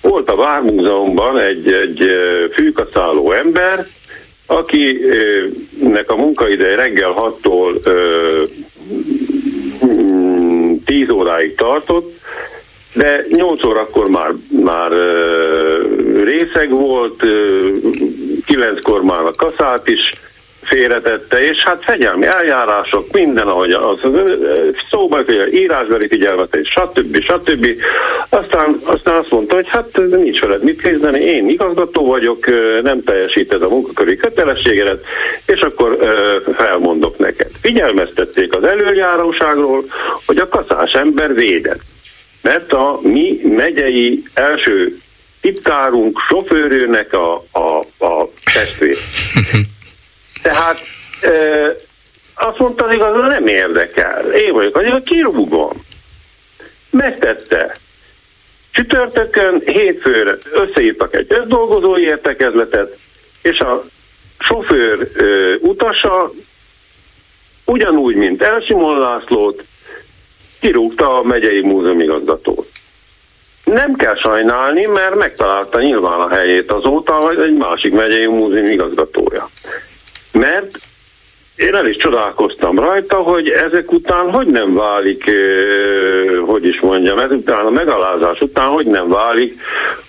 volt 0.00 0.30
a 0.30 0.36
Vármúzeumban 0.36 1.38
egy, 1.38 1.72
egy 1.72 2.10
fűkaszáló 2.52 3.32
ember, 3.32 3.86
akinek 4.46 6.04
a 6.06 6.16
munkaideje 6.16 6.76
reggel 6.76 7.14
6-tól 7.42 7.80
10 10.84 11.08
óráig 11.10 11.54
tartott, 11.54 12.16
de 12.92 13.24
8 13.28 13.64
órakor 13.64 14.08
már, 14.08 14.32
már 14.62 14.90
részeg 16.24 16.70
volt, 16.70 17.22
9-kor 18.46 19.02
már 19.02 19.24
a 19.24 19.32
kaszát 19.36 19.88
is 19.88 20.12
félretette, 20.68 21.40
és 21.40 21.62
hát 21.64 21.84
fegyelmi 21.84 22.26
eljárások, 22.26 23.12
minden, 23.12 23.46
ahogy 23.46 23.70
az, 23.70 23.98
szóba 24.90 25.16
hogy 25.16 25.54
írásbeli 25.54 26.08
figyelmetés, 26.08 26.68
stb. 26.68 27.22
stb. 27.22 27.66
Aztán, 28.28 28.80
aztán 28.84 29.14
azt 29.14 29.30
mondta, 29.30 29.54
hogy 29.54 29.68
hát 29.68 30.00
nincs 30.10 30.40
veled 30.40 30.62
mit 30.62 30.80
kezdeni, 30.80 31.20
én 31.20 31.48
igazgató 31.48 32.06
vagyok, 32.06 32.46
nem 32.82 33.02
teljesíted 33.02 33.62
a 33.62 33.68
munkaköri 33.68 34.16
kötelességedet, 34.16 35.04
és 35.46 35.60
akkor 35.60 35.98
felmondok 36.56 37.18
neked. 37.18 37.50
Figyelmeztették 37.60 38.56
az 38.56 38.64
előjáróságról, 38.64 39.84
hogy 40.26 40.38
a 40.38 40.48
kaszás 40.48 40.92
ember 40.92 41.34
védett. 41.34 41.80
Mert 42.42 42.72
a 42.72 42.98
mi 43.02 43.40
megyei 43.56 44.22
első 44.34 44.98
titkárunk, 45.40 46.18
sofőrőnek 46.28 47.12
a, 47.12 47.44
a, 47.52 47.78
a 48.04 48.28
testvér. 48.54 48.96
Tehát 50.42 50.80
e, 51.20 51.30
azt 52.34 52.58
mondta, 52.58 52.84
hogy 52.84 52.94
igazán 52.94 53.28
nem 53.28 53.46
érdekel. 53.46 54.32
Én 54.32 54.52
vagyok, 54.52 54.76
hogy 54.76 55.02
kirúgom. 55.02 55.84
Megtette. 56.90 57.76
Csütörtökön, 58.72 59.62
hétfőre 59.64 60.36
összeírtak 60.52 61.14
egy 61.14 61.26
összdolgozói 61.28 62.02
értekezletet, 62.02 62.96
és 63.42 63.58
a 63.58 63.84
sofőr 64.38 65.00
e, 65.00 65.22
utasa 65.60 66.30
ugyanúgy, 67.64 68.14
mint 68.14 68.42
Elsimon 68.42 68.98
Lászlót, 68.98 69.64
kirúgta 70.60 71.18
a 71.18 71.22
megyei 71.22 71.60
múzeum 71.60 72.00
igazgatót. 72.00 72.66
Nem 73.64 73.94
kell 73.94 74.16
sajnálni, 74.16 74.84
mert 74.84 75.14
megtalálta 75.14 75.80
nyilván 75.80 76.20
a 76.20 76.28
helyét 76.28 76.72
azóta, 76.72 77.12
hogy 77.12 77.38
egy 77.38 77.56
másik 77.56 77.92
megyei 77.92 78.26
múzeum 78.26 78.70
igazgatója. 78.70 79.50
Mert 80.32 80.78
én 81.56 81.74
el 81.74 81.86
is 81.86 81.96
csodálkoztam 81.96 82.78
rajta, 82.78 83.16
hogy 83.16 83.48
ezek 83.48 83.92
után 83.92 84.30
hogy 84.30 84.46
nem 84.46 84.74
válik, 84.74 85.24
hogy 86.46 86.66
is 86.66 86.80
mondjam, 86.80 87.18
ezután 87.18 87.66
a 87.66 87.70
megalázás 87.70 88.40
után 88.40 88.68
hogy 88.68 88.86
nem 88.86 89.08
válik 89.08 89.60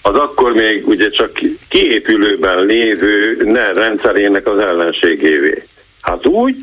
az 0.01 0.15
akkor 0.15 0.53
még 0.53 0.87
ugye 0.87 1.09
csak 1.09 1.39
kiépülőben 1.69 2.65
lévő 2.65 3.37
NER 3.43 3.75
rendszerének 3.75 4.47
az 4.47 4.59
ellenségévé. 4.59 5.63
Hát 6.01 6.25
úgy, 6.25 6.55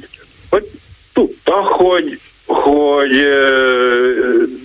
hogy 0.50 0.64
tudta, 1.12 1.54
hogy 1.54 2.20
hogy, 2.46 3.28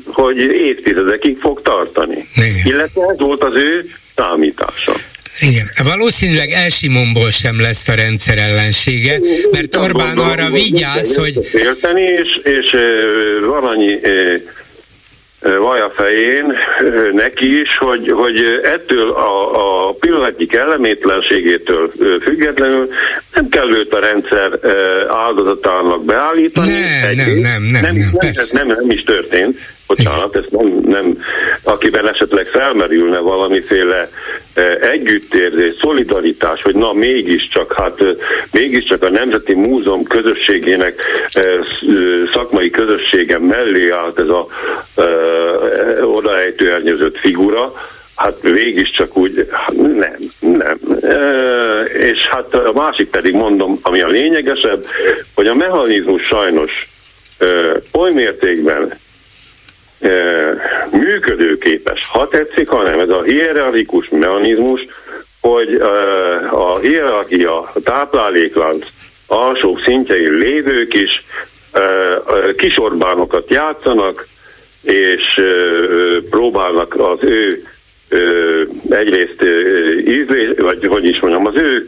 hogy 0.06 0.38
évtizedekig 0.38 1.38
fog 1.40 1.62
tartani. 1.62 2.28
Igen. 2.36 2.56
Illetve 2.64 3.02
ez 3.12 3.20
volt 3.20 3.44
az 3.44 3.56
ő 3.56 3.86
számítása. 4.16 4.94
Igen. 5.40 5.70
Valószínűleg 5.84 6.50
Elsimonból 6.50 7.30
sem 7.30 7.62
lesz 7.62 7.88
a 7.88 7.94
rendszer 7.94 8.38
ellensége, 8.38 9.20
mert 9.52 9.76
Orbán 9.76 10.18
arra 10.18 10.50
vigyáz, 10.50 11.16
hogy... 11.16 11.40
Érteni, 11.54 12.02
és, 12.02 12.40
és 12.44 12.76
van 13.46 13.64
annyi 13.64 14.00
vaja 15.42 15.90
fején 15.96 16.54
neki 17.12 17.60
is, 17.60 17.78
hogy, 17.78 18.12
hogy 18.12 18.60
ettől 18.64 19.10
a, 19.10 19.88
a 19.88 19.92
pillanatnyi 19.92 20.46
kellemétlenségétől 20.46 21.92
függetlenül 22.22 22.90
nem 23.34 23.50
kell 23.50 23.70
őt 23.70 23.94
a 23.94 24.00
rendszer 24.00 24.60
áldozatának 25.08 26.06
beállítani. 26.06 26.70
Nem, 26.70 27.16
nem, 27.16 27.40
nem, 27.40 27.62
nem, 27.62 27.82
nem, 27.82 27.96
nem, 27.96 28.12
persze. 28.18 28.58
nem, 28.58 28.68
nem 28.68 28.90
is 28.90 29.04
történt. 29.04 29.58
Bocsánat, 29.88 30.36
ez 30.36 30.44
nem, 30.50 30.80
nem, 30.86 31.18
akiben 31.64 32.10
esetleg 32.10 32.46
felmerülne 32.46 33.20
valamiféle 33.20 34.10
együttérzés, 34.82 35.76
szolidaritás, 35.80 36.62
hogy 36.62 36.76
na 36.76 36.94
mégiscsak, 36.94 37.74
hát 37.78 38.00
mégiscsak 38.52 39.04
a 39.04 39.10
Nemzeti 39.10 39.54
Múzeum 39.54 40.04
közösségének 40.04 41.02
szakmai 42.34 42.70
közössége 42.70 43.40
mellé 43.40 43.90
állt 43.90 44.20
ez 44.20 44.30
a 44.30 44.48
odaejtő 46.04 46.72
ernyőzött 46.72 47.18
figura, 47.18 47.74
hát 48.22 48.42
végig 48.42 48.92
csak 48.92 49.18
úgy, 49.18 49.48
hát 49.52 49.76
nem, 49.76 50.16
nem. 50.40 50.80
E, 51.02 51.80
és 51.82 52.28
hát 52.28 52.54
a 52.54 52.72
másik 52.74 53.10
pedig 53.10 53.34
mondom, 53.34 53.80
ami 53.82 54.02
a 54.02 54.08
lényegesebb, 54.08 54.86
hogy 55.36 55.48
a 55.48 55.56
mechanizmus 55.56 56.24
sajnos 56.24 56.88
e, 57.38 57.46
oly 57.92 58.12
mértékben 58.12 58.94
e, 60.00 60.10
működőképes, 60.92 62.08
ha 62.12 62.28
tetszik, 62.28 62.70
hanem 62.70 63.00
ez 63.00 63.10
a 63.10 63.22
hierarchikus 63.22 64.10
mechanizmus, 64.10 64.82
hogy 65.42 65.74
e, 65.74 65.86
a 66.52 66.80
hierarchia, 66.80 67.60
a 67.60 67.80
tápláléklánc 67.84 68.86
alsó 69.28 69.80
szintjein 69.86 70.32
lévők 70.32 70.94
is 70.94 71.24
e, 71.72 71.82
kisorbánokat 72.58 73.50
játszanak, 73.50 74.28
és 74.82 75.42
próbálnak 76.30 76.96
az 77.00 77.18
ő 77.22 77.64
egyrészt 78.90 79.44
ízlés, 80.08 80.50
vagy 80.58 80.86
hogy 80.86 81.06
is 81.06 81.20
mondjam, 81.20 81.46
az 81.46 81.56
ő 81.56 81.88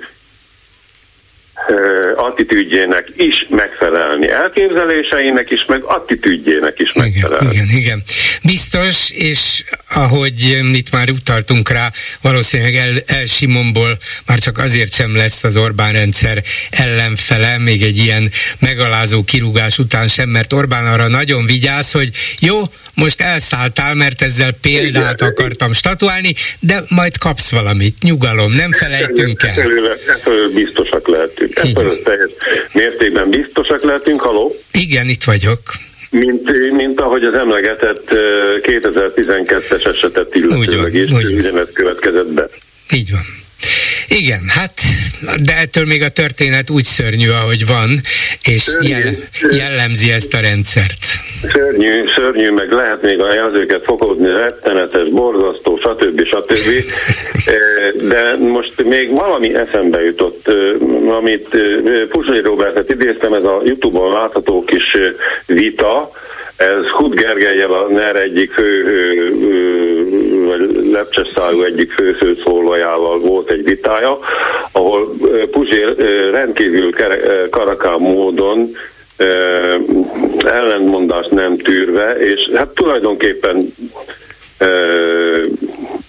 attitűdjének 2.16 3.08
is 3.16 3.46
megfelelni, 3.50 4.30
elképzeléseinek 4.30 5.52
is, 5.52 5.66
meg 5.66 5.84
attitűdjének 5.84 6.80
is 6.80 6.94
megfelelni. 6.94 7.46
Igen, 7.46 7.66
igen, 7.66 7.78
igen. 7.78 8.04
Biztos, 8.44 9.10
és 9.10 9.64
ahogy 9.90 10.42
itt 10.74 10.92
már 10.92 11.10
utaltunk 11.10 11.70
rá, 11.70 11.92
valószínűleg 12.22 12.76
El, 12.76 13.04
El 13.06 13.26
Simonból 13.26 13.98
már 14.26 14.40
csak 14.40 14.58
azért 14.58 14.94
sem 14.94 15.16
lesz 15.16 15.44
az 15.44 15.58
Orbán 15.58 15.94
rendszer 15.94 16.44
ellenfele, 16.70 17.58
még 17.58 17.84
egy 17.84 17.98
ilyen 17.98 18.32
megalázó 18.60 19.24
kirúgás 19.24 19.78
után 19.78 20.08
sem, 20.08 20.30
mert 20.30 20.54
Orbán 20.54 20.86
arra 20.86 21.08
nagyon 21.08 21.46
vigyáz, 21.46 21.92
hogy 21.92 22.10
jó, 22.40 22.62
most 22.94 23.22
elszálltál, 23.22 23.94
mert 23.94 24.22
ezzel 24.22 24.52
példát 24.52 25.20
Igen, 25.20 25.32
akartam 25.32 25.74
statuálni, 25.74 26.34
de 26.60 26.84
majd 26.90 27.18
kapsz 27.18 27.52
valamit, 27.52 27.98
nyugalom, 28.02 28.52
nem 28.52 28.72
felejtünk 28.72 29.44
el. 29.44 29.60
Ebből 29.60 30.52
biztosak 30.54 31.08
lehetünk. 31.08 31.56
Ebből 31.56 32.02
teljes 32.04 32.30
mértékben 32.72 33.30
biztosak 33.30 33.84
lehetünk, 33.84 34.22
haló? 34.22 34.56
Igen, 34.72 35.08
itt 35.08 35.24
vagyok. 35.24 35.62
Mint, 36.14 36.72
mint 36.72 37.00
ahogy 37.00 37.24
az 37.24 37.34
emlegetett 37.34 38.10
2012-es 38.62 39.88
esetet 39.88 40.36
illetőleg 40.36 40.94
is, 40.94 41.12
ugyanez 41.12 41.68
következett 41.74 42.34
be. 42.34 42.50
Így 42.94 43.12
van. 43.12 43.43
Igen, 44.08 44.42
hát, 44.48 44.74
de 45.42 45.54
ettől 45.58 45.86
még 45.86 46.02
a 46.02 46.10
történet 46.10 46.70
úgy 46.70 46.84
szörnyű, 46.84 47.30
ahogy 47.30 47.66
van, 47.68 47.90
és 48.44 48.62
szörnyű, 48.62 49.10
jellemzi 49.52 50.12
ezt 50.12 50.34
a 50.34 50.40
rendszert. 50.40 51.02
Szörnyű, 51.52 52.04
szörnyű, 52.16 52.50
meg 52.50 52.72
lehet 52.72 53.02
még 53.02 53.20
a 53.20 53.34
jelzőket 53.34 53.84
fokozni, 53.84 54.28
rettenetes, 54.28 55.10
borzasztó, 55.10 55.78
stb. 55.78 56.26
stb. 56.26 56.70
De 58.10 58.36
most 58.40 58.84
még 58.84 59.12
valami 59.12 59.56
eszembe 59.56 60.04
jutott, 60.04 60.48
amit 61.18 61.48
Pusai 62.10 62.40
Robertet 62.40 62.90
idéztem, 62.90 63.34
ez 63.34 63.44
a 63.44 63.62
Youtube-on 63.66 64.12
látható 64.12 64.64
kis 64.64 64.98
vita, 65.46 66.12
ez 66.56 66.86
Hud 66.86 67.14
Gergelyel 67.16 67.72
a 67.72 67.88
NER 67.88 68.16
egyik 68.16 68.52
fő, 68.52 68.84
vagy 70.58 70.90
lepcses 70.92 71.28
szájú 71.36 71.62
egyik 71.62 71.92
fő 71.92 72.38
szólójával 72.44 73.20
volt 73.20 73.50
egy 73.50 73.64
vitája, 73.64 74.20
ahol 74.72 75.16
Puzsér 75.52 75.96
rendkívül 76.32 76.94
karakán 77.50 78.00
módon 78.00 78.76
ellentmondást 80.46 81.32
nem 81.32 81.58
tűrve, 81.58 82.18
és 82.18 82.50
hát 82.56 82.68
tulajdonképpen 82.68 83.74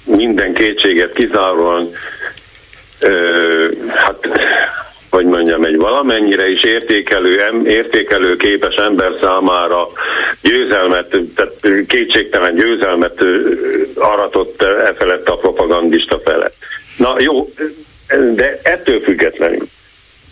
minden 0.04 0.54
kétséget 0.54 1.12
kizáróan 1.12 1.90
hát 3.88 4.28
hogy 5.14 5.26
mondjam, 5.26 5.64
egy 5.64 5.76
valamennyire 5.76 6.50
is 6.50 6.62
értékelő, 6.62 7.42
értékelő 7.66 8.36
képes 8.36 8.74
ember 8.74 9.12
számára 9.22 9.88
győzelmet, 10.42 11.16
tehát 11.34 11.86
kétségtelen 11.86 12.54
győzelmet 12.54 13.24
aratott 13.94 14.62
e 14.62 14.94
felett 14.98 15.28
a 15.28 15.36
propagandista 15.36 16.18
felett. 16.24 16.54
Na 16.96 17.16
jó, 17.18 17.52
de 18.34 18.60
ettől 18.62 19.00
függetlenül 19.00 19.66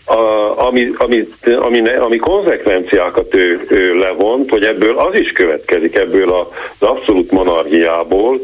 a, 0.05 0.19
ami, 0.67 0.93
ami, 0.97 1.29
ami, 1.59 1.89
ami 1.89 2.17
konzekvenciákat 2.17 3.35
ő, 3.35 3.67
ő 3.69 3.95
levont, 3.95 4.51
hogy 4.51 4.65
ebből 4.65 4.99
az 4.99 5.15
is 5.15 5.33
következik, 5.33 5.97
ebből 5.97 6.33
az 6.33 6.89
abszolút 6.89 7.31
monarchiából, 7.31 8.41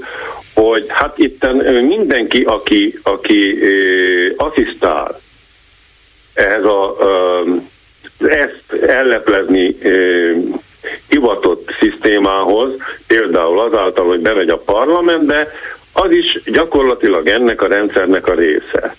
hogy 0.55 0.85
hát 0.89 1.19
itten 1.19 1.57
mindenki, 1.85 2.43
aki, 2.43 2.99
aki 3.03 3.63
ö, 3.63 4.33
asszisztál 4.37 5.21
ehhez 6.39 6.65
a, 6.65 6.97
ezt 8.19 8.83
elleplezni 8.87 9.77
hivatott 11.09 11.71
szisztémához, 11.81 12.71
például 13.07 13.61
azáltal, 13.61 14.07
hogy 14.07 14.21
bemegy 14.21 14.49
a 14.49 14.59
parlamentbe, 14.59 15.53
az 15.93 16.11
is 16.11 16.41
gyakorlatilag 16.53 17.29
ennek 17.29 17.63
a 17.63 17.67
rendszernek 17.67 18.27
a 18.27 18.35
része. 18.35 18.97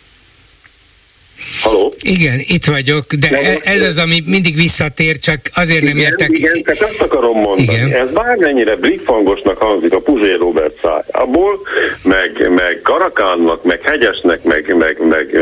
Haló? 1.61 1.93
Igen, 2.01 2.39
itt 2.47 2.65
vagyok, 2.65 3.13
de, 3.13 3.27
e- 3.27 3.59
ez 3.63 3.81
az, 3.81 3.97
ami 3.97 4.23
mindig 4.25 4.55
visszatér, 4.55 5.17
csak 5.17 5.39
azért 5.53 5.81
igen, 5.81 5.95
nem 5.95 6.05
értek. 6.05 6.29
Igen, 6.37 6.63
tehát 6.63 6.81
azt 6.81 7.01
akarom 7.01 7.39
mondani. 7.39 7.63
Igen. 7.63 7.93
Ez 7.93 8.11
bármennyire 8.11 8.75
blikfangosnak 8.75 9.57
hangzik 9.57 9.93
a 9.93 10.01
Puzsé 10.01 10.33
Robert 10.33 10.79
szájából, 10.81 11.59
meg, 12.01 12.49
meg 12.49 12.79
Karakánnak, 12.83 13.63
meg 13.63 13.81
Hegyesnek, 13.81 14.43
meg, 14.43 14.75
meg, 14.75 15.07
meg 15.07 15.37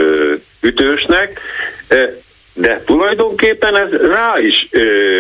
ütősnek, 0.62 1.40
de 2.54 2.82
tulajdonképpen 2.86 3.78
ez 3.78 3.90
rá 3.92 4.34
is 4.40 4.70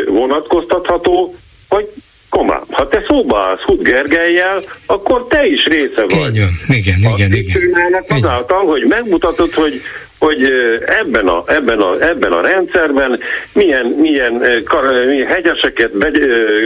vonatkoztatható, 0.07 1.35
hogy 1.68 1.89
komám, 2.30 2.64
ha 2.69 2.88
te 2.88 3.03
szóba 3.07 3.39
állsz 3.39 3.61
Hud 3.61 3.81
Gergelyel, 3.81 4.64
akkor 4.85 5.27
te 5.27 5.45
is 5.45 5.65
része 5.65 6.05
vagy. 6.07 6.35
Igen, 6.35 6.49
igen, 6.68 6.99
igen. 7.15 7.31
igen. 7.31 8.03
Azáltal, 8.07 8.65
hogy 8.65 8.84
megmutatod, 8.88 9.53
hogy 9.53 9.81
hogy 10.19 10.44
ebben 10.85 11.27
a, 11.27 11.44
ebben 11.48 11.80
a, 11.80 12.07
ebben 12.10 12.31
a 12.31 12.41
rendszerben 12.41 13.19
milyen, 13.53 13.85
milyen, 13.85 14.64
kar, 14.65 15.06
milyen 15.06 15.27
hegyeseket, 15.27 15.91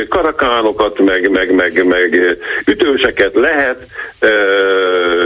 karakánokat, 0.09 0.99
meg, 0.99 1.29
meg, 1.29 1.55
meg, 1.55 1.85
meg 1.85 2.37
ütőseket 2.65 3.31
lehet 3.33 3.77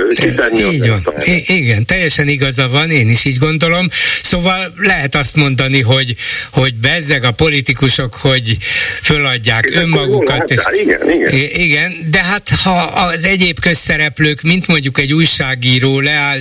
kitenni. 0.09 0.73
Így 0.73 0.89
van. 0.89 1.03
I- 1.25 1.43
igen, 1.47 1.85
teljesen 1.85 2.27
igaza 2.27 2.67
van, 2.67 2.91
én 2.91 3.09
is 3.09 3.25
így 3.25 3.37
gondolom. 3.37 3.87
Szóval 4.21 4.73
lehet 4.77 5.15
azt 5.15 5.35
mondani, 5.35 5.81
hogy, 5.81 6.15
hogy 6.51 6.73
bezzeg 6.75 7.23
a 7.23 7.31
politikusok, 7.31 8.13
hogy 8.13 8.57
föladják 9.01 9.65
igen, 9.69 9.81
önmagukat. 9.81 10.51
És, 10.51 10.61
igen, 10.73 11.11
igen. 11.11 11.33
Igen, 11.53 11.93
de 12.11 12.23
hát 12.23 12.49
ha 12.63 13.05
az 13.09 13.25
egyéb 13.25 13.59
közszereplők, 13.59 14.41
mint 14.41 14.67
mondjuk 14.67 14.99
egy 14.99 15.13
újságíró 15.13 15.99
leáll 15.99 16.39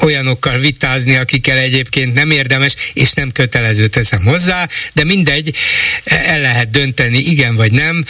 olyanokkal 0.00 0.58
vitázni, 0.58 1.16
akikkel 1.16 1.58
egyébként 1.58 2.14
nem 2.14 2.30
érdemes, 2.30 2.74
és 2.92 3.12
nem 3.12 3.32
kötelező 3.32 3.86
teszem 3.86 4.24
hozzá, 4.24 4.68
de 4.92 5.04
mindegy, 5.04 5.56
el 6.04 6.40
lehet 6.40 6.70
dönteni, 6.70 7.18
igen 7.18 7.56
vagy 7.56 7.72
nem, 7.72 8.04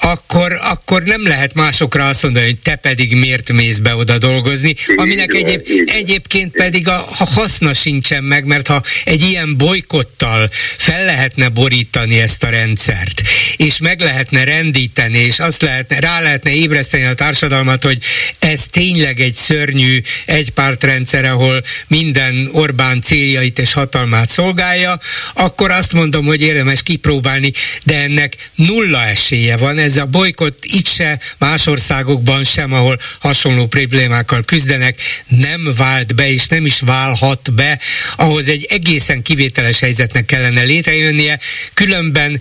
akkor, 0.00 0.58
akkor 0.62 1.02
nem 1.02 1.26
lehet 1.26 1.54
másokra 1.54 2.08
azt 2.08 2.22
mondani, 2.22 2.44
hogy 2.44 2.60
te 2.60 2.76
pedig 2.76 3.16
miért 3.16 3.52
mész 3.52 3.78
be 3.78 3.94
oda 3.94 4.18
dolgozni, 4.18 4.74
aminek 4.96 5.32
egyéb, 5.32 5.62
egyébként 5.86 6.52
pedig 6.52 6.88
a, 6.88 7.06
a 7.18 7.24
haszna 7.24 7.74
sincsen 7.74 8.24
meg, 8.24 8.44
mert 8.44 8.66
ha 8.66 8.82
egy 9.04 9.22
ilyen 9.22 9.56
bolykottal 9.56 10.48
fel 10.76 11.04
lehetne 11.04 11.48
borítani 11.48 12.20
ezt 12.20 12.42
a 12.42 12.48
rendszert, 12.48 13.22
és 13.56 13.78
meg 13.78 14.00
lehetne 14.00 14.44
rendíteni, 14.44 15.18
és 15.18 15.38
azt 15.38 15.62
lehetne, 15.62 16.00
rá 16.00 16.20
lehetne 16.20 16.52
ébreszteni 16.52 17.04
a 17.04 17.14
társadalmat, 17.14 17.84
hogy 17.84 17.98
ez 18.38 18.66
tényleg 18.70 19.20
egy 19.20 19.34
szörnyű 19.34 20.00
egypártrendszer, 20.26 21.24
ahol 21.24 21.62
minden 21.86 22.48
Orbán 22.52 23.00
céljait 23.00 23.58
és 23.58 23.72
hatalmát 23.72 24.28
szolgálja, 24.28 24.98
akkor 25.34 25.70
azt 25.70 25.92
mondom, 25.92 26.24
hogy 26.24 26.42
érdemes 26.42 26.82
kipróbálni, 26.82 27.52
de 27.82 27.96
ennek 27.96 28.50
nulla 28.54 29.04
esélye 29.04 29.56
van, 29.56 29.78
ez 29.78 29.89
a 29.96 30.06
bolykott 30.06 30.58
itt 30.64 30.86
se, 30.86 31.18
más 31.38 31.66
országokban 31.66 32.44
sem, 32.44 32.72
ahol 32.72 32.98
hasonló 33.20 33.66
problémákkal 33.66 34.42
küzdenek, 34.44 34.94
nem 35.26 35.68
vált 35.76 36.14
be, 36.14 36.30
és 36.30 36.46
nem 36.46 36.64
is 36.64 36.80
válhat 36.80 37.54
be, 37.54 37.78
ahhoz 38.16 38.48
egy 38.48 38.66
egészen 38.68 39.22
kivételes 39.22 39.80
helyzetnek 39.80 40.24
kellene 40.24 40.62
létrejönnie, 40.62 41.38
különben 41.74 42.40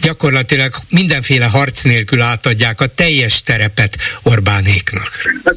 gyakorlatilag 0.00 0.74
mindenféle 0.90 1.44
harc 1.44 1.82
nélkül 1.82 2.20
átadják 2.20 2.80
a 2.80 2.86
teljes 2.86 3.42
terepet 3.42 3.96
Orbánéknak. 4.22 5.10
Hát 5.44 5.56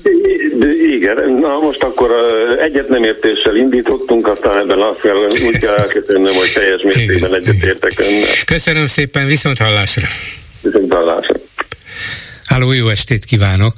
igen, 0.96 1.32
na 1.42 1.60
most 1.60 1.84
akkor 1.84 2.12
egyet 2.62 2.90
nem 2.90 3.04
értéssel 3.04 3.56
indítottunk, 3.56 4.28
aztán 4.28 4.58
ebben 4.58 4.82
azt 4.82 5.02
kell, 5.02 5.16
úgy 5.46 5.60
kell 5.60 5.76
elkezdeni, 5.76 6.34
hogy 6.34 6.52
teljes 6.54 6.82
mértékben 6.82 7.34
egyetértek 7.34 7.94
önnel. 7.98 8.28
Köszönöm 8.46 8.86
szépen, 8.86 9.26
viszont 9.28 9.58
hallásra. 9.58 10.08
Viszont 10.64 10.94
hallásra. 10.94 11.36
Háló, 12.46 12.72
jó 12.72 12.88
estét 12.88 13.26
kívánok! 13.26 13.74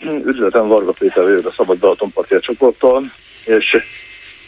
Üdvözlöm, 0.00 0.68
Varga 0.68 0.92
Péter 0.92 1.22
vagyok 1.24 1.46
a 1.46 1.52
Szabad 1.56 1.78
Balatonpartia 1.78 2.40
csoporttól, 2.40 3.12
és 3.44 3.76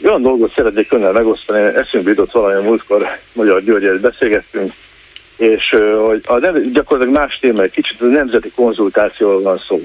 olyan 0.05 0.23
dolgot 0.23 0.53
szeretnék 0.55 0.93
önnel 0.93 1.13
megosztani, 1.13 1.61
eszünkbe 1.61 2.11
jutott 2.11 2.31
valami 2.31 2.67
múltkor 2.67 3.19
Magyar 3.33 3.63
Györgyel 3.63 3.99
beszélgettünk, 3.99 4.73
és 5.37 5.75
hogy 6.07 6.23
a 6.27 6.39
gyakorlatilag 6.73 7.21
más 7.21 7.39
téma, 7.41 7.63
egy 7.63 7.71
kicsit 7.71 8.01
a 8.01 8.05
nemzeti 8.05 8.51
konzultációról 8.51 9.43
van 9.43 9.63
szó. 9.69 9.81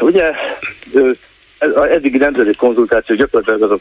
Ugye 0.00 0.30
az 1.58 1.88
eddigi 1.90 2.18
nemzeti 2.18 2.54
konzultáció 2.54 3.16
gyakorlatilag 3.16 3.62
azok 3.62 3.80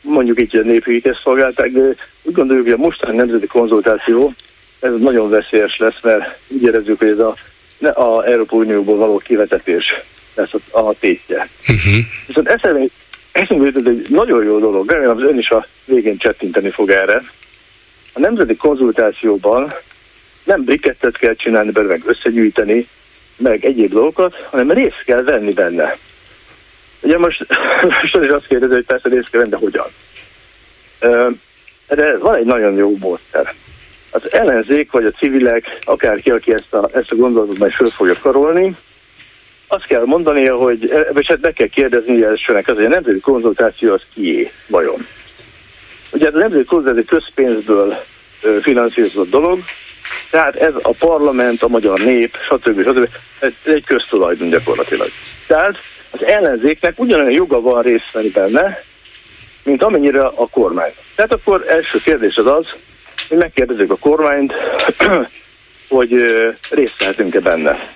mondjuk 0.00 0.40
így 0.40 0.64
népügyítést 0.64 1.20
szolgálták, 1.22 1.70
de 1.70 1.80
úgy 2.22 2.34
gondoljuk, 2.34 2.64
hogy 2.64 2.74
a 2.74 2.84
mostani 2.84 3.16
nemzeti 3.16 3.46
konzultáció 3.46 4.34
ez 4.86 5.00
nagyon 5.00 5.30
veszélyes 5.30 5.76
lesz, 5.78 6.00
mert 6.02 6.38
úgy 6.48 6.62
érezzük, 6.62 6.98
hogy 6.98 7.08
ez 7.08 7.18
a, 7.18 7.36
a 8.00 8.24
Európai 8.24 8.58
Unióból 8.58 8.96
való 8.96 9.18
kivetetés 9.18 9.84
lesz 10.34 10.54
a, 10.70 10.78
a 10.78 10.94
tétje. 10.98 11.48
Uh-huh. 11.68 12.04
Viszont 12.26 12.48
eszembe, 12.48 12.84
eszembe 13.32 13.66
ez 13.66 13.74
egy 13.86 14.06
nagyon 14.08 14.44
jó 14.44 14.58
dolog, 14.58 14.90
remélem 14.90 15.16
az 15.16 15.22
ön 15.22 15.38
is 15.38 15.50
a 15.50 15.66
végén 15.84 16.16
csettinteni 16.16 16.70
fog 16.70 16.90
erre. 16.90 17.22
A 18.12 18.20
nemzeti 18.20 18.56
konzultációban 18.56 19.74
nem 20.44 20.64
brikettet 20.64 21.16
kell 21.16 21.34
csinálni, 21.34 21.70
meg 21.74 22.02
összegyűjteni, 22.06 22.88
meg 23.36 23.64
egyéb 23.64 23.92
dolgokat, 23.92 24.34
hanem 24.50 24.70
részt 24.70 25.02
kell 25.04 25.22
venni 25.22 25.52
benne. 25.52 25.96
Ugye 27.00 27.18
most, 27.18 27.46
most 28.00 28.16
is 28.16 28.28
azt 28.28 28.46
kérdezi, 28.46 28.72
hogy 28.72 28.84
persze 28.84 29.08
részt 29.08 29.30
kell 29.30 29.40
venni, 29.40 29.52
de 29.52 29.56
hogyan? 29.56 29.86
De 31.88 32.18
van 32.18 32.34
egy 32.34 32.44
nagyon 32.44 32.74
jó 32.74 32.96
módszer. 32.98 33.54
Az 34.16 34.32
ellenzék, 34.32 34.90
vagy 34.90 35.04
a 35.04 35.10
civilek, 35.10 35.78
akárki, 35.84 36.30
aki 36.30 36.52
ezt 36.52 36.74
a, 36.74 36.88
ezt 36.92 37.10
a 37.10 37.16
gondolatot 37.16 37.58
majd 37.58 37.72
föl 37.72 37.90
fogja 37.90 38.14
karolni, 38.22 38.76
azt 39.66 39.86
kell 39.86 40.04
mondania, 40.04 40.56
hogy, 40.56 40.92
vagy 41.12 41.26
hát 41.26 41.40
meg 41.40 41.52
kell 41.52 41.66
kérdezni 41.66 42.22
elsőnek 42.22 42.68
az, 42.68 42.74
hogy 42.74 42.84
a 42.84 42.88
nemzeti 42.88 43.20
konzultáció 43.20 43.92
az 43.92 44.02
kié, 44.14 44.50
vajon. 44.66 45.06
Ugye 46.10 46.28
a 46.28 46.38
nemzeti 46.38 46.64
konzultáció 46.64 47.02
közpénzből 47.02 48.04
finanszírozott 48.62 49.30
dolog, 49.30 49.58
tehát 50.30 50.54
ez 50.54 50.72
a 50.82 50.92
parlament, 50.98 51.62
a 51.62 51.68
magyar 51.68 51.98
nép, 51.98 52.36
stb. 52.48 52.82
stb. 52.82 53.08
Ez 53.38 53.52
egy 53.64 53.84
köztulajdon 53.84 54.48
gyakorlatilag. 54.48 55.08
Tehát 55.46 55.76
az 56.10 56.24
ellenzéknek 56.24 56.98
ugyanolyan 56.98 57.32
joga 57.32 57.60
van 57.60 57.82
részt 57.82 58.12
venni 58.12 58.28
benne, 58.28 58.82
mint 59.62 59.82
amennyire 59.82 60.24
a 60.24 60.48
kormány. 60.50 60.92
Tehát 61.14 61.32
akkor 61.32 61.64
első 61.68 61.98
kérdés 61.98 62.36
az 62.36 62.46
az, 62.46 62.66
hogy 63.28 63.38
megkérdezzük 63.38 63.90
a 63.90 63.96
kormányt, 63.96 64.52
hogy 65.88 66.10
részt 66.70 66.98
vehetünk-e 66.98 67.40
benne. 67.40 67.94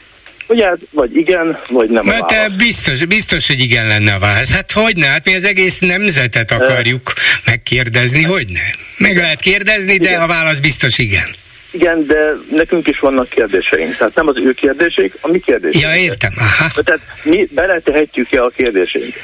Ugye, 0.50 0.66
hát, 0.66 0.78
vagy 0.90 1.16
igen, 1.16 1.58
vagy 1.68 1.90
nem 1.90 2.04
Mert 2.04 2.26
te 2.26 2.48
biztos, 2.56 3.04
biztos, 3.04 3.46
hogy 3.46 3.60
igen 3.60 3.86
lenne 3.86 4.12
a 4.12 4.18
válasz. 4.18 4.52
Hát 4.52 4.72
hogy 4.72 4.96
ne? 4.96 5.06
Hát 5.06 5.24
mi 5.24 5.34
az 5.34 5.44
egész 5.44 5.78
nemzetet 5.78 6.50
akarjuk 6.50 7.12
megkérdezni, 7.44 8.22
hogy 8.22 8.46
ne? 8.48 8.60
Meg 9.06 9.16
lehet 9.16 9.40
kérdezni, 9.40 9.96
de 9.96 10.08
igen. 10.08 10.20
a 10.20 10.26
válasz 10.26 10.58
biztos 10.58 10.98
igen. 10.98 11.34
Igen, 11.70 12.06
de 12.06 12.32
nekünk 12.50 12.88
is 12.88 12.98
vannak 12.98 13.28
kérdéseink. 13.28 13.96
Tehát 13.96 14.14
nem 14.14 14.28
az 14.28 14.36
ő 14.36 14.52
kérdéseik, 14.52 15.14
a 15.20 15.28
mi 15.28 15.38
kérdéseink. 15.38 15.96
Ja, 15.96 16.02
értem. 16.02 16.32
Aha. 16.38 16.82
Tehát 16.82 17.00
mi 17.22 17.48
beletehetjük-e 17.50 18.42
a 18.42 18.48
kérdéseink? 18.56 19.14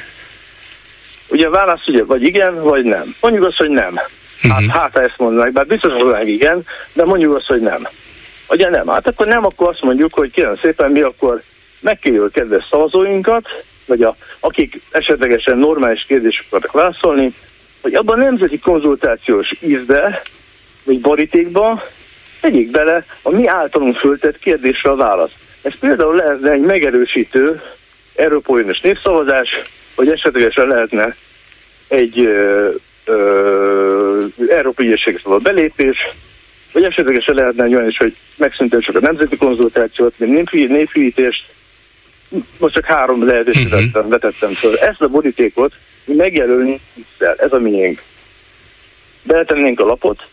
Ugye 1.28 1.46
a 1.46 1.50
válasz 1.50 1.86
ugye 1.86 2.04
vagy 2.04 2.22
igen, 2.22 2.62
vagy 2.62 2.84
nem. 2.84 3.14
Mondjuk 3.20 3.44
azt, 3.44 3.56
hogy 3.56 3.70
nem. 3.70 4.00
Hát, 4.40 4.60
uh-huh. 4.60 4.74
hát 4.74 4.92
ha 4.92 5.02
ezt 5.02 5.18
mondanak, 5.18 5.52
bár 5.52 5.66
biztos 5.66 5.92
hogy 5.92 6.28
igen, 6.28 6.64
de 6.92 7.04
mondjuk 7.04 7.36
azt, 7.36 7.46
hogy 7.46 7.60
nem. 7.60 7.88
Ugye 8.48 8.70
nem. 8.70 8.86
Hát 8.86 9.06
akkor 9.06 9.26
nem, 9.26 9.44
akkor 9.44 9.68
azt 9.68 9.82
mondjuk, 9.82 10.14
hogy 10.14 10.30
kérem 10.30 10.56
szépen, 10.56 10.90
mi 10.90 11.00
akkor 11.00 11.42
megkérjük 11.80 12.32
kedves 12.32 12.66
szavazóinkat, 12.70 13.48
vagy 13.86 14.02
a, 14.02 14.16
akik 14.40 14.80
esetlegesen 14.90 15.58
normális 15.58 16.04
kérdéseket 16.06 16.72
válaszolni, 16.72 17.34
hogy 17.82 17.94
abban 17.94 18.20
a 18.20 18.24
nemzeti 18.24 18.58
konzultációs 18.58 19.52
ízbe, 19.60 20.22
vagy 20.84 21.00
borítékba 21.00 21.82
tegyék 22.40 22.70
bele 22.70 23.04
a 23.22 23.30
mi 23.30 23.46
általunk 23.46 23.96
föltett 23.96 24.38
kérdésre 24.38 24.90
a 24.90 24.96
válasz. 24.96 25.30
Ez 25.62 25.72
például 25.80 26.14
lehetne 26.14 26.50
egy 26.50 26.60
megerősítő 26.60 27.62
Európai 28.14 28.62
Uniós 28.62 28.80
népszavazás, 28.80 29.62
vagy 29.94 30.08
esetlegesen 30.08 30.66
lehetne 30.66 31.16
egy 31.88 32.28
Európai 34.48 34.86
Ügyészségre 34.86 35.20
szabad 35.22 35.42
belépés, 35.42 35.96
vagy 36.72 36.84
esetlegesen 36.84 37.34
lehetne 37.34 37.64
olyan 37.64 37.88
is, 37.88 37.96
hogy 37.96 38.16
megszüntessük 38.36 38.94
a 38.94 39.00
nemzeti 39.00 39.36
konzultációt, 39.36 40.18
mint 40.18 40.50
néphűítést. 40.50 41.44
Most 42.58 42.74
csak 42.74 42.84
három 42.84 43.26
lehetőséget 43.26 43.84
uh-huh. 43.84 44.08
vetettem 44.08 44.52
föl. 44.52 44.76
Ezt 44.76 45.00
a 45.00 45.08
borítékot 45.08 45.72
mi 46.04 46.14
megjelölni, 46.14 46.80
ez 47.18 47.52
a 47.52 47.58
miénk. 47.58 48.02
Beletennénk 49.22 49.80
a 49.80 49.84
lapot, 49.84 50.26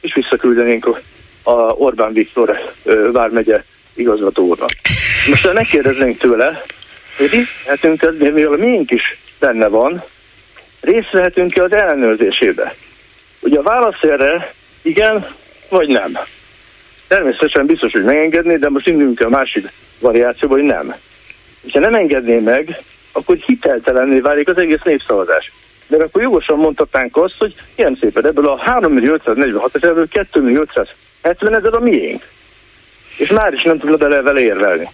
és 0.00 0.14
visszaküldenénk 0.14 1.00
a 1.42 1.50
Orbán 1.72 2.12
Viktor 2.12 2.72
vármegye 3.12 3.64
igazgató 3.94 4.46
úrnak. 4.46 4.70
Most 5.28 5.52
megkérdeznénk 5.52 6.18
tőle, 6.18 6.64
hogy 7.16 7.30
részt 7.30 7.64
vehetünk, 7.64 8.18
mivel 8.18 8.52
a 8.52 8.56
miénk 8.56 8.90
is 8.90 9.18
benne 9.38 9.66
van, 9.66 10.04
részt 10.80 11.10
vehetünk-e 11.10 11.62
az 11.62 11.72
ellenőrzésébe? 11.72 12.74
Ugye 13.40 13.58
a 13.58 13.62
válasz 13.62 14.02
erre 14.02 14.52
igen, 14.82 15.26
vagy 15.68 15.88
nem. 15.88 16.18
Természetesen 17.08 17.66
biztos, 17.66 17.92
hogy 17.92 18.04
megengedné, 18.04 18.56
de 18.56 18.68
most 18.68 18.86
indulunk 18.86 19.20
a 19.20 19.28
másik 19.28 19.72
variációba, 19.98 20.54
hogy 20.54 20.64
nem. 20.64 20.94
Ha 21.72 21.78
nem 21.78 21.94
engedné 21.94 22.38
meg, 22.38 22.82
akkor 23.12 23.36
hiteltelenné 23.36 24.18
válik 24.18 24.48
az 24.48 24.58
egész 24.58 24.82
népszavazás. 24.84 25.52
De 25.86 25.96
akkor 25.96 26.22
jogosan 26.22 26.58
mondhatnánk 26.58 27.16
azt, 27.16 27.34
hogy 27.38 27.54
ilyen 27.74 27.96
szépen 28.00 28.26
ebből 28.26 28.48
a 28.48 28.56
3 28.56 28.92
millió 28.92 29.12
546 29.12 29.74
ezerből 29.74 30.08
2 30.08 30.40
millió 30.40 30.64
70 31.22 31.54
ezer 31.54 31.74
a 31.74 31.80
miénk. 31.80 32.26
És 33.16 33.30
már 33.30 33.52
is 33.52 33.62
nem 33.62 33.78
tudna 33.78 33.96
bele 33.96 34.22
vele 34.22 34.40
érvelni. 34.40 34.88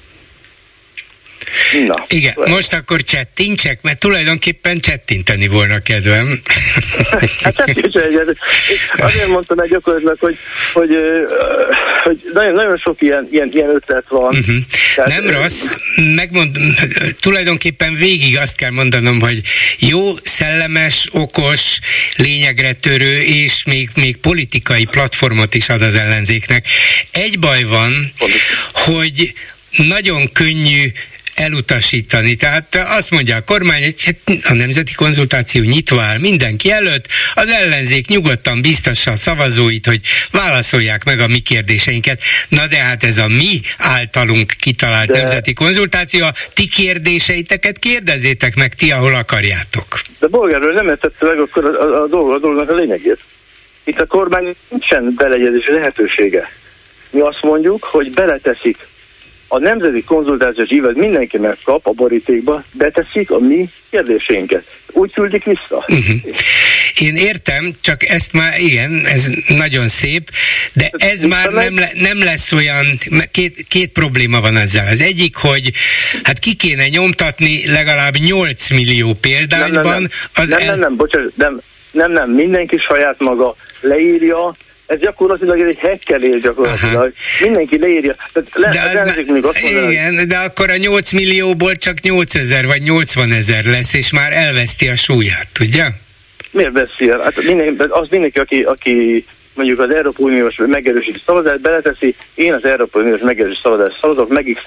Na. 1.87 2.05
Igen, 2.09 2.33
le. 2.37 2.51
most 2.51 2.73
akkor 2.73 3.03
csettintsek, 3.03 3.83
mert 3.83 3.99
tulajdonképpen 3.99 4.79
csettinteni 4.79 5.47
volna 5.47 5.79
kedvem. 5.79 6.41
hát 7.43 7.59
azért 8.97 9.27
mondtam 9.29 9.59
egy 9.59 9.69
gyakorlatilag, 9.69 10.17
hogy, 10.19 10.37
hogy, 10.73 10.91
hogy 12.03 12.31
nagyon, 12.33 12.53
nagyon 12.53 12.77
sok 12.77 13.03
ilyen, 13.03 13.29
ilyen, 13.31 13.51
ilyen 13.53 13.69
ötlet 13.69 14.05
van. 14.09 14.37
Uh-huh. 14.37 14.57
Tehát, 14.95 15.11
Nem 15.11 15.31
rossz, 15.31 15.69
megmond, 16.15 16.57
tulajdonképpen 17.21 17.95
végig 17.95 18.39
azt 18.39 18.57
kell 18.57 18.71
mondanom, 18.71 19.21
hogy 19.21 19.41
jó, 19.79 20.11
szellemes, 20.23 21.09
okos, 21.13 21.79
lényegre 22.17 22.73
törő, 22.73 23.23
és 23.23 23.65
még, 23.65 23.91
még 23.95 24.17
politikai 24.17 24.85
platformot 24.85 25.55
is 25.55 25.69
ad 25.69 25.83
az 25.83 25.95
ellenzéknek. 25.95 26.67
Egy 27.11 27.39
baj 27.39 27.63
van, 27.63 28.13
hogy 28.73 29.33
nagyon 29.77 30.33
könnyű 30.33 30.93
elutasítani. 31.35 32.35
Tehát 32.35 32.79
azt 32.97 33.11
mondja 33.11 33.37
a 33.37 33.41
kormány, 33.41 33.83
hogy 33.83 34.03
hát 34.05 34.39
a 34.45 34.55
nemzeti 34.55 34.93
konzultáció 34.95 35.63
nyitva 35.63 36.03
áll 36.03 36.19
mindenki 36.19 36.71
előtt, 36.71 37.07
az 37.35 37.49
ellenzék 37.49 38.09
nyugodtan 38.09 38.61
biztassa 38.61 39.11
a 39.11 39.17
szavazóit, 39.17 39.87
hogy 39.87 40.01
válaszolják 40.31 41.05
meg 41.05 41.21
a 41.21 41.27
mi 41.27 41.39
kérdéseinket. 41.39 42.21
Na 42.49 42.67
de 42.67 42.77
hát 42.77 43.05
ez 43.05 43.19
a 43.19 43.29
mi 43.29 43.61
általunk 43.79 44.53
kitalált 44.59 45.11
de... 45.11 45.19
nemzeti 45.19 45.53
konzultáció, 45.53 46.25
a 46.25 46.33
ti 46.53 46.69
kérdéseiteket 46.69 47.79
kérdezzétek 47.79 48.55
meg 48.55 48.75
ti, 48.75 48.91
ahol 48.91 49.15
akarjátok. 49.15 50.01
De 50.19 50.27
bolgárról 50.27 50.73
nem 50.73 50.89
értette 50.89 51.27
meg 51.27 51.39
akkor 51.39 51.65
a, 51.65 51.69
a, 51.69 52.03
a, 52.03 52.07
dolog, 52.07 52.33
a 52.33 52.39
dolognak 52.39 52.71
a 52.71 52.75
lényegét. 52.75 53.21
Itt 53.85 54.01
a 54.01 54.07
kormány 54.07 54.55
nincsen 54.69 55.15
beleegyezési 55.17 55.73
lehetősége. 55.73 56.51
Mi 57.11 57.21
azt 57.21 57.43
mondjuk, 57.43 57.85
hogy 57.85 58.11
beleteszik 58.11 58.77
a 59.49 59.59
nemzeti 59.59 60.05
konzultációs 60.05 60.69
hívet 60.69 60.95
mindenki 60.95 61.39
megkap 61.39 61.87
a 61.87 61.91
borítékba, 61.91 62.65
beteszik 62.73 63.31
a 63.31 63.39
mi 63.39 63.69
kérdésénket. 63.91 64.65
Úgy 64.93 65.13
küldik 65.13 65.45
vissza. 65.45 65.85
Uh-huh. 65.89 66.15
Én 66.99 67.15
értem, 67.15 67.75
csak 67.81 68.09
ezt 68.09 68.33
már, 68.33 68.61
igen, 68.61 69.05
ez 69.07 69.31
nagyon 69.49 69.89
szép, 69.89 70.31
de 70.73 70.91
ez 70.93 71.23
már 71.23 71.51
nem, 71.51 71.75
le, 71.75 71.91
nem 71.95 72.19
lesz 72.19 72.53
olyan, 72.53 72.87
két, 73.31 73.65
két 73.69 73.93
probléma 73.93 74.41
van 74.41 74.57
ezzel. 74.57 74.87
Az 74.87 75.01
egyik, 75.01 75.37
hogy 75.37 75.73
hát 76.23 76.39
ki 76.39 76.55
kéne 76.55 76.89
nyomtatni 76.89 77.67
legalább 77.67 78.17
8 78.17 78.71
millió 78.71 79.13
példányban. 79.13 79.83
Nem, 79.83 79.93
nem, 79.93 80.01
nem, 80.01 80.11
az 80.35 80.49
nem, 80.49 80.61
el... 80.61 80.67
nem, 80.67 80.79
nem, 80.79 80.97
bocsánat, 80.97 81.33
nem, 81.37 81.61
nem, 81.91 82.13
nem, 82.13 82.31
mindenki 82.31 82.79
saját 82.79 83.19
maga 83.19 83.57
leírja, 83.81 84.55
ez 84.87 84.99
gyakorlatilag 84.99 85.61
egy 85.61 85.79
hekkelés 85.79 86.41
gyakorlatilag. 86.41 86.95
Aha. 86.95 87.09
Mindenki 87.41 87.79
leírja. 87.79 88.15
Tehát 88.33 88.49
le, 88.55 88.71
de, 88.71 89.01
az 89.03 89.19
az 89.19 89.29
még 89.29 89.45
azt 89.45 89.63
mondaná, 89.63 89.91
igen, 89.91 90.29
de 90.29 90.37
akkor 90.37 90.71
a 90.71 90.77
8 90.77 91.13
millióból 91.13 91.75
csak 91.75 92.01
8 92.01 92.35
ezer 92.35 92.67
vagy 92.67 92.83
80 92.83 93.33
ezer 93.33 93.65
lesz, 93.65 93.95
és 93.95 94.13
már 94.13 94.33
elveszti 94.33 94.89
a 94.89 94.97
súlyát, 94.97 95.49
tudja? 95.53 95.95
Miért 96.51 96.73
veszi 96.73 97.11
el? 97.11 97.21
Hát 97.21 97.43
mindenki, 97.43 97.83
az 97.89 98.09
mindenki, 98.11 98.39
aki, 98.39 98.63
aki 98.63 99.25
mondjuk 99.55 99.79
az 99.79 99.91
Európai 99.91 100.25
Uniós 100.25 100.57
megerősítő 100.57 101.19
szavazást 101.27 101.61
beleteszi, 101.61 102.15
én 102.35 102.55
az 102.55 102.65
Európai 102.65 103.03
Uniós 103.03 103.21
megerősítő 103.21 103.61
szavazást 103.63 103.99
szavazok, 104.01 104.29
megix 104.29 104.63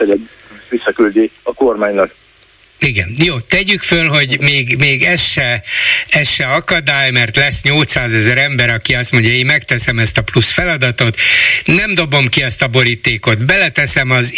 visszaküldi 0.70 1.32
a 1.44 1.54
kormánynak. 1.54 2.14
Igen, 2.80 3.12
jó, 3.18 3.40
tegyük 3.40 3.82
föl, 3.82 4.08
hogy 4.08 4.38
még, 4.42 4.76
még 4.78 5.04
ez, 5.04 5.22
se, 5.22 5.64
ez 6.10 6.30
se 6.30 6.46
akadály, 6.46 7.12
mert 7.12 7.36
lesz 7.36 7.62
800 7.62 8.14
ezer 8.14 8.38
ember, 8.38 8.70
aki 8.70 8.94
azt 8.96 9.12
mondja, 9.12 9.32
én 9.32 9.46
megteszem 9.46 10.00
ezt 10.00 10.18
a 10.18 10.22
plusz 10.22 10.52
feladatot, 10.52 11.18
nem 11.66 11.94
dobom 11.94 12.28
ki 12.28 12.44
ezt 12.44 12.62
a 12.62 12.68
borítékot, 12.68 13.46
beleteszem 13.46 14.12
az, 14.12 14.34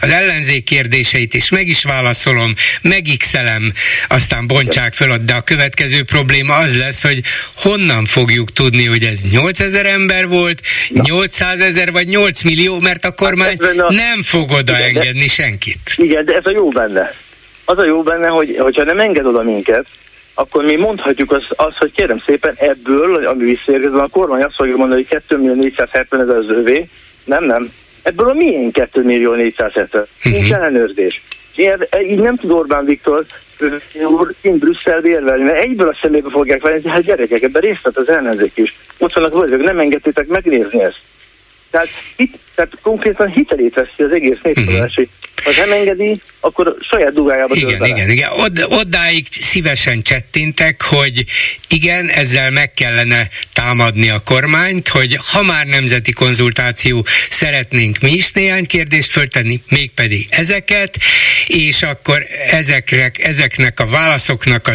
az 0.00 0.10
ellenzék 0.10 0.64
kérdéseit, 0.64 1.34
és 1.34 1.48
meg 1.48 1.66
is 1.66 1.82
válaszolom, 1.82 2.54
megixelem, 2.82 3.72
aztán 4.08 4.46
bontsák 4.46 4.92
föl, 4.92 5.18
de 5.18 5.32
a 5.32 5.40
következő 5.40 6.04
probléma 6.04 6.54
az 6.54 6.76
lesz, 6.76 7.02
hogy 7.02 7.20
honnan 7.54 8.06
fogjuk 8.06 8.52
tudni, 8.52 8.86
hogy 8.86 9.04
ez 9.04 9.22
8000 9.30 9.86
ember 9.86 10.26
volt, 10.26 10.62
800 10.88 11.60
ezer 11.60 11.92
vagy 11.92 12.06
8 12.06 12.42
millió, 12.42 12.80
mert 12.80 13.04
a 13.04 13.12
kormány 13.12 13.56
hát 13.60 13.78
a... 13.78 13.92
nem 13.92 14.22
fog 14.22 14.50
odaengedni 14.50 15.26
senkit. 15.26 15.94
Igen, 15.96 16.24
de 16.24 16.34
ez 16.34 16.44
a 16.44 16.50
jó 16.50 16.68
benne 16.68 17.28
az 17.70 17.78
a 17.78 17.84
jó 17.84 18.02
benne, 18.02 18.28
hogy 18.28 18.56
hogyha 18.58 18.84
nem 18.84 19.00
enged 19.00 19.26
oda 19.26 19.42
minket, 19.42 19.86
akkor 20.34 20.64
mi 20.64 20.76
mondhatjuk 20.76 21.32
azt, 21.32 21.52
az, 21.56 21.76
hogy 21.76 21.92
kérem 21.92 22.22
szépen 22.26 22.54
ebből, 22.56 23.26
ami 23.26 23.44
visszaérkezik, 23.44 23.96
a 23.96 24.08
kormány 24.08 24.42
azt 24.42 24.54
fogja 24.54 24.76
mondani, 24.76 25.00
hogy 25.00 25.10
2 25.10 25.36
millió 25.36 25.54
470 25.54 26.20
ezer 26.20 26.36
az 26.36 26.48
övé. 26.48 26.88
Nem, 27.24 27.44
nem. 27.44 27.72
Ebből 28.02 28.28
a 28.28 28.32
milyen 28.32 28.70
2 28.70 29.02
millió 29.02 29.34
470? 29.34 30.02
Uh-huh. 30.02 30.32
Nincs 30.32 30.52
ellenőrzés. 30.52 31.22
Ilyen, 31.54 31.86
így 32.02 32.18
nem 32.18 32.36
tud 32.36 32.50
Orbán 32.50 32.84
Viktor 32.84 33.24
úr 33.94 34.34
kint 34.40 34.58
Brüsszel 34.58 35.04
érvelni, 35.04 35.42
mert 35.42 35.64
egyből 35.64 35.88
a 35.88 35.98
szemébe 36.02 36.30
fogják 36.30 36.62
venni, 36.62 36.88
hát 36.88 37.02
gyerekek, 37.02 37.42
ebben 37.42 37.62
részt 37.62 37.82
vett 37.82 37.96
az 37.96 38.08
ellenzék 38.08 38.56
is. 38.56 38.76
Ott 38.98 39.14
vannak 39.14 39.32
vagyok, 39.32 39.62
nem 39.62 39.78
engedtétek 39.78 40.26
megnézni 40.26 40.82
ezt. 40.82 41.00
Tehát, 41.70 41.88
hit, 42.16 42.38
tehát 42.60 42.78
konkrétan 42.82 43.28
hitelét 43.28 43.74
veszi 43.74 44.02
az 44.02 44.12
egész 44.12 44.38
népszavazási 44.42 45.00
uh-huh. 45.00 45.30
Ha 45.44 45.50
nem 45.56 45.72
engedi, 45.72 46.20
akkor 46.40 46.76
saját 46.80 47.12
dugájába 47.12 47.54
Igen, 47.54 47.84
igen, 47.84 48.10
igen. 48.10 48.30
Od, 48.30 48.66
odáig 48.68 49.26
szívesen 49.30 50.02
csettintek, 50.02 50.82
hogy 50.82 51.24
igen, 51.68 52.08
ezzel 52.08 52.50
meg 52.50 52.72
kellene 52.72 53.28
támadni 53.52 54.10
a 54.10 54.18
kormányt, 54.18 54.88
hogy 54.88 55.18
ha 55.32 55.42
már 55.42 55.66
nemzeti 55.66 56.12
konzultáció, 56.12 57.06
szeretnénk 57.30 57.98
mi 58.00 58.12
is 58.12 58.32
néhány 58.32 58.66
kérdést 58.66 59.10
föltenni, 59.10 59.62
mégpedig 59.68 60.26
ezeket, 60.30 60.96
és 61.46 61.82
akkor 61.82 62.26
ezekre, 62.50 63.10
ezeknek 63.18 63.80
a 63.80 63.86
válaszoknak 63.86 64.68
a 64.68 64.72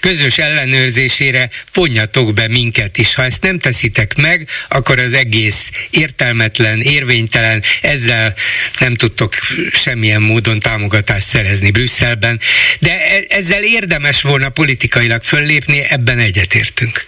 közös 0.00 0.38
ellenőrzésére 0.38 1.48
vonjatok 1.72 2.32
be 2.32 2.48
minket 2.48 2.98
is. 2.98 3.14
Ha 3.14 3.22
ezt 3.22 3.42
nem 3.42 3.58
teszitek 3.58 4.16
meg, 4.16 4.48
akkor 4.68 4.98
az 4.98 5.14
egész 5.14 5.70
értelmetlen, 5.90 6.80
érvénytelen, 7.24 7.62
ezzel 7.82 8.32
nem 8.78 8.94
tudtok 8.94 9.32
semmi 9.72 10.04
bármilyen 10.04 10.32
módon 10.32 10.58
támogatást 10.58 11.26
szerezni 11.26 11.70
Brüsszelben, 11.70 12.40
de 12.80 12.90
e- 12.90 13.24
ezzel 13.28 13.62
érdemes 13.62 14.22
volna 14.22 14.48
politikailag 14.48 15.22
föllépni, 15.22 15.82
ebben 15.88 16.18
egyetértünk. 16.18 17.04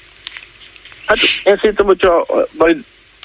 Hát 1.06 1.18
én 1.44 1.56
szerintem, 1.56 1.86
hogyha 1.86 2.26
majd 2.59 2.76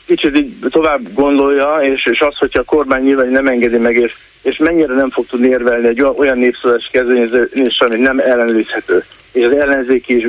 kicsit 0.06 0.38
így 0.38 0.54
tovább 0.70 1.14
gondolja, 1.14 1.80
és, 1.82 2.06
és 2.06 2.20
az, 2.20 2.38
hogyha 2.38 2.60
a 2.60 2.64
kormány 2.64 3.04
nyilván 3.04 3.28
nem 3.28 3.48
engedi 3.48 3.78
meg, 3.78 3.96
és, 3.96 4.14
és 4.42 4.58
mennyire 4.58 4.94
nem 4.94 5.10
fog 5.10 5.26
tudni 5.26 5.48
érvelni 5.48 5.88
egy 5.88 6.02
olyan 6.02 6.38
népszavazás 6.38 6.90
kezdeményezés, 6.92 7.80
ami 7.80 8.00
nem 8.00 8.20
ellenőrizhető. 8.20 9.06
És 9.32 9.46
az 9.46 9.52
ellenzéki 9.52 10.16
is, 10.18 10.26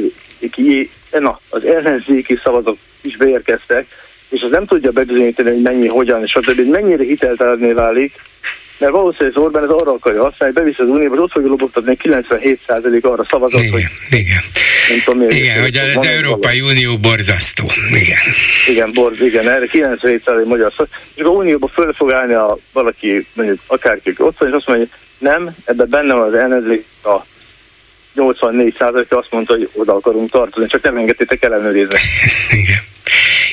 ki, 0.51 0.91
na, 1.11 1.41
az 1.49 1.65
ellenzéki 1.65 2.41
szavazók 2.45 2.79
is 3.01 3.17
beérkeztek, 3.17 3.87
és 4.33 4.43
az 4.43 4.51
nem 4.51 4.67
tudja 4.67 4.91
bebizonyítani, 4.91 5.51
hogy 5.51 5.63
mennyi, 5.63 5.89
hogyan, 5.89 6.23
és 6.23 6.31
stb. 6.31 6.61
mennyire 6.61 7.05
hiteltelenné 7.05 7.73
válik, 7.73 8.13
mert 8.79 8.93
valószínűleg 8.93 9.37
az 9.37 9.43
Orbán 9.43 9.63
ez 9.63 9.69
arra 9.69 9.93
akarja 9.93 10.23
használni, 10.23 10.55
bevisz 10.55 10.79
az 10.79 10.89
Unióba, 10.89 11.23
ott 11.23 11.31
fogja 11.31 11.49
lobogtatni 11.49 11.97
97% 12.03 13.03
arra 13.03 13.27
szavazott, 13.31 13.61
igen, 13.61 13.73
hogy... 13.73 13.85
Igen, 14.11 14.43
tudom, 15.05 15.31
igen 15.31 15.61
hogy 15.61 15.77
az, 15.77 15.97
az 15.97 16.07
Európai 16.07 16.61
valami. 16.61 16.79
Unió 16.79 16.99
borzasztó. 16.99 17.65
Igen. 17.89 18.19
Igen, 18.69 18.91
borz, 18.93 19.21
igen, 19.21 19.49
erre 19.49 19.67
97% 19.73 20.45
magyar 20.45 20.73
szó. 20.77 20.85
És 21.15 21.23
a 21.23 21.29
Unióba 21.29 21.69
föl 21.69 21.93
fog 21.93 22.13
állni 22.13 22.33
a, 22.33 22.59
valaki, 22.73 23.27
mondjuk 23.33 23.59
akárki 23.67 24.15
ott 24.17 24.39
van, 24.39 24.49
és 24.49 24.55
azt 24.55 24.67
mondja, 24.67 24.87
hogy 24.91 24.99
nem, 25.29 25.57
ebben 25.65 25.89
benne 25.91 26.15
van 26.15 26.27
az 26.27 26.35
ellenzék, 26.35 26.85
a 27.05 27.17
84 28.15 28.75
százalék 28.79 29.17
azt 29.17 29.31
mondta, 29.31 29.53
hogy 29.53 29.69
oda 29.73 29.95
akarunk 29.95 30.31
tartozni, 30.31 30.69
csak 30.69 30.83
nem 30.83 30.97
engedtétek 30.97 31.43
ellenőrizni. 31.43 31.99
Igen. 32.63 32.82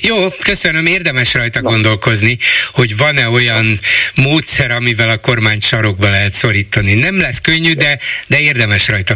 Jó, 0.09 0.27
köszönöm, 0.43 0.85
érdemes 0.85 1.33
rajta 1.33 1.61
Na. 1.61 1.69
gondolkozni, 1.69 2.37
hogy 2.71 2.97
van-e 2.97 3.29
olyan 3.29 3.79
módszer, 4.15 4.71
amivel 4.71 5.09
a 5.09 5.17
kormány 5.17 5.59
sarokba 5.61 6.09
lehet 6.09 6.33
szorítani. 6.33 6.93
Nem 6.93 7.19
lesz 7.19 7.41
könnyű, 7.41 7.73
de, 7.73 7.99
de 8.27 8.39
érdemes 8.39 8.87
rajta 8.87 9.13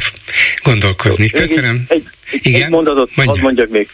gondolkozni. 0.63 1.29
Köszönöm. 1.29 1.83
Egy, 1.87 2.03
egy, 2.31 2.45
Igen? 2.45 2.61
egy 2.61 2.69
mondatot 2.69 3.15
Mondja. 3.15 3.33
hadd 3.33 3.43
mondjak 3.43 3.69
még. 3.69 3.87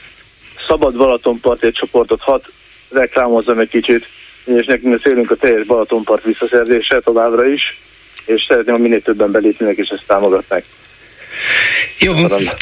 Szabad 0.67 0.95
Balatonpart 0.95 1.63
egy 1.63 1.73
csoportot 1.73 2.21
hadd 2.21 2.41
reklámozzam 2.89 3.59
egy 3.59 3.69
kicsit, 3.69 4.07
és 4.45 4.65
nekünk 4.65 5.01
szélünk 5.03 5.31
a 5.31 5.35
teljes 5.35 5.65
Balatonpart 5.65 6.23
visszaszerzése 6.23 6.99
továbbra 7.03 7.47
is, 7.47 7.77
és 8.25 8.45
szeretném, 8.47 8.75
ha 8.75 8.81
minél 8.81 9.01
többen 9.01 9.31
belépnének, 9.31 9.77
és 9.77 9.87
ezt 9.87 10.03
támogatnak. 10.07 10.63
Jó, 11.99 12.13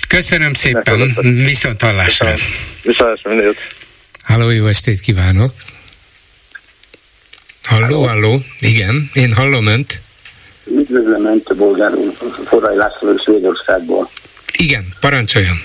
köszönöm 0.07 0.53
szépen, 0.53 1.17
viszont 1.21 1.81
hallásra. 1.81 2.33
Viszont 2.81 3.21
hallásra, 3.21 3.55
Halló, 4.27 4.49
jó 4.49 4.65
estét 4.65 4.99
kívánok! 4.99 5.51
Halló, 7.63 8.03
halló, 8.03 8.39
igen, 8.59 9.09
én 9.13 9.33
hallom 9.33 9.65
Önt. 9.67 10.01
Üdvözlöm 10.65 11.25
Önt, 11.25 11.55
Bolgár 11.55 11.93
úr, 11.93 12.13
Forrai 12.45 12.75
László 12.75 13.17
Svédországból. 13.17 14.09
Igen, 14.57 14.83
parancsoljon. 14.99 15.55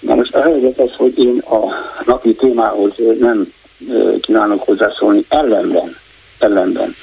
Na 0.00 0.14
most 0.14 0.34
a 0.34 0.42
helyzet 0.42 0.78
az, 0.78 0.90
hogy 0.96 1.18
én 1.18 1.38
a 1.38 1.58
napi 2.06 2.34
témához 2.34 2.92
nem 3.20 3.52
kívánok 4.20 4.62
hozzászólni 4.62 5.24
ellenben, 5.28 5.96
ellenben. 6.38 6.94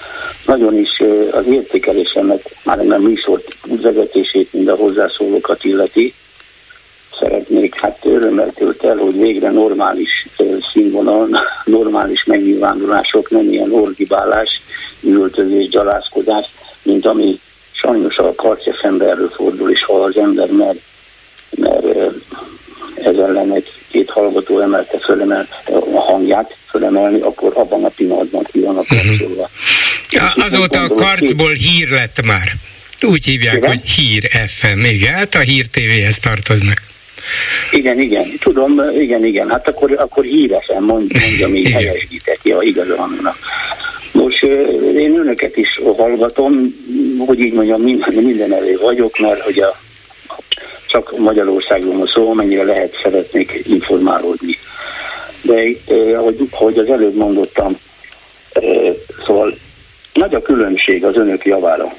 Nagyon 0.45 0.77
is 0.77 1.01
az 1.31 1.45
értékelésemet, 1.49 2.55
már 2.63 2.77
nem 2.77 3.01
műsort 3.01 3.57
vezetését, 3.81 4.53
mint 4.53 4.69
a 4.69 4.75
hozzászólókat 4.75 5.63
illeti, 5.63 6.13
szeretnék, 7.19 7.75
hát 7.75 7.99
örömmel 8.03 8.51
tölt 8.55 8.83
el, 8.83 8.97
hogy 8.97 9.17
végre 9.17 9.51
normális 9.51 10.27
színvonal, 10.73 11.29
normális 11.65 12.23
megnyilvánulások, 12.23 13.29
nem 13.29 13.49
ilyen 13.49 13.71
orgibálás, 13.71 14.61
üvöltözés, 15.01 15.69
gyalázkodás, 15.69 16.45
mint 16.83 17.05
ami 17.05 17.39
sajnos 17.71 18.17
a 18.17 18.35
kartja 18.35 18.73
emberről 18.81 19.29
fordul, 19.29 19.71
és 19.71 19.83
ha 19.83 19.93
az 19.93 20.17
ember 20.17 20.51
mer, 20.51 20.75
mer 21.49 21.83
ez 22.95 23.15
ellen 23.15 23.53
egy 23.53 23.71
két 23.91 24.09
hallgató 24.09 24.59
emelte 24.59 24.99
fölemel 24.99 25.47
a 25.93 25.99
hangját, 25.99 26.55
fölemelni, 26.69 27.21
akkor 27.21 27.51
abban 27.55 27.83
a 27.83 27.89
pillanatban 27.89 28.43
ki 28.51 28.59
van 28.59 28.77
a 28.77 28.83
kapcsolva. 28.87 29.49
Uh-huh. 30.13 30.45
Azóta 30.45 30.81
a 30.81 30.87
karcból 30.87 31.51
hír 31.51 31.89
lett 31.89 32.21
már. 32.25 32.51
Úgy 33.01 33.25
hívják, 33.25 33.55
igen? 33.55 33.69
hogy 33.69 33.89
Hír 33.89 34.29
FM, 34.47 34.79
igen, 34.83 35.13
hát 35.13 35.35
a 35.35 35.39
Hír 35.39 35.65
TV-hez 35.67 36.19
tartoznak. 36.19 36.81
Igen, 37.71 37.99
igen, 37.99 38.37
tudom, 38.39 38.81
igen, 38.89 39.25
igen, 39.25 39.49
hát 39.49 39.67
akkor, 39.67 39.91
akkor 39.97 40.23
híresen 40.23 40.83
mond, 40.83 41.11
mondja, 41.27 41.47
mi 41.47 41.71
helyesítek, 41.71 42.39
ja, 42.43 42.61
igaza 42.61 42.95
van. 42.95 43.35
Most 44.11 44.43
én 44.97 45.17
önöket 45.17 45.57
is 45.57 45.79
hallgatom, 45.97 46.75
hogy 47.25 47.39
így 47.39 47.53
mondjam, 47.53 47.81
minden, 47.81 48.13
minden 48.13 48.53
elé 48.53 48.73
vagyok, 48.73 49.19
mert 49.19 49.41
hogy 49.41 49.59
a, 49.59 49.77
csak 50.87 51.17
Magyarországon 51.17 52.09
szó, 52.13 52.29
amennyire 52.29 52.63
lehet 52.63 52.99
szeretnék 53.03 53.61
informálódni. 53.67 54.57
De 55.41 55.63
ahogy, 56.15 56.47
ahogy 56.51 56.77
az 56.77 56.89
előbb 56.89 57.15
mondottam, 57.15 57.77
szóval 59.25 59.57
nagy 60.13 60.33
a 60.33 60.41
különbség 60.41 61.05
az 61.05 61.15
önök 61.15 61.45
javára. 61.45 61.93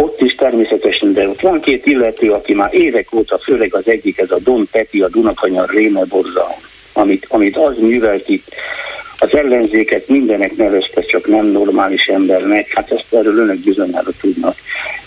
Ott 0.00 0.20
is 0.20 0.34
természetesen, 0.34 1.12
de 1.12 1.28
ott 1.28 1.40
van 1.40 1.60
két 1.60 1.86
illető, 1.86 2.30
aki 2.30 2.54
már 2.54 2.74
évek 2.74 3.14
óta, 3.14 3.38
főleg 3.38 3.74
az 3.74 3.88
egyik, 3.88 4.18
ez 4.18 4.30
a 4.30 4.38
Don 4.38 4.68
Peti, 4.70 5.00
a 5.00 5.08
Dunakanyar 5.08 5.68
Réme 5.70 6.04
Borzalom, 6.04 6.60
amit, 6.92 7.26
amit 7.28 7.56
az 7.56 7.78
művelt 7.78 8.28
itt, 8.28 8.54
az 9.18 9.34
ellenzéket 9.34 10.08
mindenek 10.08 10.56
nevezte, 10.56 11.02
csak 11.02 11.26
nem 11.26 11.46
normális 11.46 12.06
embernek, 12.06 12.72
hát 12.74 12.90
ezt 12.90 13.14
erről 13.14 13.38
önök 13.38 13.58
bizonyára 13.58 14.10
tudnak. 14.20 14.56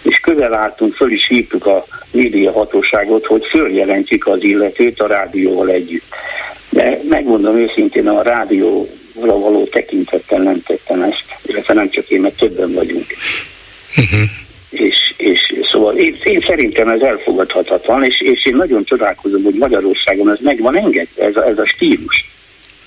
És 0.02 0.20
közel 0.20 0.54
álltunk, 0.54 0.94
föl 0.94 1.12
is 1.12 1.28
hívtuk 1.28 1.66
a 1.66 1.86
média 2.12 2.52
hatóságot, 2.52 3.26
hogy 3.26 3.46
följelentjük 3.46 4.28
az 4.28 4.44
illetőt 4.44 5.00
a 5.00 5.08
rádióval 5.08 5.70
együtt. 5.70 6.14
De 6.70 7.00
megmondom 7.10 7.58
őszintén, 7.58 8.08
a 8.08 8.22
rádióra 8.22 8.88
való 9.40 9.64
tekintettel 9.64 10.40
nem 10.40 10.62
tettem 10.64 11.02
ezt, 11.02 11.26
illetve 11.42 11.74
nem 11.74 11.90
csak 11.90 12.10
én, 12.10 12.22
mert 12.22 12.38
többen 12.38 12.74
vagyunk. 12.74 13.06
Uh-huh. 13.98 14.30
És, 14.72 15.14
és 15.18 15.54
szóval 15.72 15.96
én, 15.96 16.18
én 16.24 16.44
szerintem 16.48 16.88
ez 16.88 17.02
elfogadhatatlan, 17.02 18.04
és, 18.04 18.22
és 18.22 18.46
én 18.46 18.56
nagyon 18.56 18.84
csodálkozom, 18.84 19.44
hogy 19.44 19.54
Magyarországon 19.54 20.32
ez 20.32 20.40
meg 20.42 20.62
van 20.62 20.78
engedve, 20.78 21.26
ez 21.26 21.36
a, 21.36 21.48
ez 21.48 21.58
a 21.58 21.66
stílus 21.66 22.30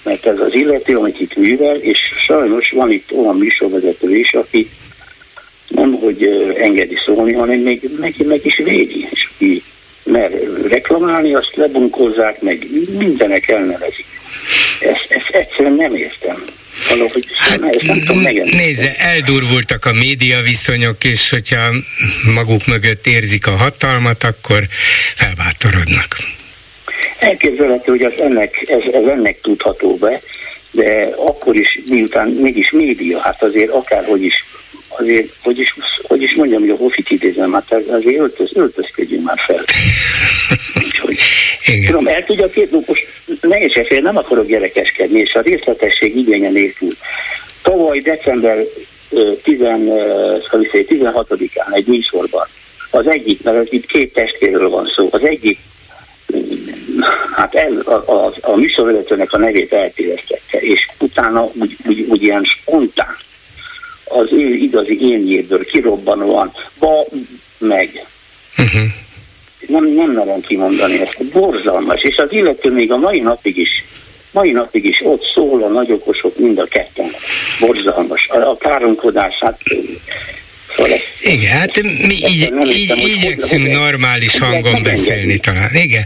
mert 0.04 0.26
ez 0.26 0.38
az 0.38 0.54
illető, 0.54 0.96
amit 0.96 1.20
itt 1.20 1.36
művel, 1.36 1.76
és 1.76 1.98
sajnos 2.26 2.70
van 2.70 2.90
itt 2.90 3.12
olyan 3.12 3.36
műsorvezető 3.36 4.16
is, 4.16 4.32
aki 4.32 4.70
nem, 5.68 5.92
hogy 5.92 6.22
engedi 6.58 6.96
szólni, 7.04 7.32
hanem 7.32 7.58
még 7.58 7.90
meg, 7.98 8.14
meg 8.26 8.46
is 8.46 8.56
védi, 8.56 9.08
és 9.10 9.28
aki 9.34 9.62
mer 10.02 10.30
reklamálni, 10.68 11.34
azt 11.34 11.54
lebunkozzák, 11.54 12.42
meg 12.42 12.66
mindenek 12.98 13.48
elnevezik. 13.48 14.06
Ezt, 14.80 15.06
ezt 15.08 15.28
egyszerűen 15.30 15.74
nem 15.74 15.94
értem. 15.94 16.44
Valahogy 16.88 17.26
hát, 17.36 17.62
ezt 17.62 17.82
nem 17.82 18.00
tudom 18.04 18.20
Nézze, 18.44 18.96
eldurvultak 18.98 19.84
a 19.84 19.92
média 19.92 20.42
viszonyok, 20.42 21.04
és 21.04 21.30
hogyha 21.30 21.72
maguk 22.34 22.66
mögött 22.66 23.06
érzik 23.06 23.46
a 23.46 23.50
hatalmat, 23.50 24.22
akkor 24.22 24.66
felbátorodnak. 25.14 26.16
Elképzelhető, 27.18 27.90
hogy 27.90 28.02
az 28.02 28.12
ennek, 28.20 28.64
ez, 28.66 28.92
ez 28.92 29.04
ennek 29.06 29.40
tudható 29.40 29.96
be, 29.96 30.20
de 30.70 31.08
akkor 31.16 31.56
is, 31.56 31.78
miután 31.86 32.28
mégis 32.28 32.70
média, 32.70 33.20
hát 33.20 33.42
azért 33.42 33.70
akárhogy 33.70 34.22
is, 34.22 34.44
azért, 34.88 35.28
hogy 35.42 35.58
is, 35.58 35.74
hogy 36.02 36.22
is 36.22 36.34
mondjam, 36.34 36.60
hogy 36.60 36.70
a 36.70 36.76
hofit 36.76 37.10
idézem, 37.10 37.52
hát 37.52 37.72
azért 37.72 38.18
öltöz, 38.18 38.50
öltözködjünk 38.54 39.24
már 39.24 39.38
fel. 39.46 39.64
Igen. 41.66 41.86
tudom, 41.86 42.06
el 42.06 42.24
tudja 42.24 42.48
két 42.48 42.86
most 42.86 43.06
ne 43.40 43.64
is 43.64 43.72
fél, 43.86 44.00
nem 44.00 44.16
akarok 44.16 44.46
gyerekeskedni, 44.46 45.18
és 45.18 45.34
a 45.34 45.40
részletesség 45.40 46.16
igénye 46.16 46.50
nélkül. 46.50 46.96
Tavaly 47.62 48.00
december 48.00 48.64
16-án 49.44 51.74
egy 51.74 51.86
műsorban 51.86 52.46
az 52.90 53.06
egyik, 53.06 53.42
mert 53.42 53.72
itt 53.72 53.86
két 53.86 54.12
testvérről 54.12 54.68
van 54.68 54.92
szó, 54.96 55.08
az 55.10 55.20
egyik 55.22 55.58
hát 57.32 57.54
el, 57.54 57.78
a, 57.84 58.12
a, 58.12 58.34
a 58.40 58.56
műsorvezetőnek 58.56 59.32
a 59.32 59.38
nevét 59.38 59.72
eltévesztette, 59.72 60.58
és 60.58 60.88
utána 60.98 61.50
úgy, 61.54 61.76
úgy, 61.86 62.06
úgy 62.08 62.22
ilyen 62.22 62.44
spontán 62.44 63.16
az 64.04 64.28
ő 64.32 64.54
igazi 64.54 65.00
énjéből 65.00 65.64
kirobbanóan, 65.64 66.52
ba, 66.78 67.06
meg. 67.58 68.06
Uh-huh. 68.58 68.82
Nem, 69.68 69.84
nem 69.84 70.10
merem 70.10 70.40
kimondani 70.40 71.00
ezt, 71.00 71.24
borzalmas, 71.24 72.02
és 72.02 72.16
az 72.16 72.32
illető 72.32 72.70
még 72.70 72.92
a 72.92 72.96
mai 72.96 73.20
napig 73.20 73.56
is 73.56 73.84
mai 74.34 74.50
napig 74.50 74.84
is 74.84 75.00
ott 75.04 75.22
szól 75.34 75.62
a 75.62 75.68
nagyokosok 75.68 76.38
mind 76.38 76.58
a 76.58 76.64
ketten. 76.64 77.10
Borzalmas. 77.60 78.28
A, 78.28 78.50
a 78.50 78.56
káromkodását 78.56 79.58
Szóval 80.76 80.98
Igen, 81.20 81.50
hát 81.50 81.82
mi 81.82 82.14
így, 82.32 82.52
így, 82.66 82.92
igyekszünk 83.18 83.72
normális 83.72 84.38
hangon 84.38 84.82
beszélni 84.82 85.38
talán. 85.38 85.70
Igen. 85.72 86.04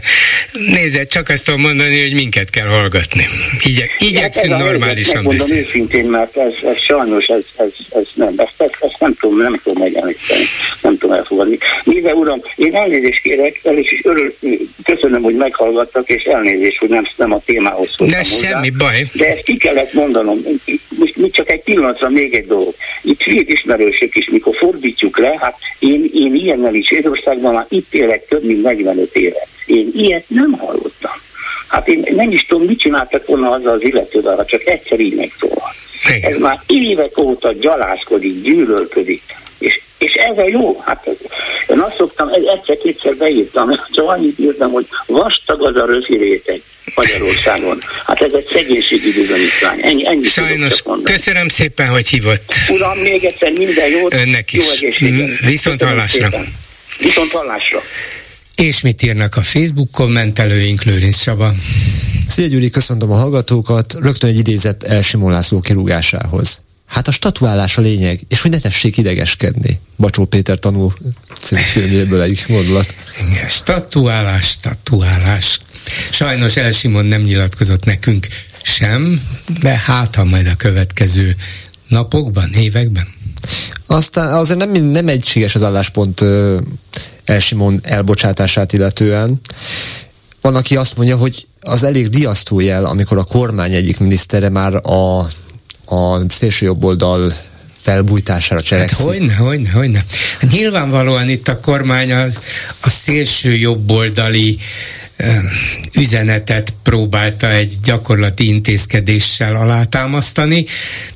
Nézd, 0.51 1.07
csak 1.07 1.29
azt 1.29 1.45
tudom 1.45 1.61
mondani, 1.61 2.01
hogy 2.01 2.13
minket 2.13 2.49
kell 2.49 2.67
hallgatni. 2.67 3.27
Igye, 3.63 3.85
igyekszünk 3.97 4.53
hát 4.53 4.63
normálisan 4.63 5.23
beszélni. 5.23 5.65
őszintén, 5.67 6.05
mert 6.05 6.37
ez, 6.37 6.53
ez 6.63 6.83
sajnos, 6.83 7.25
ez, 7.25 7.43
ez, 7.57 7.71
ez 7.89 8.07
nem, 8.13 8.33
ezt, 8.37 8.53
ezt, 8.57 8.77
ezt 8.79 8.95
nem 8.99 9.15
tudom, 9.19 9.37
nem 9.41 9.59
tudom 9.63 9.83
megemlíteni, 9.83 10.43
nem 10.81 10.97
tudom 10.97 11.15
elfogadni. 11.15 11.57
Nézze, 11.83 12.13
uram, 12.13 12.41
én 12.55 12.75
elnézést 12.75 13.21
kérek, 13.21 13.59
el 13.63 13.77
is 13.77 13.99
örül, 14.03 14.35
köszönöm, 14.83 15.21
hogy 15.21 15.35
meghallgattak, 15.35 16.09
és 16.09 16.23
elnézést, 16.23 16.77
hogy 16.77 16.89
nem, 16.89 17.07
nem 17.15 17.31
a 17.33 17.41
témához 17.45 17.89
szóltam 17.97 18.17
De 18.17 18.23
semmi 18.23 18.69
baj. 18.69 19.09
De 19.13 19.27
ezt 19.27 19.43
ki 19.43 19.57
kellett 19.57 19.93
mondanom. 19.93 20.41
Most, 20.89 21.15
most 21.15 21.33
csak 21.33 21.51
egy 21.51 21.63
pillanatra 21.63 22.09
még 22.09 22.33
egy 22.33 22.45
dolog. 22.45 22.73
Itt 23.01 23.21
hülyék 23.21 23.51
ismerősök 23.51 24.15
is, 24.15 24.29
mikor 24.29 24.55
fordítjuk 24.59 25.17
le, 25.17 25.37
hát 25.39 25.55
én, 25.79 26.09
én 26.13 26.35
ilyennel 26.35 26.73
is 26.73 26.91
Édországban 26.91 27.53
már 27.53 27.65
itt 27.69 27.93
élek 27.93 28.27
több 28.27 28.43
mint 28.43 28.61
45 28.61 29.15
éve. 29.15 29.47
Én 29.65 29.91
ilyet 29.93 30.23
nem 30.27 30.51
hallottam. 30.51 31.11
Hát 31.67 31.87
én 31.87 32.15
nem 32.15 32.31
is 32.31 32.45
tudom, 32.45 32.65
mit 32.65 32.79
csináltak 32.79 33.25
volna 33.25 33.49
azzal 33.49 33.73
az 33.73 33.83
illetővel, 33.83 34.35
ha 34.35 34.45
csak 34.45 34.67
egyszer 34.67 34.99
így 34.99 35.15
megszólal. 35.15 35.73
Ez 36.21 36.35
már 36.35 36.61
évek 36.67 37.17
óta 37.17 37.53
gyalászkodik, 37.53 38.41
gyűlölködik. 38.41 39.21
És, 39.59 39.81
és 39.99 40.13
ez 40.13 40.37
a 40.37 40.47
jó. 40.47 40.81
Hát 40.85 41.07
ez, 41.07 41.15
én 41.67 41.79
azt 41.79 41.95
szoktam, 41.97 42.29
egyszer-kétszer 42.29 43.15
beírtam, 43.15 43.69
csak 43.95 44.09
annyit 44.09 44.39
írtam, 44.39 44.71
hogy 44.71 44.87
vastag 45.05 45.67
az 45.67 45.75
a 45.75 45.85
röfi 45.85 46.17
réteg. 46.17 46.61
Magyarországon. 46.95 47.81
Hát 48.05 48.21
ez 48.21 48.33
egy 48.33 48.47
szegénységi 48.53 49.11
bizonyítvány. 49.11 49.79
Ennyi, 49.81 50.07
ennyi 50.07 50.23
Sajnos. 50.23 50.83
Köszönöm 51.03 51.47
szépen, 51.47 51.87
hogy 51.87 52.07
hívott. 52.07 52.53
Uram, 52.69 52.97
még 52.97 53.23
egyszer 53.23 53.51
minden 53.51 53.89
jót. 53.89 54.13
Önnek 54.13 54.53
is. 54.53 54.81
Jó 54.81 55.09
Viszont 55.45 55.83
hallásra. 55.83 56.29
Viszont 56.99 57.31
hallásra. 57.31 57.81
És 58.55 58.81
mit 58.81 59.03
írnak 59.03 59.35
a 59.35 59.41
Facebook 59.41 59.91
kommentelőink, 59.91 60.83
Lőrinc 60.83 61.17
Saba? 61.21 61.53
Szia 62.27 62.47
Gyuri, 62.47 62.69
köszöntöm 62.69 63.11
a 63.11 63.15
hallgatókat. 63.15 63.93
Rögtön 64.01 64.29
egy 64.29 64.37
idézet 64.37 64.83
Elsimon 64.83 65.31
László 65.31 65.59
kirúgásához. 65.59 66.61
Hát 66.89 67.07
a 67.07 67.11
statuálás 67.11 67.77
a 67.77 67.81
lényeg, 67.81 68.19
és 68.27 68.41
hogy 68.41 68.51
ne 68.51 68.59
tessék 68.59 68.97
idegeskedni. 68.97 69.79
Bacsó 69.97 70.25
Péter 70.25 70.59
tanul 70.59 70.93
című 71.41 71.61
filmjéből 71.61 72.21
egy 72.21 72.43
gondolat. 72.47 72.95
Igen, 73.29 73.49
statuálás, 73.49 74.45
statuálás. 74.45 75.59
Sajnos 76.11 76.55
Elsimon 76.55 77.05
nem 77.05 77.21
nyilatkozott 77.21 77.85
nekünk 77.85 78.27
sem, 78.61 79.21
de 79.61 79.77
hát 79.77 80.15
ha 80.15 80.23
majd 80.23 80.47
a 80.47 80.55
következő 80.55 81.35
napokban, 81.87 82.53
években. 82.53 83.07
Aztán 83.87 84.33
azért 84.33 84.59
nem, 84.59 84.71
nem 84.71 85.07
egységes 85.07 85.55
az 85.55 85.63
álláspont 85.63 86.21
Elsimon 87.25 87.79
elbocsátását 87.83 88.73
illetően. 88.73 89.41
Van, 90.41 90.55
aki 90.55 90.75
azt 90.75 90.97
mondja, 90.97 91.17
hogy 91.17 91.47
az 91.61 91.83
elég 91.83 92.09
diasztó 92.09 92.59
jel, 92.59 92.85
amikor 92.85 93.17
a 93.17 93.23
kormány 93.23 93.73
egyik 93.73 93.99
minisztere 93.99 94.49
már 94.49 94.73
a, 94.75 95.27
a 95.89 96.29
szélső 96.29 96.65
jobb 96.65 96.83
oldal 96.83 97.33
felbújtására 97.73 98.61
cselekszik. 98.61 98.97
Hát 98.97 99.05
hogyne, 99.05 99.35
hogyne, 99.35 99.69
hogyne. 99.69 100.03
Hát 100.39 100.51
nyilvánvalóan 100.51 101.29
itt 101.29 101.47
a 101.47 101.59
kormány 101.59 102.13
az, 102.13 102.39
a 102.81 102.89
szélső 102.89 103.55
jobboldali 103.55 104.59
üzenetet 105.93 106.73
próbálta 106.83 107.49
egy 107.49 107.73
gyakorlati 107.83 108.47
intézkedéssel 108.47 109.55
alátámasztani. 109.55 110.65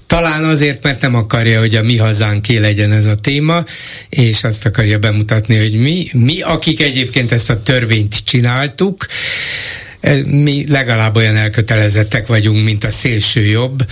Talán 0.08 0.44
azért, 0.44 0.84
mert 0.84 1.02
nem 1.02 1.16
akarja, 1.16 1.60
hogy 1.60 1.76
a 1.76 1.82
mi 1.82 1.98
hazánké 1.98 2.58
legyen 2.58 2.92
ez 2.92 3.06
a 3.06 3.16
téma, 3.16 3.66
és 4.10 4.44
azt 4.44 4.66
akarja 4.66 5.00
bemutatni, 5.00 5.58
hogy 5.58 5.74
mi, 5.74 6.10
mi 6.14 6.42
akik 6.42 6.82
egyébként 6.82 7.32
ezt 7.32 7.50
a 7.50 7.64
törvényt 7.64 8.16
csináltuk, 8.24 9.06
mi 10.26 10.66
legalább 10.68 11.16
olyan 11.16 11.36
elkötelezettek 11.36 12.28
vagyunk, 12.28 12.64
mint 12.64 12.84
a 12.84 12.92
szélső 12.92 13.46
jobb, 13.46 13.86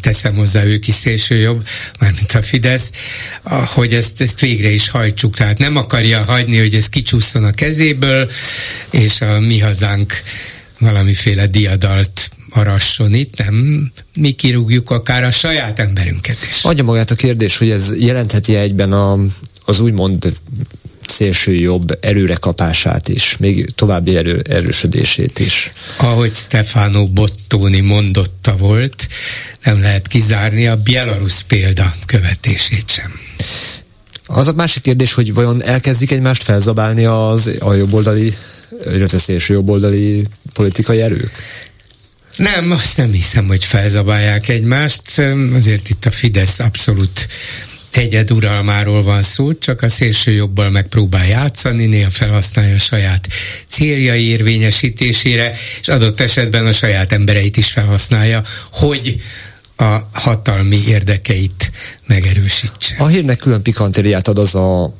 teszem 0.00 0.34
hozzá 0.34 0.64
ők 0.64 0.88
is 0.88 0.94
szélső 0.94 1.36
jobb, 1.36 1.66
mármint 2.00 2.32
a 2.32 2.42
Fidesz, 2.42 2.90
hogy 3.64 3.94
ezt, 3.94 4.20
ezt 4.20 4.40
végre 4.40 4.70
is 4.70 4.88
hajtsuk. 4.88 5.36
Tehát 5.36 5.58
nem 5.58 5.76
akarja 5.76 6.24
hagyni, 6.24 6.58
hogy 6.58 6.74
ez 6.74 6.88
kicsúszson 6.88 7.44
a 7.44 7.52
kezéből, 7.52 8.30
és 8.90 9.20
a 9.20 9.40
mi 9.40 9.58
hazánk 9.58 10.12
valamiféle 10.78 11.46
diadalt 11.46 12.30
arasson 12.50 13.14
itt, 13.14 13.36
nem 13.36 13.90
mi 14.14 14.32
kirúgjuk 14.32 14.90
akár 14.90 15.24
a 15.24 15.30
saját 15.30 15.78
emberünket 15.78 16.38
is. 16.48 16.64
Adja 16.64 16.84
magát 16.84 17.10
a 17.10 17.14
kérdés, 17.14 17.56
hogy 17.56 17.70
ez 17.70 17.94
jelentheti 17.98 18.54
egyben 18.54 18.92
a, 18.92 19.18
az 19.64 19.80
úgymond 19.80 20.32
szélső 21.10 21.54
jobb 21.54 21.98
erőre 22.00 22.34
kapását 22.34 23.08
is, 23.08 23.36
még 23.36 23.70
további 23.74 24.16
erő, 24.16 24.42
erősödését 24.48 25.38
is. 25.38 25.72
Ahogy 25.96 26.32
Stefano 26.32 27.06
Bottoni 27.06 27.80
mondotta 27.80 28.56
volt, 28.56 29.08
nem 29.64 29.80
lehet 29.80 30.06
kizárni 30.06 30.66
a 30.66 30.76
Belarus 30.76 31.42
példa 31.42 31.94
követését 32.06 32.90
sem. 32.90 33.20
Az 34.26 34.48
a 34.48 34.52
másik 34.52 34.82
kérdés, 34.82 35.12
hogy 35.12 35.34
vajon 35.34 35.62
elkezdik 35.62 36.10
egymást 36.10 36.42
felzabálni 36.42 37.04
az, 37.04 37.50
a 37.58 37.74
jobboldali, 37.74 38.32
illetve 38.94 39.18
szélső 39.18 39.54
jobboldali 39.54 40.24
politikai 40.52 41.00
erők? 41.00 41.32
Nem, 42.36 42.70
azt 42.70 42.96
nem 42.96 43.12
hiszem, 43.12 43.46
hogy 43.46 43.64
felzabálják 43.64 44.48
egymást. 44.48 45.22
Azért 45.54 45.90
itt 45.90 46.04
a 46.04 46.10
Fidesz 46.10 46.58
abszolút 46.58 47.28
egyed 47.96 48.30
uralmáról 48.30 49.02
van 49.02 49.22
szó, 49.22 49.54
csak 49.54 49.82
a 49.82 49.88
szélső 49.88 50.32
jobbal 50.32 50.70
megpróbál 50.70 51.26
játszani, 51.26 51.86
néha 51.86 52.10
felhasználja 52.10 52.74
a 52.74 52.78
saját 52.78 53.28
céljai 53.66 54.24
érvényesítésére, 54.24 55.54
és 55.80 55.88
adott 55.88 56.20
esetben 56.20 56.66
a 56.66 56.72
saját 56.72 57.12
embereit 57.12 57.56
is 57.56 57.70
felhasználja, 57.70 58.42
hogy 58.72 59.20
a 59.76 60.08
hatalmi 60.12 60.80
érdekeit 60.86 61.70
megerősítse. 62.06 62.94
A 62.98 63.06
hírnek 63.06 63.38
külön 63.38 63.62
pikantériát 63.62 64.28
ad 64.28 64.38
az 64.38 64.54
a 64.54 64.94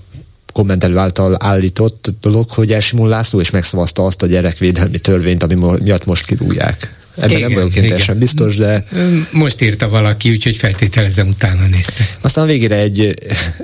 kommentelő 0.53 0.97
által 0.97 1.37
állított 1.39 2.11
dolog, 2.21 2.51
hogy 2.51 2.73
Elsimon 2.73 3.09
László 3.09 3.41
is 3.41 3.51
megszavazta 3.51 4.05
azt 4.05 4.23
a 4.23 4.27
gyerekvédelmi 4.27 4.99
törvényt, 4.99 5.43
ami 5.43 5.55
miatt 5.55 6.05
most 6.05 6.27
kirúgják. 6.27 6.99
Ebben 7.17 7.31
igen, 7.31 7.41
nem 7.41 7.53
vagyok 7.53 7.75
én 7.75 7.83
teljesen 7.83 8.19
biztos, 8.19 8.57
de... 8.57 8.85
Most 9.31 9.63
írta 9.63 9.89
valaki, 9.89 10.31
úgyhogy 10.31 10.57
feltételezem 10.57 11.29
utána 11.29 11.67
nézte. 11.67 12.07
Aztán 12.21 12.47
végére 12.47 12.77
egy, 12.77 13.15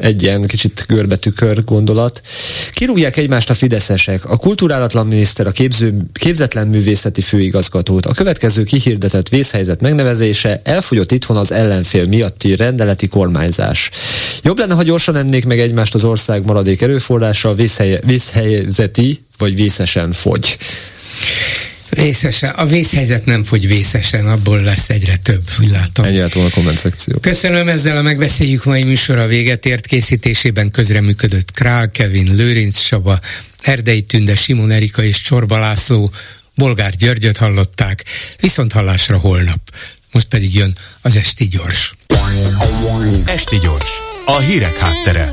egy 0.01 0.23
ilyen 0.23 0.43
kicsit 0.43 0.85
görbetükör 0.89 1.64
gondolat. 1.64 2.23
Kirúgják 2.73 3.16
egymást 3.16 3.51
a 3.51 3.55
fideszesek, 3.55 4.24
a 4.24 4.36
kulturálatlan 4.36 5.06
miniszter, 5.06 5.47
a 5.47 5.51
képző, 5.51 5.97
képzetlen 6.12 6.66
művészeti 6.66 7.20
főigazgatót. 7.20 8.06
A 8.06 8.14
következő 8.14 8.62
kihirdetett 8.62 9.28
vészhelyzet 9.28 9.81
megnevezése 9.81 10.60
elfogyott 10.64 11.12
itthon 11.12 11.36
az 11.36 11.52
ellenfél 11.52 12.06
miatti 12.06 12.56
rendeleti 12.56 13.09
kormányzás. 13.09 13.90
Jobb 14.43 14.59
lenne, 14.59 14.74
ha 14.74 14.82
gyorsan 14.82 15.16
ennék 15.16 15.44
meg 15.44 15.60
egymást 15.60 15.94
az 15.94 16.05
ország 16.05 16.44
maradék 16.44 16.81
erőforrással, 16.82 17.55
vészhely, 17.55 18.01
vészhelyzeti 18.05 19.24
vagy 19.39 19.55
vészesen 19.55 20.12
fogy. 20.12 20.56
Vészesen. 21.97 22.51
A 22.51 22.66
vészhelyzet 22.66 23.24
nem 23.24 23.44
fogy 23.44 23.66
vészesen, 23.66 24.28
abból 24.28 24.60
lesz 24.60 24.90
egyre 24.90 25.16
több, 25.16 25.43
úgy 25.60 25.68
látom. 25.68 26.05
Ennyi 26.05 26.18
a 26.18 26.28
komment 26.55 26.78
szekció. 26.78 27.18
Köszönöm 27.18 27.68
ezzel 27.68 27.97
a 27.97 28.02
megbeszéljük 28.02 28.64
mai 28.64 28.82
műsora 28.82 29.27
véget 29.27 29.66
ért 29.66 29.86
készítésében 29.86 30.70
közreműködött 30.70 31.51
Král 31.51 31.90
Kevin, 31.90 32.35
Lőrinc 32.35 32.78
Saba, 32.78 33.20
Erdei 33.62 34.02
Tünde, 34.02 34.35
Simon 34.35 34.70
Erika 34.70 35.02
és 35.02 35.20
Csorba 35.20 35.59
László, 35.59 36.10
Bolgár 36.55 36.97
Györgyöt 36.97 37.36
hallották, 37.36 38.05
viszont 38.40 38.73
hallásra 38.73 39.18
holnap. 39.18 39.60
Most 40.12 40.27
pedig 40.28 40.55
jön 40.55 40.73
az 41.02 41.16
Esti 41.16 41.48
Gyors. 41.48 41.97
Esti 43.24 43.59
Gyors, 43.59 43.90
a 44.24 44.39
hírek 44.39 44.77
háttere. 44.77 45.32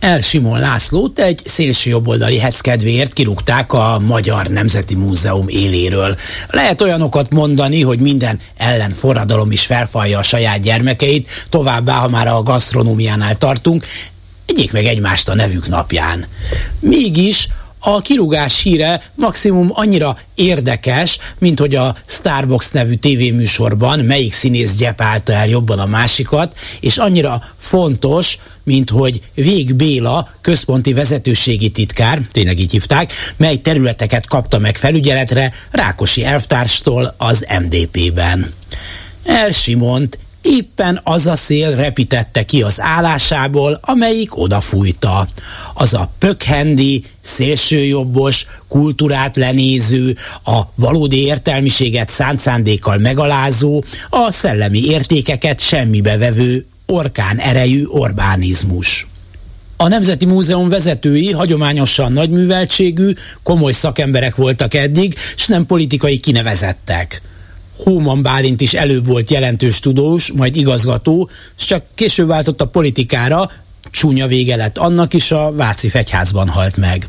El 0.00 0.20
Simon 0.20 0.58
Lászlót 0.58 1.18
egy 1.18 1.40
szélső 1.44 1.90
jobboldali 1.90 2.42
kedvéért 2.60 3.12
kirúgták 3.12 3.72
a 3.72 3.98
Magyar 4.06 4.46
Nemzeti 4.46 4.94
Múzeum 4.94 5.48
éléről. 5.48 6.16
Lehet 6.50 6.80
olyanokat 6.80 7.30
mondani, 7.30 7.82
hogy 7.82 8.00
minden 8.00 8.40
ellen 8.56 8.90
forradalom 8.90 9.50
is 9.50 9.66
felfalja 9.66 10.18
a 10.18 10.22
saját 10.22 10.60
gyermekeit, 10.60 11.28
továbbá, 11.48 11.94
ha 11.94 12.08
már 12.08 12.26
a 12.26 12.42
gasztronómiánál 12.42 13.38
tartunk, 13.38 13.84
egyik 14.46 14.72
meg 14.72 14.84
egymást 14.84 15.28
a 15.28 15.34
nevük 15.34 15.68
napján. 15.68 16.26
Mégis 16.80 17.48
a 17.78 18.00
kirúgás 18.00 18.62
híre 18.62 19.02
maximum 19.14 19.70
annyira 19.72 20.18
érdekes, 20.34 21.18
mint 21.38 21.58
hogy 21.58 21.74
a 21.74 21.96
Starbucks 22.06 22.70
nevű 22.70 22.94
tévéműsorban 22.94 23.98
melyik 23.98 24.32
színész 24.32 24.76
gyepálta 24.76 25.32
el 25.32 25.48
jobban 25.48 25.78
a 25.78 25.86
másikat, 25.86 26.56
és 26.80 26.96
annyira 26.96 27.42
fontos, 27.58 28.38
mint 28.68 28.90
hogy 28.90 29.20
Vég 29.34 29.74
Béla 29.74 30.28
központi 30.40 30.92
vezetőségi 30.92 31.70
titkár, 31.70 32.20
tényleg 32.32 32.58
így 32.58 32.70
hívták, 32.70 33.12
mely 33.36 33.56
területeket 33.56 34.26
kapta 34.26 34.58
meg 34.58 34.76
felügyeletre 34.76 35.52
Rákosi 35.70 36.24
elvtárstól 36.24 37.14
az 37.16 37.46
MDP-ben. 37.60 38.52
Elsimont 39.24 40.18
éppen 40.42 41.00
az 41.04 41.26
a 41.26 41.36
szél 41.36 41.74
repítette 41.74 42.42
ki 42.42 42.62
az 42.62 42.80
állásából, 42.80 43.78
amelyik 43.82 44.38
odafújta. 44.38 45.28
Az 45.74 45.94
a 45.94 46.10
pökhendi, 46.18 47.04
szélsőjobbos, 47.20 48.46
kultúrát 48.68 49.36
lenéző, 49.36 50.16
a 50.44 50.60
valódi 50.74 51.22
értelmiséget 51.22 52.10
szánt 52.10 52.38
szándékkal 52.38 52.98
megalázó, 52.98 53.84
a 54.10 54.32
szellemi 54.32 54.84
értékeket 54.84 55.60
semmibe 55.60 56.16
vevő 56.16 56.66
orkán 56.90 57.38
erejű 57.38 57.84
Orbánizmus. 57.84 59.06
A 59.76 59.88
Nemzeti 59.88 60.26
Múzeum 60.26 60.68
vezetői 60.68 61.32
hagyományosan 61.32 62.12
nagyműveltségű, 62.12 63.12
komoly 63.42 63.72
szakemberek 63.72 64.36
voltak 64.36 64.74
eddig, 64.74 65.14
s 65.36 65.46
nem 65.46 65.66
politikai 65.66 66.18
kinevezettek. 66.18 67.22
Hóman 67.76 68.22
Bálint 68.22 68.60
is 68.60 68.74
előbb 68.74 69.06
volt 69.06 69.30
jelentős 69.30 69.80
tudós, 69.80 70.32
majd 70.32 70.56
igazgató, 70.56 71.30
és 71.58 71.64
csak 71.64 71.84
később 71.94 72.28
váltott 72.28 72.60
a 72.60 72.66
politikára, 72.66 73.50
csúnya 73.90 74.26
vége 74.26 74.56
lett 74.56 74.78
annak 74.78 75.14
is 75.14 75.30
a 75.30 75.52
Váci 75.52 75.88
fegyházban 75.88 76.48
halt 76.48 76.76
meg. 76.76 77.08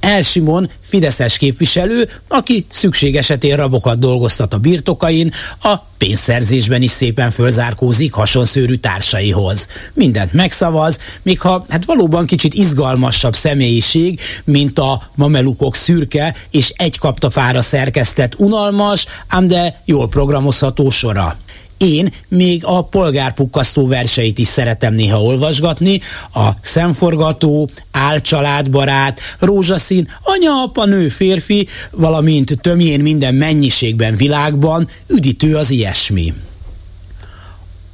Elsimon 0.00 0.70
Fideszes 0.80 1.36
képviselő, 1.36 2.08
aki 2.28 2.66
szükség 2.70 3.16
esetén 3.16 3.56
rabokat 3.56 3.98
dolgoztat 3.98 4.52
a 4.54 4.58
birtokain, 4.58 5.32
a 5.62 5.76
pénzszerzésben 5.98 6.82
is 6.82 6.90
szépen 6.90 7.30
fölzárkózik 7.30 8.12
hasonszőrű 8.12 8.74
társaihoz. 8.74 9.68
Mindent 9.92 10.32
megszavaz, 10.32 10.98
még 11.22 11.40
ha 11.40 11.64
hát 11.68 11.84
valóban 11.84 12.26
kicsit 12.26 12.54
izgalmasabb 12.54 13.34
személyiség, 13.34 14.20
mint 14.44 14.78
a 14.78 15.10
mamelukok 15.14 15.76
szürke 15.76 16.34
és 16.50 16.72
egy 16.76 16.98
kaptafára 16.98 17.62
szerkesztett 17.62 18.38
unalmas, 18.38 19.06
ám 19.28 19.46
de 19.46 19.80
jól 19.84 20.08
programozható 20.08 20.90
sora. 20.90 21.36
Én 21.78 22.12
még 22.28 22.64
a 22.64 22.82
polgárpukkasztó 22.82 23.86
verseit 23.86 24.38
is 24.38 24.46
szeretem 24.46 24.94
néha 24.94 25.22
olvasgatni, 25.22 26.00
a 26.34 26.48
szemforgató, 26.62 27.70
álcsaládbarát, 27.90 29.20
rózsaszín, 29.38 30.08
anya, 30.22 30.62
apa, 30.62 30.84
nő, 30.84 31.08
férfi, 31.08 31.68
valamint 31.90 32.58
tömjén 32.60 33.00
minden 33.00 33.34
mennyiségben 33.34 34.16
világban, 34.16 34.88
üdítő 35.06 35.56
az 35.56 35.70
ilyesmi. 35.70 36.34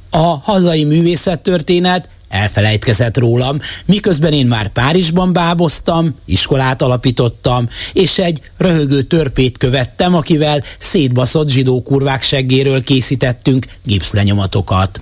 A 0.09 0.37
hazai 0.41 0.83
művészettörténet 0.83 2.09
elfelejtkezett 2.35 3.17
rólam, 3.17 3.59
miközben 3.85 4.33
én 4.33 4.47
már 4.47 4.67
Párizsban 4.67 5.33
báboztam, 5.33 6.15
iskolát 6.25 6.81
alapítottam, 6.81 7.69
és 7.93 8.17
egy 8.17 8.41
röhögő 8.57 9.01
törpét 9.01 9.57
követtem, 9.57 10.15
akivel 10.15 10.63
szétbaszott 10.77 11.49
zsidó 11.49 11.81
kurvák 11.81 12.21
seggéről 12.21 12.83
készítettünk 12.83 13.65
gipszlenyomatokat. 13.83 15.01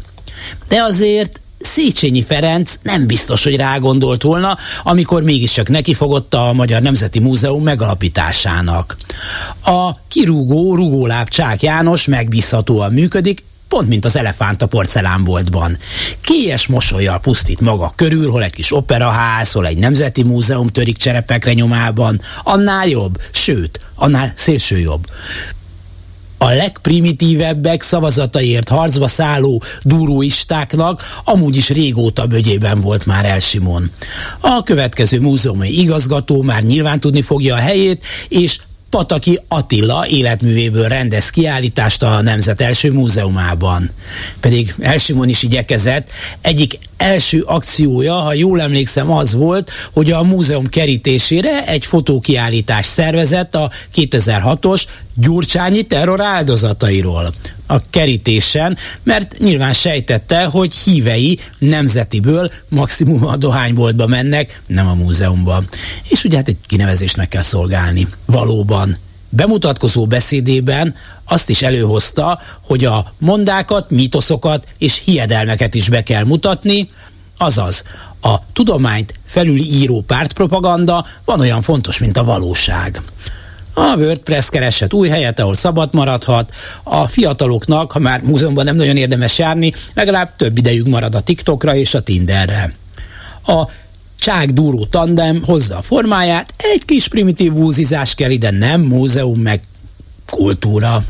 De 0.67 0.81
azért 0.81 1.41
Széchenyi 1.63 2.23
Ferenc 2.23 2.73
nem 2.81 3.07
biztos, 3.07 3.43
hogy 3.43 3.55
rágondolt 3.55 4.21
volna, 4.21 4.57
amikor 4.83 5.23
mégiscsak 5.23 5.69
nekifogott 5.69 6.33
a 6.33 6.53
Magyar 6.53 6.81
Nemzeti 6.81 7.19
Múzeum 7.19 7.63
megalapításának. 7.63 8.97
A 9.65 9.95
kirúgó 10.07 10.75
rugóláb 10.75 11.29
Csák 11.29 11.61
János 11.61 12.05
megbízhatóan 12.05 12.91
működik, 12.91 13.43
pont 13.73 13.87
mint 13.87 14.05
az 14.05 14.15
elefánt 14.15 14.61
a 14.61 14.67
porcelánboltban. 14.67 15.77
Kélyes 16.21 16.67
mosolyjal 16.67 17.19
pusztít 17.19 17.59
maga 17.59 17.91
körül, 17.95 18.31
hol 18.31 18.43
egy 18.43 18.53
kis 18.53 18.73
operaház, 18.73 19.51
hol 19.51 19.67
egy 19.67 19.77
nemzeti 19.77 20.23
múzeum 20.23 20.67
törik 20.67 20.97
cserepekre 20.97 21.53
nyomában, 21.53 22.21
annál 22.43 22.87
jobb, 22.87 23.21
sőt, 23.31 23.79
annál 23.95 24.31
szélső 24.35 24.79
jobb 24.79 25.05
a 26.37 26.49
legprimitívebbek 26.49 27.81
szavazataiért 27.81 28.69
harcba 28.69 29.07
szálló 29.07 29.61
duruistáknak 29.81 31.21
amúgy 31.23 31.55
is 31.55 31.69
régóta 31.69 32.25
bögyében 32.25 32.81
volt 32.81 33.05
már 33.05 33.25
El 33.25 33.39
Simon. 33.39 33.91
A 34.39 34.63
következő 34.63 35.19
múzeumi 35.19 35.69
igazgató 35.69 36.41
már 36.41 36.63
nyilván 36.63 36.99
tudni 36.99 37.21
fogja 37.21 37.55
a 37.55 37.59
helyét, 37.59 38.03
és 38.27 38.59
Pataki 38.93 39.39
Attila 39.47 40.07
életművéből 40.07 40.87
rendez 40.87 41.29
kiállítást 41.29 42.03
a 42.03 42.21
Nemzet 42.21 42.61
első 42.61 42.91
múzeumában. 42.91 43.89
Pedig 44.39 44.75
Elsimon 44.79 45.29
is 45.29 45.43
igyekezett. 45.43 46.09
Egyik 46.41 46.79
első 46.97 47.41
akciója, 47.41 48.13
ha 48.13 48.33
jól 48.33 48.61
emlékszem, 48.61 49.11
az 49.11 49.33
volt, 49.33 49.71
hogy 49.93 50.11
a 50.11 50.23
múzeum 50.23 50.69
kerítésére 50.69 51.67
egy 51.67 51.85
fotókiállítást 51.85 52.89
szervezett 52.89 53.55
a 53.55 53.71
2006-os 53.95 54.83
Gyurcsányi 55.15 55.81
terror 55.81 56.21
áldozatairól. 56.21 57.33
A 57.73 57.81
kerítésen, 57.89 58.77
mert 59.03 59.37
nyilván 59.37 59.73
sejtette, 59.73 60.43
hogy 60.43 60.73
hívei 60.73 61.39
nemzetiből 61.59 62.49
maximum 62.69 63.25
a 63.25 63.35
dohányboltba 63.35 64.07
mennek, 64.07 64.61
nem 64.67 64.87
a 64.87 64.93
múzeumba. 64.93 65.63
És 66.09 66.23
ugye 66.23 66.37
hát 66.37 66.47
egy 66.47 66.57
kinevezést 66.67 67.17
meg 67.17 67.27
kell 67.27 67.41
szolgálni. 67.41 68.07
Valóban 68.25 68.97
bemutatkozó 69.29 70.05
beszédében 70.05 70.95
azt 71.25 71.49
is 71.49 71.61
előhozta, 71.61 72.39
hogy 72.61 72.85
a 72.85 73.13
mondákat, 73.17 73.89
mítoszokat 73.89 74.67
és 74.77 75.01
hiedelmeket 75.05 75.75
is 75.75 75.89
be 75.89 76.03
kell 76.03 76.23
mutatni, 76.23 76.89
azaz 77.37 77.83
a 78.21 78.35
tudományt 78.53 79.13
felüli 79.25 79.73
író 79.73 80.01
pártpropaganda 80.01 81.05
van 81.25 81.39
olyan 81.39 81.61
fontos, 81.61 81.99
mint 81.99 82.17
a 82.17 82.23
valóság. 82.23 83.01
A 83.73 83.95
WordPress 83.97 84.49
keresett 84.49 84.93
új 84.93 85.09
helyet, 85.09 85.39
ahol 85.39 85.55
szabad 85.55 85.89
maradhat. 85.93 86.53
A 86.83 87.07
fiataloknak, 87.07 87.91
ha 87.91 87.99
már 87.99 88.21
múzeumban 88.21 88.65
nem 88.65 88.75
nagyon 88.75 88.97
érdemes 88.97 89.37
járni, 89.37 89.73
legalább 89.93 90.35
több 90.35 90.57
idejük 90.57 90.87
marad 90.87 91.15
a 91.15 91.21
TikTokra 91.21 91.75
és 91.75 91.93
a 91.93 92.01
Tinderre. 92.01 92.73
A 93.45 93.63
csákdúró 94.19 94.85
tandem 94.85 95.43
hozza 95.45 95.77
a 95.77 95.81
formáját, 95.81 96.53
egy 96.57 96.85
kis 96.85 97.07
primitív 97.07 97.53
búzizás 97.53 98.15
kell 98.15 98.31
ide, 98.31 98.51
nem 98.51 98.81
múzeum 98.81 99.39
meg 99.39 99.61
kultúra. 100.29 101.03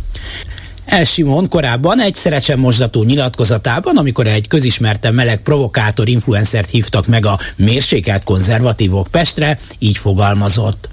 El 0.85 1.05
korábban 1.49 2.01
egy 2.01 2.15
szerecsen 2.15 2.59
mosdató 2.59 3.03
nyilatkozatában, 3.03 3.97
amikor 3.97 4.27
egy 4.27 4.47
közismerten 4.47 5.13
meleg 5.13 5.41
provokátor 5.41 6.07
influencert 6.07 6.69
hívtak 6.69 7.07
meg 7.07 7.25
a 7.25 7.39
mérsékelt 7.55 8.23
konzervatívok 8.23 9.07
Pestre, 9.11 9.59
így 9.79 9.97
fogalmazott 9.97 10.89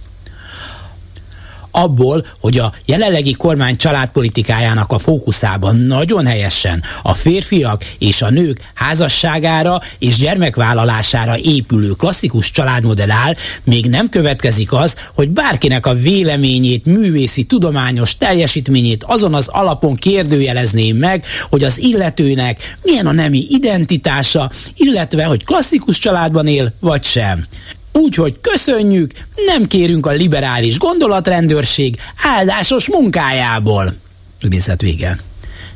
abból, 1.71 2.27
hogy 2.41 2.59
a 2.59 2.73
jelenlegi 2.85 3.33
kormány 3.33 3.77
családpolitikájának 3.77 4.93
a 4.93 4.99
fókuszában 4.99 5.77
nagyon 5.77 6.27
helyesen 6.27 6.83
a 7.03 7.15
férfiak 7.15 7.85
és 7.99 8.23
a 8.23 8.31
nők 8.31 8.61
házasságára 8.75 9.81
és 9.99 10.17
gyermekvállalására 10.17 11.39
épülő 11.39 11.91
klasszikus 11.91 12.51
családmodell 12.51 13.11
áll, 13.11 13.35
még 13.65 13.87
nem 13.87 14.09
következik 14.09 14.73
az, 14.73 14.97
hogy 15.15 15.29
bárkinek 15.29 15.87
a 15.87 15.95
véleményét, 15.95 16.87
művészi, 16.87 17.45
tudományos 17.45 18.17
teljesítményét 18.17 19.05
azon 19.05 19.35
az 19.35 19.49
alapon 19.49 19.95
kérdőjelezném 19.95 20.97
meg, 20.97 21.25
hogy 21.51 21.63
az 21.63 21.79
illetőnek 21.79 22.77
milyen 22.83 23.07
a 23.07 23.13
nemi 23.13 23.47
identitása, 23.49 24.51
illetve 24.77 25.25
hogy 25.25 25.45
klasszikus 25.45 25.99
családban 25.99 26.47
él, 26.47 26.73
vagy 26.81 27.05
sem. 27.05 27.47
Úgyhogy 27.93 28.41
köszönjük, 28.41 29.13
nem 29.47 29.67
kérünk 29.67 30.07
a 30.07 30.11
liberális 30.11 30.79
gondolatrendőrség 30.79 31.97
áldásos 32.23 32.89
munkájából. 32.89 33.95
Idézet 34.41 34.81
vége. 34.81 35.19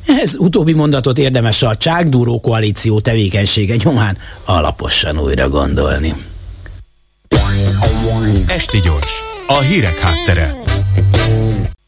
Ez 0.06 0.34
utóbbi 0.38 0.72
mondatot 0.72 1.18
érdemes 1.18 1.62
a 1.62 1.76
csákdúró 1.76 2.40
koalíció 2.40 3.00
tevékenysége 3.00 3.76
nyomán 3.84 4.18
alaposan 4.44 5.18
újra 5.18 5.48
gondolni. 5.48 6.14
Esti 8.46 8.80
gyors, 8.80 9.22
a 9.46 9.58
hírek 9.58 9.98
háttere. 9.98 10.63